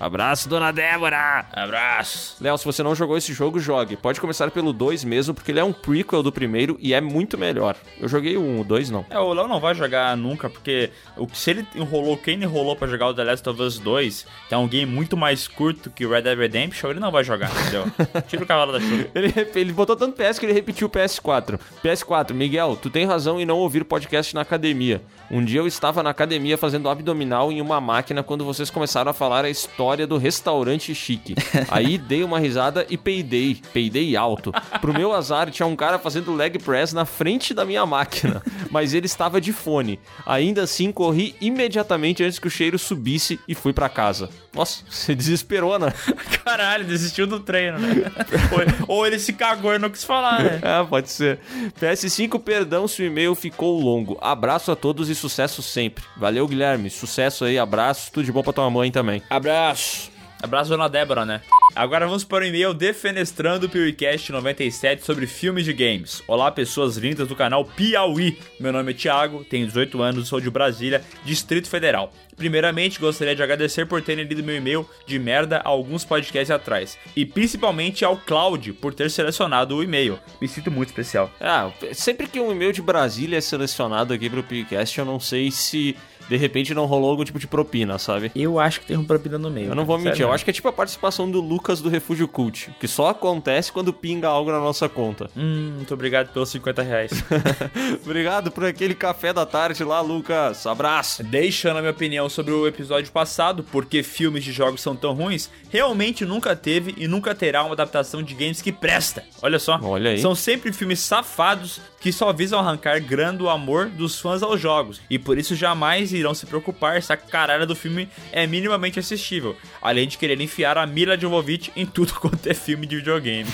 Abraço, 0.00 0.48
dona 0.48 0.72
Débora! 0.72 1.46
Abraço. 1.52 2.36
Léo, 2.40 2.56
se 2.58 2.64
você 2.64 2.82
não 2.82 2.94
jogou 2.94 3.16
esse 3.16 3.32
jogo, 3.32 3.60
jogue. 3.60 3.96
Pode 3.96 4.20
começar 4.20 4.50
pelo 4.50 4.72
2 4.72 5.04
mesmo, 5.04 5.34
porque 5.34 5.52
ele 5.52 5.60
é 5.60 5.64
um 5.64 5.72
prequel 5.72 6.22
do 6.22 6.32
primeiro 6.32 6.76
e 6.80 6.92
é 6.94 7.00
muito 7.00 7.38
melhor. 7.38 7.76
Eu 8.00 8.08
joguei 8.08 8.36
o 8.36 8.40
1, 8.42 8.60
o 8.60 8.64
2 8.64 8.90
não. 8.90 9.04
É, 9.10 9.18
o 9.18 9.32
Léo 9.32 9.46
não 9.46 9.60
vai 9.60 9.74
jogar 9.74 10.16
nunca, 10.16 10.50
porque 10.50 10.90
o, 11.16 11.28
se 11.32 11.50
ele 11.50 11.66
enrolou 11.74 12.16
quem 12.16 12.42
enrolou 12.42 12.74
pra 12.74 12.88
jogar 12.88 13.08
o 13.08 13.14
The 13.14 13.22
Last 13.22 13.48
of 13.48 13.62
Us 13.62 13.78
2, 13.78 14.26
que 14.48 14.54
é 14.54 14.58
um 14.58 14.66
game 14.66 14.90
muito 14.90 15.16
mais 15.16 15.46
curto 15.46 15.90
que 15.90 16.04
o 16.04 16.10
Red 16.10 16.22
Dead 16.22 16.38
Redemption, 16.38 16.90
ele 16.90 17.00
não 17.00 17.12
vai 17.12 17.22
jogar, 17.22 17.50
entendeu? 17.50 17.84
Tira 18.26 18.42
o 18.42 18.46
cavalo 18.46 18.72
da 18.72 18.80
chuva. 18.80 19.06
Ele, 19.14 19.32
ele 19.54 19.72
botou 19.72 19.94
tanto 19.94 20.16
PS 20.16 20.38
que 20.38 20.46
ele 20.46 20.52
repetiu 20.52 20.88
o 20.88 20.90
PS4. 20.90 21.60
PS4, 21.84 22.32
Miguel, 22.32 22.76
tu 22.80 22.90
tem 22.90 23.04
razão 23.04 23.38
em 23.38 23.44
não 23.44 23.58
ouvir 23.58 23.84
podcast 23.84 24.34
na 24.34 24.40
academia. 24.40 25.02
Um 25.30 25.44
dia 25.44 25.60
eu 25.60 25.66
estava 25.66 26.02
na 26.02 26.10
academia 26.10 26.58
fazendo 26.58 26.88
abdominal 26.88 27.52
em 27.52 27.60
uma 27.60 27.80
máquina 27.80 28.22
quando 28.22 28.44
vocês 28.44 28.68
começaram 28.68 29.10
a 29.10 29.14
falar 29.14 29.44
a 29.44 29.50
história 29.50 29.81
do 30.06 30.16
restaurante 30.16 30.94
chique. 30.94 31.34
Aí 31.68 31.98
dei 31.98 32.22
uma 32.22 32.38
risada 32.38 32.86
e 32.88 32.96
peidei. 32.96 33.60
Peidei 33.72 34.16
alto. 34.16 34.52
Pro 34.80 34.92
meu 34.92 35.12
azar, 35.12 35.50
tinha 35.50 35.66
um 35.66 35.76
cara 35.76 35.98
fazendo 35.98 36.34
leg 36.34 36.58
press 36.58 36.92
na 36.92 37.04
frente 37.04 37.52
da 37.52 37.64
minha 37.64 37.84
máquina, 37.84 38.42
mas 38.70 38.94
ele 38.94 39.06
estava 39.06 39.40
de 39.40 39.52
fone. 39.52 39.98
Ainda 40.24 40.62
assim, 40.62 40.92
corri 40.92 41.34
imediatamente 41.40 42.22
antes 42.22 42.38
que 42.38 42.46
o 42.46 42.50
cheiro 42.50 42.78
subisse 42.78 43.38
e 43.48 43.54
fui 43.54 43.72
pra 43.72 43.88
casa. 43.88 44.30
Nossa, 44.54 44.84
você 44.88 45.14
desesperou, 45.14 45.78
né? 45.78 45.92
Caralho, 46.44 46.84
desistiu 46.84 47.26
do 47.26 47.40
treino, 47.40 47.78
né? 47.78 47.94
ou, 48.86 48.96
ou 48.96 49.06
ele 49.06 49.18
se 49.18 49.32
cagou 49.32 49.74
e 49.74 49.78
não 49.78 49.90
quis 49.90 50.04
falar, 50.04 50.42
né? 50.42 50.60
Ah, 50.62 50.84
pode 50.88 51.10
ser. 51.10 51.38
PS5, 51.80 52.38
perdão 52.40 52.86
se 52.86 53.02
o 53.02 53.06
e-mail 53.06 53.34
ficou 53.34 53.80
longo. 53.80 54.18
Abraço 54.20 54.70
a 54.70 54.76
todos 54.76 55.08
e 55.08 55.14
sucesso 55.14 55.62
sempre. 55.62 56.04
Valeu, 56.16 56.46
Guilherme. 56.46 56.90
Sucesso 56.90 57.44
aí, 57.44 57.58
abraço. 57.58 58.12
Tudo 58.12 58.24
de 58.24 58.32
bom 58.32 58.42
pra 58.42 58.52
tua 58.52 58.70
mãe 58.70 58.90
também. 58.90 59.22
Abraço. 59.30 60.11
Abraço, 60.42 60.70
dona 60.70 60.88
Débora, 60.88 61.24
né? 61.24 61.40
Agora 61.74 62.04
vamos 62.04 62.24
para 62.24 62.44
o 62.44 62.46
e-mail 62.46 62.74
defenestrando 62.74 63.66
o 63.66 63.68
PeeWeeCast 63.68 64.32
97 64.32 65.04
sobre 65.04 65.26
filmes 65.26 65.64
de 65.64 65.72
games. 65.72 66.20
Olá, 66.26 66.50
pessoas 66.50 66.96
lindas 66.96 67.28
do 67.28 67.36
canal 67.36 67.64
Piauí. 67.64 68.36
Meu 68.60 68.72
nome 68.72 68.90
é 68.90 68.94
Thiago, 68.94 69.44
tenho 69.44 69.66
18 69.66 70.02
anos, 70.02 70.28
sou 70.28 70.40
de 70.40 70.50
Brasília, 70.50 71.02
Distrito 71.24 71.68
Federal. 71.68 72.12
Primeiramente, 72.36 72.98
gostaria 72.98 73.36
de 73.36 73.42
agradecer 73.42 73.86
por 73.86 74.02
terem 74.02 74.24
lido 74.24 74.42
meu 74.42 74.56
e-mail 74.56 74.88
de 75.06 75.18
merda 75.18 75.62
há 75.64 75.68
alguns 75.68 76.04
podcasts 76.04 76.50
atrás. 76.50 76.98
E 77.16 77.24
principalmente 77.24 78.04
ao 78.04 78.16
Cloud 78.16 78.72
por 78.74 78.92
ter 78.92 79.10
selecionado 79.10 79.76
o 79.76 79.82
e-mail. 79.82 80.18
Me 80.40 80.48
sinto 80.48 80.70
muito 80.70 80.88
especial. 80.88 81.30
Ah, 81.40 81.70
sempre 81.92 82.26
que 82.26 82.40
um 82.40 82.50
e-mail 82.50 82.72
de 82.72 82.82
Brasília 82.82 83.38
é 83.38 83.40
selecionado 83.40 84.12
aqui 84.12 84.28
pro 84.28 84.42
podcast, 84.42 84.98
eu 84.98 85.04
não 85.04 85.20
sei 85.20 85.50
se 85.50 85.96
de 86.28 86.36
repente 86.36 86.74
não 86.74 86.86
rolou 86.86 87.10
algum 87.10 87.24
tipo 87.24 87.38
de 87.38 87.46
propina, 87.46 87.98
sabe? 87.98 88.30
Eu 88.34 88.58
acho 88.58 88.80
que 88.80 88.86
tem 88.86 88.96
um 88.96 89.04
propina 89.04 89.38
no 89.38 89.50
meio. 89.50 89.68
Eu 89.68 89.74
não 89.74 89.84
vou 89.84 89.98
mentir, 89.98 90.22
eu 90.22 90.32
acho 90.32 90.44
que 90.44 90.50
é 90.50 90.52
tipo 90.52 90.68
a 90.68 90.72
participação 90.72 91.30
do 91.30 91.40
Lucas 91.40 91.80
do 91.80 91.88
Refúgio 91.88 92.26
Cult, 92.28 92.70
que 92.78 92.88
só 92.88 93.08
acontece 93.08 93.72
quando 93.72 93.92
pinga 93.92 94.28
algo 94.28 94.50
na 94.50 94.58
nossa 94.58 94.88
conta. 94.88 95.30
Hum, 95.36 95.74
muito 95.76 95.92
obrigado 95.94 96.32
pelos 96.32 96.48
50 96.50 96.82
reais. 96.82 97.12
Obrigado 98.04 98.50
por 98.50 98.64
aquele 98.64 98.94
café 98.94 99.32
da 99.32 99.46
tarde 99.46 99.84
lá, 99.84 100.00
Lucas. 100.00 100.66
Abraço. 100.66 101.22
Deixando 101.22 101.78
a 101.78 101.80
minha 101.80 101.92
opinião 101.92 102.28
sobre 102.28 102.52
o 102.52 102.66
episódio 102.66 103.10
passado, 103.12 103.64
porque 103.70 104.02
filmes 104.02 104.44
de 104.44 104.52
jogos 104.52 104.80
são 104.80 104.94
tão 104.96 105.12
ruins, 105.12 105.50
realmente 105.70 106.24
nunca 106.24 106.54
teve 106.56 106.94
e 106.96 107.06
nunca 107.06 107.34
terá 107.34 107.62
uma 107.62 107.72
adaptação 107.72 108.22
de 108.22 108.34
games 108.34 108.60
que 108.60 108.72
presta. 108.72 109.24
Olha 109.40 109.58
só. 109.58 109.78
Olha 109.82 110.10
aí. 110.10 110.20
São 110.20 110.34
sempre 110.34 110.72
filmes 110.72 111.00
safados 111.00 111.80
que 112.00 112.12
só 112.12 112.32
visam 112.32 112.58
arrancar 112.58 113.00
grana 113.00 113.38
do 113.38 113.48
amor 113.48 113.86
dos 113.86 114.20
fãs 114.20 114.42
aos 114.42 114.60
jogos. 114.60 115.00
E 115.08 115.18
por 115.18 115.38
isso 115.38 115.54
jamais 115.54 116.11
irão 116.12 116.34
se 116.34 116.46
preocupar 116.46 117.02
se 117.02 117.12
a 117.12 117.16
caralho 117.16 117.66
do 117.66 117.74
filme 117.74 118.08
é 118.32 118.46
minimamente 118.46 118.98
assistível. 118.98 119.56
Além 119.80 120.06
de 120.06 120.18
querer 120.18 120.40
enfiar 120.40 120.78
a 120.78 120.86
Mila 120.86 121.18
Jovovich 121.18 121.72
em 121.76 121.86
tudo 121.86 122.14
quanto 122.20 122.46
é 122.46 122.54
filme 122.54 122.86
de 122.86 122.96
videogame. 122.96 123.48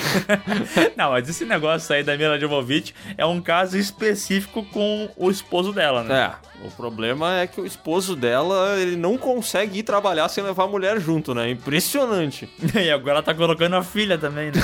Não, 0.97 1.11
mas 1.11 1.29
esse 1.29 1.45
negócio 1.45 1.95
aí 1.95 2.03
da 2.03 2.17
Mila 2.17 2.39
Jovovich 2.39 2.95
é 3.17 3.25
um 3.25 3.41
caso 3.41 3.79
específico 3.79 4.65
com 4.65 5.11
o 5.17 5.31
esposo 5.31 5.73
dela, 5.73 6.03
né? 6.03 6.33
É, 6.63 6.67
o 6.67 6.71
problema 6.71 7.39
é 7.41 7.47
que 7.47 7.61
o 7.61 7.67
esposo 7.67 8.17
dela, 8.17 8.79
ele 8.79 8.97
não 8.97 9.17
consegue 9.17 9.79
ir 9.79 9.83
trabalhar 9.83 10.29
sem 10.29 10.43
levar 10.43 10.65
a 10.65 10.69
mulher 10.69 11.01
junto, 11.01 11.35
né? 11.35 11.51
Impressionante. 11.51 12.49
E 12.79 12.91
agora 12.91 13.23
tá 13.23 13.35
colocando 13.35 13.75
a 13.75 13.83
filha 13.83 14.17
também, 14.17 14.53
né? 14.53 14.61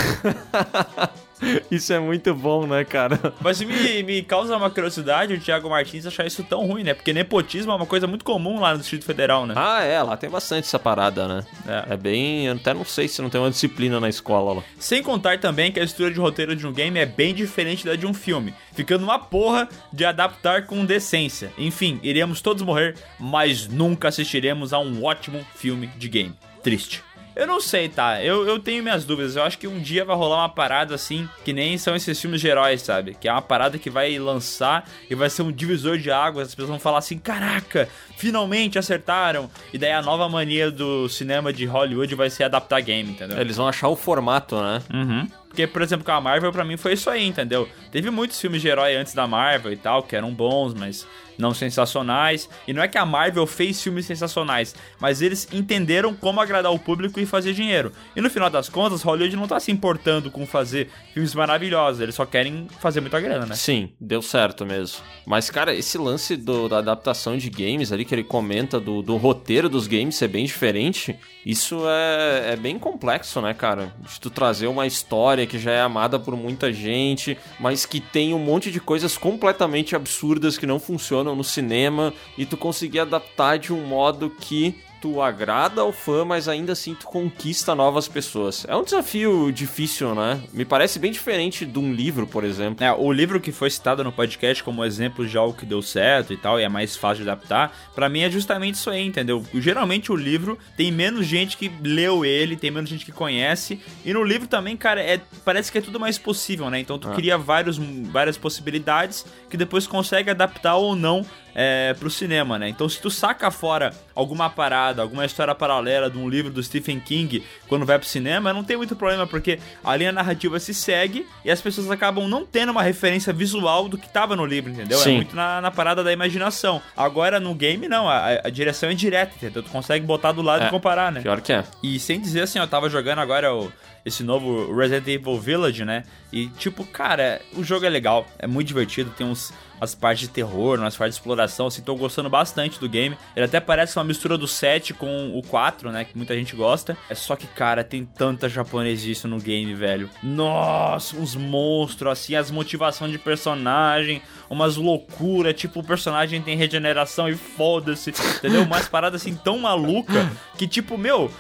Isso 1.70 1.92
é 1.92 1.98
muito 1.98 2.34
bom, 2.34 2.66
né, 2.66 2.84
cara? 2.84 3.18
Mas 3.40 3.60
me, 3.60 4.02
me 4.02 4.22
causa 4.22 4.56
uma 4.56 4.70
curiosidade 4.70 5.34
o 5.34 5.40
Thiago 5.40 5.68
Martins 5.68 6.06
achar 6.06 6.26
isso 6.26 6.42
tão 6.44 6.66
ruim, 6.66 6.82
né? 6.82 6.94
Porque 6.94 7.12
nepotismo 7.12 7.72
é 7.72 7.74
uma 7.74 7.86
coisa 7.86 8.06
muito 8.06 8.24
comum 8.24 8.60
lá 8.60 8.72
no 8.72 8.78
Distrito 8.78 9.04
Federal, 9.04 9.46
né? 9.46 9.54
Ah, 9.56 9.82
é, 9.82 10.02
lá 10.02 10.16
tem 10.16 10.30
bastante 10.30 10.64
essa 10.66 10.78
parada, 10.78 11.26
né? 11.28 11.44
É, 11.88 11.96
bem. 11.96 12.46
Eu 12.46 12.54
até 12.54 12.74
não 12.74 12.84
sei 12.84 13.08
se 13.08 13.22
não 13.22 13.30
tem 13.30 13.40
uma 13.40 13.50
disciplina 13.50 14.00
na 14.00 14.08
escola 14.08 14.54
lá. 14.54 14.62
Sem 14.78 15.02
contar 15.02 15.38
também 15.38 15.72
que 15.72 15.80
a 15.80 15.84
estrutura 15.84 16.12
de 16.12 16.20
roteiro 16.20 16.56
de 16.56 16.66
um 16.66 16.72
game 16.72 16.98
é 16.98 17.06
bem 17.06 17.34
diferente 17.34 17.84
da 17.84 17.94
de 17.94 18.06
um 18.06 18.14
filme, 18.14 18.54
ficando 18.72 19.04
uma 19.04 19.18
porra 19.18 19.68
de 19.92 20.04
adaptar 20.04 20.66
com 20.66 20.84
decência. 20.84 21.52
Enfim, 21.56 22.00
iremos 22.02 22.40
todos 22.40 22.62
morrer, 22.62 22.94
mas 23.18 23.68
nunca 23.68 24.08
assistiremos 24.08 24.72
a 24.72 24.78
um 24.78 25.04
ótimo 25.04 25.44
filme 25.54 25.86
de 25.96 26.08
game. 26.08 26.34
Triste. 26.62 27.02
Eu 27.36 27.46
não 27.46 27.60
sei, 27.60 27.88
tá? 27.88 28.22
Eu, 28.22 28.46
eu 28.46 28.58
tenho 28.58 28.82
minhas 28.82 29.04
dúvidas. 29.04 29.36
Eu 29.36 29.42
acho 29.42 29.58
que 29.58 29.66
um 29.66 29.80
dia 29.80 30.04
vai 30.04 30.16
rolar 30.16 30.38
uma 30.38 30.48
parada 30.48 30.94
assim, 30.94 31.28
que 31.44 31.52
nem 31.52 31.76
são 31.76 31.96
esses 31.96 32.20
filmes 32.20 32.40
de 32.40 32.48
heróis, 32.48 32.82
sabe? 32.82 33.14
Que 33.14 33.28
é 33.28 33.32
uma 33.32 33.42
parada 33.42 33.78
que 33.78 33.90
vai 33.90 34.18
lançar 34.18 34.88
e 35.10 35.14
vai 35.14 35.28
ser 35.28 35.42
um 35.42 35.50
divisor 35.50 35.98
de 35.98 36.10
águas. 36.10 36.48
As 36.48 36.54
pessoas 36.54 36.70
vão 36.70 36.78
falar 36.78 36.98
assim: 36.98 37.18
caraca, 37.18 37.88
finalmente 38.16 38.78
acertaram. 38.78 39.50
E 39.72 39.78
daí 39.78 39.92
a 39.92 40.02
nova 40.02 40.28
mania 40.28 40.70
do 40.70 41.08
cinema 41.08 41.52
de 41.52 41.64
Hollywood 41.64 42.14
vai 42.14 42.30
ser 42.30 42.44
adaptar 42.44 42.80
game, 42.80 43.10
entendeu? 43.10 43.38
Eles 43.38 43.56
vão 43.56 43.66
achar 43.66 43.88
o 43.88 43.96
formato, 43.96 44.60
né? 44.60 44.82
Uhum. 44.92 45.28
Porque, 45.54 45.68
por 45.68 45.82
exemplo, 45.82 46.04
com 46.04 46.10
a 46.10 46.20
Marvel, 46.20 46.50
pra 46.50 46.64
mim 46.64 46.76
foi 46.76 46.94
isso 46.94 47.08
aí, 47.08 47.24
entendeu? 47.24 47.68
Teve 47.92 48.10
muitos 48.10 48.40
filmes 48.40 48.60
de 48.60 48.66
herói 48.66 48.96
antes 48.96 49.14
da 49.14 49.24
Marvel 49.24 49.72
e 49.72 49.76
tal, 49.76 50.02
que 50.02 50.16
eram 50.16 50.34
bons, 50.34 50.74
mas 50.74 51.06
não 51.38 51.52
sensacionais. 51.54 52.48
E 52.66 52.72
não 52.72 52.82
é 52.82 52.88
que 52.88 52.98
a 52.98 53.04
Marvel 53.06 53.46
fez 53.46 53.82
filmes 53.82 54.06
sensacionais, 54.06 54.74
mas 55.00 55.20
eles 55.22 55.48
entenderam 55.52 56.14
como 56.14 56.40
agradar 56.40 56.72
o 56.72 56.78
público 56.78 57.20
e 57.20 57.26
fazer 57.26 57.52
dinheiro. 57.52 57.92
E 58.16 58.20
no 58.20 58.30
final 58.30 58.48
das 58.50 58.68
contas, 58.68 59.02
Hollywood 59.02 59.36
não 59.36 59.46
tá 59.46 59.58
se 59.60 59.70
importando 59.72 60.30
com 60.30 60.46
fazer 60.46 60.88
filmes 61.12 61.34
maravilhosos, 61.34 62.00
eles 62.00 62.14
só 62.14 62.24
querem 62.26 62.66
fazer 62.80 63.00
muita 63.00 63.20
grana, 63.20 63.46
né? 63.46 63.54
Sim, 63.54 63.92
deu 64.00 64.22
certo 64.22 64.64
mesmo. 64.66 64.98
Mas, 65.26 65.50
cara, 65.50 65.74
esse 65.74 65.98
lance 65.98 66.36
do- 66.36 66.68
da 66.68 66.78
adaptação 66.78 67.36
de 67.36 67.48
games 67.50 67.92
ali, 67.92 68.04
que 68.04 68.14
ele 68.14 68.24
comenta 68.24 68.78
do, 68.80 69.02
do 69.02 69.16
roteiro 69.16 69.68
dos 69.68 69.86
games 69.86 70.16
ser 70.16 70.28
bem 70.28 70.44
diferente, 70.44 71.16
isso 71.44 71.82
é, 71.88 72.52
é 72.52 72.56
bem 72.56 72.78
complexo, 72.78 73.40
né, 73.40 73.52
cara? 73.54 73.92
De 74.00 74.20
tu 74.20 74.30
trazer 74.30 74.66
uma 74.66 74.86
história 74.86 75.46
que 75.46 75.58
já 75.58 75.72
é 75.72 75.80
amada 75.80 76.18
por 76.18 76.36
muita 76.36 76.72
gente, 76.72 77.36
mas 77.58 77.84
que 77.86 78.00
tem 78.00 78.34
um 78.34 78.38
monte 78.38 78.70
de 78.70 78.80
coisas 78.80 79.16
completamente 79.16 79.94
absurdas 79.96 80.56
que 80.58 80.66
não 80.66 80.78
funcionam 80.78 81.23
no 81.32 81.44
cinema, 81.44 82.12
e 82.36 82.44
tu 82.44 82.56
conseguir 82.56 82.98
adaptar 82.98 83.56
de 83.56 83.72
um 83.72 83.86
modo 83.86 84.28
que 84.28 84.74
tu 85.04 85.20
agrada 85.20 85.82
ao 85.82 85.92
fã, 85.92 86.24
mas 86.24 86.48
ainda 86.48 86.72
assim 86.72 86.94
tu 86.94 87.06
conquista 87.06 87.74
novas 87.74 88.08
pessoas. 88.08 88.64
É 88.66 88.74
um 88.74 88.82
desafio 88.82 89.52
difícil, 89.52 90.14
né? 90.14 90.40
Me 90.50 90.64
parece 90.64 90.98
bem 90.98 91.12
diferente 91.12 91.66
de 91.66 91.78
um 91.78 91.92
livro, 91.92 92.26
por 92.26 92.42
exemplo. 92.42 92.82
É, 92.82 92.90
o 92.90 93.12
livro 93.12 93.38
que 93.38 93.52
foi 93.52 93.68
citado 93.68 94.02
no 94.02 94.10
podcast 94.10 94.64
como 94.64 94.82
exemplo 94.82 95.26
de 95.28 95.36
algo 95.36 95.52
que 95.52 95.66
deu 95.66 95.82
certo 95.82 96.32
e 96.32 96.38
tal, 96.38 96.58
e 96.58 96.62
é 96.62 96.70
mais 96.70 96.96
fácil 96.96 97.22
de 97.22 97.28
adaptar, 97.28 97.70
pra 97.94 98.08
mim 98.08 98.20
é 98.20 98.30
justamente 98.30 98.76
isso 98.76 98.88
aí, 98.88 99.04
entendeu? 99.06 99.44
Geralmente 99.52 100.10
o 100.10 100.16
livro 100.16 100.58
tem 100.74 100.90
menos 100.90 101.26
gente 101.26 101.58
que 101.58 101.70
leu 101.82 102.24
ele, 102.24 102.56
tem 102.56 102.70
menos 102.70 102.88
gente 102.88 103.04
que 103.04 103.12
conhece, 103.12 103.78
e 104.06 104.12
no 104.14 104.24
livro 104.24 104.48
também, 104.48 104.74
cara, 104.74 105.02
é, 105.02 105.20
parece 105.44 105.70
que 105.70 105.76
é 105.76 105.82
tudo 105.82 106.00
mais 106.00 106.16
possível, 106.16 106.70
né? 106.70 106.80
Então 106.80 106.98
tu 106.98 107.08
Ah. 107.08 107.12
cria 107.14 107.36
vários, 107.36 107.76
várias 107.76 108.38
possibilidades 108.38 109.26
que 109.50 109.56
depois 109.58 109.86
consegue 109.86 110.30
adaptar 110.30 110.76
ou 110.76 110.96
não 110.96 111.26
é, 111.54 111.94
pro 111.94 112.10
cinema, 112.10 112.58
né? 112.58 112.68
Então 112.68 112.88
se 112.88 113.00
tu 113.00 113.10
saca 113.10 113.50
fora 113.50 113.92
alguma 114.14 114.50
parada, 114.50 115.02
alguma 115.02 115.24
história 115.24 115.54
paralela 115.54 116.10
de 116.10 116.18
um 116.18 116.28
livro 116.28 116.50
do 116.50 116.62
Stephen 116.62 117.00
King 117.00 117.42
quando 117.68 117.86
vai 117.86 117.98
pro 117.98 118.08
cinema, 118.08 118.52
não 118.52 118.64
tem 118.64 118.76
muito 118.76 118.96
problema, 118.96 119.26
porque 119.26 119.58
a 119.82 119.94
linha 119.96 120.12
narrativa 120.12 120.58
se 120.58 120.74
segue 120.74 121.26
e 121.44 121.50
as 121.50 121.60
pessoas 121.60 121.90
acabam 121.90 122.28
não 122.28 122.44
tendo 122.44 122.70
uma 122.70 122.82
referência 122.82 123.32
visual 123.32 123.88
do 123.88 123.96
que 123.98 124.08
tava 124.08 124.34
no 124.34 124.44
livro, 124.44 124.70
entendeu? 124.70 124.98
É 124.98 125.02
Sim. 125.02 125.16
muito 125.16 125.36
na, 125.36 125.60
na 125.60 125.70
parada 125.70 126.02
da 126.02 126.12
imaginação. 126.12 126.80
Agora 126.96 127.38
no 127.38 127.54
game, 127.54 127.88
não, 127.88 128.08
a, 128.08 128.40
a 128.44 128.50
direção 128.50 128.90
é 128.90 128.94
direta, 128.94 129.32
entendeu? 129.36 129.62
Tu 129.62 129.70
consegue 129.70 130.04
botar 130.04 130.32
do 130.32 130.42
lado 130.42 130.64
É, 130.64 130.66
e 130.66 130.70
comparar, 130.70 131.12
né? 131.12 131.20
Pior 131.20 131.40
que 131.40 131.52
é. 131.52 131.64
E 131.82 131.98
sem 131.98 132.20
dizer 132.20 132.42
assim, 132.42 132.58
eu 132.58 132.66
tava 132.66 132.88
jogando 132.88 133.20
agora 133.20 133.54
o, 133.54 133.70
esse 134.04 134.22
novo 134.22 134.74
Resident 134.74 135.08
Evil 135.08 135.40
Village, 135.40 135.84
né? 135.84 136.04
E 136.32 136.48
tipo, 136.48 136.84
cara, 136.84 137.40
o 137.54 137.64
jogo 137.64 137.86
é 137.86 137.88
legal, 137.88 138.26
é 138.38 138.46
muito 138.46 138.68
divertido, 138.68 139.10
tem 139.10 139.26
uns 139.26 139.52
as 139.80 139.94
partes 139.94 140.22
de 140.22 140.28
terror, 140.28 140.78
umas 140.78 140.96
partes 140.96 141.16
de 141.16 141.20
exploração, 141.20 141.66
assim, 141.66 141.82
tô 141.82 141.94
gostando 141.94 142.30
bastante 142.30 142.78
do 142.78 142.88
game. 142.88 143.16
Ele 143.34 143.44
até 143.44 143.60
parece 143.60 143.96
uma 143.96 144.04
mistura 144.04 144.38
do 144.38 144.46
7 144.46 144.94
com 144.94 145.36
o 145.36 145.42
4, 145.42 145.90
né? 145.90 146.04
Que 146.04 146.16
muita 146.16 146.34
gente 146.34 146.54
gosta. 146.56 146.96
É 147.08 147.14
só 147.14 147.36
que, 147.36 147.46
cara, 147.46 147.84
tem 147.84 148.04
tanta 148.04 148.48
japonesice 148.48 149.26
no 149.26 149.38
game, 149.38 149.74
velho. 149.74 150.08
Nossa, 150.22 151.16
uns 151.16 151.34
monstros, 151.34 152.12
assim, 152.12 152.34
as 152.34 152.50
motivações 152.50 153.12
de 153.12 153.18
personagem, 153.18 154.22
umas 154.48 154.76
loucuras, 154.76 155.54
tipo, 155.54 155.80
o 155.80 155.84
personagem 155.84 156.40
tem 156.40 156.56
regeneração 156.56 157.28
e 157.28 157.34
foda-se, 157.34 158.10
entendeu? 158.10 158.62
Umas 158.62 158.88
paradas 158.88 159.22
assim 159.22 159.34
tão 159.34 159.58
maluca 159.58 160.30
que, 160.56 160.66
tipo, 160.66 160.96
meu. 160.96 161.30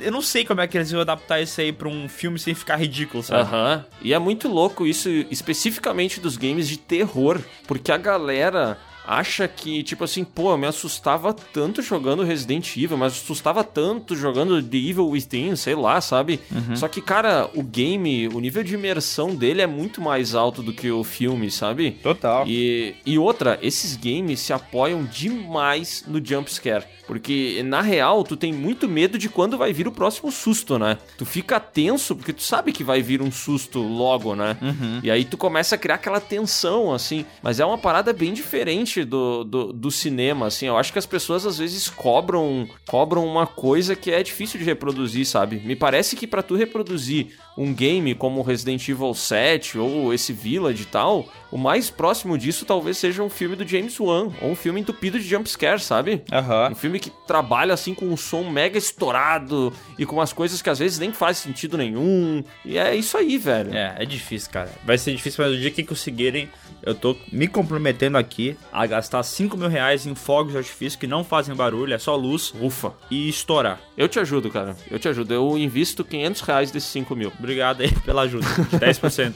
Eu 0.00 0.12
não 0.12 0.20
sei 0.20 0.44
como 0.44 0.60
é 0.60 0.66
que 0.66 0.76
eles 0.76 0.90
vão 0.90 1.00
adaptar 1.00 1.40
isso 1.40 1.60
aí 1.60 1.72
pra 1.72 1.88
um 1.88 2.08
filme 2.08 2.38
sem 2.38 2.54
ficar 2.54 2.76
ridículo, 2.76 3.22
sabe? 3.22 3.42
Aham. 3.42 3.84
E 4.02 4.12
é 4.12 4.18
muito 4.18 4.48
louco 4.48 4.86
isso, 4.86 5.08
especificamente 5.30 6.20
dos 6.20 6.36
games 6.36 6.68
de 6.68 6.76
terror, 6.76 7.40
porque 7.66 7.90
a 7.90 7.96
galera 7.96 8.78
acha 9.10 9.48
que, 9.48 9.82
tipo 9.82 10.04
assim, 10.04 10.22
pô, 10.22 10.52
eu 10.52 10.58
me 10.58 10.68
assustava 10.68 11.34
tanto 11.34 11.82
jogando 11.82 12.22
Resident 12.22 12.76
Evil, 12.76 12.96
mas 12.96 13.14
assustava 13.14 13.64
tanto 13.64 14.14
jogando 14.14 14.62
The 14.62 14.76
Evil 14.76 15.08
Within, 15.08 15.56
sei 15.56 15.74
lá, 15.74 16.00
sabe? 16.00 16.38
Só 16.76 16.86
que, 16.86 17.00
cara, 17.00 17.50
o 17.56 17.62
game, 17.62 18.28
o 18.28 18.38
nível 18.38 18.62
de 18.62 18.74
imersão 18.74 19.34
dele 19.34 19.62
é 19.62 19.66
muito 19.66 20.00
mais 20.00 20.34
alto 20.34 20.62
do 20.62 20.72
que 20.72 20.90
o 20.90 21.02
filme, 21.02 21.50
sabe? 21.50 21.92
Total. 22.02 22.46
E, 22.46 22.94
e 23.04 23.18
outra, 23.18 23.58
esses 23.60 23.96
games 23.96 24.38
se 24.38 24.52
apoiam 24.52 25.02
demais 25.04 26.04
no 26.06 26.24
jumpscare. 26.24 26.84
Porque, 27.06 27.60
na 27.64 27.80
real, 27.80 28.22
tu 28.22 28.36
tem 28.36 28.52
muito 28.52 28.88
medo 28.88 29.18
de 29.18 29.28
quando 29.28 29.58
vai 29.58 29.72
vir 29.72 29.88
o 29.88 29.92
próximo 29.92 30.30
susto, 30.30 30.78
né? 30.78 30.96
Tu 31.18 31.26
fica 31.26 31.58
tenso, 31.58 32.14
porque 32.14 32.32
tu 32.32 32.42
sabe 32.42 32.70
que 32.70 32.84
vai 32.84 33.02
vir 33.02 33.20
um 33.20 33.32
susto 33.32 33.80
logo, 33.80 34.36
né? 34.36 34.56
E 35.02 35.10
aí 35.10 35.24
tu 35.24 35.36
começa 35.36 35.74
a 35.74 35.78
criar 35.78 35.96
aquela 35.96 36.20
tensão, 36.20 36.94
assim. 36.94 37.26
Mas 37.42 37.58
é 37.58 37.64
uma 37.64 37.76
parada 37.76 38.12
bem 38.12 38.32
diferente 38.32 38.99
do, 39.04 39.44
do, 39.44 39.72
do 39.72 39.90
cinema, 39.90 40.46
assim. 40.46 40.66
Eu 40.66 40.76
acho 40.76 40.92
que 40.92 40.98
as 40.98 41.06
pessoas, 41.06 41.46
às 41.46 41.58
vezes, 41.58 41.88
cobram, 41.88 42.68
cobram 42.86 43.24
uma 43.26 43.46
coisa 43.46 43.96
que 43.96 44.10
é 44.10 44.22
difícil 44.22 44.58
de 44.58 44.64
reproduzir, 44.64 45.26
sabe? 45.26 45.60
Me 45.64 45.76
parece 45.76 46.16
que 46.16 46.26
pra 46.26 46.42
tu 46.42 46.54
reproduzir 46.56 47.28
um 47.56 47.74
game 47.74 48.14
como 48.14 48.42
Resident 48.42 48.88
Evil 48.88 49.12
7 49.12 49.78
ou 49.78 50.14
esse 50.14 50.32
Village 50.32 50.82
e 50.82 50.86
tal, 50.86 51.28
o 51.50 51.58
mais 51.58 51.90
próximo 51.90 52.38
disso 52.38 52.64
talvez 52.64 52.96
seja 52.96 53.22
um 53.22 53.28
filme 53.28 53.56
do 53.56 53.66
James 53.66 53.98
Wan, 53.98 54.30
ou 54.40 54.50
um 54.50 54.54
filme 54.54 54.80
entupido 54.80 55.18
de 55.18 55.26
jumpscare, 55.26 55.80
sabe? 55.80 56.22
Aham. 56.32 56.70
Um 56.70 56.74
filme 56.74 56.98
que 56.98 57.10
trabalha 57.26 57.74
assim 57.74 57.94
com 57.94 58.06
um 58.06 58.16
som 58.16 58.48
mega 58.48 58.78
estourado 58.78 59.72
e 59.98 60.06
com 60.06 60.16
umas 60.16 60.32
coisas 60.32 60.62
que 60.62 60.70
às 60.70 60.78
vezes 60.78 60.98
nem 60.98 61.12
faz 61.12 61.38
sentido 61.38 61.76
nenhum. 61.76 62.42
E 62.64 62.78
é 62.78 62.94
isso 62.94 63.16
aí, 63.16 63.36
velho. 63.36 63.74
É, 63.74 63.96
é 63.98 64.04
difícil, 64.04 64.50
cara. 64.50 64.72
Vai 64.84 64.96
ser 64.96 65.14
difícil, 65.14 65.44
mas 65.44 65.54
o 65.54 65.58
dia 65.58 65.70
que 65.70 65.82
conseguirem, 65.82 66.48
eu 66.82 66.94
tô 66.94 67.16
me 67.32 67.46
comprometendo 67.46 68.16
aqui 68.16 68.56
a 68.72 68.86
gastar 68.86 69.22
5 69.22 69.56
mil 69.56 69.68
reais 69.68 70.06
em 70.06 70.14
fogos 70.14 70.52
de 70.52 70.58
artifício 70.58 70.98
que 70.98 71.06
não 71.06 71.24
fazem 71.24 71.54
barulho, 71.54 71.94
é 71.94 71.98
só 71.98 72.16
luz 72.16 72.52
Ufa. 72.60 72.92
e 73.10 73.28
estourar. 73.28 73.80
Eu 73.96 74.08
te 74.08 74.18
ajudo, 74.18 74.50
cara. 74.50 74.76
Eu 74.90 74.98
te 74.98 75.08
ajudo. 75.08 75.32
Eu 75.34 75.58
invisto 75.58 76.02
500 76.04 76.40
reais 76.42 76.70
desses 76.70 76.88
5 76.90 77.14
mil. 77.14 77.32
Obrigado 77.38 77.82
aí 77.82 77.92
pela 78.00 78.22
ajuda. 78.22 78.46
10%. 78.46 79.32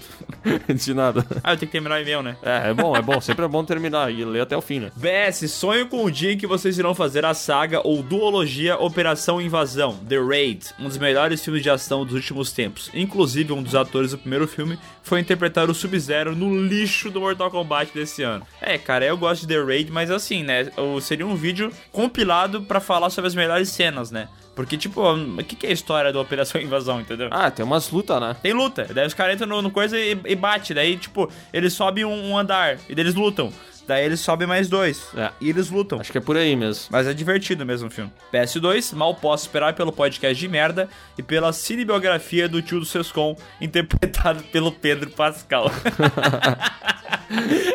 De 0.74 0.94
nada. 0.94 1.26
ah, 1.42 1.52
eu 1.52 1.56
tenho 1.56 1.68
que 1.68 1.72
terminar 1.72 1.98
o 1.98 2.02
e-mail, 2.02 2.22
né? 2.22 2.36
É, 2.42 2.70
é 2.70 2.74
bom, 2.74 2.96
é 2.96 3.02
bom. 3.02 3.20
Sempre 3.20 3.44
é 3.44 3.48
bom 3.48 3.64
terminar 3.64 4.10
e 4.12 4.24
ler 4.24 4.40
até 4.40 4.56
o 4.56 4.60
fim, 4.60 4.80
né? 4.80 4.90
BS, 4.96 5.50
sonho 5.50 5.86
com 5.88 6.04
o 6.04 6.10
dia 6.10 6.32
em 6.32 6.38
que 6.38 6.46
vocês 6.46 6.78
irão 6.78 6.94
fazer 6.94 7.24
a 7.24 7.34
saga 7.34 7.80
ou 7.86 8.02
duologia 8.02 8.76
Operação 8.76 9.40
Invasão, 9.40 9.96
The 10.08 10.18
Raid, 10.18 10.66
um 10.78 10.88
dos 10.88 10.98
melhores 10.98 11.44
filmes 11.44 11.62
de 11.62 11.70
ação 11.70 12.04
dos 12.04 12.14
últimos 12.14 12.52
tempos. 12.52 12.90
Inclusive, 12.94 13.52
um 13.52 13.62
dos 13.62 13.74
atores 13.74 14.12
do 14.12 14.18
primeiro 14.18 14.46
filme 14.46 14.78
foi 15.02 15.20
interpretar 15.20 15.68
o 15.68 15.74
Sub-Zero 15.74 16.34
no 16.34 16.62
lixo 16.62 17.10
do 17.10 17.20
Mortal 17.34 17.50
Kombat 17.50 17.92
desse 17.92 18.22
ano. 18.22 18.46
É, 18.60 18.78
cara, 18.78 19.04
eu 19.04 19.16
gosto 19.16 19.42
de 19.42 19.48
The 19.48 19.62
Raid, 19.62 19.90
mas 19.90 20.10
assim, 20.10 20.42
né, 20.42 20.68
seria 21.02 21.26
um 21.26 21.34
vídeo 21.34 21.72
compilado 21.90 22.62
pra 22.62 22.80
falar 22.80 23.10
sobre 23.10 23.28
as 23.28 23.34
melhores 23.34 23.68
cenas, 23.68 24.10
né? 24.10 24.28
Porque, 24.54 24.76
tipo, 24.76 25.02
o 25.02 25.44
que, 25.44 25.56
que 25.56 25.66
é 25.66 25.70
a 25.70 25.72
história 25.72 26.12
da 26.12 26.20
Operação 26.20 26.60
Invasão, 26.60 27.00
entendeu? 27.00 27.28
Ah, 27.32 27.50
tem 27.50 27.64
umas 27.64 27.90
lutas, 27.90 28.20
né? 28.20 28.36
Tem 28.40 28.52
luta. 28.52 28.84
Daí 28.84 29.04
os 29.04 29.14
caras 29.14 29.34
entram 29.34 29.48
no, 29.48 29.62
no 29.62 29.70
coisa 29.70 29.98
e, 29.98 30.16
e 30.24 30.36
bate. 30.36 30.72
Daí, 30.72 30.96
tipo, 30.96 31.28
eles 31.52 31.72
sobem 31.72 32.04
um, 32.04 32.30
um 32.30 32.38
andar 32.38 32.78
e 32.88 32.94
daí 32.94 33.02
eles 33.02 33.14
lutam. 33.14 33.52
Daí 33.86 34.04
eles 34.04 34.20
sobem 34.20 34.46
mais 34.46 34.68
dois. 34.68 35.08
É. 35.16 35.30
E 35.40 35.50
eles 35.50 35.70
lutam. 35.70 36.00
Acho 36.00 36.10
que 36.10 36.18
é 36.18 36.20
por 36.20 36.36
aí 36.36 36.56
mesmo. 36.56 36.86
Mas 36.90 37.06
é 37.06 37.14
divertido 37.14 37.66
mesmo 37.66 37.88
o 37.88 37.90
filme. 37.90 38.10
PS2, 38.32 38.94
mal 38.94 39.14
posso 39.14 39.44
esperar 39.44 39.74
pelo 39.74 39.92
podcast 39.92 40.38
de 40.38 40.48
merda 40.48 40.88
e 41.18 41.22
pela 41.22 41.52
cinebiografia 41.52 42.48
do 42.48 42.62
tio 42.62 42.80
do 42.80 42.86
Sescom, 42.86 43.36
interpretado 43.60 44.42
pelo 44.50 44.72
Pedro 44.72 45.10
Pascal. 45.10 45.70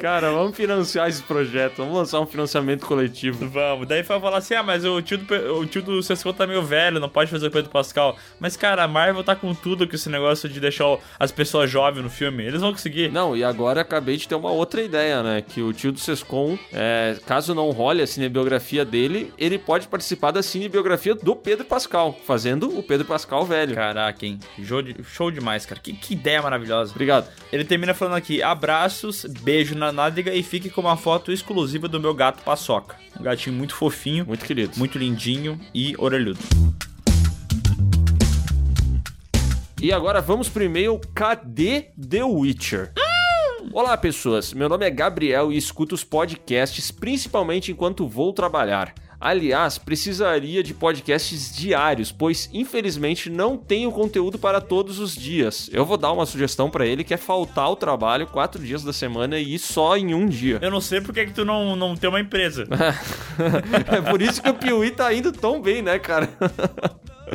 Cara, 0.02 0.32
vamos 0.32 0.56
financiar 0.56 1.10
esse 1.10 1.22
projeto. 1.24 1.78
Vamos 1.78 1.96
lançar 1.96 2.20
um 2.20 2.26
financiamento 2.26 2.86
coletivo. 2.86 3.48
Vamos. 3.48 3.88
Daí 3.88 4.04
foi 4.04 4.20
falar 4.20 4.38
assim: 4.38 4.54
ah, 4.54 4.64
mas 4.64 4.86
o 4.86 5.02
tio, 5.02 5.18
do, 5.18 5.60
o 5.60 5.66
tio 5.66 5.82
do 5.82 6.02
Sescom 6.02 6.34
tá 6.34 6.48
meio 6.48 6.64
velho, 6.64 7.00
não 7.00 7.10
pode 7.10 7.30
fazer 7.30 7.48
o 7.48 7.52
Pedro 7.52 7.70
Pascal. 7.70 8.18
Mas, 8.40 8.56
cara, 8.56 8.84
a 8.84 8.88
Marvel 8.88 9.24
tá 9.24 9.36
com 9.36 9.54
tudo 9.54 9.88
com 9.88 9.96
esse 9.96 10.10
negócio 10.10 10.48
de 10.48 10.60
deixar 10.60 10.98
as 11.20 11.32
pessoas 11.32 11.70
jovens 11.70 12.04
no 12.04 12.10
filme. 12.10 12.44
Eles 12.44 12.62
vão 12.62 12.72
conseguir. 12.72 13.12
Não, 13.12 13.36
e 13.36 13.44
agora 13.44 13.82
acabei 13.82 14.18
de 14.18 14.28
ter 14.28 14.36
uma 14.36 14.52
outra 14.52 14.82
ideia, 14.82 15.24
né? 15.24 15.42
Que 15.42 15.62
o 15.62 15.74
tio 15.74 15.92
do 15.92 15.99
Sescom, 16.00 16.58
é, 16.74 17.18
caso 17.26 17.54
não 17.54 17.70
role 17.72 18.02
a 18.02 18.08
cinebiografia 18.08 18.84
dele, 18.86 19.34
ele 19.38 19.58
pode 19.58 19.88
participar 19.88 20.32
da 20.32 20.42
cinebiografia 20.42 21.14
do 21.16 21.36
Pedro 21.36 21.66
Pascal, 21.66 22.18
fazendo 22.26 22.78
o 22.78 22.82
Pedro 22.84 23.06
Pascal 23.06 23.46
velho. 23.46 23.76
Caraca, 23.76 24.26
hein? 24.26 24.40
Show, 24.64 24.82
de- 24.82 25.04
show 25.04 25.30
demais, 25.32 25.66
cara. 25.66 25.80
Que, 25.82 25.94
que 25.94 26.14
ideia 26.14 26.42
maravilhosa. 26.42 26.92
Obrigado. 26.92 27.28
Ele 27.52 27.64
termina 27.64 27.94
falando 27.94 28.16
aqui: 28.16 28.42
abraços, 28.42 29.26
beijo 29.42 29.76
na 29.76 29.92
nádega 29.92 30.34
e 30.34 30.42
fique 30.44 30.70
com 30.70 30.82
uma 30.82 30.98
foto 30.98 31.32
exclusiva 31.32 31.88
do 31.88 32.00
meu 32.00 32.14
gato 32.14 32.44
Paçoca. 32.44 32.96
Um 33.20 33.24
gatinho 33.24 33.56
muito 33.56 33.76
fofinho, 33.76 34.26
Muito 34.26 34.46
querido. 34.46 34.74
muito 34.78 34.98
lindinho 34.98 35.60
e 35.74 35.94
orelhudo. 35.98 36.40
E 39.82 39.94
agora 39.94 40.20
vamos 40.22 40.50
pro 40.50 40.64
e-mail 40.64 41.00
Cadê 41.16 41.92
The 42.10 42.24
Witcher? 42.24 42.92
Olá, 43.80 43.96
pessoas. 43.96 44.54
Meu 44.54 44.68
nome 44.68 44.86
é 44.86 44.90
Gabriel 44.90 45.54
e 45.54 45.58
escuto 45.58 45.96
os 45.96 46.04
podcasts 46.04 46.92
principalmente 46.92 47.72
enquanto 47.72 48.10
vou 48.10 48.34
trabalhar. 48.34 48.94
Aliás, 49.22 49.78
precisaria 49.78 50.62
de 50.62 50.74
podcasts 50.74 51.56
diários, 51.56 52.12
pois 52.12 52.50
infelizmente 52.54 53.30
não 53.30 53.56
tenho 53.56 53.90
conteúdo 53.90 54.38
para 54.38 54.60
todos 54.60 55.00
os 55.00 55.16
dias. 55.16 55.70
Eu 55.72 55.86
vou 55.86 55.96
dar 55.96 56.12
uma 56.12 56.26
sugestão 56.26 56.70
para 56.70 56.86
ele 56.86 57.06
que 57.06 57.14
é 57.14 57.18
faltar 57.18 57.66
ao 57.66 57.76
trabalho 57.78 58.28
quatro 58.28 58.62
dias 58.62 58.84
da 58.84 58.92
semana 58.92 59.40
e 59.40 59.56
ir 59.56 59.60
só 59.60 59.96
em 59.96 60.14
um 60.14 60.28
dia. 60.28 60.60
Eu 60.62 60.72
não 60.72 60.82
sei 60.82 61.00
por 61.00 61.14
que, 61.14 61.28
que 61.28 61.34
tu 61.34 61.46
não, 61.46 61.74
não 61.78 61.96
tem 61.96 62.10
uma 62.10 62.20
empresa. 62.20 62.68
é 63.88 64.02
por 64.02 64.22
isso 64.22 64.42
que 64.42 64.50
o 64.50 64.56
Piuí 64.56 64.92
tá 64.92 65.14
indo 65.14 65.32
tão 65.32 65.62
bem, 65.62 65.82
né, 65.82 65.98
cara? 66.00 66.28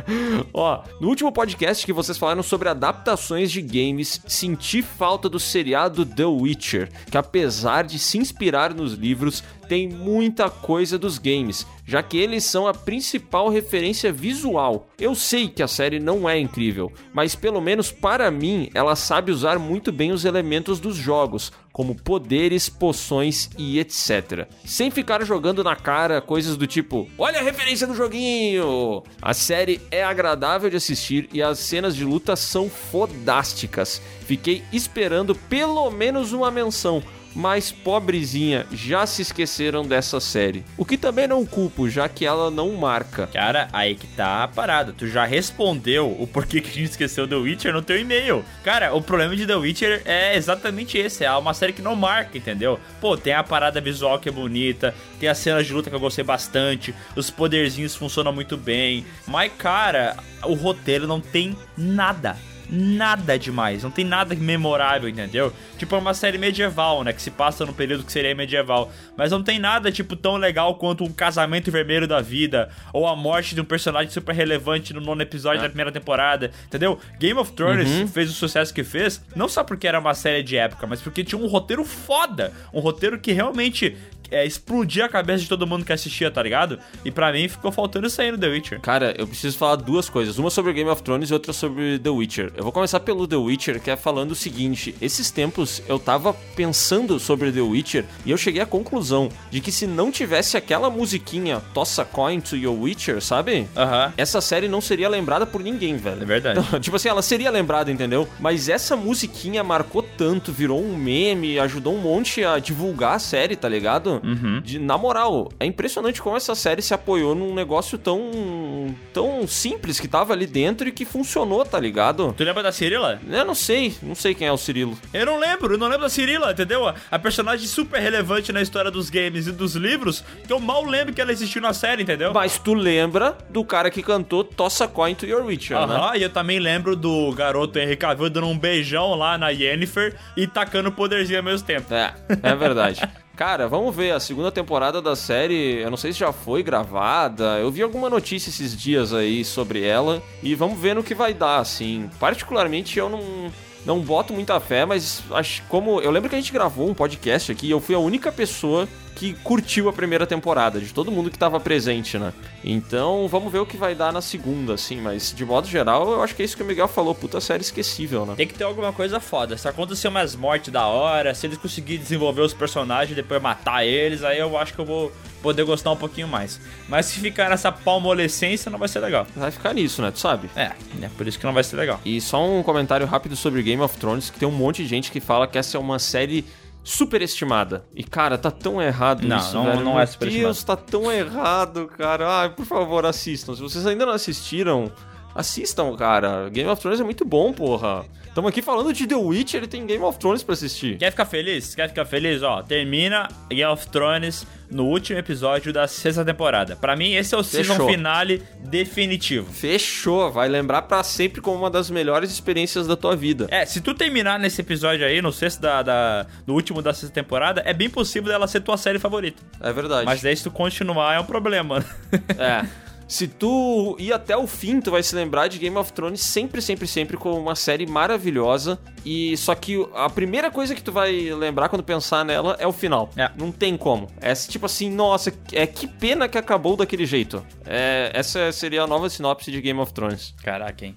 Ó, 0.53 0.83
no 1.01 1.09
último 1.09 1.33
podcast 1.33 1.85
que 1.85 1.93
vocês 1.93 2.19
falaram 2.19 2.43
sobre 2.43 2.69
adaptações 2.69 3.51
de 3.51 3.61
games, 3.61 4.21
senti 4.27 4.83
falta 4.83 5.29
do 5.29 5.39
seriado 5.39 6.05
The 6.05 6.25
Witcher, 6.25 6.91
que 7.11 7.17
apesar 7.17 7.85
de 7.85 7.99
se 7.99 8.19
inspirar 8.19 8.75
nos 8.75 8.95
livros, 8.95 9.43
tem 9.65 9.89
muita 9.89 10.49
coisa 10.49 10.99
dos 10.99 11.19
games, 11.19 11.67
já 11.87 12.03
que 12.03 12.17
eles 12.17 12.45
são 12.45 12.67
a 12.67 12.75
principal 12.75 13.49
referência 13.49 14.13
visual. 14.13 14.89
Eu 14.99 15.15
sei 15.15 15.49
que 15.49 15.63
a 15.63 15.69
série 15.69 15.99
não 15.99 16.29
é 16.29 16.39
incrível, 16.39 16.93
mas 17.13 17.35
pelo 17.35 17.61
menos 17.61 17.91
para 17.91 18.31
mim, 18.31 18.71
ela 18.75 18.95
sabe 18.95 19.33
usar 19.33 19.59
muito 19.59 19.91
bem 19.91 20.13
os 20.13 20.25
elementos 20.25 20.79
dos 20.79 20.97
jogos, 20.97 21.53
como 21.73 21.95
poderes, 21.95 22.69
poções 22.69 23.51
e 23.59 23.81
etc. 23.81 24.47
Sem 24.65 24.93
ficar 24.93 25.25
jogando 25.25 25.65
na 25.65 25.75
cara 25.75 26.21
coisas 26.21 26.57
do 26.57 26.69
tipo: 26.69 27.09
olha 27.19 27.41
a 27.41 27.43
referência 27.43 27.87
do 27.87 27.97
joguinho! 27.97 29.03
A 29.21 29.35
série 29.35 29.81
é 29.91 30.05
agradável 30.05 30.71
de 30.71 30.77
assistir 30.77 31.29
e 31.33 31.43
as 31.43 31.59
cenas 31.59 31.97
de 31.97 32.05
luta 32.05 32.37
são 32.37 32.71
fodásticas. 32.71 34.01
Fiquei 34.21 34.63
esperando 34.73 35.35
pelo 35.35 35.91
menos 35.91 36.33
uma 36.33 36.51
menção. 36.51 37.03
Mas 37.35 37.73
pobrezinha, 37.73 38.67
já 38.73 39.07
se 39.07 39.23
esqueceram 39.23 39.85
dessa 39.85 40.21
série. 40.21 40.65
O 40.77 40.85
que 40.85 40.97
também 40.97 41.27
não 41.27 41.45
culpo, 41.45 41.89
já 41.89 42.09
que 42.09 42.25
ela 42.25 42.51
não 42.51 42.73
marca. 42.73 43.27
Cara, 43.27 43.69
aí 43.73 43.95
que 43.95 44.07
tá 44.07 44.45
a 44.45 44.49
parada. 44.49 44.95
Tu 44.97 45.09
já 45.09 45.25
respondeu 45.25 46.15
o 46.19 46.27
porquê 46.27 46.61
que 46.61 46.71
a 46.71 46.73
gente 46.73 46.91
esqueceu 46.91 47.27
The 47.27 47.35
Witcher 47.35 47.73
no 47.73 47.83
teu 47.83 47.99
e-mail. 47.99 48.45
Cara, 48.63 48.95
o 48.95 49.03
problema 49.03 49.35
de 49.35 49.47
The 49.47 49.57
Witcher 49.57 50.03
é 50.05 50.37
exatamente 50.37 50.97
esse. 50.97 51.25
É 51.25 51.33
uma 51.33 51.55
série 51.55 51.73
que 51.73 51.83
não 51.83 51.97
marca, 51.97 52.39
entendeu? 52.39 52.79
Pô, 53.01 53.17
tem 53.17 53.33
a 53.33 53.43
parada 53.43 53.81
visual 53.81 54.19
que 54.19 54.29
é 54.29 54.33
bonita, 54.33 54.95
tem 55.19 55.29
as 55.29 55.39
cenas 55.39 55.67
de 55.67 55.73
luta 55.73 55.91
que 55.91 55.97
eu 55.97 56.01
gostei 56.01 56.25
bastante, 56.25 56.95
os 57.17 57.31
poderzinhos 57.31 57.97
funcionam 57.97 58.33
muito 58.33 58.57
bem. 58.57 59.05
Mas, 59.27 59.53
cara, 59.59 60.17
o 60.45 60.55
roteiro 60.55 61.07
não 61.07 61.21
tem 61.21 61.57
nada 61.77 62.37
nada 62.71 63.39
demais, 63.39 63.83
não 63.83 63.91
tem 63.91 64.05
nada 64.05 64.35
memorável, 64.35 65.09
entendeu? 65.09 65.53
Tipo, 65.79 65.95
é 65.97 65.99
uma 65.99 66.15
série 66.15 66.39
medieval, 66.39 67.05
né? 67.05 67.13
Que 67.13 67.23
se 67.23 67.31
passa 67.31 67.65
no 67.65 67.73
período 67.73 68.05
que 68.05 68.13
seria 68.13 68.35
medieval. 68.35 68.93
Mas 69.17 69.31
não 69.31 69.43
tem 69.43 69.59
nada, 69.59 69.93
tipo, 69.93 70.17
tão 70.17 70.37
legal 70.37 70.75
quanto 70.77 71.05
um 71.05 71.13
casamento 71.13 71.71
vermelho 71.71 72.07
da 72.07 72.21
vida, 72.21 72.71
ou 72.93 73.07
a 73.07 73.15
morte 73.15 73.55
de 73.55 73.61
um 73.61 73.65
personagem 73.65 74.11
super 74.11 74.35
relevante 74.35 74.93
no 74.93 75.01
nono 75.01 75.23
episódio 75.23 75.63
da 75.63 75.69
primeira 75.69 75.93
temporada, 75.93 76.51
entendeu? 76.67 76.99
Game 77.19 77.39
of 77.39 77.53
Thrones 77.53 78.11
fez 78.11 78.31
o 78.31 78.35
sucesso 78.35 78.73
que 78.73 78.85
fez, 78.85 79.23
não 79.35 79.49
só 79.49 79.63
porque 79.63 79.87
era 79.87 79.99
uma 79.99 80.15
série 80.15 80.43
de 80.43 80.57
época, 80.57 80.87
mas 80.87 81.01
porque 81.01 81.25
tinha 81.25 81.41
um 81.41 81.47
roteiro 81.47 81.85
foda. 81.85 82.53
Um 82.73 82.81
roteiro 82.81 83.19
que 83.19 83.33
realmente 83.33 83.97
é, 84.35 84.45
explodia 84.45 85.05
a 85.05 85.09
cabeça 85.09 85.43
de 85.43 85.49
todo 85.49 85.67
mundo 85.67 85.85
que 85.85 85.93
assistia, 85.93 86.31
tá 86.31 86.43
ligado? 86.43 86.79
E 87.05 87.11
pra 87.11 87.33
mim 87.33 87.47
ficou 87.49 87.71
faltando 87.71 88.07
isso 88.09 88.21
aí 88.21 88.33
no 88.33 88.39
The 88.39 88.49
Witcher. 88.49 88.81
Cara, 88.81 89.15
eu 89.17 89.27
preciso 89.27 89.57
falar 89.57 89.77
duas 89.77 90.09
coisas. 90.09 90.39
Uma 90.39 90.51
sobre 90.51 90.73
Game 90.73 90.91
of 90.91 91.03
Thrones 91.03 91.31
e 91.31 91.33
outra 91.33 91.53
sobre 91.53 91.99
The 92.01 92.11
Witcher. 92.11 92.53
Eu 92.57 92.65
vou 92.65 92.73
começar 92.73 93.01
pelo 93.01 93.29
The 93.29 93.37
Witcher, 93.37 93.81
que 93.81 93.91
é 93.91 93.97
falando 93.97 94.33
o 94.33 94.35
seguinte: 94.35 94.95
esses 95.01 95.31
tempos 95.31 95.83
eu 95.89 95.99
tava 95.99 96.35
pensando 96.57 97.21
sobre 97.21 97.53
The 97.53 97.61
Witcher 97.61 98.05
e 98.27 98.31
eu 98.33 98.37
cheguei 98.37 98.61
à 98.61 98.67
conclusão 98.67 99.29
de 99.51 99.61
que 99.61 99.71
se 99.71 99.87
não 99.87 100.11
tivesse 100.11 100.57
aquela 100.57 100.91
musiquinha 100.91 101.63
Toss 101.73 101.99
a 102.01 102.05
Coin 102.05 102.41
to 102.41 102.57
Your 102.57 102.77
Witcher, 102.77 103.23
sabe? 103.23 103.69
Aham. 103.77 104.13
Essa 104.17 104.41
série 104.41 104.67
não 104.67 104.81
seria 104.81 105.09
lembrada 105.09 105.47
por 105.47 105.63
ninguém, 105.63 105.97
velho. 105.97 106.23
É 106.23 106.27
verdade. 106.27 106.61
tipo 106.81 106.97
assim, 106.97 107.09
ela 107.09 107.23
seria 107.23 107.51
lembrada, 107.51 107.91
entendeu? 107.91 108.29
Mas 108.41 108.69
essa 108.69 108.97
musiquinha 108.97 109.63
marcou 109.63 110.03
tanto, 110.03 110.51
virou 110.51 110.83
um 110.83 110.97
meme, 110.97 111.59
ajudou 111.61 111.95
um 111.95 112.01
monte 112.01 112.45
a 112.45 112.59
divulgar 112.59 113.15
a 113.15 113.19
série, 113.21 113.55
tá 113.55 113.69
ligado? 113.69 114.21
Uhum. 114.25 114.61
De, 114.63 114.79
na 114.79 114.97
moral, 114.97 115.51
é 115.61 115.67
impressionante 115.67 116.21
como 116.23 116.37
essa 116.37 116.55
série 116.55 116.81
se 116.83 116.95
apoiou 116.95 117.35
num 117.35 117.55
negócio 117.55 117.99
tão 117.99 118.95
tão 119.13 119.47
simples 119.47 120.01
que 120.01 120.09
tava 120.09 120.33
ali 120.33 120.47
dentro 120.47 120.89
e 120.89 120.93
que 120.93 121.05
funcionou, 121.05 121.65
tá 121.65 121.79
ligado? 121.79 122.33
Tu 122.37 122.45
lembra 122.45 122.63
da 122.63 122.73
Cirila? 122.73 123.21
Eu 123.29 123.45
não 123.45 123.55
sei, 123.55 123.95
não 124.03 124.15
sei 124.15 124.35
quem 124.35 124.47
é 124.49 124.53
o 124.53 124.57
Cirilo. 124.57 124.97
Eu 125.13 125.27
não 125.27 125.39
lembro, 125.39 125.75
eu 125.75 125.79
não 125.79 125.87
lembro 125.87 126.03
da 126.03 126.09
Cirila, 126.09 126.53
entendeu? 126.53 126.87
A- 127.11 127.19
personagem 127.19 127.67
super 127.67 128.01
relevante 128.01 128.53
na 128.53 128.61
história 128.61 128.91
dos 128.91 129.09
games 129.09 129.47
e 129.47 129.53
dos 129.53 129.75
livros, 129.75 130.23
que 130.47 130.53
eu 130.53 130.61
mal 130.61 130.85
lembro 130.85 131.13
que 131.15 131.21
ela 131.21 131.33
existiu 131.33 131.63
na 131.63 131.73
série, 131.73 132.03
entendeu? 132.03 132.33
Mas 132.35 132.59
tu 132.59 132.75
lembra 132.75 133.37
do 133.49 133.65
cara 133.65 133.91
que 133.91 134.03
cantou 134.03 134.45
Toss 134.45 134.81
a 134.83 134.89
Coin 134.89 135.15
to 135.15 135.25
Your 135.27 135.43
Witcher, 135.45 135.77
né? 135.87 135.95
Aham, 135.95 136.17
e 136.17 136.23
eu 136.23 136.31
também 136.31 136.59
lembro 136.59 136.95
do 136.95 137.33
garoto 137.33 137.79
Henry 137.79 137.97
Cavill 137.97 138.29
dando 138.31 138.47
um 138.49 138.59
beijão 138.59 139.15
lá 139.15 139.39
na 139.39 139.49
Yennefer 139.49 140.15
e 140.37 140.47
tacando 140.47 140.93
poderzinho 140.93 141.39
ao 141.39 141.45
mesmo 141.45 141.67
tempo. 141.67 141.93
É, 141.95 142.13
é 142.43 142.55
verdade. 142.55 143.01
Cara, 143.37 143.67
vamos 143.67 143.95
ver, 143.95 144.13
a 144.13 144.21
segunda 144.21 144.53
temporada 144.53 145.03
da 145.03 145.17
série, 145.17 145.81
eu 145.83 145.91
não 145.91 145.97
sei 145.97 146.13
se 146.13 146.21
já 146.21 146.33
foi 146.33 146.63
gravada, 146.63 147.59
eu 147.59 147.69
vi 147.69 147.83
alguma 147.83 148.09
notícia 148.09 148.49
esses 148.49 148.77
dias 148.77 149.13
aí 149.13 149.45
sobre 149.45 149.83
ela, 149.83 150.23
e 150.41 150.55
vamos 150.55 150.79
ver 150.79 150.95
no 150.95 151.03
que 151.03 151.17
vai 151.17 151.35
dar, 151.35 151.59
assim. 151.59 152.09
Particularmente 152.21 152.97
eu 152.97 153.09
não, 153.09 153.51
não 153.85 154.01
boto 154.01 154.33
muita 154.33 154.61
fé, 154.61 154.87
mas 154.87 155.25
acho 155.33 155.65
como. 155.69 156.01
Eu 156.01 156.13
lembro 156.13 156.31
que 156.31 156.37
a 156.37 156.41
gente 156.41 156.53
gravou 156.53 156.89
um 156.89 156.95
podcast 156.95 157.51
aqui 157.51 157.69
eu 157.69 157.81
fui 157.81 157.97
a 157.97 157.99
única 157.99 158.31
pessoa 158.31 158.89
que 159.15 159.35
curtiu 159.35 159.89
a 159.89 159.93
primeira 159.93 160.27
temporada, 160.27 160.81
de 160.81 160.93
todo 160.93 161.11
mundo 161.11 161.31
que 161.31 161.39
tava 161.39 161.61
presente, 161.61 162.19
né? 162.19 162.33
Então 162.65 163.29
vamos 163.29 163.53
ver 163.53 163.59
o 163.59 163.67
que 163.67 163.77
vai 163.77 163.95
dar 163.95 164.13
na 164.13 164.21
segunda, 164.21 164.75
assim, 164.75 165.01
mas 165.01 165.33
de 165.35 165.45
modo 165.45 165.69
geral 165.69 166.11
eu 166.11 166.23
acho 166.23 166.35
que 166.35 166.43
é 166.43 166.45
isso 166.45 166.57
que 166.57 166.63
o 166.63 166.67
Miguel 166.67 166.89
falou, 166.89 167.15
puta 167.15 167.41
série 167.41 167.63
esquecível, 167.63 168.27
né? 168.27 168.35
Tem 168.37 168.47
que 168.47 168.55
ter 168.55 168.65
alguma 168.65 168.93
coisa 168.93 169.21
foda. 169.21 169.57
Se 169.57 169.69
acontecer 169.69 170.09
umas 170.09 170.35
mortes 170.35 170.73
da 170.73 170.87
hora, 170.87 171.35
se 171.35 171.47
eles 171.47 171.59
conseguirem 171.59 172.03
desenvolver 172.03 172.43
os 172.43 172.53
personagens 172.53 173.13
e 173.13 173.15
depois 173.15 173.41
matar 173.41 173.85
eles, 173.85 174.25
aí 174.25 174.39
eu 174.39 174.59
acho 174.59 174.75
que 174.75 174.81
eu 174.81 174.85
vou 174.85 175.13
poder 175.45 175.63
gostar 175.65 175.91
um 175.91 175.97
pouquinho 175.97 176.27
mais. 176.27 176.59
Mas 176.89 177.07
se 177.07 177.21
ficar 177.21 177.51
nessa 177.51 177.71
palmolescência, 177.71 178.71
não 178.71 178.79
vai 178.79 178.89
ser 178.89 179.01
legal. 179.01 179.27
Vai 179.37 179.51
ficar 179.51 179.75
nisso, 179.75 180.01
né? 180.01 180.11
Tu 180.11 180.19
sabe? 180.19 180.49
É, 180.57 180.73
é 181.03 181.09
por 181.17 181.27
isso 181.29 181.39
que 181.39 181.45
não 181.45 181.53
vai 181.53 181.63
ser 181.63 181.77
legal. 181.77 182.01
E 182.03 182.19
só 182.21 182.43
um 182.43 182.63
comentário 182.63 183.07
rápido 183.07 183.37
sobre 183.37 183.63
Game 183.63 183.83
of 183.83 183.97
Thrones, 183.99 184.31
que 184.31 184.39
tem 184.39 184.49
um 184.49 184.53
monte 184.53 184.83
de 184.83 184.89
gente 184.89 185.13
que 185.13 185.21
fala 185.21 185.47
que 185.47 185.59
essa 185.59 185.77
é 185.77 185.81
uma 185.81 185.99
série 185.99 186.47
superestimada. 186.85 187.85
E, 187.95 188.05
cara, 188.05 188.37
tá 188.39 188.51
tão 188.51 188.81
errado 188.81 189.27
Não, 189.27 189.37
isso, 189.39 189.55
não- 189.55 189.65
velho. 189.65 189.81
não 189.81 189.93
Meu 189.95 190.01
é 190.01 190.07
superestimado. 190.07 190.47
Deus, 190.49 190.63
tá 190.65 190.77
tão 190.77 191.11
errado, 191.11 191.89
cara. 191.97 192.29
Ai, 192.41 192.51
por 192.51 192.67
favor, 192.67 193.07
assistam. 193.07 193.55
Se 193.55 193.63
vocês 193.63 193.87
ainda 193.87 194.05
não 194.07 194.13
assistiram, 194.13 194.93
assistam, 195.35 195.95
cara. 195.97 196.49
Game 196.51 196.69
of 196.69 196.81
Thrones 196.81 197.01
é 197.01 197.05
muito 197.05 197.25
bom, 197.25 197.53
porra. 197.53 198.05
Estamos 198.29 198.49
aqui 198.49 198.61
falando 198.63 198.93
de 198.93 199.07
The 199.07 199.15
Witcher 199.15 199.63
e 199.63 199.67
tem 199.69 199.87
Game 199.87 200.03
of 200.03 200.19
Thrones 200.19 200.43
pra 200.43 200.55
assistir. 200.55 200.99
Quer 200.99 201.11
ficar 201.13 201.25
feliz? 201.25 201.73
Quer 201.75 201.89
ficar 201.89 202.05
feliz? 202.05 202.43
Ó, 202.43 202.63
termina 202.63 203.29
Game 203.49 203.65
of 203.65 203.87
Thrones 203.89 204.45
no 204.69 204.87
último 204.87 205.17
episódio 205.21 205.73
da 205.73 205.87
sexta 205.87 206.25
temporada. 206.25 206.75
Pra 206.75 206.97
mim, 206.97 207.15
esse 207.15 207.33
é 207.33 207.39
o 207.39 207.45
season 207.45 207.75
Fechou. 207.75 207.89
finale 207.89 208.43
definitivo. 208.59 209.53
Fechou, 209.53 210.33
vai 210.33 210.49
lembrar 210.49 210.83
pra 210.83 211.05
sempre 211.05 211.41
como 211.41 211.59
uma 211.59 211.71
das 211.71 211.89
melhores 211.91 212.33
experiências 212.33 212.89
da 212.89 212.97
tua 212.97 213.15
vida. 213.15 213.47
É, 213.53 213.65
se 213.65 213.81
tu 213.81 213.95
terminar 213.95 214.37
nesse 214.41 214.61
episódio 214.63 215.07
aí, 215.07 215.23
no 215.23 215.33
sexto 215.33 215.61
da, 215.61 215.83
da- 215.83 216.27
no 216.45 216.55
último 216.55 216.83
da 216.83 216.93
sexta 216.93 217.15
temporada, 217.15 217.63
é 217.65 217.73
bem 217.73 217.89
possível 217.89 218.33
dela 218.33 218.49
ser 218.49 218.63
tua 218.63 218.77
série 218.77 218.99
favorita. 218.99 219.41
É 219.61 219.73
verdade. 219.73 220.07
Mas 220.07 220.23
daí 220.23 220.37
se 220.37 220.43
tu 220.43 220.51
continuar 220.51 221.15
é 221.15 221.21
um 221.21 221.25
problema. 221.25 221.85
É. 222.37 222.65
Se 223.07 223.29
tu 223.29 223.97
ir 223.99 224.13
até 224.13 224.37
o 224.37 224.47
fim, 224.47 224.81
tu 224.81 224.91
vai 224.91 225.03
se 225.03 225.15
lembrar 225.15 225.49
de 225.49 225.59
Game 225.59 225.77
of 225.77 225.93
Thrones 225.93 226.21
sempre, 226.21 226.61
sempre, 226.63 226.87
sempre 226.87 227.17
como 227.17 227.39
uma 227.39 227.55
série 227.55 227.87
maravilhosa. 227.87 228.79
E 229.05 229.37
só 229.37 229.55
que 229.55 229.87
a 229.95 230.09
primeira 230.09 230.51
coisa 230.51 230.75
que 230.75 230.83
tu 230.83 230.91
vai 230.91 231.13
lembrar 231.13 231.69
quando 231.69 231.83
pensar 231.83 232.25
nela 232.25 232.57
é 232.59 232.67
o 232.67 232.73
final. 232.73 233.11
É. 233.17 233.31
Não 233.37 233.53
tem 233.53 233.77
como. 233.77 234.09
É 234.21 234.33
tipo 234.35 234.67
assim, 234.67 234.91
nossa, 234.91 235.33
é 235.53 235.67
que 235.67 235.87
pena 235.87 236.29
que 236.29 236.39
acabou 236.39 236.77
daquele 236.77 237.05
jeito. 237.05 237.45
É, 237.67 238.11
essa 238.15 238.51
seria 238.53 238.83
a 238.83 238.87
nova 238.87 239.09
sinopse 239.11 239.51
de 239.51 239.61
Game 239.61 239.79
of 239.79 239.93
Thrones. 239.93 240.35
Caraca, 240.43 240.87
hein? 240.87 240.95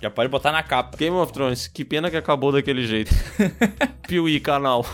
Já 0.00 0.10
pode 0.10 0.30
botar 0.30 0.50
na 0.50 0.62
capa. 0.62 0.96
Game 0.96 1.14
of 1.16 1.32
Thrones, 1.32 1.68
que 1.68 1.84
pena 1.84 2.10
que 2.10 2.16
acabou 2.16 2.50
daquele 2.50 2.86
jeito. 2.86 3.10
Piuí, 4.08 4.40
canal. 4.40 4.84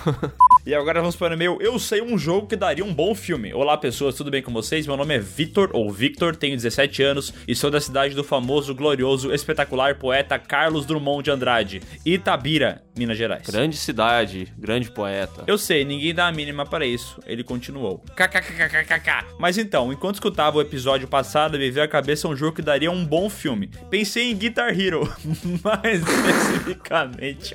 E 0.67 0.75
agora 0.75 1.01
vamos 1.01 1.15
para 1.15 1.37
o 1.37 1.39
meu 1.39 1.59
Eu 1.61 1.79
Sei 1.79 2.03
Um 2.03 2.19
Jogo 2.19 2.49
que 2.49 2.57
daria 2.57 2.85
um 2.85 2.93
bom 2.93 3.15
filme. 3.15 3.55
Olá 3.55 3.77
pessoas, 3.77 4.17
tudo 4.17 4.33
bem 4.33 4.43
com 4.43 4.53
vocês? 4.53 4.85
Meu 4.85 4.97
nome 4.97 5.15
é 5.15 5.19
Vitor, 5.21 5.71
ou 5.73 5.93
Victor, 5.93 6.35
tenho 6.35 6.57
17 6.57 7.05
anos 7.05 7.33
e 7.47 7.55
sou 7.55 7.71
da 7.71 7.81
cidade 7.81 8.17
do 8.17 8.25
famoso, 8.25 8.75
glorioso, 8.75 9.33
espetacular 9.33 9.97
poeta 9.97 10.41
Carlos 10.41 10.85
Drummond 10.85 11.23
de 11.23 11.31
Andrade, 11.31 11.83
Itabira, 12.05 12.83
Minas 12.97 13.19
Gerais. 13.19 13.47
grande 13.47 13.77
cidade, 13.77 14.53
grande 14.57 14.91
poeta. 14.91 15.45
Eu 15.47 15.59
sei, 15.59 15.85
ninguém 15.85 16.15
dá 16.15 16.29
a 16.29 16.33
mínima 16.33 16.65
para 16.65 16.87
isso. 16.87 17.21
Ele 17.27 17.45
continuou. 17.45 17.99
KKKKKK. 18.17 19.27
Mas 19.39 19.59
então, 19.59 19.93
enquanto 19.93 20.15
escutava 20.15 20.57
o 20.59 20.61
episódio 20.61 21.07
passado, 21.07 21.59
me 21.59 21.71
veio 21.71 21.85
à 21.85 21.89
cabeça 21.89 22.27
um 22.27 22.35
jogo 22.35 22.57
que 22.57 22.63
daria 22.63 22.91
um 22.91 23.05
bom 23.05 23.29
filme. 23.29 23.71
Pensei 23.91 24.31
em 24.31 24.37
Guitar 24.37 24.79
Hero, 24.79 25.03
mas 25.63 26.03
especificamente 26.03 27.55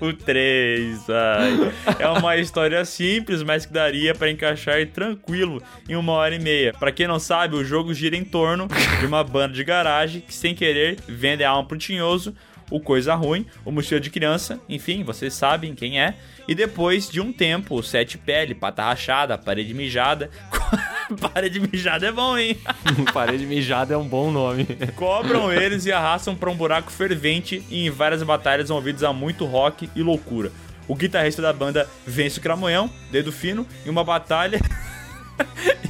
o 0.00 0.12
3. 0.12 1.10
ai. 1.10 1.72
É 1.98 2.08
uma 2.08 2.36
história 2.36 2.84
simples, 2.84 3.42
mas 3.42 3.64
que 3.66 3.72
daria 3.72 4.14
para 4.14 4.30
encaixar 4.30 4.84
tranquilo 4.88 5.62
em 5.88 5.94
uma 5.96 6.12
hora 6.12 6.34
e 6.34 6.38
meia. 6.38 6.72
Para 6.72 6.92
quem 6.92 7.06
não 7.06 7.18
sabe, 7.18 7.54
o 7.54 7.64
jogo 7.64 7.94
gira 7.94 8.16
em 8.16 8.24
torno 8.24 8.66
de 8.98 9.06
uma 9.06 9.22
banda 9.22 9.54
de 9.54 9.64
garagem 9.64 10.20
que, 10.20 10.34
sem 10.34 10.54
querer, 10.54 10.98
vende 11.06 11.44
a 11.44 11.50
alma 11.50 11.68
pro 11.68 11.78
tinhoso 11.78 12.34
o 12.70 12.80
Coisa 12.80 13.14
Ruim, 13.14 13.44
o 13.64 13.72
Mochila 13.72 14.00
de 14.00 14.08
Criança, 14.08 14.60
enfim, 14.68 15.02
vocês 15.02 15.34
sabem 15.34 15.74
quem 15.74 16.00
é. 16.00 16.14
E 16.46 16.54
depois 16.54 17.08
de 17.08 17.20
um 17.20 17.32
tempo, 17.32 17.76
o 17.76 17.82
Sete 17.82 18.16
Pele, 18.16 18.54
Pata 18.54 18.84
Rachada, 18.84 19.36
Parede 19.36 19.74
Mijada. 19.74 20.30
parede 21.20 21.60
Mijada 21.60 22.06
é 22.06 22.12
bom, 22.12 22.38
hein? 22.38 22.56
Parede 23.12 23.44
mijada 23.44 23.94
é 23.94 23.96
um 23.96 24.06
bom 24.06 24.30
nome. 24.30 24.64
Cobram 24.94 25.50
eles 25.52 25.84
e 25.84 25.92
arrastam 25.92 26.36
pra 26.36 26.50
um 26.50 26.56
buraco 26.56 26.90
fervente 26.90 27.64
e 27.68 27.86
em 27.86 27.90
várias 27.90 28.22
batalhas 28.22 28.70
envolvidas 28.70 29.02
a 29.02 29.12
muito 29.12 29.44
rock 29.44 29.90
e 29.94 30.02
loucura. 30.02 30.52
O 30.86 30.94
guitarrista 30.94 31.42
da 31.42 31.52
banda 31.52 31.88
vence 32.06 32.38
o 32.38 32.42
Cramunhão, 32.42 32.90
dedo 33.10 33.32
fino, 33.32 33.66
em 33.84 33.90
uma 33.90 34.04
batalha. 34.04 34.60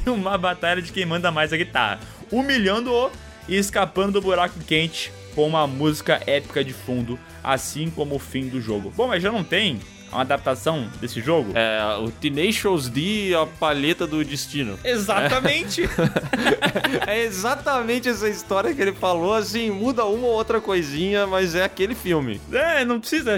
em 0.05 0.09
uma 0.09 0.37
batalha 0.37 0.81
de 0.81 0.91
quem 0.91 1.05
manda 1.05 1.31
mais 1.31 1.53
a 1.53 1.57
guitarra, 1.57 1.99
humilhando-o 2.31 3.11
e 3.47 3.55
escapando 3.55 4.13
do 4.13 4.21
buraco 4.21 4.59
quente 4.61 5.11
com 5.35 5.47
uma 5.47 5.65
música 5.67 6.21
épica 6.25 6.63
de 6.63 6.73
fundo, 6.73 7.19
assim 7.43 7.89
como 7.89 8.15
o 8.15 8.19
fim 8.19 8.47
do 8.47 8.61
jogo. 8.61 8.91
Bom, 8.95 9.07
mas 9.07 9.23
já 9.23 9.31
não 9.31 9.43
tem 9.43 9.79
uma 10.11 10.21
adaptação 10.21 10.87
desse 10.99 11.21
jogo? 11.21 11.51
É, 11.55 11.97
o 11.97 12.09
Tenacious 12.11 12.89
D, 12.89 13.33
a 13.35 13.45
palheta 13.45 14.05
do 14.05 14.23
destino. 14.23 14.77
Exatamente. 14.83 15.83
É 17.07 17.23
exatamente 17.23 18.09
essa 18.09 18.27
história 18.29 18.73
que 18.73 18.81
ele 18.81 18.91
falou, 18.93 19.33
assim, 19.33 19.69
muda 19.69 20.05
uma 20.05 20.27
ou 20.27 20.33
outra 20.33 20.59
coisinha, 20.61 21.25
mas 21.25 21.55
é 21.55 21.63
aquele 21.63 21.95
filme. 21.95 22.39
é, 22.51 22.83
não 22.85 22.99
precisa. 22.99 23.37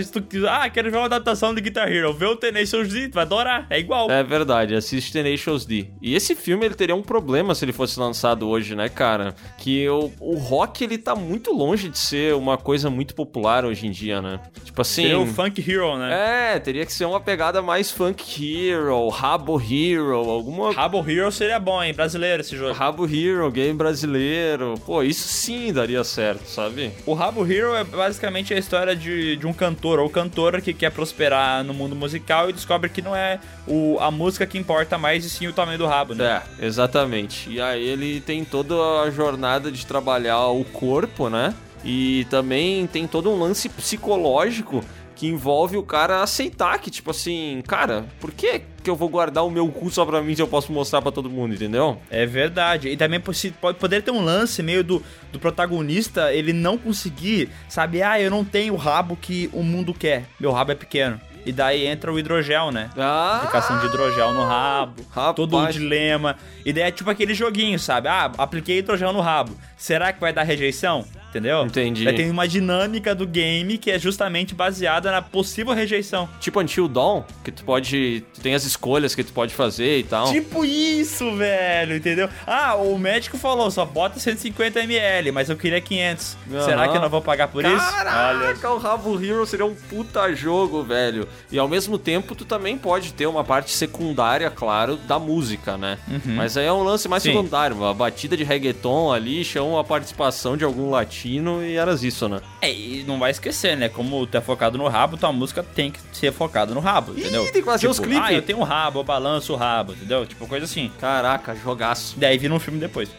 Ah, 0.50 0.70
quero 0.70 0.90
ver 0.92 0.98
uma 0.98 1.06
adaptação 1.06 1.54
de 1.54 1.62
Guitar 1.62 1.92
Hero. 1.92 2.14
Vê 2.14 2.26
o 2.26 2.36
Tenacious 2.36 2.90
D, 2.90 3.10
tu 3.10 3.16
vai 3.16 3.24
adorar. 3.24 3.68
É 3.70 3.80
igual. 3.80 4.10
É 4.12 4.24
verdade, 4.24 4.76
assiste 4.76 5.12
Tenacious 5.12 5.66
D. 5.66 5.88
E 6.02 6.16
esse 6.16 6.36
filme, 6.36 6.66
ele 6.66 6.76
teria 6.76 6.96
um 6.96 7.02
problema 7.02 7.56
se 7.56 7.64
ele 7.66 7.74
fosse 7.74 8.00
lançado 8.00 8.48
hoje, 8.48 8.76
né, 8.76 8.90
cara? 8.90 9.36
Que 9.58 9.88
o, 9.90 10.12
o 10.20 10.36
rock, 10.38 10.84
ele 10.84 10.98
tá 10.98 11.16
muito 11.16 11.52
longe 11.52 11.90
de 11.90 11.98
ser 11.98 12.34
uma 12.36 12.58
coisa 12.58 12.90
muito 12.90 13.16
popular 13.16 13.66
hoje 13.66 13.88
em 13.88 13.92
dia, 13.92 14.22
né? 14.22 14.40
Tipo 14.64 14.82
assim... 14.82 15.04
Seria 15.04 15.20
o 15.20 15.28
Funk 15.28 15.64
Hero, 15.70 15.98
né? 15.98 16.56
É, 16.56 16.60
teria 16.64 16.86
que 16.86 16.94
ser 16.94 17.06
uma 17.06 17.20
pegada 17.20 17.62
mais 17.62 17.92
funk 17.92 18.70
hero, 18.70 19.08
rabo 19.10 19.62
hero, 19.62 20.16
alguma... 20.16 20.72
Rabo 20.72 21.04
Hero 21.08 21.32
seria 21.32 21.60
bom, 21.60 21.84
hein? 21.84 21.94
Brasileiro 21.94 22.42
esse 22.42 22.56
jogo. 22.56 22.74
Rabo 22.74 23.06
hero, 23.06 23.50
game 23.52 23.74
brasileiro. 23.74 24.76
Pô, 24.86 25.04
isso 25.04 25.28
sim 25.28 25.72
daria 25.72 26.04
certo, 26.04 26.46
sabe? 26.48 26.92
O 27.06 27.14
Rabo 27.14 27.46
Hero 27.46 27.76
é 27.76 27.84
basicamente 27.84 28.54
a 28.54 28.58
história 28.58 28.96
de, 28.96 29.36
de 29.36 29.46
um 29.46 29.54
cantor 29.54 30.00
ou 30.00 30.10
cantora 30.10 30.62
que 30.62 30.74
quer 30.74 30.92
prosperar 30.92 31.64
no 31.64 31.74
mundo 31.74 31.96
musical 31.96 32.50
e 32.50 32.54
descobre 32.54 32.90
que 32.90 33.02
não 33.02 33.16
é 33.16 33.40
o, 33.68 33.98
a 34.00 34.10
música 34.10 34.46
que 34.46 34.58
importa 34.58 34.98
mais, 34.98 35.26
e 35.26 35.30
sim 35.30 35.48
o 35.48 35.54
tamanho 35.54 35.78
do 35.78 35.86
rabo, 35.86 36.16
né? 36.16 36.42
É, 36.60 36.66
exatamente. 36.66 37.50
E 37.50 37.62
aí 37.62 37.84
ele 37.84 38.22
tem 38.22 38.44
toda 38.44 38.76
a 39.02 39.12
jornada 39.12 39.72
de 39.72 39.86
trabalhar 39.86 40.48
o 40.48 40.64
corpo, 40.64 41.30
né? 41.30 41.54
E 41.84 42.26
também 42.30 42.88
tem 42.88 43.06
todo 43.06 43.30
um 43.30 43.38
lance 43.38 43.68
psicológico 43.68 44.84
que 45.16 45.28
envolve 45.28 45.78
o 45.78 45.84
cara 45.84 46.22
aceitar 46.22 46.78
que, 46.80 46.90
tipo 46.92 47.12
assim, 47.12 47.62
cara, 47.68 48.06
por 48.20 48.32
que 48.32 48.62
que 48.84 48.90
eu 48.90 48.96
vou 48.96 49.08
guardar 49.08 49.46
o 49.46 49.50
meu 49.50 49.68
cu 49.70 49.90
só 49.90 50.06
pra 50.06 50.22
mim 50.22 50.36
se 50.36 50.42
eu 50.42 50.48
posso 50.48 50.72
mostrar 50.74 51.02
pra 51.02 51.12
todo 51.12 51.30
mundo, 51.30 51.54
entendeu? 51.56 51.98
É 52.10 52.26
verdade. 52.26 52.90
E 52.90 52.98
também 52.98 53.20
pode 53.20 53.54
poder 53.80 54.02
ter 54.04 54.12
um 54.12 54.22
lance 54.22 54.62
meio 54.62 54.84
do, 54.84 55.02
do 55.32 55.40
protagonista 55.40 56.34
ele 56.34 56.52
não 56.52 56.78
conseguir, 56.78 57.50
sabe? 57.70 58.02
Ah, 58.02 58.20
eu 58.20 58.30
não 58.30 58.44
tenho 58.44 58.74
o 58.74 58.78
rabo 58.78 59.16
que 59.16 59.50
o 59.54 59.64
mundo 59.64 59.94
quer. 59.94 60.26
Meu 60.40 60.52
rabo 60.52 60.74
é 60.74 60.76
pequeno. 60.76 61.20
E 61.46 61.52
daí 61.52 61.86
entra 61.86 62.12
o 62.12 62.18
hidrogel, 62.18 62.72
né? 62.72 62.90
Ah, 62.98 63.38
Aplicação 63.38 63.80
de 63.80 63.88
hidrogel 63.88 64.34
no 64.34 64.44
rabo, 64.46 65.04
Rapaz. 65.12 65.36
todo 65.36 65.58
um 65.58 65.68
dilema. 65.70 66.38
E 66.66 66.72
daí 66.72 66.84
é 66.84 66.92
tipo 66.92 67.10
aquele 67.10 67.34
joguinho, 67.34 67.78
sabe? 67.78 68.08
Ah, 68.08 68.32
apliquei 68.38 68.78
hidrogel 68.80 69.12
no 69.12 69.20
rabo. 69.20 69.54
Será 69.78 70.14
que 70.14 70.22
vai 70.22 70.32
dar 70.32 70.44
rejeição? 70.44 71.06
Entendeu? 71.34 71.66
Entendi. 71.66 72.06
Daí 72.06 72.16
tem 72.16 72.30
uma 72.30 72.48
dinâmica 72.48 73.16
do 73.16 73.26
game 73.26 73.80
que 73.80 73.90
é 73.90 73.98
justamente 73.98 74.54
baseada 74.54 75.12
na 75.12 75.20
possível 75.20 75.74
rejeição. 75.74 76.30
tipo 76.40 76.60
Until 76.60 76.88
Dawn, 76.88 77.24
que 77.44 77.52
tu 77.52 77.64
pode. 77.64 78.24
Tu 78.36 78.40
tem 78.42 78.54
as 78.54 78.64
escolhas 78.64 79.16
que 79.16 79.24
tu 79.24 79.34
pode 79.34 79.52
fazer 79.52 79.98
e 79.98 80.04
tal. 80.04 80.32
Tipo 80.32 80.64
isso, 80.64 81.36
velho, 81.36 81.96
entendeu? 81.96 82.30
Ah, 82.46 82.76
o 82.76 83.00
médico 83.00 83.36
falou, 83.36 83.72
só 83.72 83.84
bota 83.84 84.20
150ml, 84.20 85.32
mas 85.32 85.50
eu 85.50 85.58
queria 85.58 85.82
500. 85.82 86.38
Será 86.64 86.84
Aham. 86.84 86.92
que 86.92 86.98
eu 86.98 87.02
não 87.02 87.10
vou 87.10 87.22
pagar 87.22 87.48
por 87.48 87.66
isso? 87.66 87.76
Caraca, 87.76 88.70
o 88.70 88.78
Rabo 88.78 89.20
Hero 89.20 89.44
seria 89.48 89.66
um 89.66 89.74
puta 89.74 90.32
jogo, 90.36 90.84
velho. 90.84 91.28
E 91.52 91.58
ao 91.58 91.68
mesmo 91.68 91.98
tempo, 91.98 92.36
tu 92.36 92.46
também 92.46 92.78
pode 92.78 93.12
ter 93.12 93.26
uma 93.26 93.44
parte 93.44 93.72
secundária, 93.72 94.52
claro, 94.52 94.98
da 94.98 95.18
música, 95.18 95.78
né? 95.78 95.98
Mas 96.24 96.58
aí 96.58 96.68
é 96.68 96.74
um 96.74 96.84
lance 96.84 97.08
mais 97.10 97.24
Sim. 97.24 97.32
secundário. 97.32 97.76
Uma 97.76 97.94
batida 97.94 98.38
de 98.38 98.44
reggaeton 98.44 99.12
ali, 99.12 99.44
chama 99.44 99.82
a 99.82 99.84
participação 99.84 100.56
de 100.56 100.64
algum 100.64 100.92
latino 100.92 101.23
e 101.30 101.76
era 101.76 101.94
isso, 101.94 102.28
né? 102.28 102.42
É, 102.62 102.72
e 102.72 103.04
não 103.04 103.20
vai 103.20 103.32
esquecer, 103.32 103.78
né? 103.78 103.90
Como 103.90 104.26
tu 104.28 104.38
é 104.38 104.42
focado 104.42 104.78
no 104.78 104.88
rabo, 104.88 105.18
tua 105.18 105.32
música 105.32 105.64
tem 105.64 105.92
que 105.92 106.00
ser 106.12 106.32
focada 106.32 106.74
no 106.74 106.80
rabo, 106.80 107.14
entendeu? 107.18 107.44
tem 107.46 107.62
que 107.62 107.64
fazer 107.64 107.88
os 107.88 108.00
clipes. 108.00 108.24
Ah, 108.24 108.34
eu 108.34 108.42
tenho 108.42 108.60
um 108.60 108.64
rabo, 108.64 109.00
eu 109.00 109.04
balanço 109.04 109.54
o 109.54 109.56
rabo, 109.56 109.94
entendeu? 109.94 110.26
Tipo, 110.26 110.48
coisa 110.48 110.66
assim. 110.66 110.92
Caraca, 111.00 111.56
jogaço. 111.56 112.16
Daí 112.18 112.38
vira 112.38 112.54
um 112.54 112.60
filme 112.60 112.80
depois. 112.80 113.10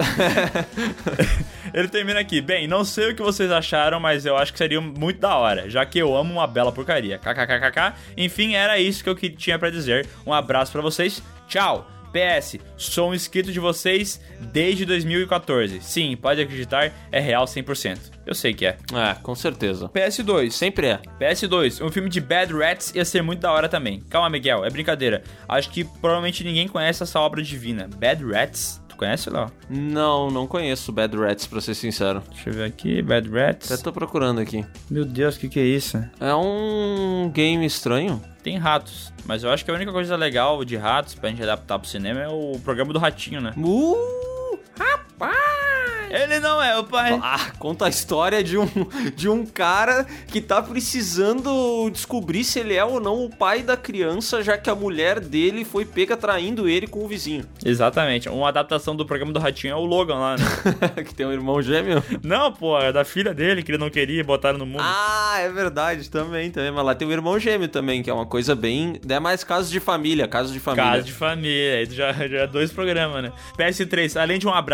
Ele 1.72 1.88
termina 1.88 2.20
aqui. 2.20 2.40
Bem, 2.40 2.66
não 2.66 2.84
sei 2.84 3.10
o 3.10 3.14
que 3.14 3.22
vocês 3.22 3.50
acharam, 3.50 4.00
mas 4.00 4.26
eu 4.26 4.36
acho 4.36 4.52
que 4.52 4.58
seria 4.58 4.80
muito 4.80 5.20
da 5.20 5.36
hora, 5.36 5.68
já 5.68 5.84
que 5.84 5.98
eu 5.98 6.16
amo 6.16 6.32
uma 6.34 6.46
bela 6.46 6.72
porcaria. 6.72 7.18
KKKKK. 7.18 7.94
Enfim, 8.16 8.54
era 8.54 8.78
isso 8.78 9.04
que 9.04 9.10
eu 9.10 9.14
tinha 9.14 9.58
pra 9.58 9.70
dizer. 9.70 10.08
Um 10.26 10.32
abraço 10.32 10.72
pra 10.72 10.82
vocês. 10.82 11.22
Tchau. 11.48 11.99
PS, 12.12 12.58
sou 12.76 13.10
um 13.10 13.14
inscrito 13.14 13.52
de 13.52 13.60
vocês 13.60 14.20
desde 14.52 14.84
2014. 14.84 15.80
Sim, 15.80 16.16
pode 16.16 16.40
acreditar, 16.40 16.92
é 17.10 17.20
real 17.20 17.44
100%. 17.44 17.98
Eu 18.26 18.34
sei 18.34 18.54
que 18.54 18.66
é. 18.66 18.76
É, 18.92 19.14
com 19.22 19.34
certeza. 19.34 19.88
PS2. 19.88 20.50
Sempre 20.50 20.86
é. 20.88 21.00
PS2, 21.20 21.84
um 21.84 21.90
filme 21.90 22.08
de 22.08 22.20
Bad 22.20 22.52
Rats 22.52 22.92
ia 22.94 23.04
ser 23.04 23.22
muito 23.22 23.40
da 23.40 23.50
hora 23.52 23.68
também. 23.68 24.00
Calma, 24.08 24.30
Miguel, 24.30 24.64
é 24.64 24.70
brincadeira. 24.70 25.22
Acho 25.48 25.70
que 25.70 25.84
provavelmente 25.84 26.44
ninguém 26.44 26.68
conhece 26.68 27.02
essa 27.02 27.18
obra 27.18 27.42
divina. 27.42 27.88
Bad 27.96 28.24
Rats? 28.24 28.80
Tu 28.88 28.96
conhece, 28.96 29.30
Léo? 29.30 29.50
Não, 29.68 30.30
não 30.30 30.46
conheço 30.46 30.92
Bad 30.92 31.16
Rats, 31.16 31.46
pra 31.46 31.60
ser 31.60 31.74
sincero. 31.74 32.22
Deixa 32.30 32.50
eu 32.50 32.54
ver 32.54 32.64
aqui, 32.64 33.02
Bad 33.02 33.28
Rats. 33.28 33.72
Até 33.72 33.82
tô 33.82 33.92
procurando 33.92 34.40
aqui. 34.40 34.64
Meu 34.88 35.04
Deus, 35.04 35.36
o 35.36 35.40
que, 35.40 35.48
que 35.48 35.58
é 35.60 35.64
isso? 35.64 35.98
É 36.20 36.34
um 36.34 37.30
game 37.32 37.64
estranho. 37.64 38.22
Tem 38.42 38.56
ratos, 38.56 39.12
mas 39.26 39.44
eu 39.44 39.50
acho 39.50 39.64
que 39.64 39.70
a 39.70 39.74
única 39.74 39.92
coisa 39.92 40.16
legal 40.16 40.64
de 40.64 40.76
ratos 40.76 41.14
pra 41.14 41.28
gente 41.28 41.42
adaptar 41.42 41.78
pro 41.78 41.88
cinema 41.88 42.20
é 42.20 42.28
o 42.28 42.58
programa 42.64 42.92
do 42.92 42.98
ratinho, 42.98 43.40
né? 43.40 43.52
Uh, 43.56 43.96
rapaz! 44.80 45.60
Ele 46.10 46.40
não 46.40 46.60
é 46.60 46.76
o 46.76 46.82
pai. 46.82 47.18
Ah, 47.22 47.52
conta 47.58 47.86
a 47.86 47.88
história 47.88 48.42
de 48.42 48.58
um, 48.58 48.66
de 49.14 49.28
um 49.28 49.46
cara 49.46 50.04
que 50.26 50.40
tá 50.40 50.60
precisando 50.60 51.88
descobrir 51.90 52.42
se 52.42 52.58
ele 52.58 52.74
é 52.74 52.84
ou 52.84 52.98
não 52.98 53.24
o 53.24 53.30
pai 53.30 53.62
da 53.62 53.76
criança, 53.76 54.42
já 54.42 54.58
que 54.58 54.68
a 54.68 54.74
mulher 54.74 55.20
dele 55.20 55.64
foi 55.64 55.84
pega 55.84 56.16
traindo 56.16 56.68
ele 56.68 56.88
com 56.88 57.04
o 57.04 57.08
vizinho. 57.08 57.44
Exatamente, 57.64 58.28
uma 58.28 58.48
adaptação 58.48 58.96
do 58.96 59.06
programa 59.06 59.32
do 59.32 59.38
ratinho 59.38 59.72
é 59.72 59.76
o 59.76 59.84
Logan 59.84 60.16
lá, 60.16 60.36
né? 60.36 60.44
que 61.04 61.14
tem 61.14 61.26
um 61.26 61.32
irmão 61.32 61.62
gêmeo. 61.62 62.02
não, 62.24 62.52
pô, 62.52 62.76
é 62.78 62.92
da 62.92 63.04
filha 63.04 63.32
dele 63.32 63.62
que 63.62 63.70
ele 63.70 63.78
não 63.78 63.90
queria 63.90 64.20
e 64.20 64.24
botaram 64.24 64.58
no 64.58 64.66
mundo. 64.66 64.82
Ah, 64.82 65.36
é 65.38 65.48
verdade, 65.48 66.10
também, 66.10 66.50
também. 66.50 66.72
Mas 66.72 66.84
lá 66.84 66.94
tem 66.94 67.06
o 67.06 67.12
irmão 67.12 67.38
gêmeo 67.38 67.68
também, 67.68 68.02
que 68.02 68.10
é 68.10 68.12
uma 68.12 68.26
coisa 68.26 68.56
bem. 68.56 69.00
É 69.08 69.20
mais 69.20 69.44
casos 69.44 69.70
de 69.70 69.78
família, 69.78 70.26
casos 70.26 70.52
de 70.52 70.58
família. 70.58 70.90
Casa 70.90 71.02
de 71.04 71.12
família, 71.12 71.86
já, 71.86 72.12
já 72.12 72.38
é 72.38 72.46
dois 72.48 72.72
programas, 72.72 73.22
né? 73.22 73.32
PS3, 73.56 74.20
além 74.20 74.38
de 74.38 74.46
um 74.48 74.52
abraço, 74.52 74.69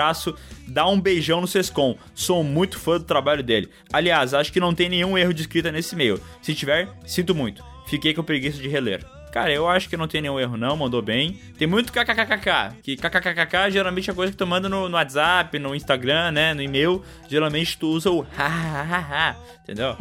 dá 0.67 0.89
um 0.89 1.01
beijão 1.01 1.41
no 1.41 1.47
Sescom. 1.47 1.97
Sou 2.15 2.45
muito 2.45 2.79
fã 2.79 2.99
do 2.99 3.05
trabalho 3.05 3.43
dele. 3.43 3.69
Aliás, 3.93 4.35
acho 4.35 4.53
que 4.53 4.61
não 4.61 4.75
tem 4.75 4.89
nenhum 4.89 5.17
erro 5.17 5.35
de 5.35 5.43
escrita 5.43 5.73
nesse 5.73 5.95
e-mail. 5.95 6.21
Se 6.43 6.55
tiver, 6.55 6.89
sinto 7.07 7.35
muito. 7.35 7.65
Fiquei 7.87 8.13
com 8.13 8.23
preguiça 8.23 8.61
de 8.61 8.69
reler. 8.69 9.16
Cara, 9.37 9.53
eu 9.53 9.69
acho 9.69 9.87
que 9.87 9.99
não 9.99 10.09
tem 10.09 10.23
nenhum 10.23 10.41
erro 10.41 10.57
não, 10.57 10.75
mandou 10.79 11.03
bem. 11.03 11.39
Tem 11.59 11.69
muito 11.69 11.93
kkkk, 11.93 12.81
que 12.83 12.97
kkkk 12.97 13.71
geralmente 13.71 14.11
é 14.11 14.15
coisa 14.15 14.33
que 14.33 14.39
tu 14.39 14.47
manda 14.47 14.67
no, 14.67 14.89
no 14.89 14.97
WhatsApp, 14.97 15.59
no 15.59 15.75
Instagram, 15.75 16.31
né, 16.31 16.55
no 16.55 16.63
e-mail. 16.63 17.05
Geralmente 17.29 17.77
tu 17.77 17.87
usa 17.89 18.11
o 18.11 18.23
hahaha, 18.35 19.37
entendeu? 19.63 19.95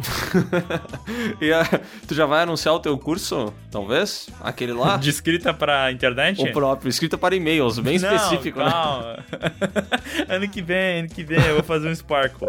e 1.38 1.52
ah, 1.52 1.68
tu 2.08 2.14
já 2.14 2.24
vai 2.24 2.44
anunciar 2.44 2.76
o 2.76 2.80
teu 2.80 2.96
curso, 2.96 3.52
talvez? 3.70 4.30
Aquele 4.40 4.72
lá? 4.72 4.96
De 4.96 5.10
escrita 5.10 5.52
pra 5.52 5.92
internet? 5.92 6.40
O 6.40 6.50
próprio, 6.50 6.88
escrita 6.88 7.18
para 7.18 7.36
e-mails, 7.36 7.78
bem 7.78 7.98
Não, 7.98 8.16
específico, 8.16 8.58
né? 8.58 8.70
calma. 8.70 9.18
ano 10.30 10.48
que 10.48 10.62
vem, 10.62 11.00
ano 11.00 11.08
que 11.10 11.22
vem, 11.22 11.44
eu 11.44 11.56
vou 11.56 11.62
fazer 11.62 11.90
um 11.90 11.94
Sparkle. 11.94 12.48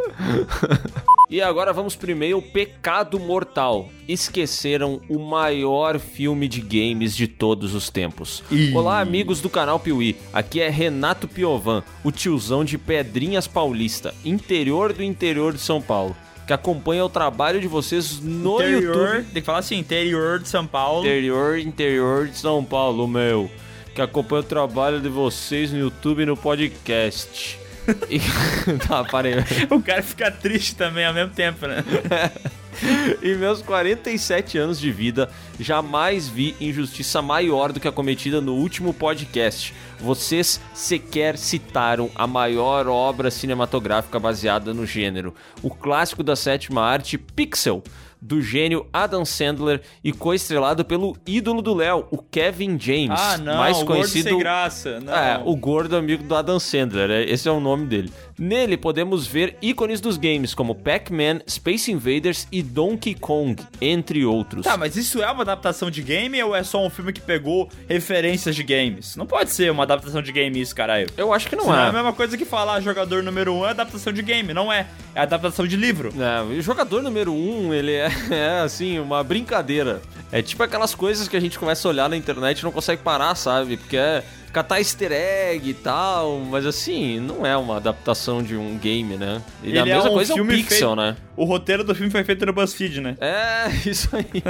E 1.30 1.42
agora 1.42 1.74
vamos 1.74 1.94
pro 1.94 2.10
e-mail 2.10 2.42
Pecado 2.42 3.20
Mortal. 3.20 3.90
Esqueceram 4.08 5.02
o 5.10 5.20
maior 5.20 6.00
filme 6.00 6.48
de 6.48 6.62
games 6.62 7.14
de 7.14 7.28
todos 7.28 7.76
os 7.76 7.90
tempos. 7.90 8.42
Olá, 8.74 9.02
amigos 9.02 9.42
do 9.42 9.50
canal 9.50 9.78
Piuí. 9.78 10.16
Aqui 10.32 10.62
é 10.62 10.70
Renato 10.70 11.28
Piovan, 11.28 11.84
o 12.02 12.14
tiozão 12.14 12.64
de 12.64 12.78
Pedrinhas 12.78 13.46
Paulista, 13.46 14.14
interior 14.24 14.94
do 14.94 15.04
interior 15.04 15.52
de 15.52 15.60
São 15.60 15.82
Paulo, 15.82 16.16
que 16.46 16.54
acompanha 16.54 17.04
o 17.04 17.10
trabalho 17.10 17.60
de 17.60 17.68
vocês 17.68 18.22
no 18.22 18.56
interior, 18.62 18.96
YouTube. 18.96 19.26
tem 19.26 19.42
que 19.42 19.46
falar 19.46 19.60
assim, 19.60 19.80
interior 19.80 20.40
de 20.40 20.48
São 20.48 20.66
Paulo. 20.66 21.06
Interior, 21.06 21.60
interior 21.60 22.28
de 22.28 22.38
São 22.38 22.64
Paulo, 22.64 23.06
meu. 23.06 23.52
Que 23.94 24.02
acompanha 24.02 24.44
o 24.44 24.46
trabalho 24.46 25.02
de 25.02 25.10
vocês 25.10 25.74
no 25.74 25.80
YouTube 25.80 26.24
e 26.24 26.26
no 26.26 26.38
podcast. 26.38 27.67
E... 28.10 28.20
tá, 28.88 29.04
parei. 29.04 29.36
O 29.70 29.82
cara 29.82 30.04
fica 30.04 30.30
triste 30.32 30.76
também 30.76 31.06
ao 31.06 31.14
mesmo 31.14 31.34
tempo, 31.34 31.68
né? 31.68 31.84
Em 33.24 33.36
meus 33.36 33.62
47 33.64 34.58
anos 34.60 34.80
de 34.80 34.92
vida, 34.92 35.32
jamais 35.60 36.28
vi 36.28 36.56
injustiça 36.62 37.24
maior 37.24 37.72
do 37.72 37.80
que 37.80 37.88
a 37.88 37.92
cometida 37.92 38.40
no 38.40 38.54
último 38.54 38.94
podcast. 38.94 39.74
Vocês 40.00 40.62
sequer 40.76 41.38
citaram 41.40 42.12
a 42.14 42.28
maior 42.28 42.88
obra 42.88 43.32
cinematográfica 43.32 44.20
baseada 44.20 44.76
no 44.76 44.86
gênero, 44.86 45.34
o 45.64 45.72
clássico 45.72 46.22
da 46.22 46.36
sétima 46.36 46.84
arte 46.84 47.18
Pixel. 47.18 47.82
Do 48.22 48.42
gênio 48.42 48.88
Adam 48.92 49.24
Sandler 49.26 49.82
e 50.04 50.12
co-estrelado 50.12 50.84
pelo 50.84 51.16
ídolo 51.26 51.62
do 51.62 51.74
Léo, 51.74 52.08
o 52.12 52.18
Kevin 52.18 52.80
James, 52.80 53.20
Ah, 53.20 53.38
não, 53.38 53.58
mais 53.58 53.78
o 53.78 53.86
gordo 53.86 54.00
conhecido 54.00 54.30
sem 54.30 54.38
graça. 54.40 55.00
Não. 55.00 55.14
é, 55.16 55.42
o 55.46 55.56
gordo 55.56 55.96
amigo 55.96 56.24
do 56.24 56.36
Adam 56.36 56.60
Sandler, 56.60 57.10
é- 57.10 57.24
esse 57.24 57.48
é 57.48 57.52
o 57.52 57.60
nome 57.60 57.86
dele. 57.86 58.12
Nele 58.40 58.78
podemos 58.78 59.26
ver 59.26 59.58
ícones 59.62 60.00
dos 60.00 60.16
games 60.18 60.54
como 60.54 60.76
Pac-Man, 60.76 61.40
Space 61.50 61.92
Invaders 61.92 62.48
e 62.52 62.62
Donkey 62.62 63.16
Kong, 63.16 63.56
entre 63.82 64.24
outros. 64.26 64.64
Tá, 64.64 64.78
mas 64.78 64.96
isso 64.96 65.22
é 65.22 65.32
uma 65.32 65.42
adaptação 65.42 65.90
de 65.90 66.02
game 66.04 66.42
ou 66.44 66.56
é 66.56 66.64
só 66.64 66.86
um 66.86 66.90
filme 66.90 67.12
que 67.12 67.22
pegou 67.22 67.68
referências 67.90 68.56
de 68.56 68.64
games? 68.64 69.16
Não 69.16 69.26
pode 69.26 69.50
ser 69.52 69.72
uma 69.72 69.84
adaptação 69.84 70.22
de 70.22 70.32
game 70.32 70.60
isso, 70.60 70.76
caralho. 70.76 71.08
Eu 71.18 71.34
acho 71.34 71.48
que 71.48 71.56
não 71.56 71.64
Senão 71.66 71.78
é 71.78 71.86
a 71.86 71.88
é. 71.88 71.92
mesma 71.92 72.14
coisa 72.14 72.38
que 72.38 72.46
falar 72.46 72.80
jogador 72.82 73.24
número 73.24 73.54
1 73.54 73.58
um 73.60 73.66
é 73.66 73.70
adaptação 73.72 74.14
de 74.14 74.22
game, 74.22 74.54
não 74.54 74.72
é. 74.72 74.88
É 75.16 75.22
adaptação 75.22 75.66
de 75.66 75.76
livro. 75.76 76.14
É, 76.20 76.42
o 76.44 76.62
jogador 76.62 77.02
número 77.02 77.34
um, 77.34 77.74
ele 77.74 77.94
é, 77.94 78.07
é, 78.32 78.62
assim, 78.64 79.00
uma 79.00 79.24
brincadeira. 79.24 80.02
É 80.32 80.42
tipo 80.42 80.62
aquelas 80.64 80.94
coisas 80.94 81.28
que 81.28 81.38
a 81.38 81.40
gente 81.40 81.58
começa 81.58 81.88
a 81.88 81.90
olhar 81.92 82.10
na 82.10 82.18
internet 82.18 82.60
e 82.60 82.64
não 82.64 82.72
consegue 82.72 83.02
parar, 83.02 83.34
sabe? 83.36 83.78
Porque 83.78 83.96
é 83.96 84.24
catar 84.52 84.80
easter 84.80 85.12
egg 85.12 85.70
e 85.70 85.74
tal, 85.74 86.40
mas 86.40 86.66
assim, 86.66 87.20
não 87.20 87.46
é 87.46 87.56
uma 87.56 87.78
adaptação 87.78 88.42
de 88.42 88.56
um 88.56 88.78
game, 88.78 89.16
né? 89.16 89.42
E 89.64 89.68
a 89.78 89.82
Ele 89.82 89.92
é 89.92 89.96
mesma 89.96 90.10
um 90.10 90.14
coisa 90.14 90.34
é 90.34 90.36
filme 90.36 90.56
Pixel, 90.56 90.80
feito- 90.90 90.96
né? 90.96 91.16
O 91.36 91.46
roteiro 91.46 91.84
do 91.84 91.94
filme 91.96 92.10
foi 92.12 92.24
feito 92.24 92.46
no 92.46 92.52
BuzzFeed, 92.54 93.00
né? 93.02 93.16
É, 93.22 93.70
isso 93.88 94.10
aí. 94.14 94.42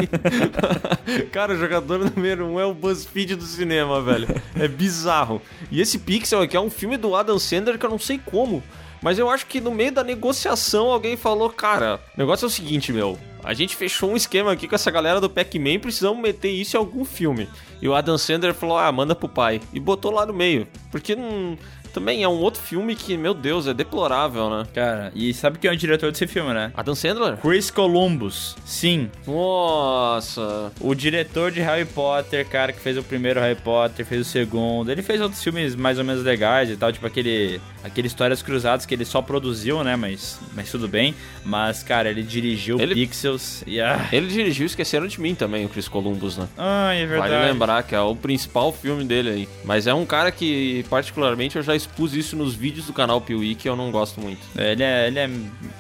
Cara, 1.32 1.54
o 1.54 1.58
jogador 1.58 2.00
número 2.16 2.46
um 2.46 2.60
é 2.60 2.66
o 2.66 2.74
BuzzFeed 2.74 3.36
do 3.36 3.44
cinema, 3.44 4.02
velho. 4.02 4.28
É 4.60 4.68
bizarro. 4.68 5.42
E 5.70 5.82
esse 5.82 6.00
Pixel 6.00 6.42
aqui 6.42 6.56
é 6.56 6.60
um 6.62 6.70
filme 6.70 6.98
do 6.98 7.16
Adam 7.16 7.38
Sandler 7.38 7.78
que 7.78 7.86
eu 7.86 7.90
não 7.90 8.00
sei 8.00 8.20
como. 8.24 8.64
Mas 9.02 9.20
eu 9.20 9.30
acho 9.30 9.46
que 9.46 9.62
no 9.62 9.72
meio 9.72 9.92
da 9.92 10.04
negociação 10.04 10.92
alguém 10.92 11.16
falou, 11.16 11.50
cara, 11.50 12.00
o 12.16 12.20
negócio 12.20 12.46
é 12.46 12.48
o 12.48 12.52
seguinte, 12.52 12.92
meu. 12.92 13.18
A 13.44 13.54
gente 13.54 13.76
fechou 13.76 14.12
um 14.12 14.16
esquema 14.18 14.52
aqui 14.52 14.68
com 14.68 14.76
essa 14.76 14.92
galera 14.92 15.22
do 15.22 15.30
Pac-Man, 15.30 15.80
precisamos 15.80 16.22
meter 16.22 16.50
isso 16.50 16.76
em 16.76 16.80
algum 16.80 17.06
filme. 17.06 17.48
E 17.82 17.88
o 17.88 17.96
Adam 17.96 18.18
Sandler 18.18 18.54
falou, 18.54 18.78
ah, 18.78 18.92
manda 18.92 19.16
pro 19.16 19.30
pai. 19.30 19.62
E 19.72 19.80
botou 19.80 20.12
lá 20.12 20.26
no 20.26 20.34
meio. 20.34 20.68
Porque 20.92 21.16
não... 21.16 21.58
também 21.98 22.22
é 22.24 22.28
um 22.30 22.38
outro 22.40 22.62
filme 22.62 22.96
que, 22.96 23.18
meu 23.18 23.34
Deus, 23.34 23.66
é 23.66 23.74
deplorável, 23.74 24.50
né? 24.52 24.68
Cara, 24.74 25.12
e 25.16 25.34
sabe 25.34 25.58
quem 25.58 25.70
é 25.70 25.74
o 25.74 25.78
diretor 25.78 26.12
desse 26.12 26.28
filme, 26.28 26.54
né? 26.54 26.72
Adam 26.76 26.94
Sandler? 26.94 27.38
Chris 27.38 27.72
Columbus. 27.72 28.56
Sim. 28.66 29.10
Nossa. 29.28 30.72
O 30.80 30.94
diretor 30.94 31.52
de 31.52 31.60
Harry 31.62 31.86
Potter, 31.86 32.48
cara, 32.48 32.72
que 32.72 32.80
fez 32.80 32.98
o 32.98 33.04
primeiro 33.04 33.40
Harry 33.40 33.56
Potter, 33.60 34.06
fez 34.06 34.22
o 34.22 34.30
segundo. 34.30 34.92
Ele 34.92 35.02
fez 35.02 35.20
outros 35.22 35.44
filmes 35.44 35.76
mais 35.76 35.98
ou 35.98 36.04
menos 36.06 36.24
legais 36.24 36.70
e 36.70 36.76
tal, 36.78 36.92
tipo 36.92 37.06
aquele, 37.08 37.60
aquele 37.84 38.08
Histórias 38.08 38.42
Cruzadas 38.42 38.86
que 38.86 38.94
ele 38.94 39.06
só 39.06 39.22
produziu, 39.22 39.84
né? 39.84 39.96
Mas, 39.96 40.40
mas 40.56 40.70
tudo 40.72 40.88
bem. 40.88 41.16
Mas, 41.44 41.82
cara, 41.82 42.10
ele 42.10 42.22
dirigiu 42.24 42.80
Ele- 42.80 42.94
Pixels 42.94 43.64
e. 43.66 43.80
Ah, 43.82 44.08
Ele 44.12 44.28
dirigiu 44.28 44.66
Esqueceram 44.66 45.08
de 45.08 45.20
Mim 45.20 45.34
também, 45.34 45.66
o 45.66 45.70
Chris 45.70 45.88
Columbus, 45.88 46.38
né? 46.38 46.48
Ai, 46.58 47.02
é 47.02 47.06
verdade. 47.06 47.32
Vale 47.34 47.46
lembrar 47.52 47.84
que 47.84 47.96
é 47.96 48.00
o 48.02 48.16
principal 48.16 48.72
filme 48.72 49.04
dele 49.04 49.30
aí. 49.30 49.50
Mas 49.66 49.88
é 49.88 49.94
um 49.94 50.06
cara 50.06 50.32
que, 50.32 50.86
particularmente, 50.90 51.56
eu 51.56 51.64
já 51.64 51.76
expus 51.88 52.14
isso 52.14 52.36
nos 52.36 52.54
vídeos 52.54 52.86
do 52.86 52.94
canal 52.94 53.20
Piuí, 53.22 53.56
que 53.56 53.68
eu 53.68 53.76
não 53.76 53.92
gosto 53.92 54.22
muito. 54.22 54.42
Ele 54.56 54.84
é. 54.84 55.08
Ele 55.08 55.20
é. 55.20 55.30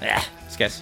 É, 0.01 0.21
esquece. 0.52 0.82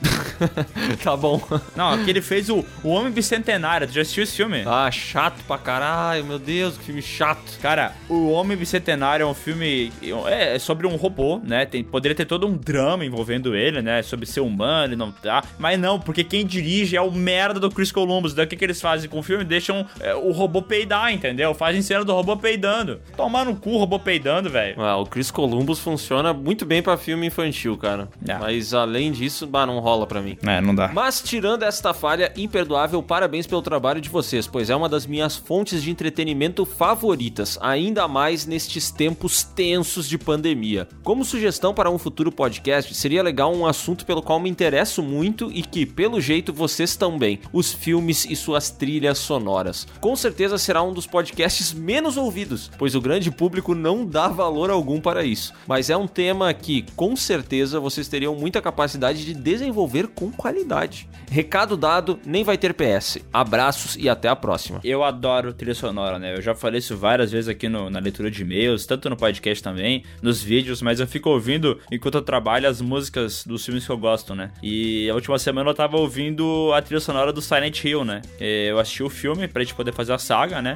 tá 1.04 1.16
bom. 1.16 1.42
Não, 1.76 1.94
aqui 1.94 2.10
ele 2.10 2.22
fez 2.22 2.50
o, 2.50 2.66
o 2.84 2.90
Homem 2.90 3.12
Bicentenário. 3.12 3.88
Tu 3.88 3.94
já 3.94 4.02
assistiu 4.02 4.24
esse 4.24 4.36
filme? 4.36 4.64
Ah, 4.66 4.90
chato 4.92 5.44
pra 5.48 5.58
caralho, 5.58 6.26
meu 6.26 6.40
Deus, 6.40 6.78
que 6.78 6.86
filme 6.86 7.02
chato. 7.02 7.60
Cara, 7.62 7.94
o 8.10 8.30
Homem 8.30 8.58
Bicentenário 8.58 9.24
é 9.24 9.28
um 9.28 9.34
filme. 9.34 9.92
É, 10.28 10.56
é 10.56 10.60
sobre 10.60 10.88
um 10.88 10.96
robô, 10.96 11.40
né? 11.44 11.66
Tem, 11.66 11.84
poderia 11.84 12.16
ter 12.16 12.26
todo 12.26 12.48
um 12.48 12.56
drama 12.56 13.06
envolvendo 13.06 13.56
ele, 13.56 13.82
né? 13.82 14.02
Sobre 14.02 14.26
ser 14.26 14.42
humano 14.42 14.94
e 14.94 14.96
não 14.96 15.12
tá. 15.12 15.44
Mas 15.58 15.80
não, 15.80 16.00
porque 16.00 16.24
quem 16.24 16.46
dirige 16.46 16.96
é 16.96 17.02
o 17.02 17.12
merda 17.12 17.60
do 17.60 17.70
Chris 17.70 17.92
Columbus. 17.92 18.34
Daí 18.34 18.46
o 18.46 18.48
que, 18.48 18.56
que 18.56 18.64
eles 18.64 18.82
fazem 18.82 19.10
com 19.10 19.20
o 19.20 19.24
filme? 19.24 19.44
Deixam 19.44 19.86
é, 20.00 20.14
o 20.16 20.32
robô 20.32 20.62
peidar, 20.62 21.14
entendeu? 21.14 21.54
Fazem 21.54 21.82
cena 21.82 22.04
do 22.04 22.14
robô 22.14 22.38
peidando. 22.38 23.00
Tomar 23.16 23.46
no 23.46 23.56
cu 23.56 23.72
o 23.72 23.78
robô 23.78 24.00
peidando, 24.00 24.50
velho. 24.50 24.82
Ah, 24.82 24.98
o 24.98 25.06
Chris 25.06 25.32
Columbus 25.32 25.80
funciona 25.80 26.34
muito 26.34 26.66
bem 26.66 26.82
pra 26.82 26.98
filme 26.98 27.28
infantil, 27.28 27.78
cara. 27.78 28.08
Ah. 28.28 28.40
Mas 28.40 28.74
além 28.74 29.12
disso, 29.12 29.48
bah, 29.56 29.66
não 29.66 29.80
rola 29.80 30.06
pra 30.06 30.22
mim. 30.22 30.38
É, 30.46 30.60
não 30.60 30.76
dá. 30.76 30.92
Mas 30.94 31.22
tirando 31.22 31.64
esta 31.64 31.94
falha 31.94 32.34
imperdoável, 32.36 33.02
parabéns 33.02 33.48
pelo 33.48 33.62
trabalho 33.62 34.02
de 34.02 34.10
vocês, 34.10 34.46
pois 34.46 34.70
é 34.70 34.76
uma 34.76 34.90
das 34.90 35.06
minhas 35.06 35.38
fontes 35.38 35.82
de 35.82 35.90
entretenimento 35.90 36.66
favoritas, 36.66 37.58
ainda 37.62 38.06
mais 38.06 38.46
nestes 38.46 38.92
tempos 38.92 39.44
tensos 39.44 40.10
de 40.10 40.18
pandemia. 40.18 40.90
Como 41.04 41.24
sugestão 41.24 41.74
para 41.74 41.90
um 41.90 41.98
futuro 41.98 42.34
podcast, 42.34 42.94
seria 42.94 43.24
legal 43.24 43.56
um 43.56 43.66
assunto 43.66 44.06
pelo 44.06 44.22
qual 44.22 44.42
me 44.42 44.50
interesso 44.50 45.02
muito 45.02 45.50
e 45.54 45.62
que, 45.62 45.86
pelo 45.86 46.20
jeito, 46.20 46.52
vocês 46.52 46.98
também: 46.98 47.40
os 47.54 47.72
filmes 47.72 48.26
e 48.26 48.36
suas 48.36 48.70
trilhas 48.70 49.20
sonoras. 49.20 49.88
Com 50.02 50.18
certeza 50.18 50.58
será 50.58 50.84
um 50.84 50.92
dos 50.92 51.08
podcasts 51.08 51.72
menos 51.72 52.18
ouvidos, 52.18 52.70
pois 52.78 52.94
o 52.94 53.02
grande 53.02 53.32
público 53.32 53.74
não 53.74 54.06
dá 54.06 54.28
valor 54.28 54.70
algum 54.70 55.00
para 55.00 55.24
isso. 55.24 55.54
Mas 55.66 55.90
é 55.90 55.96
um 55.96 56.08
tema 56.08 56.54
que, 56.54 56.86
com 56.96 57.16
certeza, 57.16 57.80
vocês 57.80 58.10
teriam 58.10 58.36
muita 58.36 58.62
capacidade 58.62 59.24
de 59.24 59.34
desenvolver 59.46 60.08
com 60.08 60.32
qualidade. 60.32 61.08
Recado 61.30 61.78
dado, 61.78 62.20
nem 62.26 62.44
vai 62.44 62.58
ter 62.58 62.74
PS. 62.74 63.20
Abraços 63.32 63.96
e 63.96 64.10
até 64.10 64.28
a 64.28 64.36
próxima. 64.36 64.80
Eu 64.84 65.04
adoro 65.04 65.54
trilha 65.54 65.76
sonora, 65.76 66.18
né? 66.18 66.36
Eu 66.36 66.42
já 66.42 66.56
falei 66.56 66.80
isso 66.80 66.98
várias 66.98 67.32
vezes 67.32 67.48
aqui 67.48 67.70
no- 67.70 67.90
na 67.90 68.00
leitura 68.00 68.30
de 68.32 68.42
e-mails, 68.42 68.86
tanto 68.86 69.10
no 69.10 69.16
podcast 69.16 69.64
também, 69.64 70.04
nos 70.22 70.42
vídeos, 70.42 70.82
mas 70.82 71.00
eu 71.00 71.06
fico 71.08 71.30
ouvindo, 71.30 71.80
enquanto 71.92 72.16
eu 72.16 72.22
trabalho, 72.22 72.68
as 72.68 72.82
músicas 72.82 73.44
dos 73.46 73.64
filmes 73.64 73.86
que 73.86 73.92
eu 73.92 73.98
gosto, 73.98 74.34
né? 74.34 74.52
E 74.64 75.08
a 75.10 75.14
última 75.16 75.38
semana 75.38 75.70
eu 75.70 75.74
tava 75.76 75.98
ouvindo 75.98 76.72
a 76.74 76.82
trilha 76.82 77.00
sonora 77.00 77.32
do 77.32 77.42
Silent 77.42 77.84
Hill, 77.84 78.04
né? 78.04 78.22
Eu 78.40 78.80
assisti 78.80 79.04
o 79.04 79.10
filme 79.10 79.48
pra 79.48 79.62
gente 79.64 79.76
poder 79.76 79.94
fazer 79.94 80.14
a 80.14 80.18
saga, 80.18 80.62
né? 80.62 80.76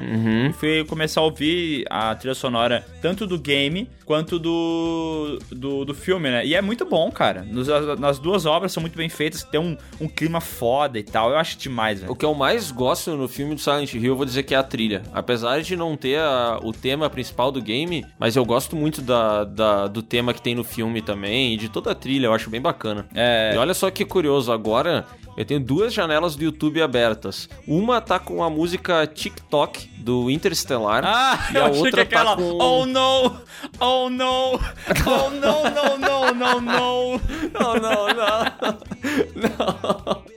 E 0.50 0.52
fui 0.52 0.84
começar 0.84 1.20
a 1.20 1.24
ouvir 1.24 1.84
a 1.90 2.14
trilha 2.14 2.34
sonora 2.34 2.84
tanto 3.02 3.26
do 3.26 3.38
game 3.38 3.88
quanto 4.04 4.38
do, 4.38 5.38
do, 5.50 5.84
do 5.84 5.94
filme, 5.94 6.28
né? 6.30 6.44
E 6.44 6.54
é 6.54 6.60
muito 6.60 6.84
bom, 6.84 7.10
cara. 7.10 7.42
Nos- 7.42 7.68
nas 7.98 8.18
duas 8.18 8.44
obras 8.46 8.59
são 8.68 8.80
muito 8.80 8.96
bem 8.96 9.08
feitas, 9.08 9.42
tem 9.44 9.60
um, 9.60 9.76
um 10.00 10.08
clima 10.08 10.40
foda 10.40 10.98
e 10.98 11.02
tal. 11.02 11.30
Eu 11.30 11.36
acho 11.38 11.56
demais, 11.58 12.00
velho. 12.00 12.12
O 12.12 12.16
que 12.16 12.24
eu 12.24 12.34
mais 12.34 12.70
gosto 12.70 13.16
no 13.16 13.28
filme 13.28 13.54
do 13.54 13.60
Silent 13.60 13.92
Hill, 13.94 14.04
eu 14.04 14.16
vou 14.16 14.24
dizer 14.26 14.42
que 14.42 14.54
é 14.54 14.58
a 14.58 14.62
trilha. 14.62 15.02
Apesar 15.12 15.60
de 15.62 15.76
não 15.76 15.96
ter 15.96 16.18
a- 16.20 16.58
o 16.62 16.72
tema 16.72 17.08
principal 17.10 17.50
do 17.52 17.60
game, 17.62 18.04
mas 18.18 18.36
eu 18.36 18.44
gosto 18.44 18.74
muito 18.76 19.00
da, 19.00 19.44
da- 19.44 19.86
do 19.86 20.02
tema 20.02 20.32
que 20.34 20.42
tem 20.42 20.54
no 20.54 20.64
filme 20.64 21.00
também 21.02 21.54
e 21.54 21.56
de 21.56 21.68
toda 21.68 21.90
a 21.92 21.94
trilha, 21.94 22.26
eu 22.26 22.32
acho 22.34 22.50
bem 22.50 22.60
bacana. 22.60 23.06
É. 23.14 23.52
E 23.54 23.58
olha 23.58 23.74
só 23.74 23.90
que 23.90 24.04
curioso, 24.04 24.52
agora 24.52 25.04
eu 25.36 25.44
tenho 25.44 25.60
duas 25.60 25.92
janelas 25.94 26.34
do 26.36 26.44
YouTube 26.44 26.82
abertas. 26.82 27.48
Uma 27.66 28.00
tá 28.00 28.18
com 28.18 28.42
a 28.42 28.50
música 28.50 29.06
TikTok 29.06 29.88
do 29.98 30.30
Interstellar 30.30 31.02
Ah, 31.04 31.48
e 31.52 31.56
eu 31.56 31.64
a 31.64 31.68
achei 31.68 31.80
outra 31.82 32.04
que 32.06 32.14
aquela. 32.14 32.36
tá 32.36 32.42
com 32.42 32.58
Oh 32.58 32.86
no! 32.86 33.36
Oh 33.78 34.10
no! 34.10 34.60
Oh 35.06 35.30
no, 35.30 35.62
no, 35.70 35.98
no, 35.98 36.34
no, 36.34 36.60
no! 36.60 37.20
Não, 37.52 37.74
não, 37.74 38.06
não. 38.08 38.49
Não. 39.34 40.30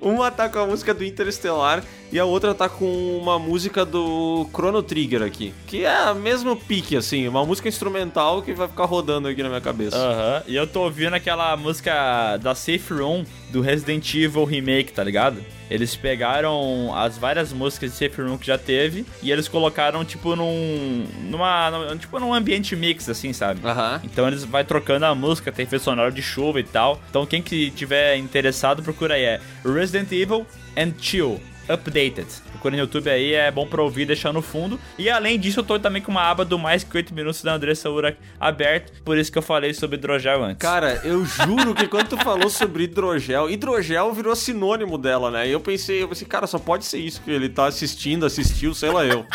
Uma 0.00 0.30
tá 0.30 0.48
com 0.48 0.58
a 0.58 0.66
música 0.66 0.92
do 0.92 1.04
Interestelar 1.04 1.82
e 2.12 2.18
a 2.18 2.24
outra 2.24 2.54
tá 2.54 2.68
com 2.68 3.18
uma 3.18 3.38
música 3.38 3.84
do 3.84 4.46
Chrono 4.52 4.82
Trigger 4.82 5.22
aqui. 5.22 5.52
Que 5.66 5.84
é 5.84 5.96
a 5.96 6.14
mesmo 6.14 6.54
pique, 6.56 6.96
assim, 6.96 7.26
uma 7.26 7.44
música 7.44 7.68
instrumental 7.68 8.42
que 8.42 8.52
vai 8.52 8.68
ficar 8.68 8.84
rodando 8.84 9.28
aqui 9.28 9.42
na 9.42 9.48
minha 9.48 9.60
cabeça. 9.60 9.96
Aham, 9.96 10.42
e 10.46 10.54
eu 10.54 10.66
tô 10.66 10.82
ouvindo 10.82 11.14
aquela 11.14 11.56
música 11.56 12.36
da 12.36 12.54
Safe 12.54 12.92
Room 12.92 13.24
do 13.50 13.60
Resident 13.60 14.12
Evil 14.14 14.44
Remake, 14.44 14.92
tá 14.92 15.02
ligado? 15.04 15.42
Eles 15.70 15.96
pegaram 15.96 16.92
as 16.94 17.16
várias 17.18 17.52
músicas 17.52 17.90
de 17.92 17.96
Safe 17.96 18.20
Room 18.22 18.38
que 18.38 18.46
já 18.46 18.56
teve 18.58 19.04
e 19.22 19.30
eles 19.32 19.48
colocaram, 19.48 20.04
tipo, 20.04 20.36
num. 20.36 21.06
numa. 21.30 21.70
num- 21.70 21.96
tipo, 21.98 22.18
num 22.20 22.32
ambiente 22.34 22.74
mix, 22.76 23.08
assim, 23.08 23.32
sabe? 23.32 23.60
Então 24.04 24.26
eles 24.28 24.44
vai 24.44 24.64
trocando 24.64 25.06
a 25.06 25.14
música, 25.14 25.50
tem 25.50 25.64
efeito 25.64 25.82
sonoro 25.84 26.12
de 26.12 26.22
chuva 26.22 26.60
e 26.60 26.64
tal. 26.64 27.00
Então 27.10 27.26
quem 27.26 27.42
que 27.42 27.70
tiver 27.72 28.16
interessado, 28.16 28.82
procura 28.82 29.14
aí. 29.14 29.22
É 29.24 29.40
Resident 29.64 30.10
Evil 30.12 30.46
and 30.76 30.92
Chill 31.00 31.40
Updated. 31.68 32.26
Procura 32.52 32.76
no 32.76 32.82
YouTube 32.82 33.10
aí, 33.10 33.34
é 33.34 33.50
bom 33.50 33.66
pra 33.66 33.82
ouvir, 33.82 34.06
deixar 34.06 34.32
no 34.32 34.42
fundo. 34.42 34.78
E 34.98 35.10
além 35.10 35.38
disso, 35.38 35.60
eu 35.60 35.64
tô 35.64 35.78
também 35.78 36.02
com 36.02 36.10
uma 36.10 36.22
aba 36.22 36.44
do 36.44 36.58
Mais 36.58 36.84
Que 36.84 36.96
8 36.96 37.14
Minutos 37.14 37.42
da 37.42 37.54
Andressa 37.54 37.90
Ura 37.90 38.16
aberto. 38.38 39.02
Por 39.02 39.16
isso 39.18 39.30
que 39.30 39.38
eu 39.38 39.42
falei 39.42 39.74
sobre 39.74 39.96
hidrogel 39.96 40.42
antes. 40.44 40.58
Cara, 40.58 41.00
eu 41.04 41.24
juro 41.24 41.74
que 41.74 41.88
quando 41.88 42.08
tu 42.08 42.16
falou 42.18 42.50
sobre 42.50 42.84
hidrogel, 42.84 43.50
hidrogel 43.50 44.12
virou 44.12 44.34
sinônimo 44.36 44.98
dela, 44.98 45.30
né? 45.30 45.48
E 45.48 45.52
eu 45.52 45.60
pensei, 45.60 46.02
eu 46.02 46.08
pensei, 46.08 46.26
cara, 46.26 46.46
só 46.46 46.58
pode 46.58 46.84
ser 46.84 46.98
isso 46.98 47.20
que 47.22 47.30
ele 47.30 47.48
tá 47.48 47.66
assistindo, 47.66 48.26
assistiu, 48.26 48.74
sei 48.74 48.90
lá 48.90 49.04
eu. 49.04 49.26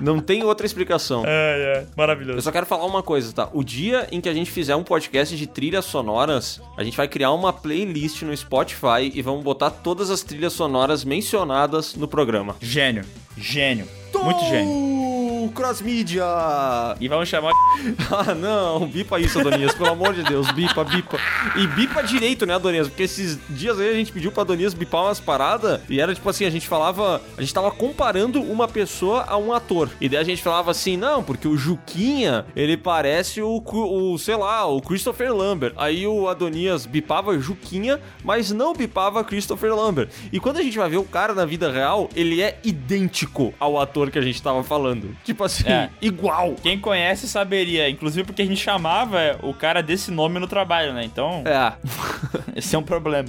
Não 0.00 0.20
tem 0.20 0.42
outra 0.42 0.66
explicação. 0.66 1.22
É, 1.26 1.84
é, 1.84 1.86
maravilhoso. 1.96 2.38
Eu 2.38 2.42
só 2.42 2.50
quero 2.50 2.66
falar 2.66 2.84
uma 2.84 3.02
coisa, 3.02 3.32
tá? 3.32 3.48
O 3.52 3.62
dia 3.62 4.08
em 4.10 4.20
que 4.20 4.28
a 4.28 4.34
gente 4.34 4.50
fizer 4.50 4.74
um 4.74 4.82
podcast 4.82 5.36
de 5.36 5.46
trilhas 5.46 5.84
sonoras, 5.84 6.60
a 6.76 6.82
gente 6.82 6.96
vai 6.96 7.06
criar 7.06 7.32
uma 7.32 7.52
playlist 7.52 8.22
no 8.22 8.36
Spotify 8.36 9.12
e 9.12 9.22
vamos 9.22 9.44
botar 9.44 9.70
todas 9.70 10.10
as 10.10 10.22
trilhas 10.22 10.52
sonoras 10.52 11.04
mencionadas 11.04 11.94
no 11.94 12.08
programa. 12.08 12.56
Gênio. 12.60 13.04
Gênio. 13.36 13.86
Muito 14.14 14.44
gênio. 14.46 15.23
O! 15.48 16.96
E 17.00 17.08
vamos 17.08 17.28
chamar 17.28 17.52
Ah, 18.10 18.34
não, 18.34 18.86
bipa 18.86 19.18
isso, 19.20 19.38
Adonias, 19.40 19.74
pelo 19.74 19.90
amor 19.90 20.14
de 20.14 20.22
Deus, 20.22 20.50
bipa, 20.52 20.84
bipa. 20.84 21.18
E 21.56 21.66
bipa 21.66 22.02
direito, 22.02 22.46
né, 22.46 22.54
Adonias? 22.54 22.88
Porque 22.88 23.02
esses 23.02 23.38
dias 23.48 23.78
aí 23.78 23.88
a 23.90 23.94
gente 23.94 24.12
pediu 24.12 24.30
pra 24.30 24.42
Adonias 24.42 24.74
bipar 24.74 25.02
umas 25.02 25.20
paradas 25.20 25.80
e 25.88 26.00
era 26.00 26.14
tipo 26.14 26.28
assim, 26.28 26.44
a 26.44 26.50
gente 26.50 26.68
falava, 26.68 27.20
a 27.36 27.40
gente 27.40 27.52
tava 27.52 27.70
comparando 27.70 28.40
uma 28.40 28.68
pessoa 28.68 29.24
a 29.26 29.36
um 29.36 29.52
ator. 29.52 29.90
E 30.00 30.08
daí 30.08 30.20
a 30.20 30.24
gente 30.24 30.42
falava 30.42 30.70
assim, 30.70 30.96
não, 30.96 31.22
porque 31.22 31.48
o 31.48 31.56
Juquinha, 31.56 32.46
ele 32.54 32.76
parece 32.76 33.42
o, 33.42 33.62
o 33.64 34.18
sei 34.18 34.36
lá, 34.36 34.66
o 34.66 34.80
Christopher 34.80 35.34
Lambert. 35.34 35.72
Aí 35.76 36.06
o 36.06 36.28
Adonias 36.28 36.86
bipava 36.86 37.38
Juquinha, 37.38 38.00
mas 38.22 38.50
não 38.50 38.72
bipava 38.72 39.24
Christopher 39.24 39.74
Lambert. 39.74 40.08
E 40.32 40.38
quando 40.38 40.58
a 40.58 40.62
gente 40.62 40.78
vai 40.78 40.88
ver 40.88 40.98
o 40.98 41.04
cara 41.04 41.34
na 41.34 41.44
vida 41.44 41.70
real, 41.70 42.08
ele 42.14 42.40
é 42.40 42.58
idêntico 42.62 43.52
ao 43.58 43.80
ator 43.80 44.10
que 44.10 44.18
a 44.18 44.22
gente 44.22 44.42
tava 44.42 44.62
falando. 44.62 45.16
Tipo 45.24 45.33
assim, 45.42 45.66
É. 45.68 45.88
igual. 46.00 46.54
Quem 46.62 46.78
conhece 46.78 47.26
saberia, 47.26 47.88
inclusive 47.88 48.24
porque 48.24 48.42
a 48.42 48.46
gente 48.46 48.60
chamava 48.60 49.38
o 49.42 49.52
cara 49.54 49.82
desse 49.82 50.10
nome 50.10 50.38
no 50.38 50.46
trabalho, 50.46 50.92
né? 50.92 51.02
Então, 51.04 51.42
É. 51.46 51.72
esse 52.54 52.76
é 52.76 52.78
um 52.78 52.82
problema. 52.82 53.28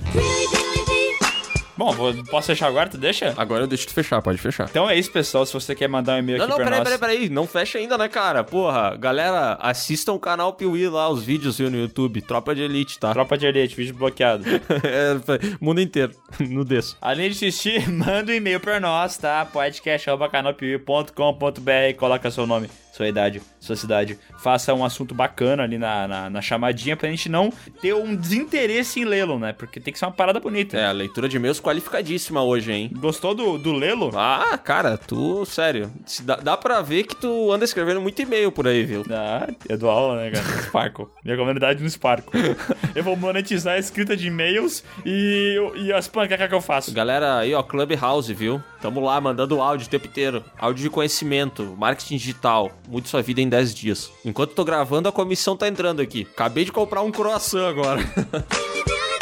Bom, 1.78 1.92
vou- 1.92 2.14
posso 2.26 2.48
fechar 2.48 2.68
agora? 2.68 2.90
Tu 2.90 2.98
deixa? 2.98 3.34
Agora 3.36 3.64
eu 3.64 3.68
deixo 3.68 3.88
tu 3.88 3.94
fechar, 3.94 4.22
pode 4.22 4.38
fechar. 4.38 4.68
Então 4.70 4.90
é 4.90 4.98
isso, 4.98 5.12
pessoal. 5.12 5.46
Se 5.46 5.54
você 5.54 5.76
quer 5.76 5.90
mandar 5.90 6.16
um 6.16 6.20
e-mail 6.20 6.38
Não, 6.38 6.46
aqui 6.46 6.50
não, 6.52 6.56
pra 6.58 6.66
peraí, 6.66 6.80
nós... 6.80 6.90
peraí, 6.98 7.18
peraí. 7.18 7.30
Não 7.30 7.48
fecha 7.48 7.78
ainda, 7.78 7.98
né, 7.98 8.08
cara? 8.08 8.44
Porra, 8.44 8.96
galera, 8.96 9.58
assistam 9.62 10.14
o 10.14 10.20
canal 10.20 10.54
Piuí 10.54 10.88
lá, 10.88 11.10
os 11.10 11.24
vídeos 11.24 11.58
viu, 11.58 11.70
no 11.70 11.78
YouTube. 11.78 12.22
Tropa 12.22 12.56
de 12.56 12.62
Elite, 12.62 12.98
tá? 13.00 13.12
Tropa 13.14 13.38
de 13.38 13.46
Elite, 13.46 13.76
vídeo 13.76 13.96
bloqueado. 13.96 14.44
é, 14.84 15.16
mundo 15.60 15.82
inteiro. 15.82 16.14
No 16.50 16.64
desse. 16.66 16.96
Além 17.02 17.30
de 17.30 17.36
assistir, 17.36 17.88
manda 17.90 18.32
um 18.32 18.36
e-mail 18.36 18.60
pra 18.60 18.80
nós, 18.80 19.18
tá? 19.18 19.46
podcast.canalpiuí.com.br 19.46 21.98
Coloca 21.98 22.30
seu 22.32 22.46
nome, 22.46 22.70
sua 22.96 23.10
idade, 23.10 23.42
sua 23.60 23.76
cidade. 23.76 24.18
Faça 24.42 24.74
um 24.74 24.86
assunto 24.86 25.14
bacana 25.14 25.64
ali 25.64 25.78
na, 25.78 26.08
na, 26.08 26.30
na 26.30 26.42
chamadinha 26.42 26.96
pra 26.96 27.10
gente 27.10 27.28
não 27.28 27.52
ter 27.82 27.94
um 27.94 28.16
desinteresse 28.16 29.02
em 29.02 29.06
lê-lo, 29.06 29.38
né? 29.38 29.52
Porque 29.52 29.82
tem 29.82 29.92
que 29.92 30.00
ser 30.00 30.06
uma 30.06 30.14
parada 30.14 30.40
bonita. 30.40 30.78
É, 30.78 30.86
a 30.86 30.94
leitura 30.94 31.28
de 31.28 31.36
e-mails 31.36 31.60
qualificadíssima 31.60 32.42
hoje, 32.42 32.72
hein? 32.72 32.90
Gostou 32.94 33.36
do, 33.36 33.58
do 33.58 33.74
lê-lo? 33.74 34.12
Ah, 34.16 34.58
cara, 34.58 34.98
tu, 34.98 35.46
sério. 35.46 35.92
Dá, 36.24 36.38
dá 36.38 36.56
pra 36.56 36.82
ver 36.82 37.04
que 37.04 37.18
tu 37.18 37.52
anda 37.52 37.66
escrevendo 37.66 38.00
muito 38.00 38.22
e-mail 38.22 38.50
por 38.50 38.66
aí, 38.66 38.86
viu? 38.86 39.04
Ah, 39.12 39.50
eu 39.68 39.78
dou 39.78 39.90
aula, 39.90 40.22
né, 40.22 40.32
cara? 40.32 40.46
Sparkle. 40.64 41.08
Minha 41.26 41.36
comunidade 41.36 41.84
no 41.84 41.90
Sparkle. 41.90 42.56
eu 42.96 43.04
vou 43.04 43.18
monetizar 43.18 43.74
a 43.74 43.80
escrita 43.80 44.16
de 44.16 44.28
e-mails 44.28 44.86
e, 45.06 45.58
e 45.76 45.92
as 45.92 46.08
panquecas 46.08 46.48
que 46.48 46.56
eu 46.56 46.62
faço. 46.62 46.94
Galera 46.94 47.40
aí, 47.40 47.54
ó, 47.54 47.62
Clubhouse, 47.62 48.34
viu? 48.34 48.64
Tamo 48.82 49.00
lá 49.00 49.20
mandando 49.20 49.60
áudio 49.60 49.88
o 49.88 49.90
tempo 49.90 50.08
inteiro. 50.08 50.46
Áudio 50.58 50.84
de 50.84 50.90
conhecimento, 50.90 51.76
marketing 51.78 52.18
digital. 52.18 52.72
Mude 52.88 53.10
sua 53.10 53.22
vida 53.22 53.42
em 53.42 53.50
10 53.50 53.74
dias. 53.74 54.12
Enquanto 54.24 54.54
tô 54.54 54.64
gravando, 54.64 55.10
a 55.10 55.12
comissão 55.12 55.58
tá 55.58 55.68
entrando 55.68 56.02
aqui. 56.02 56.28
Acabei 56.34 56.66
de 56.66 56.72
comprar 56.72 57.02
um 57.02 57.12
croissant 57.12 57.68
agora. 57.68 58.02